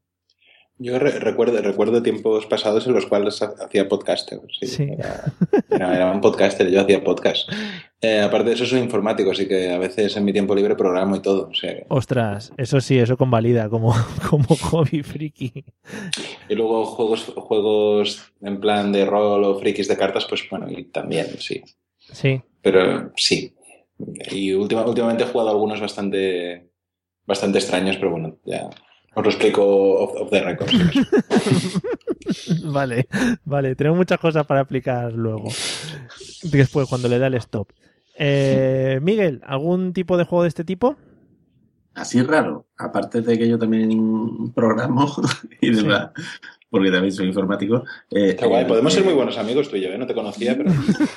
Yo 0.83 0.97
re- 0.97 1.19
recuerdo, 1.19 1.61
recuerdo 1.61 2.01
tiempos 2.01 2.47
pasados 2.47 2.87
en 2.87 2.93
los 2.93 3.05
cuales 3.05 3.39
ha- 3.41 3.53
hacía 3.63 3.87
podcaster. 3.87 4.39
Sí, 4.59 4.65
Sí. 4.67 4.83
Era, 4.97 5.25
era- 5.69 5.95
era 5.95 6.11
un 6.11 6.21
podcaster, 6.21 6.69
yo 6.71 6.81
hacía 6.81 7.03
podcast. 7.03 7.47
Eh, 8.01 8.19
aparte 8.19 8.49
de 8.49 8.55
eso, 8.55 8.65
soy 8.65 8.79
informático, 8.79 9.29
así 9.29 9.47
que 9.47 9.69
a 9.71 9.77
veces 9.77 10.17
en 10.17 10.25
mi 10.25 10.33
tiempo 10.33 10.55
libre 10.55 10.75
programo 10.75 11.15
y 11.15 11.19
todo. 11.21 11.49
O 11.49 11.53
sea, 11.53 11.75
Ostras, 11.89 12.51
eso 12.57 12.81
sí, 12.81 12.97
eso 12.97 13.15
convalida 13.15 13.69
como, 13.69 13.93
como 14.29 14.45
hobby 14.55 15.03
friki. 15.03 15.53
y 16.49 16.55
luego 16.55 16.85
juegos, 16.85 17.25
juegos 17.35 18.33
en 18.41 18.59
plan 18.59 18.91
de 18.91 19.05
rol 19.05 19.43
o 19.43 19.59
frikis 19.59 19.87
de 19.87 19.97
cartas, 19.97 20.25
pues 20.25 20.41
bueno, 20.49 20.65
y 20.69 20.85
también, 20.85 21.27
sí. 21.39 21.61
Sí. 22.11 22.41
Pero 22.63 23.11
sí. 23.15 23.53
Y 24.31 24.53
última- 24.53 24.85
últimamente 24.85 25.23
he 25.23 25.27
jugado 25.27 25.51
algunos 25.51 25.79
bastante, 25.79 26.71
bastante 27.27 27.59
extraños, 27.59 27.97
pero 27.97 28.09
bueno, 28.11 28.37
ya 28.45 28.67
os 29.13 29.23
lo 29.23 29.29
explico 29.29 29.63
off, 29.63 30.11
off 30.21 30.29
the 30.29 30.41
record. 30.41 30.69
vale, 32.65 33.07
vale, 33.45 33.75
tenemos 33.75 33.97
muchas 33.97 34.19
cosas 34.19 34.45
para 34.45 34.61
aplicar 34.61 35.11
luego. 35.13 35.49
Después, 36.43 36.87
cuando 36.87 37.07
le 37.07 37.19
da 37.19 37.27
el 37.27 37.35
stop. 37.35 37.69
Eh, 38.17 38.99
Miguel, 39.01 39.41
¿algún 39.45 39.93
tipo 39.93 40.17
de 40.17 40.25
juego 40.25 40.43
de 40.43 40.49
este 40.49 40.63
tipo? 40.63 40.95
Así 41.93 42.21
raro, 42.21 42.67
aparte 42.77 43.21
de 43.21 43.37
que 43.37 43.49
yo 43.49 43.57
también 43.59 44.53
programo 44.53 45.13
y 45.61 45.71
demás, 45.71 46.11
porque 46.69 46.89
también 46.89 47.11
soy 47.11 47.27
informático. 47.27 47.83
eh, 48.09 48.37
guay, 48.41 48.63
eh, 48.63 48.67
podemos 48.67 48.93
ser 48.93 49.01
eh, 49.03 49.05
muy 49.05 49.13
buenos 49.13 49.37
amigos 49.37 49.69
tú 49.69 49.75
y 49.75 49.81
yo, 49.81 49.89
¿eh? 49.89 49.97
No 49.97 50.07
te 50.07 50.13
conocía, 50.13 50.55
pero... 50.57 50.71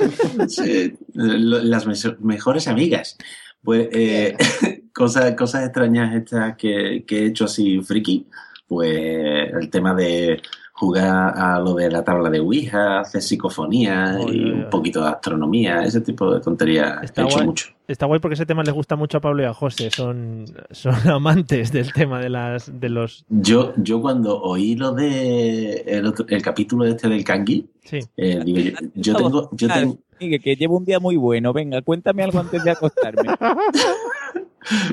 Sí, 0.48 0.94
lo- 1.12 1.62
las 1.62 1.86
mejores 2.20 2.66
amigas. 2.66 3.16
Pues 3.64 3.88
eh, 3.92 4.36
cosas, 4.92 5.34
cosas 5.34 5.64
extrañas 5.64 6.14
estas 6.14 6.56
que, 6.56 7.04
que 7.06 7.20
he 7.20 7.26
hecho 7.26 7.46
así 7.46 7.80
friki, 7.80 8.26
pues 8.68 9.52
el 9.52 9.70
tema 9.70 9.94
de 9.94 10.40
jugar 10.76 11.38
a 11.38 11.60
lo 11.60 11.74
de 11.74 11.88
la 11.88 12.02
tabla 12.02 12.28
de 12.30 12.40
Ouija, 12.40 12.98
hacer 13.00 13.22
psicofonía 13.22 14.18
y 14.28 14.50
un 14.50 14.68
poquito 14.70 15.00
de 15.02 15.08
astronomía, 15.08 15.84
ese 15.84 16.00
tipo 16.00 16.34
de 16.34 16.40
tonterías 16.40 17.00
he 17.00 17.04
Está 17.04 17.22
hecho 17.22 17.36
guay, 17.36 17.46
mucho. 17.46 17.66
está 17.86 18.06
guay 18.06 18.18
porque 18.18 18.34
ese 18.34 18.44
tema 18.44 18.64
les 18.64 18.74
gusta 18.74 18.96
mucho 18.96 19.18
a 19.18 19.20
Pablo 19.20 19.42
y 19.42 19.46
a 19.46 19.54
José. 19.54 19.88
Son, 19.90 20.44
son 20.72 20.94
amantes 21.08 21.70
del 21.70 21.92
tema 21.92 22.18
de 22.20 22.28
las 22.28 22.72
de 22.80 22.88
los. 22.88 23.24
Yo, 23.28 23.72
yo 23.76 24.00
cuando 24.02 24.40
oí 24.42 24.74
lo 24.74 24.90
de 24.92 25.84
el, 25.86 26.06
otro- 26.06 26.26
el 26.28 26.42
capítulo 26.42 26.84
este 26.86 27.08
del 27.08 27.22
kangi, 27.22 27.68
Sí. 27.84 28.00
eh, 28.16 28.40
digo, 28.44 28.58
yo, 28.94 29.12
yo 29.12 29.14
tengo, 29.16 29.50
yo 29.52 29.68
tengo, 29.68 29.98
que 30.18 30.56
llevo 30.56 30.76
un 30.78 30.84
día 30.84 30.98
muy 30.98 31.16
bueno. 31.16 31.52
Venga, 31.52 31.82
cuéntame 31.82 32.24
algo 32.24 32.40
antes 32.40 32.64
de 32.64 32.70
acostarme. 32.72 33.22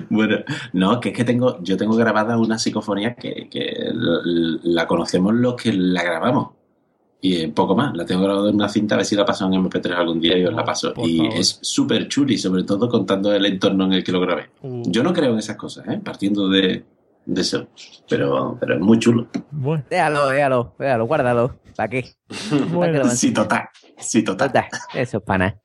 Bueno, 0.09 0.37
no, 0.73 0.99
que 0.99 1.09
es 1.09 1.15
que 1.15 1.23
tengo, 1.23 1.61
yo 1.63 1.77
tengo 1.77 1.95
grabada 1.95 2.37
una 2.37 2.57
psicofonía 2.59 3.15
que, 3.15 3.47
que 3.49 3.89
la 3.93 4.87
conocemos 4.87 5.33
los 5.33 5.55
que 5.55 5.71
la 5.73 6.03
grabamos. 6.03 6.49
Y 7.23 7.35
eh, 7.37 7.49
poco 7.49 7.75
más, 7.75 7.95
la 7.95 8.03
tengo 8.05 8.23
grabada 8.23 8.49
en 8.49 8.55
una 8.55 8.67
cinta, 8.67 8.95
a 8.95 8.97
ver 8.97 9.05
si 9.05 9.15
la 9.15 9.23
paso 9.25 9.45
en 9.45 9.53
MP3 9.53 9.91
algún 9.93 10.19
día 10.19 10.35
y 10.37 10.43
os 10.45 10.53
la 10.53 10.63
paso. 10.63 10.91
por 10.93 11.07
Y 11.07 11.17
favor. 11.19 11.33
es 11.35 11.59
súper 11.61 12.07
chuli, 12.07 12.37
sobre 12.37 12.63
todo 12.63 12.89
contando 12.89 13.31
el 13.31 13.45
entorno 13.45 13.85
en 13.85 13.93
el 13.93 14.03
que 14.03 14.11
lo 14.11 14.19
grabé. 14.21 14.49
Uh. 14.63 14.81
Yo 14.87 15.03
no 15.03 15.13
creo 15.13 15.31
en 15.33 15.37
esas 15.39 15.55
cosas, 15.55 15.87
¿eh? 15.87 16.01
partiendo 16.03 16.49
de, 16.49 16.83
de 17.25 17.41
eso. 17.41 17.67
Pero, 18.09 18.57
pero 18.59 18.73
es 18.73 18.81
muy 18.81 18.97
chulo. 18.97 19.27
Bueno, 19.51 19.83
Déjalo, 19.87 20.29
déjalo, 20.29 20.73
déjalo, 20.79 21.05
guárdalo. 21.05 21.59
¿Para 21.75 21.89
qué? 21.89 22.11
Bueno. 22.73 23.07
Sí, 23.11 23.31
total. 23.31 23.69
Sí, 23.99 24.23
total. 24.23 24.51
Eso 24.95 25.17
es 25.17 25.23
pana. 25.23 25.59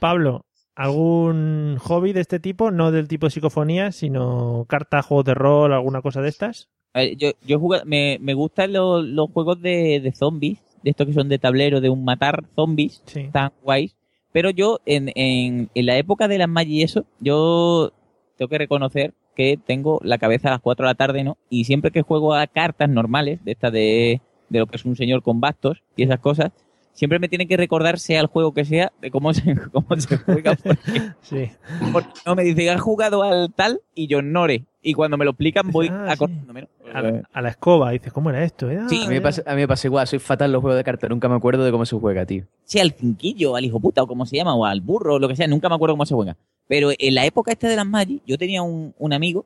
Pablo, 0.00 0.44
¿algún 0.78 1.76
hobby 1.80 2.12
de 2.12 2.20
este 2.20 2.40
tipo? 2.40 2.70
No 2.70 2.90
del 2.92 3.08
tipo 3.08 3.26
de 3.26 3.30
psicofonía, 3.30 3.92
sino 3.92 4.64
carta, 4.68 5.02
juegos 5.02 5.24
de 5.26 5.34
rol, 5.34 5.72
alguna 5.72 6.02
cosa 6.02 6.22
de 6.22 6.28
estas. 6.28 6.68
Yo, 7.16 7.30
yo 7.46 7.60
me, 7.84 8.18
me 8.20 8.34
gustan 8.34 8.72
los, 8.72 9.04
los 9.04 9.30
juegos 9.30 9.60
de, 9.60 10.00
de 10.00 10.12
zombies, 10.12 10.58
de 10.82 10.90
estos 10.90 11.06
que 11.06 11.12
son 11.12 11.28
de 11.28 11.38
tablero, 11.38 11.80
de 11.80 11.90
un 11.90 12.04
matar 12.04 12.44
zombies, 12.56 13.02
Sí. 13.06 13.28
tan 13.32 13.52
guays. 13.62 13.94
Pero 14.32 14.50
yo, 14.50 14.80
en, 14.86 15.10
en, 15.14 15.70
en 15.74 15.86
la 15.86 15.96
época 15.96 16.28
de 16.28 16.38
las 16.38 16.48
Magic 16.48 16.72
y 16.72 16.82
eso, 16.82 17.04
yo 17.20 17.92
tengo 18.36 18.48
que 18.48 18.58
reconocer 18.58 19.14
que 19.36 19.56
tengo 19.64 20.00
la 20.02 20.18
cabeza 20.18 20.48
a 20.48 20.52
las 20.52 20.60
4 20.60 20.84
de 20.86 20.90
la 20.90 20.94
tarde, 20.96 21.24
¿no? 21.24 21.36
Y 21.48 21.64
siempre 21.64 21.90
que 21.92 22.02
juego 22.02 22.34
a 22.34 22.46
cartas 22.46 22.88
normales, 22.88 23.44
de 23.44 23.52
estas 23.52 23.72
de, 23.72 24.20
de 24.48 24.58
lo 24.58 24.66
que 24.66 24.76
es 24.76 24.84
un 24.84 24.96
señor 24.96 25.22
con 25.22 25.40
bastos 25.40 25.82
y 25.96 26.02
esas 26.02 26.18
cosas, 26.20 26.50
siempre 26.98 27.20
me 27.20 27.28
tiene 27.28 27.46
que 27.46 27.56
recordar, 27.56 28.00
sea 28.00 28.20
el 28.20 28.26
juego 28.26 28.52
que 28.52 28.64
sea, 28.64 28.92
de 29.00 29.10
cómo 29.12 29.32
se, 29.32 29.54
cómo 29.72 29.86
se 30.00 30.16
juega. 30.16 30.56
Porque, 30.64 30.78
Sí. 31.22 31.50
porque 31.92 32.08
no 32.26 32.34
me 32.34 32.42
dice, 32.42 32.68
has 32.70 32.80
jugado 32.80 33.22
al 33.22 33.52
tal 33.54 33.80
y 33.94 34.08
yo 34.08 34.18
ignore. 34.18 34.64
Y 34.82 34.94
cuando 34.94 35.16
me 35.16 35.24
lo 35.24 35.30
explican 35.32 35.70
voy 35.70 35.88
Ah, 35.90 36.04
sí. 36.08 36.12
acordándome. 36.14 36.68
A 36.92 37.02
la, 37.02 37.22
a 37.32 37.42
la 37.42 37.48
escoba, 37.50 37.90
dices, 37.90 38.12
¿cómo 38.12 38.30
era 38.30 38.42
esto? 38.42 38.68
eh? 38.70 38.78
Ah, 38.80 38.86
Sí. 38.88 39.02
A 39.04 39.08
mí, 39.08 39.14
me 39.14 39.20
pasa, 39.20 39.42
a 39.46 39.54
mí 39.54 39.60
me 39.60 39.68
pasa 39.68 39.86
igual, 39.86 40.06
soy 40.08 40.18
fatal 40.18 40.46
en 40.48 40.52
los 40.52 40.60
juegos 40.62 40.76
de 40.78 40.84
cartas, 40.84 41.08
nunca 41.10 41.28
me 41.28 41.36
acuerdo 41.36 41.64
de 41.64 41.70
cómo 41.70 41.86
se 41.86 41.96
juega, 41.96 42.26
tío. 42.26 42.44
sea 42.64 42.82
al 42.82 42.92
cinquillo, 42.92 43.54
al 43.54 43.64
hijo 43.64 43.78
puta, 43.78 44.02
o 44.02 44.06
como 44.08 44.26
se 44.26 44.36
llama, 44.36 44.54
o 44.56 44.64
al 44.64 44.80
burro, 44.80 45.14
o 45.14 45.18
lo 45.20 45.28
que 45.28 45.36
sea, 45.36 45.46
nunca 45.46 45.68
me 45.68 45.74
acuerdo 45.76 45.94
cómo 45.94 46.06
se 46.06 46.14
juega. 46.14 46.36
Pero 46.66 46.90
en 46.98 47.14
la 47.14 47.24
época 47.26 47.52
esta 47.52 47.68
de 47.68 47.76
las 47.76 47.86
Magic, 47.86 48.22
yo 48.26 48.36
tenía 48.38 48.62
un, 48.62 48.94
un 48.98 49.12
amigo 49.12 49.44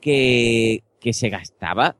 que, 0.00 0.82
que 1.00 1.12
se 1.12 1.28
gastaba 1.28 1.96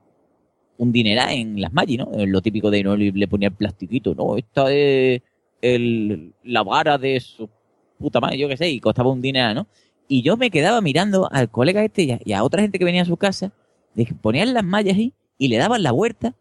un 0.77 0.91
dinero 0.91 1.21
en 1.29 1.61
las 1.61 1.73
Magic, 1.73 1.99
¿no? 1.99 2.11
En 2.13 2.31
lo 2.31 2.41
típico 2.41 2.69
de 2.69 2.83
no 2.83 2.95
le, 2.95 3.27
ponía 3.27 3.49
el 3.49 3.55
plastiquito, 3.55 4.13
no, 4.15 4.37
esta 4.37 4.71
es 4.71 5.21
el, 5.61 6.33
la 6.43 6.63
vara 6.63 6.97
de 6.97 7.19
su 7.19 7.49
puta 7.97 8.19
madre, 8.19 8.37
yo 8.37 8.47
qué 8.47 8.57
sé, 8.57 8.69
y 8.69 8.79
costaba 8.79 9.11
un 9.11 9.21
dinero, 9.21 9.53
¿no? 9.53 9.67
Y 10.07 10.21
yo 10.21 10.37
me 10.37 10.51
quedaba 10.51 10.81
mirando 10.81 11.27
al 11.31 11.49
colega 11.49 11.83
este 11.83 12.03
y 12.03 12.11
a, 12.11 12.19
y 12.23 12.33
a 12.33 12.43
otra 12.43 12.61
gente 12.61 12.77
que 12.77 12.85
venía 12.85 13.01
a 13.01 13.05
su 13.05 13.17
casa, 13.17 13.51
de 13.93 14.05
que 14.05 14.13
ponían 14.13 14.53
las 14.53 14.63
mallas 14.63 14.97
ahí 14.97 15.13
y 15.37 15.47
le 15.47 15.57
daban 15.57 15.83
la 15.83 15.91
vuelta 15.91 16.35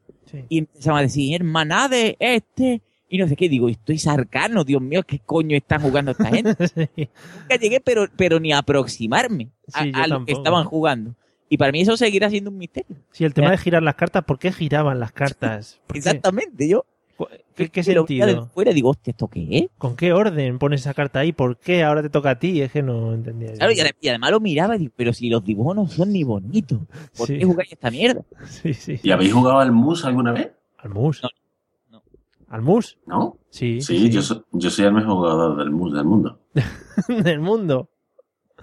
y 0.48 0.58
empezaban 0.58 0.98
a 0.98 1.02
decir, 1.02 1.34
hermanade, 1.34 2.16
este, 2.18 2.82
y 3.08 3.18
no 3.18 3.28
sé 3.28 3.36
qué. 3.36 3.48
Digo, 3.48 3.68
estoy 3.68 3.98
sarcano, 3.98 4.64
Dios 4.64 4.82
mío, 4.82 5.02
¿qué 5.04 5.20
coño 5.20 5.56
están 5.56 5.80
jugando 5.80 6.10
esta 6.10 6.26
gente? 6.26 6.56
Nunca 7.40 7.56
llegué, 7.60 7.80
pero, 7.80 8.06
pero 8.16 8.40
ni 8.40 8.52
a 8.52 8.58
aproximarme 8.58 9.50
a, 9.72 9.84
Sí, 9.84 9.92
a 9.94 10.06
lo 10.06 10.24
que 10.24 10.32
estaban 10.32 10.64
jugando. 10.64 11.14
Y 11.54 11.56
para 11.56 11.70
mí 11.70 11.82
eso 11.82 11.96
seguirá 11.96 12.28
siendo 12.30 12.50
un 12.50 12.58
misterio. 12.58 12.96
Sí, 13.12 13.22
el 13.24 13.32
tema 13.32 13.52
de 13.52 13.58
girar 13.58 13.80
las 13.80 13.94
cartas, 13.94 14.24
¿por 14.24 14.40
qué 14.40 14.50
giraban 14.50 14.98
las 14.98 15.12
cartas? 15.12 15.80
¿Por 15.86 15.92
qué? 15.94 15.98
Exactamente, 16.00 16.68
yo. 16.68 16.84
¿Qué, 17.54 17.68
qué 17.68 17.80
lo 17.94 18.02
de 18.02 18.08
sentido? 18.08 18.46
fuera 18.48 18.72
digo, 18.72 18.90
hostia, 18.90 19.12
¿esto 19.12 19.28
qué 19.28 19.46
es? 19.56 19.66
¿Con 19.78 19.94
qué 19.94 20.12
orden 20.12 20.58
pones 20.58 20.80
esa 20.80 20.94
carta 20.94 21.20
ahí? 21.20 21.30
¿Por 21.32 21.56
qué 21.58 21.84
ahora 21.84 22.02
te 22.02 22.10
toca 22.10 22.30
a 22.30 22.38
ti? 22.40 22.60
Es 22.60 22.72
que 22.72 22.82
no 22.82 23.14
entendía. 23.14 23.52
Claro, 23.52 23.70
y, 23.72 23.76
ade- 23.76 23.94
y 24.00 24.08
además 24.08 24.32
lo 24.32 24.40
miraba 24.40 24.74
y 24.74 24.80
digo, 24.80 24.92
pero 24.96 25.12
si 25.12 25.28
los 25.30 25.44
dibujos 25.44 25.76
no 25.76 25.86
son 25.86 26.12
ni 26.12 26.24
bonitos, 26.24 26.80
¿por 27.16 27.28
Sí. 27.28 27.38
qué 27.38 27.44
jugáis 27.44 27.70
esta 27.70 27.88
mierda? 27.92 28.22
Sí, 28.48 28.74
sí. 28.74 28.98
¿Y 29.00 29.12
habéis 29.12 29.32
jugado 29.32 29.60
al 29.60 29.70
mus 29.70 30.04
alguna 30.04 30.32
vez? 30.32 30.50
¿Al 30.78 30.90
mus? 30.90 31.22
¿Al 32.48 32.62
mus? 32.62 32.98
¿No? 33.06 33.38
Sí. 33.48 33.80
Sí, 33.80 34.10
Yo, 34.10 34.20
soy, 34.22 34.42
yo 34.50 34.70
soy 34.70 34.84
el 34.86 34.92
mejor 34.92 35.12
jugador 35.14 35.56
del 35.58 35.70
mus 35.70 35.92
del 35.94 36.04
mundo. 36.04 36.40
del 37.08 37.38
mundo. 37.38 37.88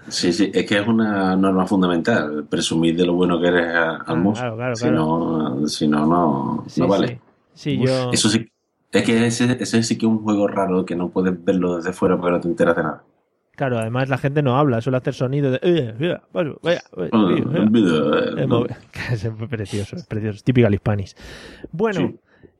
Sí, 0.08 0.32
sí, 0.32 0.50
es 0.52 0.66
que 0.66 0.78
es 0.78 0.86
una 0.86 1.36
norma 1.36 1.66
fundamental, 1.66 2.44
presumir 2.48 2.96
de 2.96 3.06
lo 3.06 3.14
bueno 3.14 3.40
que 3.40 3.46
eres 3.48 3.66
al. 3.74 3.96
Ah, 4.00 4.32
claro, 4.34 4.56
claro, 4.56 4.76
si, 4.76 4.82
claro. 4.82 4.96
No, 4.96 5.68
si 5.68 5.88
no, 5.88 6.06
no, 6.06 6.64
Sí, 6.66 6.80
no 6.80 6.88
vale. 6.88 7.08
sí. 7.08 7.18
Sí, 7.54 7.78
yo. 7.78 8.10
Eso 8.12 8.28
sí, 8.28 8.48
es 8.90 9.02
que 9.04 9.26
ese, 9.26 9.56
ese 9.60 9.82
sí 9.82 9.96
que 9.96 10.06
es 10.06 10.10
un 10.10 10.22
juego 10.22 10.48
raro 10.48 10.84
que 10.84 10.96
no 10.96 11.08
puedes 11.10 11.42
verlo 11.44 11.76
desde 11.76 11.92
fuera 11.92 12.16
porque 12.16 12.32
no 12.32 12.40
te 12.40 12.48
enteras 12.48 12.76
de 12.76 12.82
nada. 12.82 13.02
Claro, 13.54 13.78
además 13.78 14.08
la 14.08 14.18
gente 14.18 14.42
no 14.42 14.56
habla, 14.56 14.80
suele 14.80 14.96
hacer 14.98 15.14
sonido 15.14 15.50
de. 15.50 15.60
Es 19.06 19.28
precioso, 19.48 19.96
es 19.96 20.06
precioso. 20.06 20.36
Es 20.36 20.44
típica 20.44 20.70
hispanis. 20.70 21.16
Bueno, 21.70 22.14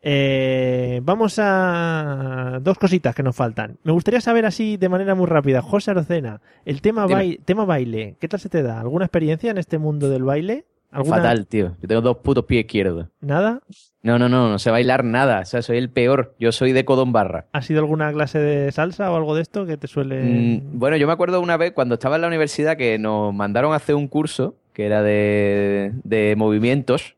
eh, 0.04 1.00
vamos 1.04 1.38
a 1.38 2.58
dos 2.60 2.76
cositas 2.78 3.14
que 3.14 3.22
nos 3.22 3.36
faltan. 3.36 3.78
Me 3.84 3.92
gustaría 3.92 4.20
saber 4.20 4.44
así 4.46 4.76
de 4.76 4.88
manera 4.88 5.14
muy 5.14 5.26
rápida, 5.26 5.62
José 5.62 5.92
Arocena, 5.92 6.40
el 6.64 6.80
tema, 6.82 7.06
Dime. 7.06 7.14
bai- 7.14 7.40
tema 7.44 7.64
baile, 7.64 8.16
¿qué 8.20 8.28
tal 8.28 8.40
se 8.40 8.48
te 8.48 8.62
da? 8.62 8.80
¿Alguna 8.80 9.04
experiencia 9.06 9.50
en 9.50 9.58
este 9.58 9.78
mundo 9.78 10.08
del 10.10 10.24
baile? 10.24 10.64
¿Alguna... 10.90 11.16
Fatal, 11.16 11.46
tío. 11.46 11.74
Yo 11.80 11.88
tengo 11.88 12.02
dos 12.02 12.18
putos 12.18 12.44
pies 12.44 12.66
izquierdos. 12.66 13.06
¿Nada? 13.22 13.60
No, 14.02 14.18
no, 14.18 14.28
no, 14.28 14.50
no 14.50 14.58
sé 14.58 14.70
bailar 14.70 15.04
nada. 15.04 15.40
O 15.40 15.44
sea, 15.46 15.62
soy 15.62 15.78
el 15.78 15.88
peor. 15.88 16.34
Yo 16.38 16.52
soy 16.52 16.72
de 16.72 16.84
codón 16.84 17.12
barra. 17.12 17.46
¿Ha 17.52 17.62
sido 17.62 17.80
alguna 17.80 18.12
clase 18.12 18.38
de 18.38 18.70
salsa 18.72 19.10
o 19.10 19.16
algo 19.16 19.34
de 19.34 19.40
esto 19.40 19.64
que 19.64 19.78
te 19.78 19.86
suele...? 19.86 20.22
Mm, 20.22 20.78
bueno, 20.78 20.98
yo 20.98 21.06
me 21.06 21.14
acuerdo 21.14 21.40
una 21.40 21.56
vez 21.56 21.72
cuando 21.72 21.94
estaba 21.94 22.16
en 22.16 22.20
la 22.22 22.28
universidad 22.28 22.76
que 22.76 22.98
nos 22.98 23.32
mandaron 23.32 23.72
a 23.72 23.76
hacer 23.76 23.94
un 23.94 24.06
curso 24.06 24.56
que 24.74 24.84
era 24.84 25.02
de, 25.02 25.92
de 26.04 26.34
movimientos. 26.36 27.16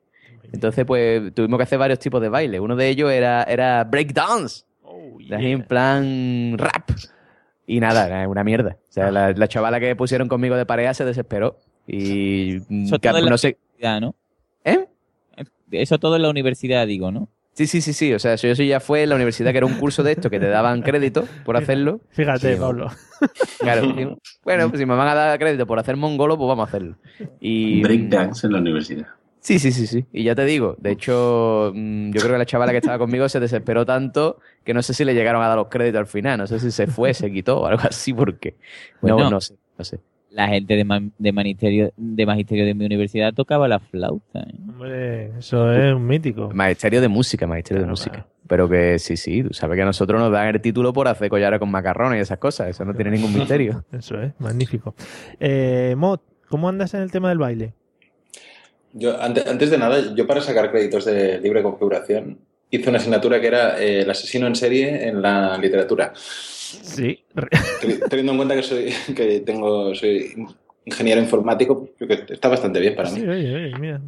Entonces, 0.53 0.85
pues 0.85 1.35
tuvimos 1.35 1.59
que 1.59 1.63
hacer 1.65 1.79
varios 1.79 1.99
tipos 1.99 2.21
de 2.21 2.29
baile. 2.29 2.61
Uno 2.61 2.77
de 2.77 2.89
ellos 2.89 3.11
era, 3.11 3.43
era 3.45 3.85
breakdance. 3.85 4.65
Así 5.35 5.47
en 5.53 5.63
plan 5.67 6.55
rap. 6.59 6.91
Y 7.67 7.81
nada, 7.81 8.23
es 8.23 8.29
una 8.29 8.45
mierda. 8.45 8.77
O 8.89 8.93
sea, 8.93 9.11
la, 9.11 9.33
la 9.33 9.49
chavala 9.49 9.81
que 9.81 9.97
pusieron 9.97 10.29
conmigo 10.29 10.55
de 10.57 10.67
pareja 10.67 10.93
se 10.95 11.05
desesperó. 11.05 11.59
Y 11.87 12.57
Eso 12.85 12.99
que- 12.99 13.09
todo 13.09 13.19
en 13.19 13.25
la 13.25 13.31
no 13.31 13.39
sé. 13.39 13.57
universidad, 13.79 14.01
¿no? 14.01 14.15
¿Eh? 14.65 14.87
Eso 15.71 15.99
todo 15.99 16.17
en 16.17 16.23
la 16.23 16.31
universidad, 16.31 16.87
digo, 16.87 17.11
¿no? 17.11 17.29
Sí, 17.55 17.67
sí, 17.67 17.81
sí, 17.81 17.93
sí. 17.93 18.13
O 18.13 18.19
sea, 18.19 18.35
eso 18.35 18.63
ya 18.63 18.81
fue 18.81 19.05
en 19.05 19.09
la 19.11 19.15
universidad 19.15 19.53
que 19.53 19.59
era 19.59 19.67
un 19.67 19.75
curso 19.75 20.03
de 20.03 20.13
esto 20.13 20.29
que 20.29 20.41
te 20.41 20.49
daban 20.49 20.83
crédito 20.83 21.25
por 21.45 21.57
hacerlo. 21.57 22.01
Fíjate, 22.11 22.55
Sí, 22.55 22.61
Pablo. 22.61 22.91
Claro. 23.61 23.93
bueno, 24.45 24.69
pues 24.69 24.81
si 24.81 24.87
me 24.87 24.95
van 24.95 25.09
a 25.09 25.15
dar 25.15 25.39
crédito 25.39 25.67
por 25.67 25.79
hacer 25.79 25.97
mongolo, 25.97 26.37
pues 26.37 26.49
vamos 26.49 26.67
a 26.67 26.69
hacerlo. 26.69 26.97
Y 27.41 27.81
Breakdance 27.83 28.47
en 28.47 28.53
la 28.53 28.59
universidad. 28.59 29.07
Sí, 29.45 29.59
sí, 29.59 29.73
sí, 29.73 29.87
sí. 29.87 30.07
Y 30.11 30.25
ya 30.25 30.35
te 30.35 30.47
digo, 30.47 30.75
de 30.79 30.91
hecho, 30.93 31.71
mm, 31.75 32.13
yo 32.13 32.21
creo 32.23 32.33
que 32.33 32.39
la 32.39 32.47
chavala 32.47 32.73
que 32.73 32.79
estaba 32.79 32.97
conmigo 32.97 33.29
se 33.29 33.41
desesperó 33.41 33.85
tanto 33.85 34.39
que 34.65 34.73
no 34.73 34.83
sé 34.83 34.95
si 34.95 35.05
le 35.05 35.13
llegaron 35.13 35.43
a 35.43 35.49
dar 35.49 35.59
los 35.59 35.69
créditos 35.69 35.99
al 35.99 36.07
final. 36.07 36.39
No 36.39 36.47
sé 36.47 36.59
si 36.59 36.71
se 36.71 36.87
fue, 36.87 37.13
se 37.13 37.31
quitó 37.31 37.61
o 37.61 37.67
algo 37.67 37.83
así, 37.85 38.15
porque. 38.15 38.55
No, 39.03 39.15
Bueno. 39.17 39.31
no 39.31 39.41
sé, 39.43 39.55
no 39.77 39.85
sé. 39.85 40.01
La 40.31 40.49
gente 40.49 40.75
de, 40.77 41.11
de, 41.19 41.33
magisterio, 41.33 41.93
de 41.95 42.27
magisterio 42.27 42.65
de 42.65 42.73
mi 42.73 42.87
universidad 42.87 43.35
tocaba 43.35 43.69
la 43.69 43.81
flauta. 43.81 44.41
¿eh? 44.41 44.55
Hombre, 44.67 45.39
eso 45.39 45.71
es 45.71 45.95
un 45.95 46.07
mítico. 46.07 46.51
Magisterio 46.55 47.03
de 47.03 47.09
música, 47.09 47.47
magisterio 47.47 47.83
de 47.83 47.89
música. 47.91 48.27
Pero 48.49 48.67
que 48.67 48.99
sí, 48.99 49.19
sí, 49.19 49.43
tú 49.43 49.53
sabes 49.53 49.77
que 49.77 49.83
a 49.83 49.85
nosotros 49.85 50.19
nos 50.19 50.33
dan 50.33 50.49
el 50.49 50.61
título 50.63 50.95
por 50.95 51.07
hacer 51.07 51.29
collares 51.29 51.61
con 51.61 51.71
macarrones 51.71 52.19
y 52.19 52.23
esas 52.23 52.39
cosas. 52.39 52.69
Eso 52.69 52.87
no 52.87 52.95
tiene 52.95 53.11
ningún 53.11 53.35
misterio. 53.35 53.85
Eso 53.93 54.19
es, 54.23 54.33
magnífico. 54.41 54.95
Eh, 55.39 55.95
Mod, 55.99 56.21
¿cómo 56.49 56.71
andas 56.71 56.95
en 56.95 57.03
el 57.03 57.11
tema 57.13 57.29
del 57.29 57.39
baile? 57.39 57.75
Yo, 58.97 59.21
ante- 59.21 59.43
antes 59.49 59.71
de 59.71 59.79
nada, 59.79 60.15
yo 60.15 60.27
para 60.27 60.41
sacar 60.41 60.71
créditos 60.71 61.05
de 61.05 61.41
libre 61.41 61.63
configuración 61.63 62.39
hice 62.71 62.89
una 62.89 62.99
asignatura 62.99 63.41
que 63.41 63.47
era 63.49 63.79
eh, 63.83 64.01
el 64.03 64.11
asesino 64.11 64.47
en 64.47 64.55
serie 64.55 65.09
en 65.09 65.21
la 65.21 65.59
literatura. 65.59 66.13
Sí. 66.17 67.25
Teni- 67.81 68.09
Teniendo 68.09 68.33
en 68.33 68.39
cuenta 68.39 68.55
que 68.57 68.63
soy 68.63 68.93
que 69.15 69.41
tengo 69.41 69.95
soy 69.95 70.35
ingeniero 70.85 71.21
informático, 71.21 71.89
creo 71.99 72.09
que 72.27 72.33
está 72.35 72.49
bastante 72.49 72.79
bien 72.81 72.95
para 72.95 73.11
mí. 73.11 73.21
Sí, 73.21 73.27
oye, 73.27 73.55
oye, 73.55 73.79
mira. 73.79 74.01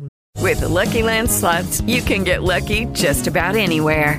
With 0.43 0.59
the 0.61 0.68
Lucky 0.68 1.03
Land 1.03 1.28
slots, 1.30 1.82
you 1.87 2.03
can 2.03 2.24
get 2.24 2.43
lucky 2.43 2.87
just 2.95 3.26
about 3.26 3.57
anywhere. 3.57 4.18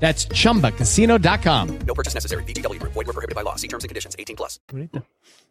That's 0.00 0.26
chumbacasino.com. 0.28 1.68
No 1.86 1.94
purchase 1.94 2.14
necessary. 2.16 2.42
VGW 2.44 2.78
Group. 2.80 2.92
Void 2.94 3.06
were 3.06 3.12
prohibited 3.12 3.34
by 3.36 3.42
law. 3.44 3.56
See 3.56 3.68
terms 3.68 3.84
and 3.84 3.90
conditions. 3.90 4.16
18 4.18 4.34
plus. 4.36 4.60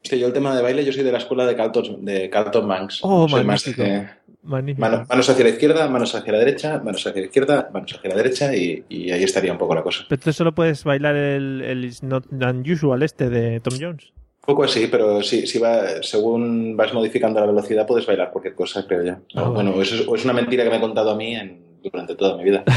Es 0.02 0.10
que 0.10 0.18
yo 0.20 0.28
el 0.28 0.34
tema 0.34 0.56
de 0.56 0.62
baile, 0.62 0.84
yo 0.86 0.91
soy 0.93 1.04
de 1.04 1.12
la 1.12 1.18
escuela 1.18 1.45
de 1.45 1.56
Carlton, 1.56 2.04
de 2.06 2.30
Carlton 2.30 2.68
Banks. 2.68 3.00
Oh, 3.04 3.28
Soy 3.28 3.43
más 3.43 3.66
magnífico. 3.68 3.84
de- 3.84 4.08
Magnífico. 4.41 4.82
mano- 4.82 5.06
manos 5.10 5.30
hacia 5.30 5.43
la 5.43 5.50
izquierda, 5.50 5.88
manos 5.89 6.16
hacia 6.16 6.32
la 6.32 6.39
derecha, 6.39 6.80
manos 6.82 7.06
hacia 7.06 7.20
la 7.22 7.26
izquierda, 7.28 7.70
manos 7.74 7.93
hacia 7.93 8.10
la 8.10 8.16
derecha 8.16 8.56
y, 8.56 8.86
y 8.88 9.12
ahí 9.12 9.22
estaría 9.24 9.52
un 9.52 9.58
poco 9.58 9.76
la 9.76 9.84
cosa. 9.84 10.06
Pero 10.08 10.22
tú 10.22 10.32
solo 10.32 10.56
puedes 10.56 10.86
bailar 10.86 11.16
el, 11.18 11.62
el 11.62 11.84
It's 11.84 12.02
Not 12.04 12.28
Unusual 12.32 13.04
este 13.04 13.30
de 13.30 13.60
Tom 13.60 13.74
Jones. 13.80 14.06
Un 14.06 14.56
poco 14.56 14.64
así, 14.64 14.88
pero 14.88 15.22
sí, 15.22 15.45
sí 15.45 15.60
va, 15.60 16.02
según 16.02 16.78
vas 16.78 16.93
modificando 16.93 17.39
la 17.41 17.45
velocidad 17.47 17.86
puedes 17.86 18.08
bailar 18.08 18.32
cualquier 18.32 18.56
cosa, 18.56 18.88
creo 18.88 19.04
yo. 19.04 19.16
Ah, 19.36 19.50
O, 19.50 19.54
bueno, 19.54 19.80
eso 19.82 19.95
es, 19.95 20.08
o 20.08 20.16
es 20.16 20.24
una 20.24 20.34
mentira 20.34 20.64
que 20.64 20.70
me 20.70 20.78
he 20.78 20.82
contado 20.82 21.12
a 21.12 21.16
mí 21.16 21.36
en- 21.36 21.68
durante 21.84 22.15
toda 22.15 22.38
mi 22.38 22.43
vida. 22.43 22.63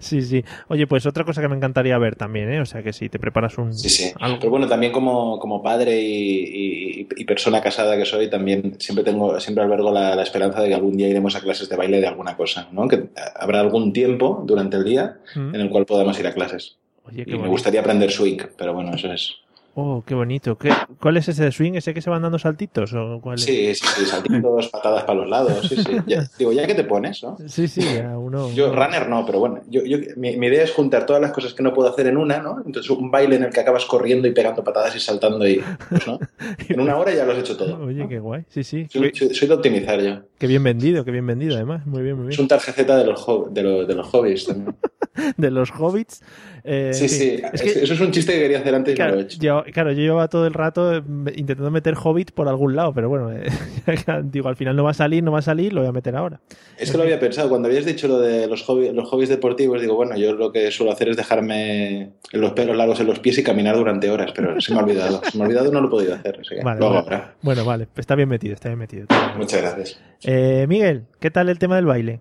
Sí, 0.00 0.22
sí. 0.22 0.44
Oye, 0.68 0.86
pues 0.86 1.06
otra 1.06 1.24
cosa 1.24 1.40
que 1.40 1.48
me 1.48 1.56
encantaría 1.56 1.96
ver 1.98 2.16
también, 2.16 2.50
¿eh? 2.52 2.60
O 2.60 2.66
sea 2.66 2.82
que 2.82 2.92
si 2.92 3.08
te 3.08 3.18
preparas 3.18 3.56
un... 3.58 3.72
Sí, 3.72 3.88
sí. 3.88 4.12
Pero 4.40 4.50
bueno, 4.50 4.66
también 4.68 4.92
como, 4.92 5.38
como 5.38 5.62
padre 5.62 6.00
y, 6.00 7.00
y- 7.00 7.08
y 7.16 7.24
persona 7.24 7.60
casada 7.60 7.96
que 7.96 8.04
soy, 8.04 8.28
también 8.30 8.76
siempre 8.78 9.04
tengo, 9.04 9.38
siempre 9.40 9.64
albergo 9.64 9.90
la, 9.92 10.14
la 10.14 10.22
esperanza 10.22 10.60
de 10.60 10.68
que 10.68 10.74
algún 10.74 10.96
día 10.96 11.08
iremos 11.08 11.34
a 11.36 11.40
clases 11.40 11.68
de 11.68 11.76
baile 11.76 12.00
de 12.00 12.06
alguna 12.06 12.36
cosa, 12.36 12.68
¿no? 12.72 12.86
Que 12.88 13.08
habrá 13.36 13.60
algún 13.60 13.92
tiempo 13.92 14.42
durante 14.46 14.76
el 14.76 14.84
día 14.84 15.18
Mm. 15.34 15.54
en 15.54 15.60
el 15.60 15.70
cual 15.70 15.86
podamos 15.86 16.18
ir 16.20 16.26
a 16.26 16.32
clases. 16.32 16.76
Oye, 17.04 17.24
qué 17.24 17.32
Y 17.34 17.38
me 17.38 17.48
gustaría 17.48 17.80
aprender 17.80 18.10
swing, 18.10 18.38
pero 18.56 18.72
bueno, 18.74 18.94
eso 18.94 19.12
es. 19.12 19.36
Oh, 19.78 20.02
qué 20.06 20.14
bonito. 20.14 20.56
¿Qué, 20.56 20.70
¿Cuál 21.02 21.18
es 21.18 21.28
ese 21.28 21.44
de 21.44 21.52
swing? 21.52 21.74
¿Ese 21.74 21.92
que 21.92 22.00
se 22.00 22.08
van 22.08 22.22
dando 22.22 22.38
saltitos? 22.38 22.94
¿O 22.94 23.20
cuál 23.20 23.34
es? 23.34 23.44
Sí, 23.44 23.74
sí, 23.74 23.84
sí, 23.94 24.06
saltitos, 24.06 24.68
patadas 24.68 25.04
para 25.04 25.18
los 25.18 25.28
lados, 25.28 25.68
sí, 25.68 25.76
sí. 25.76 25.98
Ya- 26.06 26.26
digo, 26.38 26.50
ya 26.52 26.66
que 26.66 26.74
te 26.74 26.84
pones, 26.84 27.22
¿no? 27.22 27.36
Sí, 27.46 27.68
sí, 27.68 27.82
ya 27.82 28.16
uno... 28.16 28.50
Yo, 28.54 28.74
runner 28.74 29.06
no, 29.06 29.26
pero 29.26 29.38
bueno, 29.38 29.60
yo, 29.68 29.82
yo- 29.84 29.98
mi, 30.16 30.34
mi 30.38 30.46
idea 30.46 30.64
es 30.64 30.72
juntar 30.72 31.04
todas 31.04 31.20
las 31.20 31.30
cosas 31.30 31.52
que 31.52 31.62
no 31.62 31.74
puedo 31.74 31.90
hacer 31.90 32.06
en 32.06 32.16
una, 32.16 32.38
¿no? 32.38 32.62
Entonces 32.64 32.88
un 32.90 33.10
baile 33.10 33.36
en 33.36 33.42
el 33.42 33.52
que 33.52 33.60
acabas 33.60 33.84
corriendo 33.84 34.26
y 34.26 34.32
pegando 34.32 34.64
patadas 34.64 34.96
y 34.96 35.00
saltando 35.00 35.46
y, 35.46 35.60
pues, 35.90 36.06
¿no? 36.06 36.18
En 36.70 36.80
una 36.80 36.96
hora 36.96 37.12
ya 37.14 37.26
lo 37.26 37.32
has 37.32 37.38
hecho 37.40 37.54
todo. 37.58 37.78
Oye, 37.84 38.06
qué 38.08 38.18
guay. 38.18 38.44
Sí, 38.48 38.64
sí. 38.64 38.86
Soy, 38.90 39.12
soy- 39.14 39.34
soy 39.34 39.46
de 39.46 39.54
optimizar 39.54 40.00
yo. 40.00 40.20
Qué 40.38 40.46
bien 40.46 40.64
vendido, 40.64 41.04
qué 41.04 41.10
bien 41.10 41.26
vendido 41.26 41.54
además. 41.54 41.84
Muy 41.86 42.02
bien, 42.02 42.16
muy 42.16 42.24
Es 42.28 42.28
bien. 42.30 42.40
un 42.40 42.48
tarjeta 42.48 42.96
de 42.96 43.04
los, 43.04 43.26
de, 43.52 43.62
los- 43.62 43.86
de 43.86 43.94
los 43.94 44.06
hobbies 44.08 44.46
también. 44.46 44.74
De 45.36 45.50
los 45.50 45.70
hobbits. 45.70 46.22
eh, 46.64 46.90
Sí, 46.92 47.08
sí. 47.08 47.40
Es 47.52 47.62
que, 47.62 47.70
eso 47.70 47.94
es 47.94 48.00
un 48.00 48.10
chiste 48.10 48.32
que 48.32 48.40
quería 48.40 48.58
hacer 48.58 48.74
antes 48.74 48.92
y 48.92 48.94
no 48.94 48.96
claro, 48.96 49.14
lo 49.14 49.20
he 49.20 49.24
hecho. 49.24 49.38
yo, 49.40 49.64
claro, 49.72 49.92
yo 49.92 50.00
llevaba 50.00 50.28
todo 50.28 50.46
el 50.46 50.54
rato 50.54 50.94
eh, 50.96 51.02
intentando 51.36 51.70
meter 51.70 51.94
hobbit 52.02 52.32
por 52.32 52.48
algún 52.48 52.76
lado, 52.76 52.92
pero 52.92 53.08
bueno, 53.08 53.32
eh, 53.32 53.46
digo, 54.24 54.48
al 54.48 54.56
final 54.56 54.76
no 54.76 54.84
va 54.84 54.90
a 54.90 54.94
salir, 54.94 55.22
no 55.22 55.32
va 55.32 55.38
a 55.38 55.42
salir, 55.42 55.72
lo 55.72 55.80
voy 55.80 55.88
a 55.88 55.92
meter 55.92 56.16
ahora. 56.16 56.40
Es 56.78 56.90
que 56.90 56.96
lo 56.96 57.04
había 57.04 57.18
pensado, 57.20 57.48
cuando 57.48 57.68
habías 57.68 57.84
dicho 57.84 58.08
lo 58.08 58.18
de 58.20 58.46
los 58.46 58.62
hobbies, 58.64 58.92
los 58.92 59.08
hobbies 59.08 59.28
deportivos, 59.28 59.80
digo, 59.80 59.94
bueno, 59.94 60.16
yo 60.16 60.32
lo 60.34 60.52
que 60.52 60.70
suelo 60.70 60.92
hacer 60.92 61.08
es 61.08 61.16
dejarme 61.16 62.10
los 62.32 62.52
pelos 62.52 62.76
largos 62.76 63.00
en 63.00 63.06
los 63.06 63.18
pies 63.20 63.38
y 63.38 63.42
caminar 63.42 63.76
durante 63.76 64.10
horas, 64.10 64.32
pero 64.34 64.60
se 64.60 64.72
me 64.74 64.80
ha 64.80 64.82
olvidado. 64.82 65.20
Se 65.30 65.38
me 65.38 65.44
ha 65.44 65.46
olvidado, 65.46 65.72
no 65.72 65.80
lo 65.80 65.88
he 65.88 65.90
podido 65.90 66.14
hacer. 66.14 66.38
así 66.40 66.56
que 66.56 66.62
Vale, 66.62 66.80
lo 66.80 66.86
hago 66.86 66.94
vale. 66.96 67.04
ahora. 67.16 67.34
Bueno, 67.42 67.64
vale, 67.64 67.88
está 67.96 68.14
bien 68.14 68.28
metido, 68.28 68.54
está 68.54 68.68
bien 68.68 68.78
metido. 68.78 69.06
Muchas 69.36 69.60
gracias. 69.62 70.00
Eh, 70.24 70.66
Miguel, 70.68 71.04
¿qué 71.20 71.30
tal 71.30 71.48
el 71.48 71.58
tema 71.58 71.76
del 71.76 71.86
baile? 71.86 72.20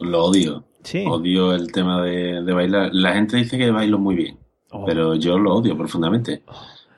Lo 0.00 0.24
odio. 0.24 0.64
Sí. 0.82 1.04
Odio 1.06 1.52
el 1.54 1.70
tema 1.72 2.02
de, 2.02 2.42
de 2.42 2.52
bailar. 2.52 2.90
La 2.92 3.12
gente 3.14 3.36
dice 3.36 3.56
que 3.58 3.70
bailo 3.70 3.98
muy 3.98 4.14
bien, 4.16 4.38
Oh. 4.70 4.84
pero 4.86 5.14
yo 5.14 5.38
lo 5.38 5.54
odio 5.54 5.76
profundamente. 5.76 6.42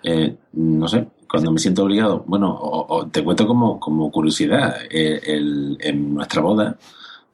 Eh, 0.02 0.36
no 0.52 0.86
sé, 0.88 1.06
cuando 1.28 1.50
me 1.50 1.58
siento 1.58 1.82
obligado, 1.84 2.22
bueno, 2.26 2.50
o- 2.54 2.86
o 2.98 3.06
te 3.08 3.24
cuento 3.24 3.46
como, 3.46 3.80
como 3.80 4.10
curiosidad, 4.10 4.76
eh, 4.90 5.20
el- 5.24 5.76
en 5.80 6.14
nuestra 6.14 6.40
boda, 6.40 6.76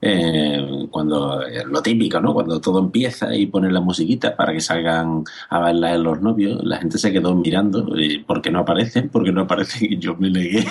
eh, 0.00 0.86
cuando 0.90 1.42
eh, 1.46 1.62
lo 1.66 1.82
típico, 1.82 2.20
¿no? 2.20 2.32
Cuando 2.32 2.58
todo 2.60 2.78
empieza 2.78 3.34
y 3.36 3.46
ponen 3.46 3.74
la 3.74 3.80
musiquita 3.80 4.34
para 4.34 4.52
que 4.54 4.60
salgan 4.60 5.24
a 5.50 5.58
bailar 5.58 5.98
los 5.98 6.22
novios, 6.22 6.64
la 6.64 6.78
gente 6.78 6.96
se 6.96 7.12
quedó 7.12 7.34
mirando, 7.34 7.94
eh, 7.98 8.24
porque 8.26 8.50
no 8.50 8.60
aparecen, 8.60 9.10
porque 9.10 9.30
no 9.32 9.42
aparecen, 9.42 9.88
y 9.92 9.98
yo 9.98 10.16
me 10.16 10.30
negué 10.30 10.64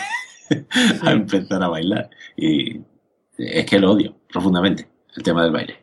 a 1.04 1.12
empezar 1.12 1.62
a 1.64 1.68
bailar. 1.70 2.10
Y 2.36 2.80
es 3.38 3.66
que 3.66 3.80
lo 3.80 3.92
odio 3.92 4.16
profundamente, 4.32 4.88
el 5.20 5.24
tema 5.24 5.44
del 5.44 5.52
baile. 5.52 5.76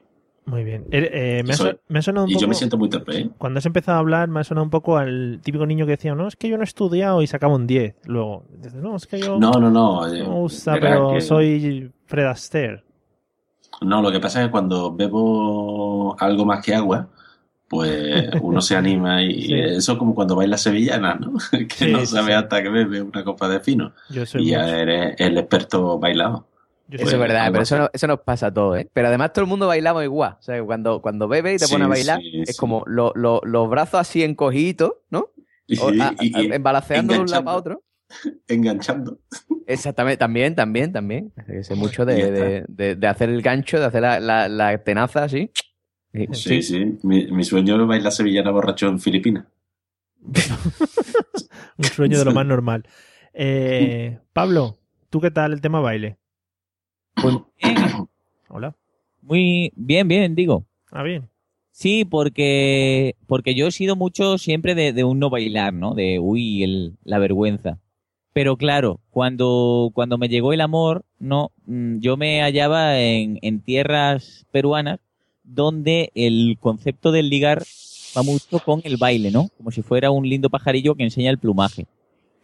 Muy 0.46 0.62
bien. 0.62 0.84
Eh, 0.92 1.10
eh, 1.12 1.42
me, 1.44 1.52
ha, 1.54 1.56
Soy- 1.56 1.76
me 1.88 1.98
ha 1.98 2.02
sonado 2.02 2.24
un 2.24 2.30
y 2.30 2.34
poco... 2.34 2.42
yo 2.42 2.48
me 2.48 2.54
siento 2.54 2.78
muy 2.78 2.88
torpe, 2.88 3.18
¿eh? 3.18 3.30
Cuando 3.36 3.58
has 3.58 3.66
empezado 3.66 3.96
a 3.96 4.00
hablar, 4.00 4.28
me 4.28 4.40
ha 4.40 4.44
sonado 4.44 4.64
un 4.64 4.70
poco 4.70 4.96
al 4.96 5.40
típico 5.42 5.66
niño 5.66 5.86
que 5.86 5.92
decía, 5.92 6.14
no, 6.14 6.28
es 6.28 6.36
que 6.36 6.48
yo 6.48 6.56
no 6.56 6.62
he 6.62 6.64
estudiado 6.64 7.20
y 7.20 7.26
sacaba 7.26 7.54
un 7.56 7.66
10. 7.66 7.96
Luego, 8.04 8.44
dices, 8.50 8.74
no, 8.74 8.94
es 8.96 9.06
que 9.08 9.18
yo 9.20 9.38
No, 9.38 9.50
no, 9.52 9.70
no. 9.70 10.06
eh, 10.12 10.22
no 10.22 10.34
gusta, 10.36 10.74
pero 10.80 11.14
que- 11.14 11.20
soy 11.20 11.90
Fred 12.06 12.26
Astaire. 12.26 12.84
No, 13.82 14.00
lo 14.00 14.10
que 14.12 14.20
pasa 14.20 14.40
es 14.40 14.46
que 14.46 14.52
cuando 14.52 14.94
bebo 14.94 16.16
algo 16.20 16.44
más 16.44 16.64
que 16.64 16.74
agua, 16.76 17.08
pues 17.68 18.28
uno 18.40 18.60
se 18.60 18.76
anima 18.76 19.22
y 19.24 19.46
Sí. 19.48 19.54
eso 19.54 19.92
es 19.94 19.98
como 19.98 20.14
cuando 20.14 20.36
baila 20.36 20.56
sevillana, 20.56 21.16
¿no? 21.16 21.32
que 21.50 21.66
Sí, 21.74 21.92
no 21.92 22.06
sabe 22.06 22.28
sí. 22.28 22.32
hasta 22.34 22.62
que 22.62 22.68
bebe 22.68 23.02
una 23.02 23.24
copa 23.24 23.48
de 23.48 23.58
fino. 23.58 23.92
Yo 24.10 24.24
soy 24.24 24.44
Y 24.44 24.50
ya 24.52 24.68
eres 24.78 25.16
el 25.18 25.36
experto 25.38 25.98
bailado. 25.98 26.46
Eso 26.90 27.04
es 27.04 27.18
verdad, 27.18 27.48
pero 27.50 27.62
eso, 27.64 27.78
no- 27.78 27.90
eso 27.92 28.06
nos 28.06 28.20
pasa 28.20 28.46
a 28.48 28.54
todos, 28.54 28.78
¿eh? 28.78 28.88
Pero 28.92 29.08
además 29.08 29.32
todo 29.32 29.44
el 29.44 29.48
mundo 29.48 29.66
bailamos 29.66 30.04
igual. 30.04 30.36
O 30.38 30.42
sea, 30.42 30.62
cuando, 30.62 31.02
cuando 31.02 31.26
bebe 31.28 31.54
y 31.54 31.58
te 31.58 31.66
Sí, 31.66 31.72
pone 31.72 31.84
a 31.84 31.88
bailar, 31.88 32.20
sí, 32.20 32.42
es 32.42 32.50
sí. 32.50 32.56
como 32.56 32.84
lo- 32.86 33.12
lo- 33.16 33.40
los 33.44 33.68
brazos 33.68 34.00
así 34.00 34.22
encogiditos, 34.22 34.92
¿no? 35.10 35.30
O, 35.80 35.88
a- 35.88 36.08
a- 36.10 36.14
y- 36.20 36.32
y 36.34 36.52
embalaceando 36.52 37.14
de 37.14 37.20
un 37.20 37.26
lado 37.30 37.44
para 37.44 37.56
otro. 37.56 37.82
enganchando. 38.48 39.18
Exactamente, 39.66 40.16
también, 40.18 40.54
también, 40.54 40.92
también. 40.92 41.32
Sé 41.62 41.74
mucho 41.74 42.04
de, 42.04 42.30
de, 42.30 42.64
de- 42.68 42.94
de 42.94 43.06
hacer 43.08 43.30
el 43.30 43.42
gancho, 43.42 43.80
de 43.80 43.86
hacer 43.86 44.02
la, 44.02 44.20
la, 44.20 44.48
la 44.48 44.78
tenaza 44.84 45.24
así. 45.24 45.50
Sí, 46.32 46.62
sí. 46.62 46.98
Mi, 47.02 47.26
mi 47.26 47.42
sueño 47.42 47.80
es 47.82 47.86
bailar 47.88 48.12
sevillana 48.12 48.50
borracho 48.52 48.86
en 48.86 49.00
Filipinas. 49.00 49.44
Un 51.78 51.84
sueño 51.84 52.18
de 52.18 52.24
lo 52.24 52.32
más 52.32 52.46
normal. 52.46 52.86
Eh, 53.34 54.18
Pablo, 54.32 54.78
¿tú 55.10 55.20
qué 55.20 55.30
tal 55.30 55.52
el 55.52 55.60
tema 55.60 55.80
baile? 55.80 56.16
Hola. 58.48 58.74
Muy 59.22 59.72
bien, 59.74 60.08
bien, 60.08 60.34
digo. 60.34 60.64
Ah, 60.90 61.02
bien. 61.02 61.28
Sí, 61.72 62.04
porque, 62.04 63.16
porque 63.26 63.54
yo 63.54 63.66
he 63.66 63.72
sido 63.72 63.96
mucho 63.96 64.38
siempre 64.38 64.74
de, 64.74 64.92
de 64.92 65.04
un 65.04 65.18
no 65.18 65.28
bailar, 65.28 65.74
¿no? 65.74 65.94
De, 65.94 66.18
uy, 66.18 66.62
el, 66.62 66.96
la 67.04 67.18
vergüenza. 67.18 67.78
Pero 68.32 68.56
claro, 68.56 69.00
cuando, 69.10 69.90
cuando 69.94 70.18
me 70.18 70.28
llegó 70.28 70.52
el 70.52 70.60
amor, 70.60 71.04
no, 71.18 71.52
mm, 71.66 71.98
yo 71.98 72.16
me 72.16 72.42
hallaba 72.42 73.00
en, 73.00 73.38
en 73.42 73.60
tierras 73.60 74.46
peruanas 74.52 75.00
donde 75.42 76.10
el 76.14 76.56
concepto 76.60 77.12
del 77.12 77.28
ligar 77.28 77.62
va 78.16 78.22
mucho 78.22 78.58
con 78.58 78.80
el 78.84 78.96
baile, 78.96 79.30
¿no? 79.30 79.48
Como 79.56 79.70
si 79.70 79.82
fuera 79.82 80.10
un 80.10 80.28
lindo 80.28 80.50
pajarillo 80.50 80.94
que 80.94 81.04
enseña 81.04 81.30
el 81.30 81.38
plumaje. 81.38 81.86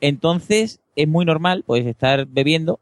Entonces, 0.02 0.80
es 0.96 1.06
muy 1.06 1.24
normal, 1.24 1.62
pues, 1.64 1.86
estar 1.86 2.26
bebiendo 2.26 2.80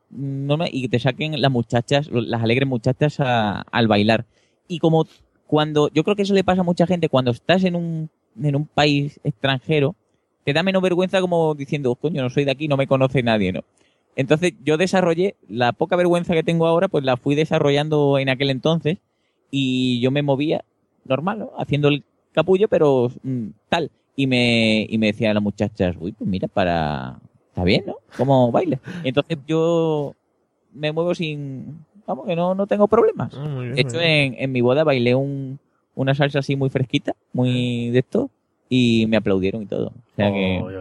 y 0.72 0.88
te 0.88 0.98
saquen 0.98 1.38
las 1.38 1.52
muchachas, 1.52 2.08
las 2.10 2.42
alegres 2.42 2.66
muchachas 2.66 3.18
al 3.20 3.88
bailar. 3.88 4.24
Y 4.66 4.78
como 4.78 5.06
cuando, 5.46 5.90
yo 5.92 6.02
creo 6.02 6.16
que 6.16 6.22
eso 6.22 6.32
le 6.32 6.44
pasa 6.44 6.62
a 6.62 6.64
mucha 6.64 6.86
gente, 6.86 7.10
cuando 7.10 7.30
estás 7.30 7.64
en 7.64 7.76
un, 7.76 8.08
en 8.42 8.56
un 8.56 8.64
país 8.64 9.20
extranjero, 9.22 9.94
te 10.44 10.54
da 10.54 10.62
menos 10.62 10.80
vergüenza 10.80 11.20
como 11.20 11.54
diciendo, 11.54 11.94
coño, 11.94 12.22
no 12.22 12.30
soy 12.30 12.46
de 12.46 12.52
aquí, 12.52 12.68
no 12.68 12.78
me 12.78 12.86
conoce 12.86 13.22
nadie, 13.22 13.52
¿no? 13.52 13.64
Entonces, 14.16 14.54
yo 14.64 14.78
desarrollé, 14.78 15.36
la 15.46 15.72
poca 15.72 15.96
vergüenza 15.96 16.32
que 16.32 16.42
tengo 16.42 16.66
ahora, 16.66 16.88
pues 16.88 17.04
la 17.04 17.18
fui 17.18 17.34
desarrollando 17.34 18.18
en 18.18 18.30
aquel 18.30 18.48
entonces, 18.48 18.96
y 19.50 20.00
yo 20.00 20.10
me 20.10 20.22
movía 20.22 20.64
normal, 21.04 21.40
¿no? 21.40 21.50
Haciendo 21.58 21.88
el 21.88 22.02
capullo, 22.32 22.66
pero 22.68 23.12
mm, 23.22 23.48
tal. 23.68 23.90
Y 24.20 24.26
me, 24.26 24.86
y 24.88 24.98
me 24.98 25.06
decían 25.06 25.32
las 25.34 25.42
muchachas, 25.42 25.96
uy, 25.98 26.12
pues 26.12 26.28
mira, 26.28 26.46
para... 26.46 27.18
Está 27.48 27.64
bien, 27.64 27.84
¿no? 27.86 27.96
Como 28.16 28.52
baile. 28.52 28.78
Entonces 29.02 29.38
yo 29.46 30.14
me 30.72 30.92
muevo 30.92 31.14
sin... 31.14 31.84
Vamos, 32.06 32.26
que 32.26 32.36
no, 32.36 32.54
no 32.54 32.66
tengo 32.66 32.86
problemas. 32.86 33.32
Ah, 33.34 33.56
bien, 33.60 33.74
De 33.74 33.80
hecho, 33.80 34.00
en, 34.00 34.34
en 34.38 34.52
mi 34.52 34.60
boda 34.60 34.84
bailé 34.84 35.14
un, 35.14 35.58
una 35.94 36.14
salsa 36.14 36.40
así 36.40 36.54
muy 36.56 36.68
fresquita, 36.70 37.14
muy 37.32 37.90
de 37.90 38.00
esto, 38.00 38.30
y 38.68 39.06
me 39.08 39.16
aplaudieron 39.16 39.62
y 39.62 39.66
todo. 39.66 39.86
O 39.88 40.14
sea 40.16 40.30
que... 40.32 40.60
Oy. 40.62 40.74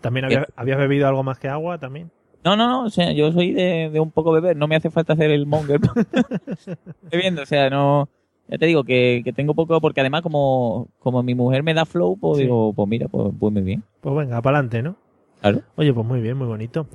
¿También 0.00 0.26
había- 0.26 0.46
habías 0.56 0.78
bebido 0.78 1.08
algo 1.08 1.22
más 1.24 1.38
que 1.38 1.48
agua 1.48 1.78
también? 1.78 2.10
No, 2.44 2.54
no, 2.56 2.68
no, 2.68 2.84
o 2.84 2.90
sea, 2.90 3.10
yo 3.12 3.32
soy 3.32 3.52
de, 3.52 3.90
de 3.92 3.98
un 4.00 4.12
poco 4.12 4.30
beber, 4.30 4.56
no 4.56 4.68
me 4.68 4.76
hace 4.76 4.90
falta 4.90 5.14
hacer 5.14 5.30
el 5.32 5.44
monger. 5.46 5.80
Bebiendo, 7.10 7.42
o 7.42 7.46
sea, 7.46 7.68
no... 7.70 8.08
Ya 8.48 8.58
te 8.58 8.66
digo 8.66 8.82
que, 8.84 9.20
que 9.24 9.32
tengo 9.32 9.54
poco, 9.54 9.80
porque 9.80 10.00
además 10.00 10.22
como, 10.22 10.88
como 10.98 11.22
mi 11.22 11.34
mujer 11.34 11.62
me 11.62 11.74
da 11.74 11.84
flow, 11.84 12.16
pues 12.18 12.38
Sí. 12.38 12.44
digo, 12.44 12.72
pues 12.72 12.88
mira, 12.88 13.06
pues, 13.08 13.30
pues 13.38 13.52
muy 13.52 13.62
bien. 13.62 13.82
Pues 14.00 14.14
venga, 14.16 14.40
para 14.40 14.58
adelante, 14.58 14.82
¿no? 14.82 14.96
Claro. 15.40 15.60
Oye, 15.76 15.92
pues 15.92 16.06
muy 16.06 16.20
bien, 16.20 16.36
muy 16.36 16.46
bonito. 16.46 16.86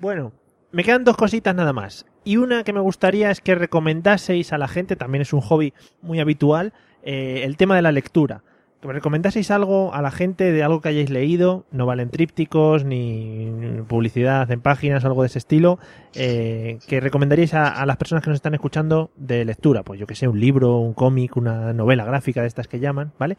Bueno, 0.00 0.32
me 0.72 0.82
quedan 0.84 1.04
dos 1.04 1.16
cositas 1.16 1.54
nada 1.54 1.72
más. 1.72 2.06
Y 2.24 2.36
una 2.38 2.64
que 2.64 2.72
me 2.72 2.80
gustaría 2.80 3.30
es 3.30 3.40
que 3.40 3.54
recomendaseis 3.54 4.52
a 4.52 4.58
la 4.58 4.66
gente, 4.68 4.96
también 4.96 5.22
es 5.22 5.32
un 5.32 5.40
hobby 5.40 5.72
muy 6.02 6.18
habitual, 6.20 6.72
eh, 7.02 7.42
el 7.44 7.56
tema 7.56 7.76
de 7.76 7.82
la 7.82 7.92
lectura. 7.92 8.42
Que 8.86 8.88
me 8.88 8.92
recomendaseis 8.94 9.50
algo 9.50 9.92
a 9.92 10.00
la 10.00 10.12
gente 10.12 10.52
de 10.52 10.62
algo 10.62 10.80
que 10.80 10.88
hayáis 10.90 11.10
leído, 11.10 11.66
no 11.72 11.86
valen 11.86 12.08
trípticos 12.10 12.84
ni 12.84 13.50
publicidad 13.88 14.48
en 14.52 14.60
páginas 14.60 15.02
o 15.02 15.08
algo 15.08 15.22
de 15.22 15.26
ese 15.26 15.38
estilo, 15.38 15.80
eh, 16.14 16.78
que 16.86 17.00
recomendaríais 17.00 17.52
a, 17.54 17.66
a 17.68 17.84
las 17.84 17.96
personas 17.96 18.22
que 18.22 18.30
nos 18.30 18.36
están 18.36 18.54
escuchando 18.54 19.10
de 19.16 19.44
lectura. 19.44 19.82
Pues 19.82 19.98
yo 19.98 20.06
que 20.06 20.14
sé, 20.14 20.28
un 20.28 20.38
libro, 20.38 20.78
un 20.78 20.94
cómic, 20.94 21.36
una 21.36 21.72
novela 21.72 22.04
gráfica 22.04 22.42
de 22.42 22.46
estas 22.46 22.68
que 22.68 22.78
llaman, 22.78 23.12
¿vale? 23.18 23.36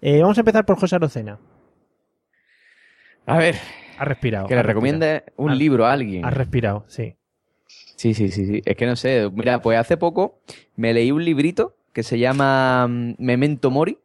Eh, 0.00 0.22
vamos 0.22 0.38
a 0.38 0.40
empezar 0.40 0.64
por 0.66 0.76
José 0.76 0.96
Arocena. 0.96 1.38
A 3.26 3.38
ver. 3.38 3.54
Ha 3.98 4.04
respirado. 4.04 4.48
Que 4.48 4.54
le 4.54 4.60
ha 4.60 4.64
recomiende 4.64 5.24
un 5.36 5.50
Ha- 5.50 5.54
libro 5.54 5.86
a 5.86 5.92
alguien. 5.92 6.24
Has 6.24 6.34
respirado, 6.34 6.84
sí. 6.88 7.14
Sí, 7.96 8.14
sí, 8.14 8.28
sí, 8.30 8.46
sí. 8.46 8.62
Es 8.64 8.76
que 8.76 8.86
no 8.86 8.96
sé. 8.96 9.30
Mira, 9.32 9.60
pues 9.62 9.78
hace 9.78 9.96
poco 9.96 10.40
me 10.74 10.92
leí 10.94 11.12
un 11.12 11.24
librito 11.24 11.76
que 11.92 12.02
se 12.02 12.18
llama 12.18 12.86
mm, 12.88 13.14
Memento 13.18 13.70
Mori, 13.70 13.98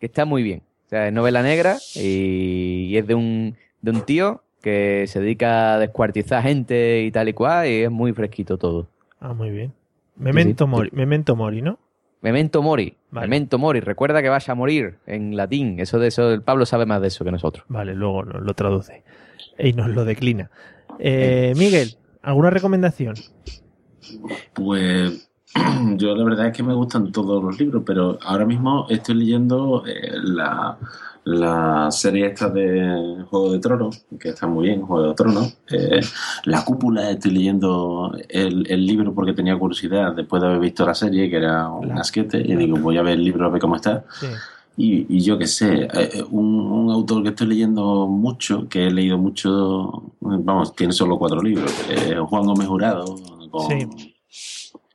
que 0.00 0.06
está 0.06 0.24
muy 0.24 0.42
bien. 0.42 0.62
O 0.86 0.88
sea, 0.90 1.06
es 1.06 1.12
novela 1.12 1.42
negra 1.42 1.76
y, 1.94 2.86
y 2.88 2.96
es 2.96 3.06
de 3.06 3.14
un, 3.14 3.56
de 3.80 3.90
un 3.92 4.02
tío 4.02 4.42
que 4.60 5.04
se 5.06 5.20
dedica 5.20 5.74
a 5.74 5.78
descuartizar 5.78 6.42
gente 6.42 7.02
y 7.02 7.10
tal 7.10 7.28
y 7.28 7.32
cual, 7.32 7.68
y 7.68 7.82
es 7.82 7.90
muy 7.90 8.12
fresquito 8.12 8.58
todo. 8.58 8.88
Ah, 9.20 9.32
muy 9.32 9.50
bien. 9.50 9.72
Memento 10.16 10.64
sí. 10.64 10.70
Mori, 10.70 10.90
Memento 10.92 11.36
Mori, 11.36 11.62
¿no? 11.62 11.78
Memento 12.20 12.62
Mori. 12.62 12.96
Vale. 13.10 13.26
Memento 13.26 13.58
Mori. 13.58 13.80
Recuerda 13.80 14.20
que 14.22 14.28
vas 14.28 14.48
a 14.48 14.54
morir 14.54 14.98
en 15.06 15.36
latín. 15.36 15.80
Eso 15.80 15.98
de 15.98 16.08
eso, 16.08 16.32
el 16.32 16.42
Pablo 16.42 16.66
sabe 16.66 16.84
más 16.84 17.00
de 17.00 17.08
eso 17.08 17.24
que 17.24 17.30
nosotros. 17.30 17.64
Vale, 17.68 17.94
luego 17.94 18.22
lo, 18.22 18.40
lo 18.40 18.54
traduce 18.54 19.02
y 19.58 19.72
nos 19.72 19.88
lo 19.88 20.04
declina. 20.04 20.50
Eh, 20.98 21.54
Miguel, 21.56 21.96
¿alguna 22.22 22.50
recomendación? 22.50 23.14
Pues 24.52 25.29
yo 25.96 26.14
la 26.14 26.24
verdad 26.24 26.48
es 26.48 26.56
que 26.56 26.62
me 26.62 26.74
gustan 26.74 27.10
todos 27.12 27.42
los 27.42 27.58
libros, 27.58 27.82
pero 27.84 28.18
ahora 28.22 28.44
mismo 28.44 28.86
estoy 28.88 29.16
leyendo 29.16 29.84
eh, 29.86 30.12
la, 30.22 30.78
la 31.24 31.90
serie 31.90 32.26
esta 32.26 32.48
de 32.48 33.24
Juego 33.28 33.52
de 33.52 33.58
Tronos, 33.58 34.04
que 34.18 34.30
está 34.30 34.46
muy 34.46 34.68
bien, 34.68 34.82
Juego 34.82 35.08
de 35.08 35.14
Tronos. 35.14 35.56
Eh, 35.70 36.00
la 36.44 36.64
cúpula, 36.64 37.10
estoy 37.10 37.32
leyendo 37.32 38.16
el, 38.28 38.66
el 38.70 38.86
libro 38.86 39.14
porque 39.14 39.32
tenía 39.32 39.58
curiosidad 39.58 40.14
después 40.14 40.40
de 40.40 40.48
haber 40.48 40.60
visto 40.60 40.86
la 40.86 40.94
serie, 40.94 41.28
que 41.28 41.36
era 41.36 41.68
un 41.68 41.92
asquete, 41.92 42.38
y 42.38 42.54
digo, 42.56 42.78
voy 42.78 42.98
a 42.98 43.02
ver 43.02 43.14
el 43.14 43.24
libro 43.24 43.46
a 43.46 43.50
ver 43.50 43.60
cómo 43.60 43.76
está. 43.76 44.04
Sí. 44.20 44.26
Y, 44.76 45.16
y 45.16 45.20
yo 45.20 45.36
qué 45.36 45.46
sé, 45.46 45.88
eh, 45.92 46.24
un, 46.30 46.54
un 46.54 46.90
autor 46.90 47.22
que 47.22 47.30
estoy 47.30 47.48
leyendo 47.48 48.06
mucho, 48.06 48.66
que 48.68 48.86
he 48.86 48.90
leído 48.90 49.18
mucho, 49.18 50.12
vamos, 50.20 50.74
tiene 50.74 50.92
solo 50.92 51.18
cuatro 51.18 51.42
libros, 51.42 51.70
eh, 51.90 52.16
Juan 52.16 52.44
Gómez 52.44 52.66
Jurado, 52.66 53.16
con, 53.50 53.68
Sí. 53.68 54.09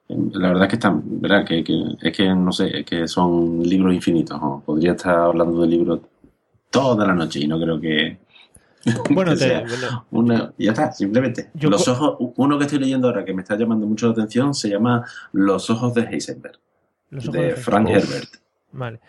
La 0.07 0.47
verdad 0.49 0.63
es 0.63 0.69
que 0.69 0.75
están, 0.75 1.01
¿verdad? 1.21 1.45
Que, 1.45 1.63
que- 1.63 1.97
es 2.01 2.15
que 2.15 2.27
no 2.33 2.51
sé, 2.51 2.79
es 2.79 2.85
que 2.85 3.07
son 3.07 3.61
libros 3.63 3.93
infinitos. 3.93 4.39
¿no? 4.39 4.61
Podría 4.65 4.91
estar 4.91 5.15
hablando 5.15 5.61
de 5.61 5.67
libros 5.67 5.99
toda 6.69 7.07
la 7.07 7.13
noche 7.13 7.39
y 7.39 7.47
no 7.47 7.59
creo 7.59 7.79
que. 7.79 8.17
Bueno, 9.09 9.31
que 9.31 9.37
te- 9.37 9.45
sea 9.45 9.65
una- 10.11 10.53
ya 10.59 10.71
está, 10.71 10.91
simplemente. 10.91 11.49
Yo 11.55 11.69
Los 11.71 11.87
ojos, 11.87 12.17
uno 12.37 12.57
que 12.59 12.65
estoy 12.65 12.77
leyendo 12.79 13.07
ahora 13.07 13.25
que 13.25 13.33
me 13.33 13.41
está 13.41 13.57
llamando 13.57 13.87
mucho 13.87 14.05
la 14.07 14.13
atención 14.13 14.53
se 14.53 14.69
llama 14.69 15.03
Los 15.31 15.69
ojos 15.71 15.93
de 15.95 16.01
Heisenberg, 16.03 16.59
Los 17.09 17.23
ojos 17.27 17.33
de 17.41 17.45
de 17.47 17.55
Frank. 17.55 17.89
Herbert. 17.89 18.29
Vale. 18.73 18.99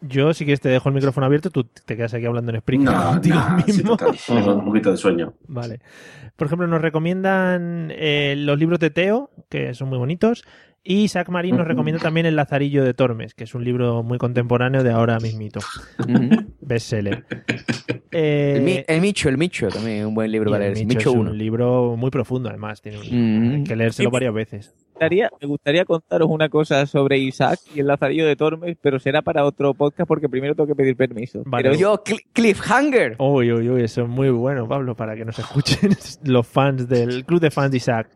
Yo, 0.00 0.32
si 0.34 0.44
quieres, 0.44 0.60
te 0.60 0.68
dejo 0.68 0.88
el 0.88 0.94
micrófono 0.94 1.26
abierto, 1.26 1.50
tú 1.50 1.64
te 1.64 1.96
quedas 1.96 2.14
aquí 2.14 2.24
hablando 2.26 2.52
en 2.52 2.60
Spreaker 2.60 2.84
No, 2.88 3.04
contigo 3.10 3.34
no, 3.36 3.60
sí, 3.66 3.72
mismo. 3.72 3.96
un 4.54 4.64
poquito 4.64 4.90
de 4.92 4.96
sueño. 4.96 5.34
Vale. 5.48 5.80
Por 6.36 6.46
ejemplo, 6.46 6.66
nos 6.66 6.80
recomiendan 6.82 7.90
eh, 7.96 8.34
los 8.36 8.58
libros 8.58 8.78
de 8.78 8.90
Teo, 8.90 9.30
que 9.48 9.74
son 9.74 9.88
muy 9.88 9.98
bonitos, 9.98 10.44
y 10.84 10.98
Isaac 11.02 11.30
Marín 11.30 11.56
nos 11.56 11.66
recomienda 11.66 12.00
también 12.00 12.26
El 12.26 12.36
Lazarillo 12.36 12.84
de 12.84 12.94
Tormes, 12.94 13.34
que 13.34 13.42
es 13.44 13.54
un 13.56 13.64
libro 13.64 14.04
muy 14.04 14.18
contemporáneo 14.18 14.84
de 14.84 14.92
ahora 14.92 15.18
mismito. 15.18 15.58
Bestseller. 16.60 17.24
Eh, 18.12 18.54
El, 18.58 18.62
Mi- 18.62 18.84
el 18.86 19.00
Micho, 19.00 19.28
el 19.28 19.36
Micho 19.38 19.68
también 19.68 19.98
es 19.98 20.06
un 20.06 20.14
buen 20.14 20.30
libro 20.30 20.50
y 20.50 20.52
para 20.52 20.66
el 20.66 20.74
leer. 20.74 20.86
Micho 20.86 20.98
Micho 20.98 21.10
es 21.10 21.16
1. 21.16 21.30
un 21.32 21.38
libro 21.38 21.96
muy 21.96 22.10
profundo, 22.10 22.48
además. 22.48 22.80
Tiene 22.82 22.98
un- 22.98 23.52
hay 23.56 23.64
que 23.64 23.74
leérselo 23.76 24.10
varias 24.10 24.32
veces. 24.32 24.74
Me 24.98 25.04
gustaría, 25.04 25.30
me 25.42 25.46
gustaría 25.48 25.84
contaros 25.84 26.28
una 26.30 26.48
cosa 26.48 26.86
sobre 26.86 27.18
Isaac 27.18 27.60
y 27.74 27.80
el 27.80 27.86
Lazarillo 27.86 28.26
de 28.26 28.34
Tormes, 28.34 28.78
pero 28.80 28.98
será 28.98 29.20
para 29.20 29.44
otro 29.44 29.74
podcast 29.74 30.08
porque 30.08 30.26
primero 30.28 30.54
tengo 30.54 30.66
que 30.66 30.74
pedir 30.74 30.96
permiso. 30.96 31.42
Vale. 31.44 31.64
Pero- 31.70 31.78
Yo, 31.78 32.02
Cl- 32.02 32.24
Cliffhanger. 32.32 33.16
Uy, 33.18 33.52
uy, 33.52 33.68
uy, 33.68 33.82
eso 33.82 34.02
es 34.04 34.08
muy 34.08 34.30
bueno, 34.30 34.66
Pablo, 34.66 34.96
para 34.96 35.14
que 35.14 35.26
nos 35.26 35.38
escuchen 35.38 35.90
los 36.24 36.46
fans 36.46 36.88
del 36.88 37.26
club 37.26 37.40
de 37.40 37.50
fans 37.50 37.70
de 37.72 37.76
Isaac. 37.76 38.08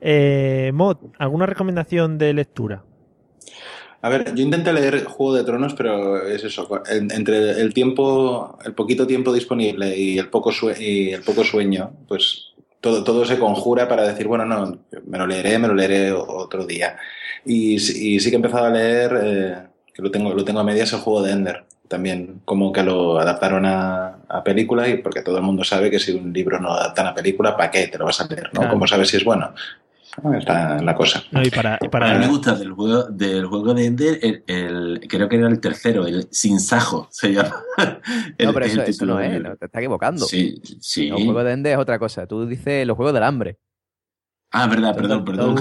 Eh, 0.00 0.72
Mod, 0.74 0.96
¿alguna 1.20 1.46
recomendación 1.46 2.18
de 2.18 2.32
lectura? 2.34 2.82
A 4.02 4.08
ver, 4.08 4.34
yo 4.34 4.42
intenté 4.42 4.72
leer 4.72 5.04
Juego 5.04 5.34
de 5.34 5.44
Tronos, 5.44 5.74
pero 5.74 6.20
es 6.26 6.42
eso, 6.42 6.82
en- 6.90 7.12
entre 7.12 7.60
el 7.60 7.72
tiempo, 7.74 8.58
el 8.64 8.74
poquito 8.74 9.06
tiempo 9.06 9.32
disponible 9.32 9.96
y 9.96 10.18
el 10.18 10.28
poco, 10.30 10.50
sue- 10.50 10.76
y 10.80 11.10
el 11.10 11.22
poco 11.22 11.44
sueño, 11.44 11.92
pues 12.08 12.54
todo, 12.80 13.02
todo 13.04 13.24
se 13.24 13.38
conjura 13.38 13.88
para 13.88 14.06
decir, 14.06 14.26
bueno, 14.28 14.44
no, 14.44 14.78
me 15.06 15.18
lo 15.18 15.26
leeré, 15.26 15.58
me 15.58 15.68
lo 15.68 15.74
leeré 15.74 16.12
otro 16.12 16.64
día. 16.66 16.96
Y, 17.44 17.78
sí- 17.78 18.14
y 18.14 18.20
sí 18.20 18.30
que 18.30 18.36
he 18.36 18.42
empezado 18.42 18.66
a 18.66 18.70
leer, 18.70 19.18
eh, 19.22 19.56
que 19.94 20.02
lo 20.02 20.10
tengo, 20.10 20.32
lo 20.34 20.44
tengo 20.44 20.60
a 20.60 20.64
medias, 20.64 20.92
el 20.92 21.00
juego 21.00 21.22
de 21.22 21.32
Ender. 21.32 21.64
También 21.88 22.42
como 22.44 22.70
que 22.70 22.82
lo 22.82 23.18
adaptaron 23.18 23.64
a, 23.64 24.18
a 24.28 24.44
película 24.44 24.86
y 24.88 24.98
porque 24.98 25.22
todo 25.22 25.38
el 25.38 25.42
mundo 25.42 25.64
sabe 25.64 25.90
que 25.90 25.98
si 25.98 26.12
un 26.12 26.32
libro 26.34 26.60
no 26.60 26.68
lo 26.68 26.74
adaptan 26.74 27.06
a 27.06 27.14
película, 27.14 27.56
¿para 27.56 27.70
qué 27.70 27.86
te 27.88 27.96
lo 27.96 28.04
vas 28.04 28.20
a 28.20 28.26
leer? 28.26 28.44
¿no? 28.52 28.60
Claro. 28.60 28.68
¿Cómo 28.74 28.86
sabes 28.86 29.08
si 29.08 29.16
es 29.16 29.24
bueno? 29.24 29.54
Está 30.38 30.80
la 30.82 30.94
cosa. 30.94 31.22
No, 31.30 31.42
y 31.42 31.50
para, 31.50 31.78
y 31.80 31.86
A 31.96 32.12
mí 32.14 32.18
me 32.18 32.26
gusta 32.28 32.54
del 32.54 32.72
juego, 32.72 33.04
del 33.04 33.46
juego 33.46 33.74
de 33.74 33.86
Ender, 33.86 34.18
el, 34.22 34.42
el- 34.46 35.00
creo 35.08 35.28
que 35.28 35.36
era 35.36 35.48
el 35.48 35.60
tercero, 35.60 36.06
el 36.06 36.26
Sin 36.30 36.58
Sajo, 36.60 37.08
se 37.10 37.32
llama. 37.32 37.54
El- 38.38 38.46
No, 38.48 38.52
pero 38.54 38.66
es 38.66 38.72
eso, 38.72 38.80
el 38.82 38.88
eso 38.88 38.92
título 38.92 39.14
no 39.14 39.20
es, 39.20 39.42
no, 39.42 39.56
te 39.56 39.66
estás 39.66 39.80
equivocando. 39.80 40.24
Sí, 40.24 40.60
sí. 40.80 41.08
Los 41.08 41.22
juegos 41.22 41.44
de 41.44 41.52
Ende 41.52 41.72
es 41.72 41.78
otra 41.78 41.98
cosa. 41.98 42.26
Tú 42.26 42.46
dices 42.46 42.86
los 42.86 42.96
juegos 42.96 43.14
del 43.14 43.22
hambre. 43.22 43.58
Ah, 44.50 44.66
verdad, 44.66 44.96
perdón, 44.96 45.24
perdón. 45.24 45.54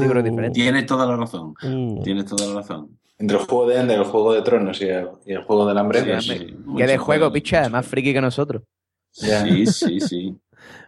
Tienes 0.53 0.85
toda 0.85 1.05
la 1.05 1.15
razón. 1.17 1.53
Uh. 1.61 2.01
Tienes 2.03 2.25
toda 2.25 2.47
la 2.47 2.55
razón. 2.61 2.97
Entre 3.19 3.37
el 3.37 3.43
juego 3.43 3.67
de 3.67 3.79
Ender, 3.79 3.97
el 3.99 4.05
juego 4.05 4.33
de 4.33 4.41
Tronos 4.43 4.79
y 4.81 4.85
el, 4.85 5.07
y 5.25 5.33
el 5.33 5.43
juego 5.43 5.67
del 5.67 5.77
hambre, 5.77 5.99
Sí, 5.99 6.05
pues, 6.05 6.57
mucho 6.65 6.77
que 6.77 6.83
de 6.87 6.97
juego, 6.97 7.05
juego, 7.05 7.33
picha, 7.33 7.67
más 7.69 7.85
friki 7.85 8.13
que 8.13 8.21
nosotros. 8.21 8.63
Sí, 9.11 9.65
sí, 9.65 9.99
sí. 9.99 10.35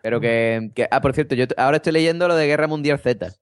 Pero 0.03 0.19
que, 0.21 0.71
que- 0.75 0.87
Ah, 0.91 1.01
por 1.01 1.13
cierto, 1.13 1.35
yo 1.35 1.45
ahora 1.57 1.77
estoy 1.77 1.93
leyendo 1.93 2.27
lo 2.27 2.35
de 2.35 2.45
Guerra 2.47 2.67
Mundial 2.67 2.99
Z. 2.99 3.33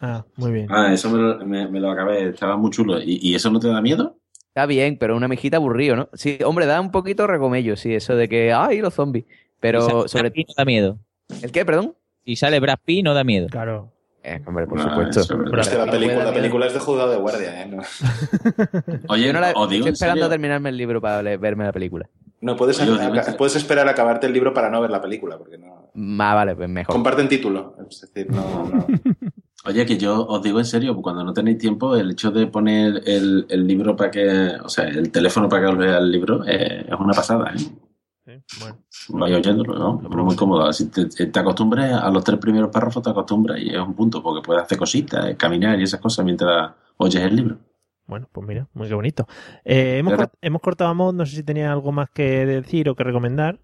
Ah, 0.00 0.24
muy 0.36 0.52
bien. 0.52 0.66
Ah, 0.70 0.92
eso 0.92 1.10
me 1.10 1.18
lo, 1.18 1.44
me- 1.46 1.68
me 1.68 1.80
lo 1.80 1.90
acabé, 1.90 2.28
estaba 2.30 2.56
muy 2.56 2.70
chulo. 2.70 3.00
¿Y, 3.02 3.18
y 3.22 3.34
eso 3.34 3.50
no 3.50 3.58
te 3.60 3.68
da 3.68 3.80
miedo? 3.80 4.16
Está 4.48 4.66
bien, 4.66 4.96
pero 4.98 5.16
una 5.16 5.28
mijita 5.28 5.56
aburrido, 5.56 5.96
¿no? 5.96 6.08
Sí, 6.14 6.38
hombre, 6.44 6.66
da 6.66 6.80
un 6.80 6.90
poquito 6.90 7.26
regomello, 7.26 7.76
sí, 7.76 7.94
eso 7.94 8.16
de 8.16 8.28
que, 8.28 8.52
ay, 8.52 8.80
los 8.80 8.94
zombies. 8.94 9.24
Pero 9.60 9.82
sale 9.82 10.08
sobre... 10.08 10.30
Pitt 10.30 10.48
no 10.48 10.54
da 10.56 10.64
miedo. 10.64 10.98
¿El 11.42 11.50
qué, 11.52 11.64
perdón? 11.64 11.94
Si 12.24 12.36
sale 12.36 12.60
Brad 12.60 12.78
Pitt 12.84 13.04
no 13.04 13.14
da 13.14 13.24
miedo. 13.24 13.48
Claro. 13.48 13.92
Eh, 14.22 14.40
hombre, 14.46 14.66
por 14.66 14.78
Ah, 14.80 14.82
supuesto. 14.84 15.20
eso 15.20 15.32
es 15.34 15.38
verdad. 15.38 15.50
Pero 15.50 15.62
es 15.62 15.68
que 15.68 15.78
la 15.78 16.32
película, 16.32 16.60
la 16.60 16.66
es 16.66 16.74
de 16.74 16.80
juzgado 16.80 17.10
de 17.10 17.16
guardia, 17.18 17.62
¿eh? 17.62 17.66
No, 17.66 17.82
Oye, 19.08 19.26
Yo 19.26 19.32
no 19.32 19.40
la- 19.40 19.50
estoy 19.50 19.88
esperando 19.88 20.26
a 20.26 20.28
terminarme 20.28 20.68
el 20.70 20.76
libro 20.76 21.00
para 21.00 21.22
verme 21.38 21.64
la 21.64 21.72
película. 21.72 22.08
no 22.40 22.56
puedes, 22.56 22.80
Oye, 22.80 23.32
puedes 23.36 23.56
esperar 23.56 23.86
a 23.88 23.92
acabarte 23.92 24.26
el 24.26 24.32
libro 24.32 24.52
para 24.52 24.68
no 24.70 24.80
ver 24.80 24.90
la 24.90 25.00
película, 25.00 25.38
porque 25.38 25.56
no. 25.58 25.90
Ah, 26.20 26.34
vale, 26.34 26.54
pues 26.56 26.68
mejor. 26.68 26.92
Comparten 26.94 27.28
título. 27.28 27.76
Es 27.88 28.00
decir, 28.02 28.30
no. 28.30 28.68
no. 28.72 28.86
Oye, 29.68 29.84
que 29.84 29.98
yo 29.98 30.26
os 30.26 30.42
digo 30.42 30.58
en 30.58 30.64
serio, 30.64 30.96
cuando 31.02 31.22
no 31.22 31.32
tenéis 31.34 31.58
tiempo, 31.58 31.94
el 31.94 32.12
hecho 32.12 32.30
de 32.30 32.46
poner 32.46 33.02
el, 33.06 33.44
el 33.50 33.66
libro 33.66 33.94
para 33.94 34.10
que, 34.10 34.52
o 34.64 34.68
sea, 34.68 34.84
el 34.88 35.10
teléfono 35.12 35.46
para 35.48 35.62
que 35.62 35.68
os 35.68 35.78
lea 35.78 35.98
el 35.98 36.10
libro, 36.10 36.42
eh, 36.46 36.86
es 36.88 36.98
una 36.98 37.12
pasada, 37.12 37.52
¿eh? 37.54 37.58
Sí, 37.58 38.32
bueno. 38.60 38.78
Vaya 39.10 39.36
oyéndolo, 39.36 39.74
¿no? 39.78 40.00
Pero 40.10 40.24
muy 40.24 40.36
cómodo. 40.36 40.72
Si 40.72 40.86
te, 40.88 41.06
te 41.06 41.38
acostumbres 41.38 41.92
a 41.92 42.10
los 42.10 42.24
tres 42.24 42.38
primeros 42.38 42.70
párrafos, 42.70 43.02
te 43.02 43.10
acostumbras 43.10 43.58
y 43.60 43.68
es 43.70 43.78
un 43.78 43.94
punto, 43.94 44.22
porque 44.22 44.40
puedes 44.44 44.62
hacer 44.62 44.78
cositas, 44.78 45.26
eh, 45.26 45.36
caminar 45.36 45.78
y 45.78 45.82
esas 45.84 46.00
cosas 46.00 46.24
mientras 46.24 46.72
oyes 46.96 47.22
el 47.22 47.36
libro. 47.36 47.58
Bueno, 48.06 48.26
pues 48.32 48.46
mira, 48.46 48.66
muy 48.72 48.88
qué 48.88 48.94
bonito. 48.94 49.26
Eh, 49.66 49.98
hemos, 49.98 50.14
cort- 50.14 50.38
hemos 50.40 50.62
cortado 50.62 51.12
no 51.12 51.26
sé 51.26 51.36
si 51.36 51.42
tenía 51.42 51.70
algo 51.72 51.92
más 51.92 52.08
que 52.10 52.46
decir 52.46 52.88
o 52.88 52.94
que 52.94 53.04
recomendar. 53.04 53.58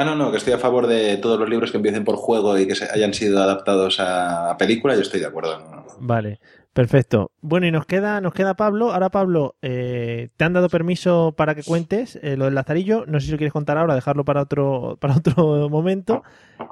Ah, 0.00 0.04
no, 0.04 0.14
no, 0.14 0.30
que 0.30 0.36
estoy 0.36 0.52
a 0.52 0.58
favor 0.58 0.86
de 0.86 1.16
todos 1.16 1.40
los 1.40 1.48
libros 1.48 1.72
que 1.72 1.76
empiecen 1.78 2.04
por 2.04 2.14
juego 2.16 2.56
y 2.56 2.68
que 2.68 2.76
se 2.76 2.84
hayan 2.88 3.12
sido 3.14 3.42
adaptados 3.42 3.98
a, 3.98 4.50
a 4.50 4.56
película, 4.56 4.94
yo 4.94 5.00
estoy 5.00 5.18
de 5.18 5.26
acuerdo. 5.26 5.58
no, 5.58 5.70
no. 5.76 5.84
Vale, 6.00 6.38
perfecto. 6.72 7.32
Bueno, 7.40 7.66
y 7.66 7.72
nos 7.72 7.84
queda, 7.84 8.20
nos 8.20 8.32
queda 8.32 8.54
Pablo. 8.54 8.92
Ahora, 8.92 9.08
Pablo, 9.10 9.56
eh, 9.60 10.28
te 10.36 10.44
han 10.44 10.52
dado 10.52 10.68
permiso 10.68 11.34
para 11.36 11.56
que 11.56 11.64
cuentes 11.64 12.16
eh, 12.22 12.36
lo 12.36 12.44
del 12.44 12.54
Lazarillo. 12.54 13.04
No 13.08 13.18
sé 13.18 13.26
si 13.26 13.32
lo 13.32 13.38
quieres 13.38 13.52
contar 13.52 13.76
ahora, 13.76 13.96
dejarlo 13.96 14.24
para 14.24 14.42
otro, 14.42 14.96
para 15.00 15.16
otro 15.16 15.68
momento. 15.68 16.22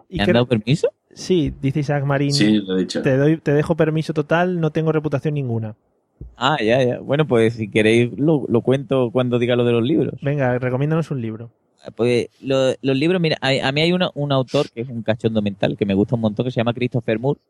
Y 0.09 0.19
¿Me 0.19 0.23
han 0.23 0.27
que- 0.27 0.33
dado 0.33 0.47
permiso? 0.47 0.91
Sí, 1.13 1.53
dice 1.61 1.81
Isaac 1.81 2.05
Marín. 2.05 2.33
Sí, 2.33 2.59
lo 2.61 2.77
he 2.77 2.81
dicho. 2.83 3.03
Te, 3.03 3.17
doy, 3.17 3.39
te 3.39 3.53
dejo 3.55 3.75
permiso 3.75 4.13
total, 4.15 4.61
no 4.61 4.71
tengo 4.71 4.93
reputación 4.93 5.35
ninguna. 5.35 5.75
Ah, 6.37 6.59
ya, 6.63 6.83
ya. 6.85 7.01
Bueno, 7.01 7.27
pues 7.27 7.55
si 7.55 7.69
queréis 7.71 8.17
lo, 8.19 8.45
lo 8.49 8.61
cuento 8.61 9.11
cuando 9.11 9.39
diga 9.41 9.57
lo 9.57 9.65
de 9.65 9.73
los 9.73 9.83
libros. 9.83 10.15
Venga, 10.23 10.59
recomiéndanos 10.59 11.11
un 11.11 11.21
libro. 11.23 11.51
Pues 11.95 12.29
lo- 12.41 12.75
los 12.83 12.97
libros, 12.97 13.21
mira, 13.21 13.37
a, 13.41 13.51
a 13.69 13.73
mí 13.73 13.81
hay 13.81 13.93
una- 13.93 14.11
un 14.15 14.33
autor 14.33 14.71
que 14.71 14.81
es 14.83 14.89
un 14.89 15.03
cachondo 15.03 15.43
mental 15.43 15.77
que 15.77 15.87
me 15.87 15.95
gusta 15.95 16.15
un 16.17 16.23
montón, 16.23 16.45
que 16.45 16.51
se 16.51 16.57
llama 16.61 16.75
Christopher 16.75 17.19
Moore. 17.19 17.41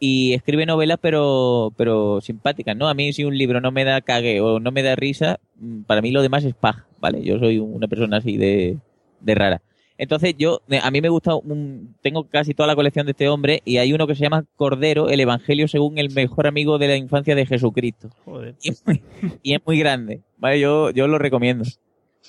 Y 0.00 0.34
escribe 0.34 0.66
novelas, 0.66 0.98
pero, 1.00 1.72
pero 1.76 2.20
simpáticas, 2.20 2.76
¿no? 2.76 2.88
A 2.88 2.94
mí 2.94 3.12
si 3.12 3.24
un 3.24 3.38
libro 3.38 3.60
no 3.60 3.70
me 3.70 3.84
da 3.84 4.00
cague 4.00 4.40
o 4.40 4.58
no 4.60 4.70
me 4.72 4.82
da 4.82 4.96
risa, 4.96 5.38
mm, 5.56 5.82
para 5.82 6.02
mí 6.02 6.10
lo 6.10 6.20
demás 6.20 6.44
es 6.44 6.54
paja, 6.54 6.86
¿vale? 7.00 7.22
Yo 7.22 7.38
soy 7.38 7.58
una 7.58 7.86
persona 7.88 8.16
así 8.18 8.36
de, 8.36 8.76
de 9.20 9.34
rara. 9.34 9.62
Entonces 9.96 10.34
yo, 10.36 10.60
a 10.82 10.90
mí 10.90 11.00
me 11.00 11.08
gusta, 11.08 11.36
un- 11.36 11.94
tengo 12.02 12.24
casi 12.28 12.52
toda 12.54 12.66
la 12.66 12.74
colección 12.74 13.06
de 13.06 13.12
este 13.12 13.28
hombre 13.28 13.62
y 13.64 13.76
hay 13.76 13.92
uno 13.92 14.08
que 14.08 14.16
se 14.16 14.22
llama 14.24 14.44
Cordero, 14.56 15.08
el 15.08 15.20
Evangelio 15.20 15.68
según 15.68 15.96
el 15.98 16.10
mejor 16.12 16.48
amigo 16.48 16.76
de 16.78 16.88
la 16.88 16.96
infancia 16.96 17.36
de 17.36 17.46
Jesucristo. 17.46 18.10
Joder. 18.24 18.56
Y 18.60 18.70
es 18.70 18.82
muy, 18.84 19.00
y 19.44 19.54
es 19.54 19.60
muy 19.64 19.78
grande, 19.78 20.20
¿vale? 20.38 20.58
Yo, 20.58 20.90
yo 20.90 21.06
lo 21.06 21.18
recomiendo. 21.18 21.64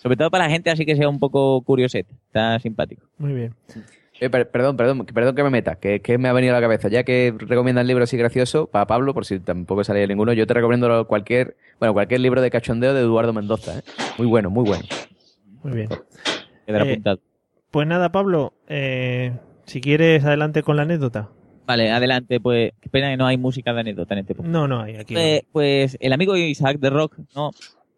Sobre 0.02 0.18
todo 0.18 0.30
para 0.30 0.46
la 0.46 0.52
gente 0.52 0.70
así 0.70 0.86
que 0.86 0.96
sea 0.96 1.10
un 1.10 1.20
poco 1.20 1.62
curioseta. 1.62 2.14
Está 2.28 2.60
simpático. 2.60 3.06
Muy 3.18 3.34
bien. 3.34 3.56
Eh, 4.20 4.30
per- 4.30 4.50
perdón, 4.50 4.78
perdón, 4.78 5.06
que- 5.06 5.14
perdón 5.14 5.36
que 5.36 5.44
me 5.44 5.50
meta, 5.50 5.76
que, 5.76 6.00
que 6.00 6.18
me 6.18 6.30
ha 6.30 6.34
venido 6.34 6.54
a 6.56 6.60
la 6.60 6.62
cabeza. 6.66 6.88
Ya 6.88 7.04
que 7.04 7.34
recomiendan 7.38 7.86
libros 7.88 8.10
así 8.10 8.16
graciosos, 8.18 8.70
para 8.70 8.88
Pablo, 8.88 9.14
por 9.14 9.26
si 9.26 9.40
tampoco 9.40 9.84
sale 9.84 10.08
ninguno, 10.08 10.32
yo 10.34 10.48
te 10.48 10.54
recomiendo 10.54 11.06
cualquier, 11.08 11.58
bueno, 11.80 11.94
cualquier 11.94 12.22
libro 12.22 12.42
de 12.42 12.50
cachondeo 12.52 12.94
de 12.94 13.02
Eduardo 13.02 13.34
Mendoza. 13.34 13.80
¿eh? 13.80 13.82
Muy 14.18 14.28
bueno, 14.28 14.50
muy 14.50 14.64
bueno. 14.66 14.84
Muy 15.64 15.74
bien. 15.74 15.90
Quedará 16.66 16.86
Eh. 16.86 17.02
Pues 17.72 17.88
nada, 17.88 18.12
Pablo, 18.14 18.54
eh, 18.70 19.34
si 19.66 19.82
quieres, 19.82 20.24
adelante 20.24 20.64
con 20.64 20.78
la 20.78 20.84
anécdota. 20.84 21.30
Vale, 21.66 21.92
adelante. 21.92 22.40
Pues 22.40 22.72
qué 22.80 22.90
pena 22.90 23.10
que 23.10 23.18
no 23.18 23.26
hay 23.26 23.38
música 23.38 23.74
de 23.74 23.82
anécdota 23.82 24.14
en 24.14 24.20
este 24.20 24.34
podcast. 24.36 24.54
No, 24.54 24.68
no 24.68 24.80
hay 24.82 24.96
aquí. 24.96 25.14
no. 25.16 25.20
Eh, 25.20 25.44
pues 25.52 25.98
el 26.00 26.14
amigo 26.14 26.38
Isaac 26.38 26.78
de 26.80 26.90
Rock, 26.90 27.18
¿no? 27.36 27.52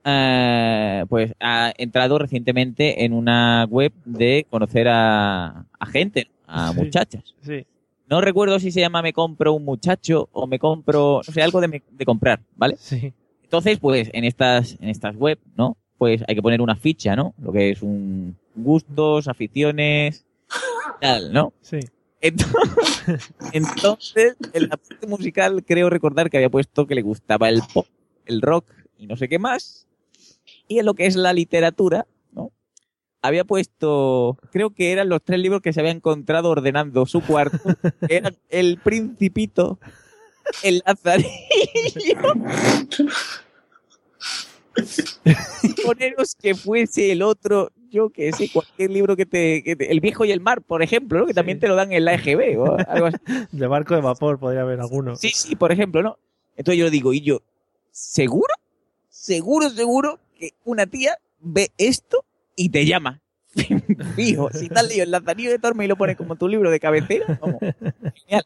Eh, 0.09 1.03
pues 1.09 1.33
ha 1.41 1.73
entrado 1.77 2.17
recientemente 2.17 3.03
en 3.03 3.11
una 3.11 3.65
web 3.69 3.91
de 4.05 4.45
conocer 4.49 4.87
a, 4.87 5.65
a 5.77 5.85
gente, 5.87 6.29
a 6.45 6.71
Sí. 6.71 6.79
muchachas. 6.79 7.35
Sí. 7.41 7.65
No 8.09 8.21
recuerdo 8.21 8.57
si 8.59 8.71
se 8.71 8.79
llama 8.79 9.01
Me 9.01 9.11
compro 9.11 9.51
un 9.53 9.65
muchacho 9.65 10.29
o 10.31 10.47
me 10.47 10.59
compro, 10.59 11.21
no 11.27 11.33
sé, 11.33 11.41
algo 11.41 11.59
de, 11.59 11.67
me- 11.67 11.83
de 11.91 12.05
comprar, 12.05 12.39
¿vale? 12.55 12.75
Sí. 12.79 13.11
Entonces, 13.43 13.79
pues 13.79 14.09
en 14.13 14.23
estas, 14.23 14.77
en 14.79 14.87
estas 14.87 15.15
web, 15.17 15.39
¿no? 15.57 15.75
Pues 15.97 16.23
hay 16.27 16.35
que 16.35 16.41
poner 16.41 16.61
una 16.61 16.75
ficha, 16.77 17.15
¿no? 17.17 17.33
Lo 17.41 17.51
que 17.51 17.71
es 17.71 17.81
un 17.81 18.37
gustos, 18.55 19.27
aficiones, 19.27 20.25
tal, 21.01 21.33
¿no? 21.33 21.51
Sí. 21.61 21.79
Entonces, 22.21 23.31
entonces, 23.51 24.37
en 24.53 24.69
la 24.69 24.77
parte 24.77 25.05
musical 25.07 25.63
creo 25.65 25.89
recordar 25.89 26.29
que 26.29 26.37
había 26.37 26.49
puesto 26.49 26.87
que 26.87 26.95
le 26.95 27.01
gustaba 27.01 27.49
el 27.49 27.61
pop, 27.73 27.85
el 28.25 28.41
rock 28.41 28.65
y 28.97 29.05
no 29.07 29.15
sé 29.17 29.27
qué 29.27 29.37
más. 29.37 29.86
Y 30.67 30.79
en 30.79 30.85
lo 30.85 30.93
que 30.93 31.05
es 31.05 31.15
la 31.15 31.33
literatura, 31.33 32.05
¿no? 32.31 32.51
Había 33.21 33.43
puesto, 33.45 34.37
creo 34.51 34.69
que 34.71 34.91
eran 34.91 35.09
los 35.09 35.23
tres 35.23 35.39
libros 35.39 35.61
que 35.61 35.73
se 35.73 35.79
había 35.79 35.91
encontrado 35.91 36.49
ordenando 36.49 37.05
su 37.05 37.21
cuarto. 37.21 37.57
Eran 38.09 38.35
El 38.49 38.77
Principito, 38.79 39.79
El 40.63 40.81
Lazarillo. 40.85 42.33
Poneros 45.85 46.35
que 46.35 46.55
fuese 46.55 47.11
el 47.11 47.21
otro, 47.21 47.71
yo 47.89 48.09
que 48.09 48.31
sé, 48.33 48.49
cualquier 48.51 48.91
libro 48.91 49.15
que 49.15 49.25
te, 49.25 49.63
que 49.63 49.75
te- 49.75 49.91
El 49.91 49.99
Viejo 50.01 50.25
y 50.25 50.31
el 50.31 50.39
Mar, 50.41 50.61
por 50.61 50.83
ejemplo, 50.83 51.19
¿no? 51.19 51.25
Que 51.25 51.33
también 51.33 51.59
te 51.59 51.67
lo 51.67 51.75
dan 51.75 51.91
en 51.91 52.05
la 52.05 52.13
EGB 52.13 52.59
o 52.59 52.77
algo 52.87 53.07
así. 53.07 53.17
De 53.51 53.67
barco 53.67 53.95
de 53.95 54.01
vapor 54.01 54.39
podría 54.39 54.61
haber 54.61 54.79
alguno. 54.79 55.15
Sí, 55.15 55.29
sí, 55.33 55.55
por 55.55 55.71
ejemplo, 55.71 56.01
¿no? 56.03 56.17
Entonces 56.55 56.79
yo 56.79 56.89
digo, 56.89 57.13
y 57.13 57.21
yo, 57.21 57.41
¿seguro? 57.91 58.53
¿Seguro, 59.09 59.69
seguro 59.69 60.19
que 60.37 60.51
una 60.63 60.85
tía 60.85 61.17
ve 61.39 61.71
esto 61.77 62.25
y 62.55 62.69
te 62.69 62.85
llama? 62.85 63.21
Fijo, 64.15 64.49
si 64.51 64.69
te 64.69 64.79
has 64.79 64.87
leído 64.87 65.03
el 65.03 65.11
Lazarillo 65.11 65.49
de 65.49 65.59
Torme 65.59 65.85
y 65.85 65.87
lo 65.87 65.95
pones 65.95 66.15
como 66.15 66.35
tu 66.35 66.47
libro 66.47 66.69
de 66.69 66.79
cabecera, 66.79 67.39
vamos, 67.41 67.59
genial. 68.15 68.45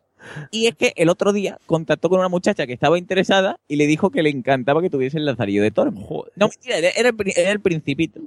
Y 0.52 0.68
es 0.68 0.76
que 0.76 0.94
el 0.96 1.10
otro 1.10 1.34
día 1.34 1.58
contactó 1.66 2.10
con 2.10 2.20
una 2.20 2.30
muchacha 2.30 2.66
que 2.66 2.74
estaba 2.74 2.98
interesada 2.98 3.60
y 3.68 3.76
le 3.76 3.88
dijo 3.88 4.10
que 4.12 4.24
le 4.24 4.30
encantaba 4.30 4.82
que 4.82 4.90
tuviese 4.90 5.18
el 5.18 5.26
Lazarillo 5.26 5.64
de 5.64 5.72
Torme. 5.72 6.06
No, 6.36 6.48
mentira, 6.48 6.78
era 6.78 7.10
el, 7.10 7.16
era 7.36 7.52
el 7.52 7.60
Principito. 7.60 8.22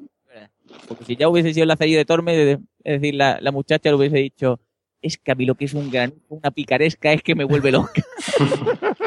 Porque 0.89 1.05
si 1.05 1.17
ya 1.17 1.29
hubiese 1.29 1.55
sido 1.55 1.63
el 1.63 1.69
Lazarillo 1.69 1.99
de 1.99 2.05
Torme, 2.05 2.53
es 2.53 2.59
decir, 2.83 3.15
la, 3.15 3.39
la 3.41 3.53
muchacha 3.53 3.89
le 3.91 3.97
hubiese 3.97 4.19
dicho, 4.19 4.61
es 5.01 5.19
que 5.19 5.33
a 5.33 5.35
mí 5.35 5.47
lo 5.47 5.55
que 5.55 5.67
es 5.67 5.75
un 5.75 5.91
gran, 5.91 6.15
una 6.29 6.51
picaresca 6.51 7.13
es 7.13 7.23
que 7.23 7.35
me 7.35 7.45
vuelve 7.45 7.73
loca. 7.73 8.03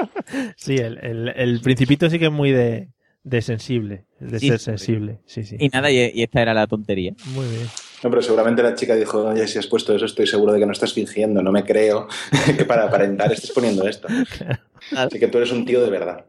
Sí, 0.58 0.76
el, 0.76 0.98
el, 0.98 1.30
el 1.30 1.62
principito 1.62 2.10
sí 2.10 2.20
que 2.20 2.26
es 2.26 2.32
muy 2.32 2.52
de, 2.52 2.90
de 3.24 3.42
sensible, 3.42 4.06
de 4.20 4.40
Sí, 4.40 4.48
ser 4.50 4.60
sensible. 4.60 5.20
Sí, 5.26 5.44
sí. 5.44 5.58
Y 5.60 5.70
nada, 5.70 5.92
y, 5.92 6.12
y 6.14 6.24
esta 6.24 6.42
era 6.42 6.54
la 6.54 6.68
tontería. 6.68 7.14
Muy 7.28 7.48
bien. 7.48 7.68
No, 8.04 8.10
pero 8.10 8.22
seguramente 8.22 8.62
la 8.64 8.76
chica 8.76 8.96
dijo, 8.96 9.26
oye, 9.26 9.48
si 9.48 9.58
has 9.58 9.68
puesto 9.68 9.96
eso, 9.96 10.06
estoy 10.06 10.28
seguro 10.28 10.54
de 10.54 10.60
que 10.60 10.66
no 10.66 10.72
estás 10.72 10.94
fingiendo, 10.94 11.42
no 11.42 11.52
me 11.52 11.64
creo 11.64 12.08
que 12.58 12.64
para 12.66 12.86
aparentar 12.86 13.32
estés 13.32 13.52
poniendo 13.52 13.88
esto. 13.88 14.08
Así 14.96 15.20
que 15.20 15.28
tú 15.28 15.38
eres 15.40 15.52
un 15.52 15.66
tío 15.66 15.82
de 15.84 15.90
verdad. 15.90 16.26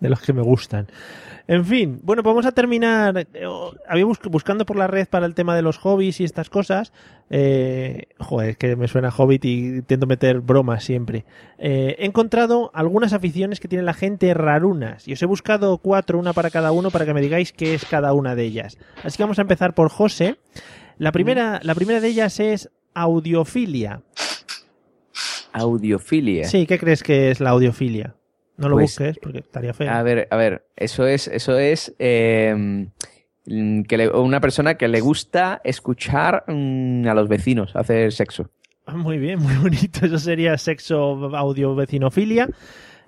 de 0.00 0.08
los 0.08 0.20
que 0.20 0.32
me 0.32 0.42
gustan. 0.42 0.88
En 1.48 1.64
fin, 1.64 2.00
bueno, 2.02 2.22
pues 2.22 2.32
vamos 2.32 2.46
a 2.46 2.52
terminar. 2.52 3.26
eh, 3.34 3.46
Había 3.88 4.04
bus- 4.04 4.20
buscando 4.30 4.64
por 4.64 4.76
la 4.76 4.86
red 4.86 5.08
para 5.08 5.26
el 5.26 5.34
tema 5.34 5.56
de 5.56 5.62
los 5.62 5.76
hobbies 5.78 6.20
y 6.20 6.24
estas 6.24 6.48
cosas. 6.48 6.92
Eh, 7.30 8.04
joder, 8.18 8.50
es 8.50 8.56
que 8.58 8.76
me 8.76 8.86
suena 8.88 9.10
Hobbit 9.10 9.44
y 9.44 9.58
intento 9.78 10.06
meter 10.06 10.40
bromas 10.40 10.84
siempre. 10.84 11.24
Eh, 11.58 11.96
he 11.98 12.06
encontrado 12.06 12.70
algunas 12.74 13.12
aficiones 13.12 13.58
que 13.58 13.68
tiene 13.68 13.82
la 13.84 13.94
gente 13.94 14.32
rarunas. 14.34 15.08
Y 15.08 15.14
os 15.14 15.22
he 15.22 15.26
buscado 15.26 15.78
cuatro, 15.78 16.18
una 16.18 16.32
para 16.32 16.50
cada 16.50 16.70
uno, 16.72 16.90
para 16.90 17.06
que 17.06 17.14
me 17.14 17.20
digáis 17.20 17.52
qué 17.52 17.74
es 17.74 17.84
cada 17.86 18.12
una 18.12 18.34
de 18.34 18.44
ellas. 18.44 18.78
Así 19.02 19.16
que 19.16 19.22
vamos 19.24 19.38
a 19.38 19.42
empezar 19.42 19.74
por 19.74 19.88
José. 19.88 20.36
La 20.98 21.10
primera, 21.10 21.58
la 21.62 21.74
primera 21.74 22.00
de 22.00 22.08
ellas 22.08 22.38
es 22.38 22.70
audiofilia. 22.94 24.02
Audiofilia. 25.52 26.44
Sí, 26.48 26.66
¿qué 26.66 26.78
crees 26.78 27.02
que 27.02 27.30
es 27.30 27.40
la 27.40 27.50
audiofilia? 27.50 28.14
No 28.56 28.68
lo 28.68 28.76
Pues, 28.76 28.90
busques 28.98 29.18
porque 29.20 29.38
estaría 29.38 29.72
feo. 29.74 29.90
A 29.90 30.02
ver, 30.02 30.28
a 30.30 30.36
ver, 30.36 30.66
eso 30.76 31.06
es, 31.06 31.26
eso 31.28 31.58
es 31.58 31.94
eh, 31.98 32.86
mm, 33.46 33.82
que 33.84 33.96
le- 33.96 34.08
una 34.10 34.40
persona 34.40 34.74
que 34.76 34.88
le 34.88 35.00
gusta 35.00 35.60
escuchar 35.64 36.44
mm, 36.46 37.06
a 37.08 37.14
los 37.14 37.28
vecinos 37.28 37.74
hacer 37.74 38.12
sexo. 38.12 38.50
Ah, 38.86 38.96
Muy 38.96 39.18
bien, 39.18 39.38
muy 39.40 39.54
bonito. 39.56 40.04
Eso 40.06 40.18
sería 40.18 40.56
sexo 40.58 41.34
audio 41.36 41.74
vecinofilia. 41.74 42.48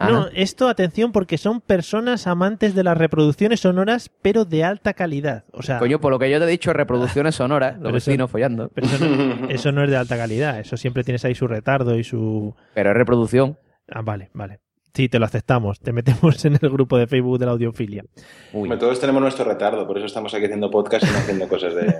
No, 0.01 0.27
esto, 0.35 0.69
atención, 0.69 1.13
porque 1.13 1.39
son 1.39 1.61
personas 1.61 2.27
amantes 2.27 2.75
de 2.75 2.83
las 2.83 2.99
reproducciones 2.99 3.61
sonoras, 3.61 4.11
pero 4.23 4.45
de 4.45 4.65
alta 4.65 4.93
calidad. 4.93 5.45
O 5.53 5.63
sea, 5.63 5.79
Coño, 5.79 6.01
por 6.01 6.11
lo 6.11 6.19
que 6.19 6.29
yo 6.31 6.39
te 6.41 6.45
he 6.45 6.49
dicho, 6.49 6.73
reproducciones 6.73 7.35
sonoras, 7.37 7.75
los 7.75 7.85
Pero 7.85 7.97
eso- 7.99 8.11
vecinos 8.11 8.31
follando. 8.31 8.71
pero 8.75 8.87
eso 8.89 9.05
no, 9.07 9.49
eso 9.51 9.73
no 9.73 9.85
es 9.85 9.91
de 9.91 9.97
alta 9.97 10.17
calidad. 10.17 10.59
Eso 10.59 10.77
siempre 10.77 11.05
tienes 11.05 11.25
ahí 11.25 11.35
su 11.37 11.47
retardo 11.47 11.97
y 11.97 12.03
su. 12.05 12.55
Pero 12.75 12.91
es 12.91 12.97
reproducción. 12.97 13.57
Ah, 13.89 14.03
vale, 14.03 14.31
vale. 14.35 14.59
Sí, 14.95 15.09
te 15.09 15.19
lo 15.19 15.27
aceptamos. 15.27 15.81
Te 15.81 15.93
metemos 15.93 16.45
en 16.45 16.57
el 16.61 16.71
grupo 16.71 16.97
de 16.97 17.09
Facebook 17.09 17.39
de 17.41 17.47
la 17.47 17.53
audiofilia. 17.53 18.05
Todos 18.53 19.01
tenemos 19.01 19.21
nuestro 19.21 19.45
retardo, 19.45 19.87
por 19.87 19.97
eso 19.97 20.07
estamos 20.07 20.33
aquí 20.35 20.45
haciendo 20.45 20.71
podcast 20.71 21.05
y 21.05 21.11
no 21.11 21.19
haciendo 21.19 21.49
cosas 21.49 21.75
de... 21.75 21.95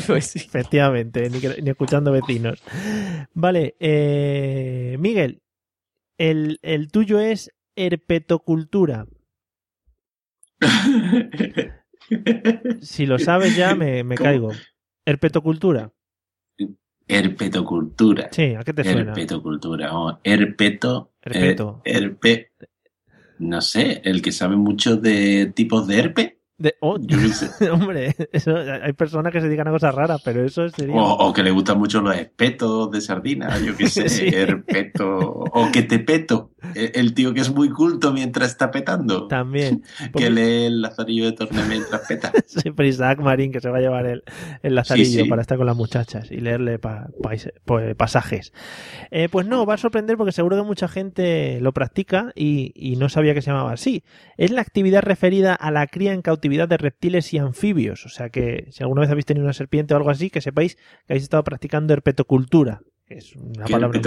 Pues 0.06 0.36
Efectivamente, 0.36 1.30
ni, 1.30 1.38
ni 1.62 1.70
escuchando 1.70 2.12
vecinos. 2.12 2.62
Vale, 3.32 3.74
eh, 3.80 4.96
Miguel, 4.98 5.40
el, 6.18 6.58
el 6.62 6.90
tuyo 6.90 7.20
es 7.20 7.52
herpetocultura. 7.74 9.06
Si 12.82 13.04
lo 13.04 13.18
sabes 13.18 13.56
ya, 13.56 13.74
me, 13.74 14.04
me 14.04 14.14
caigo. 14.14 14.52
Herpetocultura. 15.04 15.90
Herpetocultura. 17.08 18.28
Sí, 18.32 18.54
¿a 18.54 18.62
qué 18.64 18.72
te 18.72 18.84
suena? 18.84 19.12
Herpetocultura. 19.12 19.96
Oh, 19.96 20.18
herpeto. 20.24 21.12
Herpeto. 21.22 21.82
eh, 21.84 21.92
herpe. 21.96 22.52
No 23.38 23.60
sé, 23.60 24.00
el 24.04 24.22
que 24.22 24.32
sabe 24.32 24.56
mucho 24.56 24.96
de 24.96 25.52
tipos 25.54 25.86
de 25.86 25.98
herpe. 25.98 26.38
De, 26.58 26.74
oh, 26.80 26.96
Yo 26.98 27.18
qué 27.18 27.28
sé. 27.28 27.70
hombre, 27.70 28.14
eso, 28.32 28.56
hay 28.56 28.92
personas 28.94 29.30
que 29.32 29.40
se 29.40 29.46
dedican 29.46 29.68
a 29.68 29.72
cosas 29.72 29.94
raras, 29.94 30.22
pero 30.24 30.42
eso 30.42 30.66
sería... 30.70 30.94
O, 30.96 31.28
o 31.28 31.32
que 31.34 31.42
le 31.42 31.50
gustan 31.50 31.78
mucho 31.78 32.00
los 32.00 32.16
espetos 32.16 32.90
de 32.90 33.00
sardina, 33.02 33.58
yo 33.58 33.76
qué 33.76 33.88
sé, 33.90 34.08
Sí. 34.08 34.28
herpeto. 34.32 35.18
O 35.18 35.70
que 35.70 35.82
te 35.82 35.98
peto. 35.98 36.52
El, 36.74 36.92
el 36.94 37.14
tío 37.14 37.34
que 37.34 37.40
es 37.40 37.54
muy 37.54 37.68
culto 37.68 38.12
mientras 38.12 38.48
está 38.50 38.70
petando. 38.70 39.28
También. 39.28 39.82
Que 40.16 40.30
lee 40.30 40.64
el 40.66 40.80
lazarillo 40.80 41.26
de 41.26 41.32
Torne 41.32 41.62
mientras 41.68 42.02
peta. 42.08 42.32
Siempre 42.46 42.88
Isaac 42.88 43.20
Marín 43.20 43.52
que 43.52 43.60
se 43.60 43.68
va 43.68 43.76
a 43.78 43.80
llevar 43.80 44.06
el, 44.06 44.22
el 44.62 44.74
lazarillo 44.74 45.10
Sí, 45.10 45.22
sí. 45.24 45.28
para 45.28 45.42
estar 45.42 45.58
con 45.58 45.66
las 45.66 45.76
muchachas 45.76 46.30
y 46.30 46.38
leerle 46.40 46.78
pa- 46.78 47.08
pais- 47.22 47.52
pues, 47.66 47.94
pasajes. 47.96 48.52
Eh, 49.10 49.28
pues 49.30 49.46
no, 49.46 49.66
va 49.66 49.74
a 49.74 49.78
sorprender 49.78 50.16
porque 50.16 50.32
seguro 50.32 50.56
que 50.56 50.62
mucha 50.62 50.88
gente 50.88 51.60
lo 51.60 51.72
practica 51.72 52.32
y, 52.34 52.72
y 52.74 52.96
no 52.96 53.08
sabía 53.10 53.34
que 53.34 53.42
se 53.42 53.50
llamaba 53.50 53.72
así. 53.72 54.02
Es 54.38 54.50
la 54.50 54.62
actividad 54.62 55.02
referida 55.02 55.54
a 55.54 55.70
la 55.70 55.86
cría 55.86 56.14
en 56.14 56.22
cautividad 56.22 56.45
de 56.68 56.76
reptiles 56.76 57.32
y 57.34 57.38
anfibios. 57.38 58.06
O 58.06 58.08
sea 58.08 58.30
que 58.30 58.68
si 58.70 58.82
alguna 58.82 59.02
vez 59.02 59.10
habéis 59.10 59.26
tenido 59.26 59.44
una 59.44 59.52
serpiente 59.52 59.94
o 59.94 59.96
algo 59.96 60.10
así, 60.10 60.30
que 60.30 60.40
sepáis 60.40 60.76
que 60.76 60.82
habéis 61.12 61.24
estado 61.24 61.44
practicando 61.44 61.92
herpetocultura. 61.92 62.80
que 63.06 63.14
es 63.18 63.36
una 63.36 63.66
palabra 63.72 63.98
muy- 64.00 64.02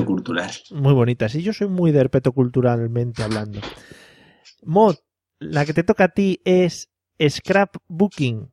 muy 0.72 0.94
bonita. 0.94 1.30
Sí, 1.30 1.42
yo 1.42 1.54
soy 1.54 1.68
muy 1.70 1.92
de 1.92 2.00
herpetoculturalmente 2.02 3.24
hablando. 3.24 3.62
Mod, 4.64 4.96
la 5.40 5.66
que 5.66 5.74
te 5.74 5.84
toca 5.84 6.04
a 6.06 6.10
ti 6.10 6.42
es 6.44 6.90
scrapbooking. 7.26 8.52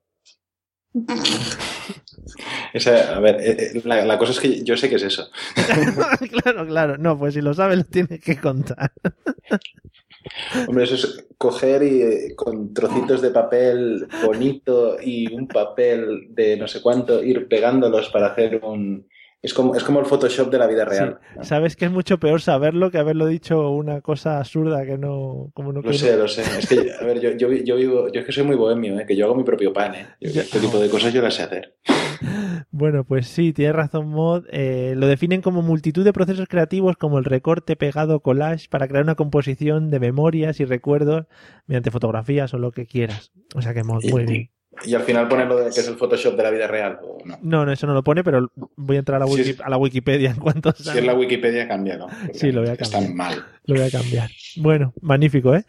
Esa- 2.73 3.17
a 3.17 3.21
ver, 3.21 3.37
eh, 3.41 3.57
eh, 3.77 3.83
la, 3.85 4.05
la 4.05 4.19
cosa 4.19 4.33
es 4.33 4.41
que 4.41 4.63
yo 4.65 4.77
sé 4.77 4.89
que 4.89 4.97
es 4.97 5.03
eso. 5.03 5.29
claro, 6.43 6.67
claro. 6.67 6.99
No, 6.99 7.19
pues 7.19 7.35
si 7.35 7.41
lo 7.41 7.55
sabes 7.55 7.79
lo 7.79 7.85
tienes 7.85 8.21
que 8.21 8.37
contar. 8.39 8.93
Hombre, 10.69 10.85
eso 10.85 10.95
es 10.95 11.27
coger 11.39 11.83
y 11.83 12.03
eh, 12.03 12.35
con 12.37 12.73
trocitos 12.75 13.21
de 13.23 13.31
papel 13.31 14.07
bonito 14.25 14.97
y 15.01 15.33
un 15.35 15.47
papel 15.49 16.29
de 16.31 16.57
no 16.57 16.67
sé 16.69 16.81
cuánto, 16.83 17.23
ir 17.23 17.49
pegándolos 17.49 18.09
para 18.11 18.29
hacer 18.29 18.61
un... 18.65 19.07
Es 19.43 19.55
como, 19.55 19.77
es 19.77 19.85
como 19.85 20.01
el 20.01 20.07
Photoshop 20.07 20.51
de 20.51 20.59
la 20.59 20.67
vida 20.67 20.85
real. 20.85 21.19
Sí. 21.35 21.39
Sabes 21.47 21.77
que 21.77 21.85
es 21.85 21.91
mucho 21.91 22.19
peor 22.19 22.41
saberlo 22.41 22.91
que 22.91 22.99
haberlo 22.99 23.27
dicho 23.27 23.71
una 23.71 24.01
cosa 24.01 24.39
absurda 24.39 24.85
que 24.85 24.99
no... 24.99 25.51
Como 25.55 25.73
no 25.73 25.83
Lo 25.83 25.93
sé, 25.93 26.17
lo 26.17 26.27
sé. 26.27 26.43
Es 26.59 26.67
que, 26.69 26.91
a 26.99 27.05
ver, 27.05 27.21
yo, 27.21 27.31
yo, 27.33 27.53
yo 27.53 27.77
vivo, 27.77 28.09
yo 28.11 28.21
es 28.21 28.27
que 28.27 28.33
soy 28.33 28.43
muy 28.45 28.57
bohemio, 28.57 28.99
¿eh? 28.99 29.05
que 29.07 29.15
yo 29.15 29.27
hago 29.27 29.37
mi 29.37 29.45
propio 29.45 29.73
pan, 29.73 29.95
¿eh? 29.95 30.07
Yo- 30.21 30.41
este 30.41 30.59
tipo 30.59 30.79
de 30.79 30.89
cosas 30.89 31.13
yo 31.13 31.23
las 31.23 31.35
sé 31.35 31.43
hacer. 31.45 31.75
Bueno, 32.71 33.05
pues 33.05 33.27
sí, 33.29 33.53
tienes 33.53 33.75
razón, 33.77 34.09
Mod. 34.09 34.45
Eh, 34.51 34.95
lo 34.97 35.07
definen 35.07 35.43
como 35.43 35.63
multitud 35.63 36.05
de 36.05 36.13
procesos 36.13 36.49
creativos 36.49 36.97
como 36.97 37.19
el 37.19 37.25
recorte, 37.25 37.77
pegado, 37.77 38.21
collage 38.21 38.69
para 38.69 38.89
crear 38.89 39.05
una 39.05 39.15
composición 39.15 39.91
de 39.91 40.01
memorias 40.01 40.61
y 40.61 40.65
recuerdos 40.65 41.27
mediante 41.67 41.91
fotografías 41.91 42.53
o 42.55 42.59
lo 42.59 42.73
que 42.73 42.87
quieras. 42.87 43.33
O 43.55 43.63
sea 43.63 43.75
que 43.75 43.83
Mod, 43.85 44.05
muy 44.05 44.25
bien. 44.27 44.51
Y 44.85 44.95
al 44.95 45.03
final 45.05 45.27
poner 45.27 45.47
lo 45.49 45.57
de 45.57 45.65
que 45.71 45.81
es 45.81 45.89
el 45.89 45.95
Photoshop 45.97 46.37
de 46.37 46.43
la 46.43 46.51
vida 46.51 46.67
real. 46.67 46.99
¿o 47.03 47.17
no? 47.25 47.39
No, 47.41 47.65
no, 47.65 47.73
eso 47.73 47.87
no 47.87 47.95
lo 47.95 48.05
pone, 48.05 48.23
pero 48.23 48.53
voy 48.77 48.97
a 48.97 48.99
entrar 48.99 49.23
a 49.23 49.25
la, 49.25 49.31
Sí, 49.33 49.41
wiki- 49.41 49.51
es- 49.53 49.61
a 49.63 49.71
la 49.71 49.79
Wikipedia 49.79 50.31
en 50.31 50.37
cuanto 50.37 50.71
Si 50.73 50.91
es 50.99 51.05
la 51.05 51.15
Wikipedia, 51.15 51.67
cambia, 51.67 51.97
¿no? 51.97 52.09
Sí, 52.35 52.53
lo 52.53 52.61
voy 52.61 52.69
a 52.71 52.75
Está 52.75 52.91
cambiar. 52.99 53.15
mal. 53.15 53.45
Lo 53.65 53.75
voy 53.77 53.85
a 53.85 53.91
cambiar. 53.91 54.31
Bueno, 54.57 54.93
magnífico, 55.01 55.55
¿eh? 55.55 55.65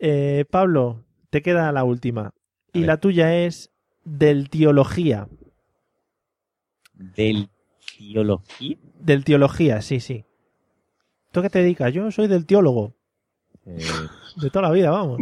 Eh, 0.00 0.44
Pablo, 0.50 1.04
te 1.30 1.40
queda 1.40 1.70
la 1.70 1.84
última. 1.84 2.32
Y 2.72 2.80
la 2.84 2.96
tuya 2.98 3.36
es 3.44 3.70
del 4.04 4.50
teología. 4.50 5.28
¿Del 6.98 7.48
teología? 7.96 8.76
Del 9.00 9.24
teología, 9.24 9.80
sí, 9.82 10.00
sí. 10.00 10.24
¿Tú 11.32 11.42
qué 11.42 11.50
te 11.50 11.60
dedicas? 11.60 11.92
Yo 11.92 12.10
soy 12.10 12.26
del 12.28 12.46
teólogo. 12.46 12.94
Eh, 13.66 13.78
De 14.36 14.50
toda 14.50 14.68
la 14.68 14.72
vida, 14.74 14.90
vamos. 14.90 15.20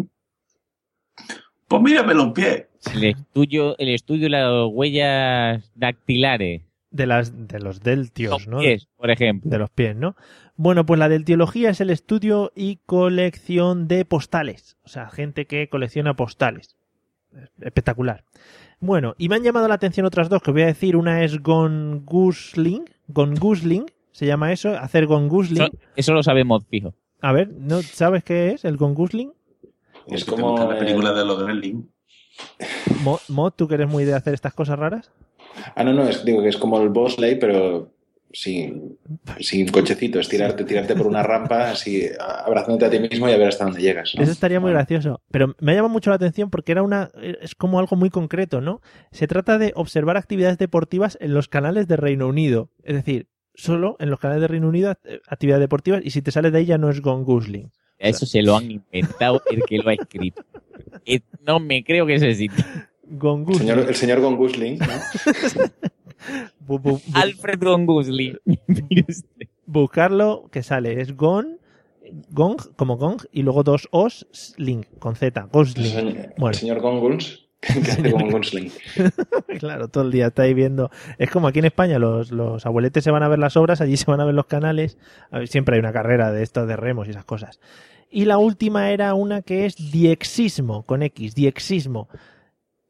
Pues 1.69 1.82
mírame 1.82 2.15
los 2.15 2.32
pies. 2.32 2.66
el 2.94 3.05
estudio, 3.05 3.77
el 3.78 3.89
estudio 3.89 4.24
de 4.24 4.31
las 4.31 4.66
huellas 4.70 5.70
dactilares. 5.74 6.62
De, 6.90 7.07
las, 7.07 7.48
de 7.48 7.59
los 7.61 7.81
deltios, 7.81 8.47
¿no? 8.48 8.59
pies, 8.61 8.89
por 8.97 9.11
ejemplo. 9.11 9.51
De 9.51 9.59
los 9.59 9.69
pies, 9.69 9.94
¿no? 9.97 10.16
Bueno, 10.55 10.86
pues 10.86 10.98
la 10.98 11.11
del 11.11 11.24
teología 11.27 11.69
es 11.69 11.81
el 11.82 11.90
estudio 11.90 12.53
y 12.55 12.77
colección 12.86 13.86
de 13.89 14.07
postales. 14.07 14.78
O 14.82 14.89
sea, 14.89 15.11
gente 15.11 15.47
que 15.47 15.69
colecciona 15.69 16.15
postales. 16.15 16.77
Espectacular. 17.61 18.24
Bueno, 18.81 19.15
y 19.19 19.28
me 19.28 19.36
han 19.36 19.43
llamado 19.43 19.69
la 19.69 19.74
atención 19.74 20.07
otras 20.07 20.28
dos 20.28 20.43
que 20.43 20.51
os 20.51 20.55
voy 20.55 20.62
a 20.62 20.66
decir. 20.66 20.97
Una 20.97 21.24
es 21.24 21.43
Gongusling. 21.43 22.85
Gongusling, 23.09 23.86
se 24.12 24.27
llama 24.27 24.53
eso, 24.53 24.70
hacer 24.77 25.07
Gongusling. 25.07 25.62
Eso, 25.62 25.73
eso 25.97 26.12
lo 26.12 26.23
sabemos, 26.23 26.65
fijo. 26.69 26.94
A 27.20 27.32
ver, 27.32 27.51
¿no 27.57 27.81
sabes 27.82 28.24
qué 28.24 28.51
es 28.51 28.65
el 28.65 28.77
Gongusling? 28.77 29.32
Es 30.09 30.24
¿Te 30.24 30.31
como 30.32 30.59
la 30.59 30.78
película 30.78 31.11
el- 31.11 31.16
de 31.16 31.24
los 31.24 31.43
Gremlins? 31.43 31.86
Mo- 33.03 33.20
Mod, 33.28 33.53
¿tú 33.57 33.66
que 33.66 33.74
eres 33.74 33.89
muy 33.89 34.05
de 34.05 34.15
hacer 34.15 34.35
estas 34.35 34.53
cosas 34.55 34.78
raras? 34.78 35.11
Ah, 35.74 35.82
no, 35.85 35.93
no, 35.93 36.03
es, 36.05 36.24
digo 36.24 36.43
que 36.43 36.48
es 36.48 36.57
como 36.57 36.81
el 36.81 36.90
Bosley, 36.90 37.39
pero 37.39 37.90
sin, 38.36 38.98
sin 39.40 39.66
cochecito. 39.68 40.20
Es 40.20 40.28
tirarte, 40.28 40.64
tirarte 40.64 40.94
por 40.94 41.06
una 41.06 41.22
rampa, 41.22 41.70
así, 41.70 42.06
abrazándote 42.20 42.84
a 42.84 42.90
ti 42.90 42.98
mismo 42.98 43.28
y 43.28 43.32
a 43.32 43.38
ver 43.38 43.48
hasta 43.48 43.64
dónde 43.64 43.80
llegas. 43.80 44.14
¿no? 44.14 44.22
Eso 44.22 44.32
estaría 44.32 44.60
muy 44.60 44.72
gracioso. 44.72 45.22
Pero 45.30 45.54
me 45.58 45.72
ha 45.72 45.76
llamado 45.76 45.92
mucho 45.92 46.10
la 46.10 46.16
atención 46.16 46.50
porque 46.50 46.72
era 46.72 46.82
una, 46.82 47.10
es 47.40 47.54
como 47.54 47.78
algo 47.78 47.96
muy 47.96 48.10
concreto, 48.10 48.60
¿no? 48.60 48.82
Se 49.10 49.26
trata 49.26 49.56
de 49.56 49.72
observar 49.74 50.18
actividades 50.18 50.58
deportivas 50.58 51.16
en 51.20 51.32
los 51.32 51.48
canales 51.48 51.88
de 51.88 51.96
Reino 51.96 52.28
Unido. 52.28 52.70
Es 52.84 52.94
decir, 52.94 53.28
solo 53.54 53.96
en 54.00 54.10
los 54.10 54.20
canales 54.20 54.42
de 54.42 54.48
Reino 54.48 54.68
Unido 54.68 54.94
eh, 55.04 55.20
actividades 55.28 55.62
deportivas 55.62 56.02
y 56.04 56.10
si 56.10 56.20
te 56.20 56.30
sales 56.30 56.52
de 56.52 56.58
ahí 56.58 56.66
ya 56.66 56.76
no 56.76 56.90
es 56.90 57.00
gongusling. 57.00 57.72
Eso 57.98 58.26
se 58.26 58.42
lo 58.42 58.54
han 58.54 58.70
inventado 58.70 59.42
el 59.50 59.62
que 59.62 59.78
lo 59.78 59.88
ha 59.88 59.94
escrito. 59.94 60.44
Eh, 61.04 61.20
No 61.46 61.60
me 61.60 61.84
creo 61.84 62.04
que 62.04 62.18
se 62.18 62.30
existe. 62.30 62.64
El 63.10 63.18
Gongusling. 63.18 63.58
señor, 63.68 63.78
el 63.88 63.94
señor 63.94 64.20
Gongusling, 64.20 64.78
¿no? 64.78 64.86
Alfred 67.14 67.60
Gongusling. 67.62 68.38
buscarlo 69.66 70.48
que 70.50 70.62
sale 70.62 71.00
es 71.00 71.16
gon, 71.16 71.58
gong 72.30 72.56
como 72.76 72.96
gong 72.96 73.22
y 73.32 73.42
luego 73.42 73.62
dos 73.62 73.88
os 73.90 74.26
sling 74.32 74.84
con 74.98 75.16
z, 75.16 75.40
El 75.40 75.46
gosling. 75.48 75.86
señor, 75.92 76.34
Bueno. 76.36 76.48
el 76.50 76.54
señor 76.54 76.80
Gonguls. 76.80 77.42
Claro, 79.58 79.88
todo 79.88 80.04
el 80.04 80.12
día 80.12 80.26
estáis 80.28 80.54
viendo. 80.54 80.90
Es 81.18 81.30
como 81.30 81.48
aquí 81.48 81.58
en 81.60 81.64
España, 81.64 81.98
los, 81.98 82.30
los 82.30 82.64
abueletes 82.66 83.02
se 83.02 83.10
van 83.10 83.22
a 83.22 83.28
ver 83.28 83.38
las 83.38 83.56
obras, 83.56 83.80
allí 83.80 83.96
se 83.96 84.08
van 84.10 84.20
a 84.20 84.24
ver 84.24 84.34
los 84.34 84.46
canales. 84.46 84.98
Siempre 85.46 85.74
hay 85.76 85.80
una 85.80 85.92
carrera 85.92 86.30
de 86.32 86.42
estos 86.42 86.68
de 86.68 86.76
remos 86.76 87.08
y 87.08 87.10
esas 87.10 87.24
cosas. 87.24 87.58
Y 88.10 88.26
la 88.26 88.38
última 88.38 88.90
era 88.90 89.14
una 89.14 89.42
que 89.42 89.66
es 89.66 89.76
diexismo, 89.90 90.84
con 90.84 91.02
X, 91.02 91.34
diexismo. 91.34 92.08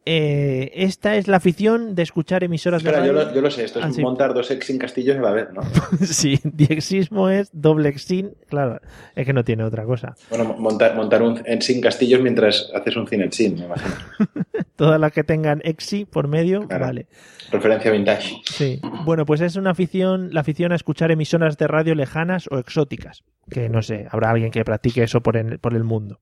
Eh, 0.09 0.71
esta 0.75 1.17
es 1.17 1.27
la 1.27 1.39
afición 1.39 1.97
de 1.97 2.03
escuchar 2.05 2.45
emisoras 2.45 2.81
Espera, 2.81 3.01
de 3.03 3.09
yo 3.09 3.13
radio. 3.13 3.29
lo, 3.29 3.35
yo 3.35 3.41
lo 3.41 3.51
sé, 3.51 3.65
esto 3.65 3.81
es 3.81 3.85
Ah, 3.99 4.01
montar 4.01 4.33
dos 4.35 4.51
ex 4.53 4.65
sin 4.65 4.79
castillos 4.79 5.17
a 5.17 5.29
haber, 5.29 5.53
¿no? 5.53 5.63
sí, 6.07 6.39
diexismo 6.45 7.29
es 7.29 7.51
doble 7.53 7.89
exin, 7.89 8.37
claro, 8.49 8.81
es 9.17 9.27
que 9.27 9.33
no 9.33 9.43
tiene 9.43 9.65
otra 9.65 9.85
cosa. 9.85 10.15
Bueno, 10.31 10.55
montar, 10.59 10.95
montar 10.95 11.23
un 11.23 11.43
en 11.45 11.61
sin 11.61 11.81
castillos 11.81 12.21
mientras 12.21 12.71
haces 12.73 12.97
un 12.97 13.09
cine 13.09 13.25
en 13.25 13.33
sin, 13.33 13.55
me 13.57 13.65
imagino. 13.65 13.95
Todas 14.77 15.01
las 15.01 15.11
que 15.11 15.25
tengan 15.25 15.61
exi 15.65 16.05
por 16.05 16.29
medio, 16.29 16.69
vale. 16.69 17.09
Referencia 17.51 17.91
vintage. 17.91 18.43
Sí. 18.45 18.81
Bueno, 19.05 19.25
pues 19.27 19.41
es 19.41 19.57
una 19.57 19.71
afición, 19.71 20.33
la 20.33 20.41
afición 20.43 20.71
a 20.71 20.77
escuchar 20.77 21.11
emisoras 21.11 21.57
de 21.59 21.67
radio 21.67 21.95
lejanas 21.97 22.49
o 22.51 22.59
exóticas. 22.59 23.25
Que 23.51 23.69
no 23.69 23.83
sé, 23.83 24.07
habrá 24.11 24.31
alguien 24.31 24.51
que 24.51 24.65
practique 24.65 25.03
eso 25.03 25.21
por 25.21 25.37
el, 25.37 25.59
por 25.59 25.75
el 25.75 25.83
mundo. 25.83 26.21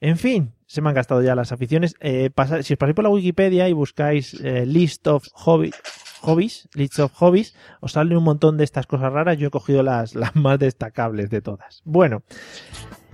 En 0.00 0.18
fin, 0.18 0.52
se 0.74 0.82
me 0.82 0.88
han 0.90 0.94
gastado 0.94 1.22
ya 1.22 1.34
las 1.34 1.52
aficiones. 1.52 1.94
Eh, 2.00 2.30
pasa- 2.34 2.62
si 2.62 2.74
os 2.74 2.78
pasáis 2.78 2.94
por 2.94 3.04
la 3.04 3.10
Wikipedia 3.10 3.68
y 3.68 3.72
buscáis 3.72 4.34
eh, 4.42 4.66
list 4.66 5.06
of 5.06 5.24
hobbies, 5.32 6.68
list 6.74 6.98
of 6.98 7.12
hobbies, 7.14 7.54
os 7.80 7.92
sale 7.92 8.16
un 8.16 8.24
montón 8.24 8.56
de 8.56 8.64
estas 8.64 8.86
cosas 8.86 9.12
raras. 9.12 9.38
Yo 9.38 9.48
he 9.48 9.50
cogido 9.50 9.82
las, 9.82 10.14
las 10.14 10.34
más 10.36 10.58
destacables 10.58 11.30
de 11.30 11.40
todas. 11.40 11.82
Bueno, 11.84 12.22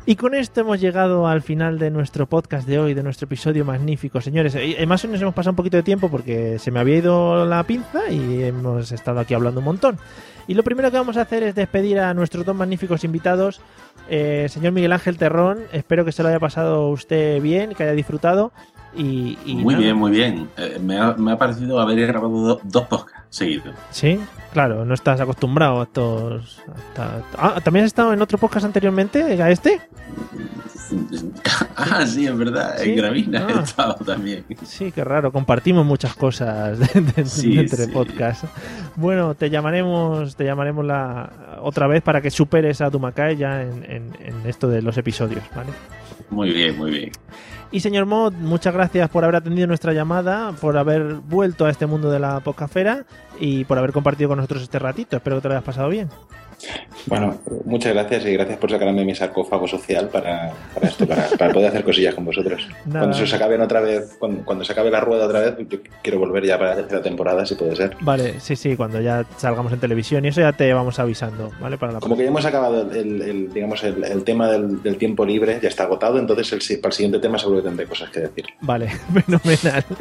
y 0.07 0.17
con 0.17 0.35
esto 0.35 0.63
hemos 0.63 0.81
llegado 0.81 1.27
al 1.29 1.43
final 1.43 1.79
de 1.79 1.91
nuestro 1.91 2.27
podcast 2.29 2.67
de 2.67 2.79
hoy, 2.79 2.95
de 2.95 3.03
nuestro 3.03 3.27
episodio 3.27 3.65
magnífico, 3.65 4.21
señores. 4.21 4.55
Y 4.55 4.75
Además, 4.77 5.05
nos 5.05 5.21
hemos 5.21 5.35
pasado 5.35 5.53
un 5.53 5.57
poquito 5.57 5.77
de 5.77 5.83
tiempo 5.83 6.09
porque 6.09 6.59
se 6.59 6.71
me 6.71 6.81
había 6.81 6.97
ido 6.97 7.45
la 7.45 7.63
pinza 7.65 8.11
y 8.11 8.43
hemos 8.45 8.91
estado 8.93 9.21
aquí 9.21 9.35
hablando 9.35 9.61
un 9.61 9.67
montón. 9.67 9.99
Y 10.49 10.55
lo 10.55 10.65
primero 10.65 10.91
que 10.91 10.97
vamos 10.97 11.17
a 11.17 11.21
hacer 11.23 11.43
es 11.43 11.55
despedir 11.55 12.01
a 12.01 12.13
nuestros 12.15 12.45
dos 12.45 12.57
magníficos 12.57 13.05
invitados. 13.05 13.61
Eh, 14.11 14.49
señor 14.51 14.73
Miguel 14.73 14.93
Ángel 14.93 15.17
Terrón, 15.17 15.61
espero 15.73 16.05
que 16.05 16.11
se 16.13 16.23
lo 16.25 16.29
haya 16.29 16.41
pasado 16.41 16.89
usted 16.89 17.41
bien, 17.41 17.75
que 17.75 17.85
haya 17.85 17.93
disfrutado. 17.93 18.53
Y, 18.97 19.39
y 19.47 19.55
Muy 19.55 19.75
nada. 19.75 19.85
bien, 19.85 19.97
muy 19.97 20.11
bien. 20.11 20.49
Eh, 20.57 20.79
me, 20.83 20.99
ha, 20.99 21.13
me 21.15 21.31
ha 21.31 21.39
parecido 21.39 21.79
haber 21.81 22.05
grabado 22.09 22.31
do- 22.43 22.61
dos 22.65 22.87
podcasts 22.89 23.25
seguidos. 23.31 23.73
Sí, 23.91 24.19
claro, 24.53 24.85
no 24.85 24.95
estás 24.95 25.21
acostumbrado 25.21 25.81
a 25.81 25.85
estos. 25.85 26.61
a 26.99 27.21
Ah, 27.39 27.61
¿también 27.63 27.85
has 27.85 27.91
estado 27.91 28.13
en 28.13 28.21
otro 28.21 28.37
podcast 28.37 28.67
anteriormente? 28.67 29.41
¿A 29.41 29.49
este? 29.49 29.81
Ah, 31.77 32.05
sí, 32.07 32.27
es 32.27 32.37
verdad. 32.37 32.75
¿Sí? 32.79 32.91
En 32.91 32.97
Gravina 32.97 33.47
he 33.49 33.53
Ah. 33.53 33.61
estado 33.63 33.95
también. 34.05 34.45
Sí, 34.65 34.93
qué 34.93 35.05
raro. 35.05 35.33
Compartimos 35.33 35.85
muchas 35.87 36.15
cosas 36.15 36.79
de- 36.79 37.01
de- 37.01 37.25
Sí, 37.27 37.59
entre 37.59 37.85
sí. 37.87 37.91
podcasts. 37.91 38.47
Bueno, 38.97 39.35
te 39.35 39.51
llamaremos, 39.51 40.37
te 40.37 40.45
llamaremos 40.45 40.85
la 40.85 41.59
otra 41.63 41.87
vez 41.87 42.03
para 42.03 42.21
que 42.21 42.31
superes 42.31 42.81
a 42.81 42.91
Dumacay 42.91 43.37
ya 43.37 43.63
en, 43.63 43.85
en- 43.85 44.17
en 44.21 44.47
esto 44.47 44.69
de 44.69 44.83
los 44.83 44.97
episodios, 44.99 45.43
¿vale? 45.55 45.71
Muy 46.31 46.51
bien, 46.51 46.77
muy 46.77 46.91
bien. 46.91 47.13
Y 47.73 47.81
señor 47.81 48.05
Mod, 48.07 48.33
muchas 48.35 48.75
gracias 48.75 49.09
por 49.11 49.23
haber 49.25 49.37
atendido 49.37 49.67
nuestra 49.69 49.93
llamada, 49.93 50.53
por 50.61 50.77
haber 50.77 51.15
vuelto 51.15 51.67
a 51.67 51.71
este 51.71 51.87
mundo 51.87 52.11
de 52.11 52.19
la 52.19 52.41
podcastfera 52.41 53.05
y 53.39 53.65
por 53.65 53.79
haber 53.79 53.93
compartido 53.93 54.29
con 54.29 54.39
nosotros 54.39 54.63
este 54.63 54.79
ratito. 54.81 55.17
Espero 55.17 55.37
que 55.37 55.43
te 55.43 55.49
lo 55.49 55.55
hayas 55.55 55.65
pasado 55.65 55.89
bien. 55.89 56.09
Bueno, 57.07 57.39
muchas 57.65 57.95
gracias 57.95 58.25
y 58.27 58.33
gracias 58.35 58.59
por 58.59 58.71
sacarme 58.71 59.05
mi 59.05 59.15
sarcófago 59.15 59.67
social 59.67 60.09
para, 60.09 60.53
para 60.75 60.89
esto, 60.89 61.07
para, 61.07 61.27
para 61.39 61.53
poder 61.53 61.69
hacer 61.71 61.85
cosillas 61.85 62.15
con 62.15 62.25
vosotros. 62.25 62.69
Nada. 62.87 63.01
Cuando 63.01 63.17
se 63.17 63.25
os 63.25 63.33
acaben 63.35 63.61
otra 63.61 63.81
vez, 63.81 64.17
cuando, 64.19 64.45
cuando 64.45 64.65
se 64.65 64.73
acabe 64.73 64.91
la 64.91 65.01
rueda 65.01 65.27
otra 65.27 65.41
vez, 65.41 65.55
yo 65.69 65.79
quiero 66.03 66.19
volver 66.19 66.45
ya 66.45 66.59
para 66.59 66.71
la 66.71 66.77
tercera 66.77 67.03
temporada, 67.03 67.47
si 67.47 67.55
puede 67.55 67.75
ser. 67.77 67.97
Vale, 68.01 68.41
sí, 68.41 68.57
sí, 68.57 68.77
cuando 68.77 69.01
ya 69.01 69.25
salgamos 69.39 69.73
en 69.73 69.81
televisión 69.81 70.25
y 70.25 70.29
eso 70.29 70.41
ya 70.43 70.53
te 70.53 70.73
vamos 70.73 70.99
avisando, 70.99 71.51
¿vale? 71.61 71.79
Para 71.79 71.93
la 71.95 72.01
Como 72.01 72.17
que 72.17 72.23
ya 72.25 72.29
hemos 72.29 72.45
acabado 72.45 72.91
el, 72.93 73.23
el- 73.23 73.53
digamos, 73.53 73.83
el, 73.85 74.05
el 74.05 74.23
tema 74.25 74.49
del, 74.49 74.83
del 74.83 74.97
tiempo 74.99 75.25
libre, 75.25 75.59
ya 75.63 75.69
está 75.69 75.85
agotado, 75.85 76.19
entonces 76.19 76.53
el 76.53 76.81
para 76.81 76.91
el 76.91 76.95
siguiente 76.95 77.19
tema 77.19 77.39
seguro 77.39 77.63
que 77.63 77.69
tendré 77.69 77.87
cosas 77.87 78.11
que 78.11 78.21
decir. 78.21 78.45
Vale, 78.61 78.89
fenomenal. 79.25 79.85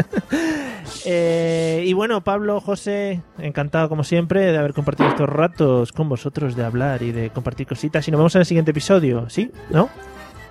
Eh, 1.05 1.83
y 1.85 1.93
bueno, 1.93 2.23
Pablo, 2.23 2.59
José, 2.61 3.21
encantado 3.37 3.89
como 3.89 4.03
siempre 4.03 4.51
de 4.51 4.57
haber 4.57 4.73
compartido 4.73 5.09
estos 5.09 5.29
ratos 5.29 5.91
con 5.91 6.09
vosotros, 6.09 6.48
de 6.55 6.65
hablar 6.65 7.01
y 7.01 7.11
de 7.11 7.29
compartir 7.29 7.67
cositas. 7.67 8.07
Y 8.07 8.11
nos 8.11 8.19
vemos 8.19 8.35
en 8.35 8.39
el 8.41 8.45
siguiente 8.45 8.71
episodio, 8.71 9.29
¿sí? 9.29 9.51
¿No? 9.69 9.89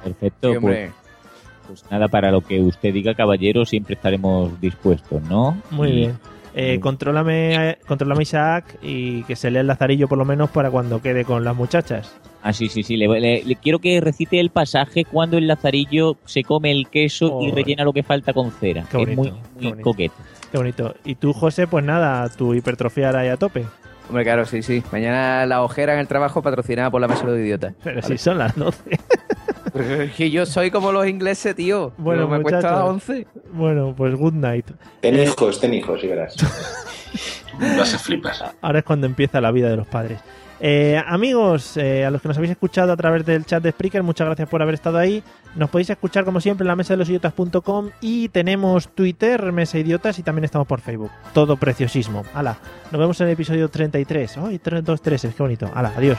Perfecto, 0.05 0.53
Sí, 0.53 0.59
pues, 0.61 0.91
pues 1.67 1.85
nada, 1.91 2.09
para 2.09 2.31
lo 2.31 2.41
que 2.41 2.61
usted 2.61 2.93
diga, 2.93 3.15
caballero, 3.15 3.65
siempre 3.65 3.95
estaremos 3.95 4.61
dispuestos, 4.61 5.23
¿no? 5.23 5.61
Muy 5.71 5.89
Y- 5.89 5.95
bien. 5.97 6.19
Eh, 6.55 6.81
contrólame, 6.81 7.71
eh, 7.71 7.79
contrólame 7.87 8.23
Isaac 8.23 8.79
y 8.83 9.23
que 9.25 9.37
se 9.37 9.49
lea 9.51 9.61
el 9.61 9.67
lazarillo 9.69 10.09
por 10.09 10.19
lo 10.19 10.25
menos 10.25 10.51
para 10.51 10.71
cuando 10.73 11.01
quede 11.01 11.25
con 11.25 11.45
las 11.45 11.55
muchachas. 11.55 12.13
Ah, 12.43 12.53
sí, 12.53 12.69
sí, 12.69 12.83
sí. 12.83 12.97
Le, 12.97 13.07
le- 13.21 13.45
le 13.45 13.55
quiero 13.57 13.79
que 13.79 14.01
recite 14.01 14.41
el 14.41 14.51
pasaje 14.51 15.05
cuando 15.05 15.39
el 15.39 15.47
lazarillo 15.47 16.17
se 16.25 16.43
come 16.43 16.73
el 16.73 16.89
queso 16.89 17.41
y 17.43 17.53
rellena 17.53 17.85
lo 17.85 17.93
que 17.93 18.03
falta 18.03 18.33
con 18.33 18.51
cera. 18.51 18.87
Qué 18.91 19.03
es 19.03 19.07
muy, 19.09 19.17
bonito, 19.17 19.37
qué 19.55 19.61
muy 19.61 19.69
bonito. 19.71 19.85
coqueto. 19.85 20.15
Qué 20.51 20.59
bonito. 20.59 20.95
Y 21.05 21.15
tú, 21.17 21.33
José, 21.33 21.69
pues 21.69 21.85
nada, 21.85 22.29
tu 22.31 22.55
hipertrofiar 22.55 23.15
ahí 23.15 23.29
a 23.29 23.37
tope. 23.37 23.65
Hombre, 24.09 24.25
claro, 24.25 24.47
sí, 24.47 24.63
sí. 24.63 24.83
Mañana 24.91 25.45
la 25.47 25.63
ojera 25.63 25.93
en 25.95 26.01
el 26.01 26.09
trabajo 26.09 26.41
patrocinada 26.43 26.91
por 26.91 27.01
la 27.01 27.09
mesa 27.09 27.25
de 27.27 27.33
los 27.33 27.39
idiotas. 27.41 27.75
Pero 27.85 28.03
si 28.03 28.17
son 28.19 28.39
las 28.39 28.57
12. 28.57 28.99
Pero 29.73 30.03
es 30.03 30.13
que 30.15 30.31
yo 30.31 30.47
soy 30.47 30.71
como 30.71 30.93
los 30.93 31.07
ingleses, 31.07 31.55
tío. 31.55 31.93
Bueno, 31.99 32.27
Bueno, 32.27 32.39
me 32.39 32.43
cuesta 32.43 32.59
muchachos. 32.59 32.79
las 32.79 32.89
11. 32.91 33.27
Bueno, 33.53 33.95
pues 33.97 34.15
good 34.15 34.33
night. 34.33 34.67
Ten 35.01 35.15
Eh, 35.17 35.25
hijos, 35.25 35.61
ten 35.61 35.75
hijos, 35.75 36.03
y 36.03 36.07
verás. 36.07 36.35
Vas 37.77 37.95
a 37.95 37.99
flipar. 37.99 38.35
Ahora 38.63 38.79
es 38.79 38.85
cuando 38.85 39.07
empieza 39.07 39.41
la 39.41 39.51
vida 39.51 39.69
de 39.69 39.77
los 39.77 39.87
padres. 39.87 40.21
Eh, 40.61 41.01
amigos, 41.07 41.77
eh, 41.77 42.05
a 42.05 42.11
los 42.11 42.21
que 42.21 42.29
nos 42.29 42.37
habéis 42.37 42.51
escuchado 42.51 42.93
a 42.93 42.97
través 42.97 43.25
del 43.25 43.45
chat 43.45 43.63
de 43.63 43.71
Spreaker, 43.71 44.03
muchas 44.03 44.27
gracias 44.27 44.49
por 44.49 44.61
haber 44.61 44.75
estado 44.75 44.99
ahí. 44.99 45.23
Nos 45.55 45.71
podéis 45.71 45.91
escuchar 45.91 46.25
como 46.25 46.41
siempre 46.41 46.65
en 46.65 46.69
la 46.69 46.77
mesa 46.77 46.95
de 46.95 46.99
los 46.99 47.09
idiotas.com 47.09 47.91
y 48.01 48.29
tenemos 48.29 48.89
Twitter, 48.89 49.53
Mesa 49.53 49.79
Idiotas 49.79 50.19
y 50.19 50.23
también 50.23 50.45
estamos 50.45 50.67
por 50.67 50.81
Facebook. 50.81 51.11
Todo 51.33 51.57
preciosismo. 51.57 52.25
Hala, 52.35 52.59
nos 52.91 53.01
vemos 53.01 53.21
en 53.21 53.29
el 53.29 53.33
episodio 53.35 53.69
33. 53.69 54.39
¡Ay, 54.39 54.59
3, 54.59 54.85
2, 54.85 55.03
3! 55.03 55.23
¡Qué 55.37 55.43
bonito! 55.43 55.71
Hala, 55.75 55.93
adiós. 55.97 56.19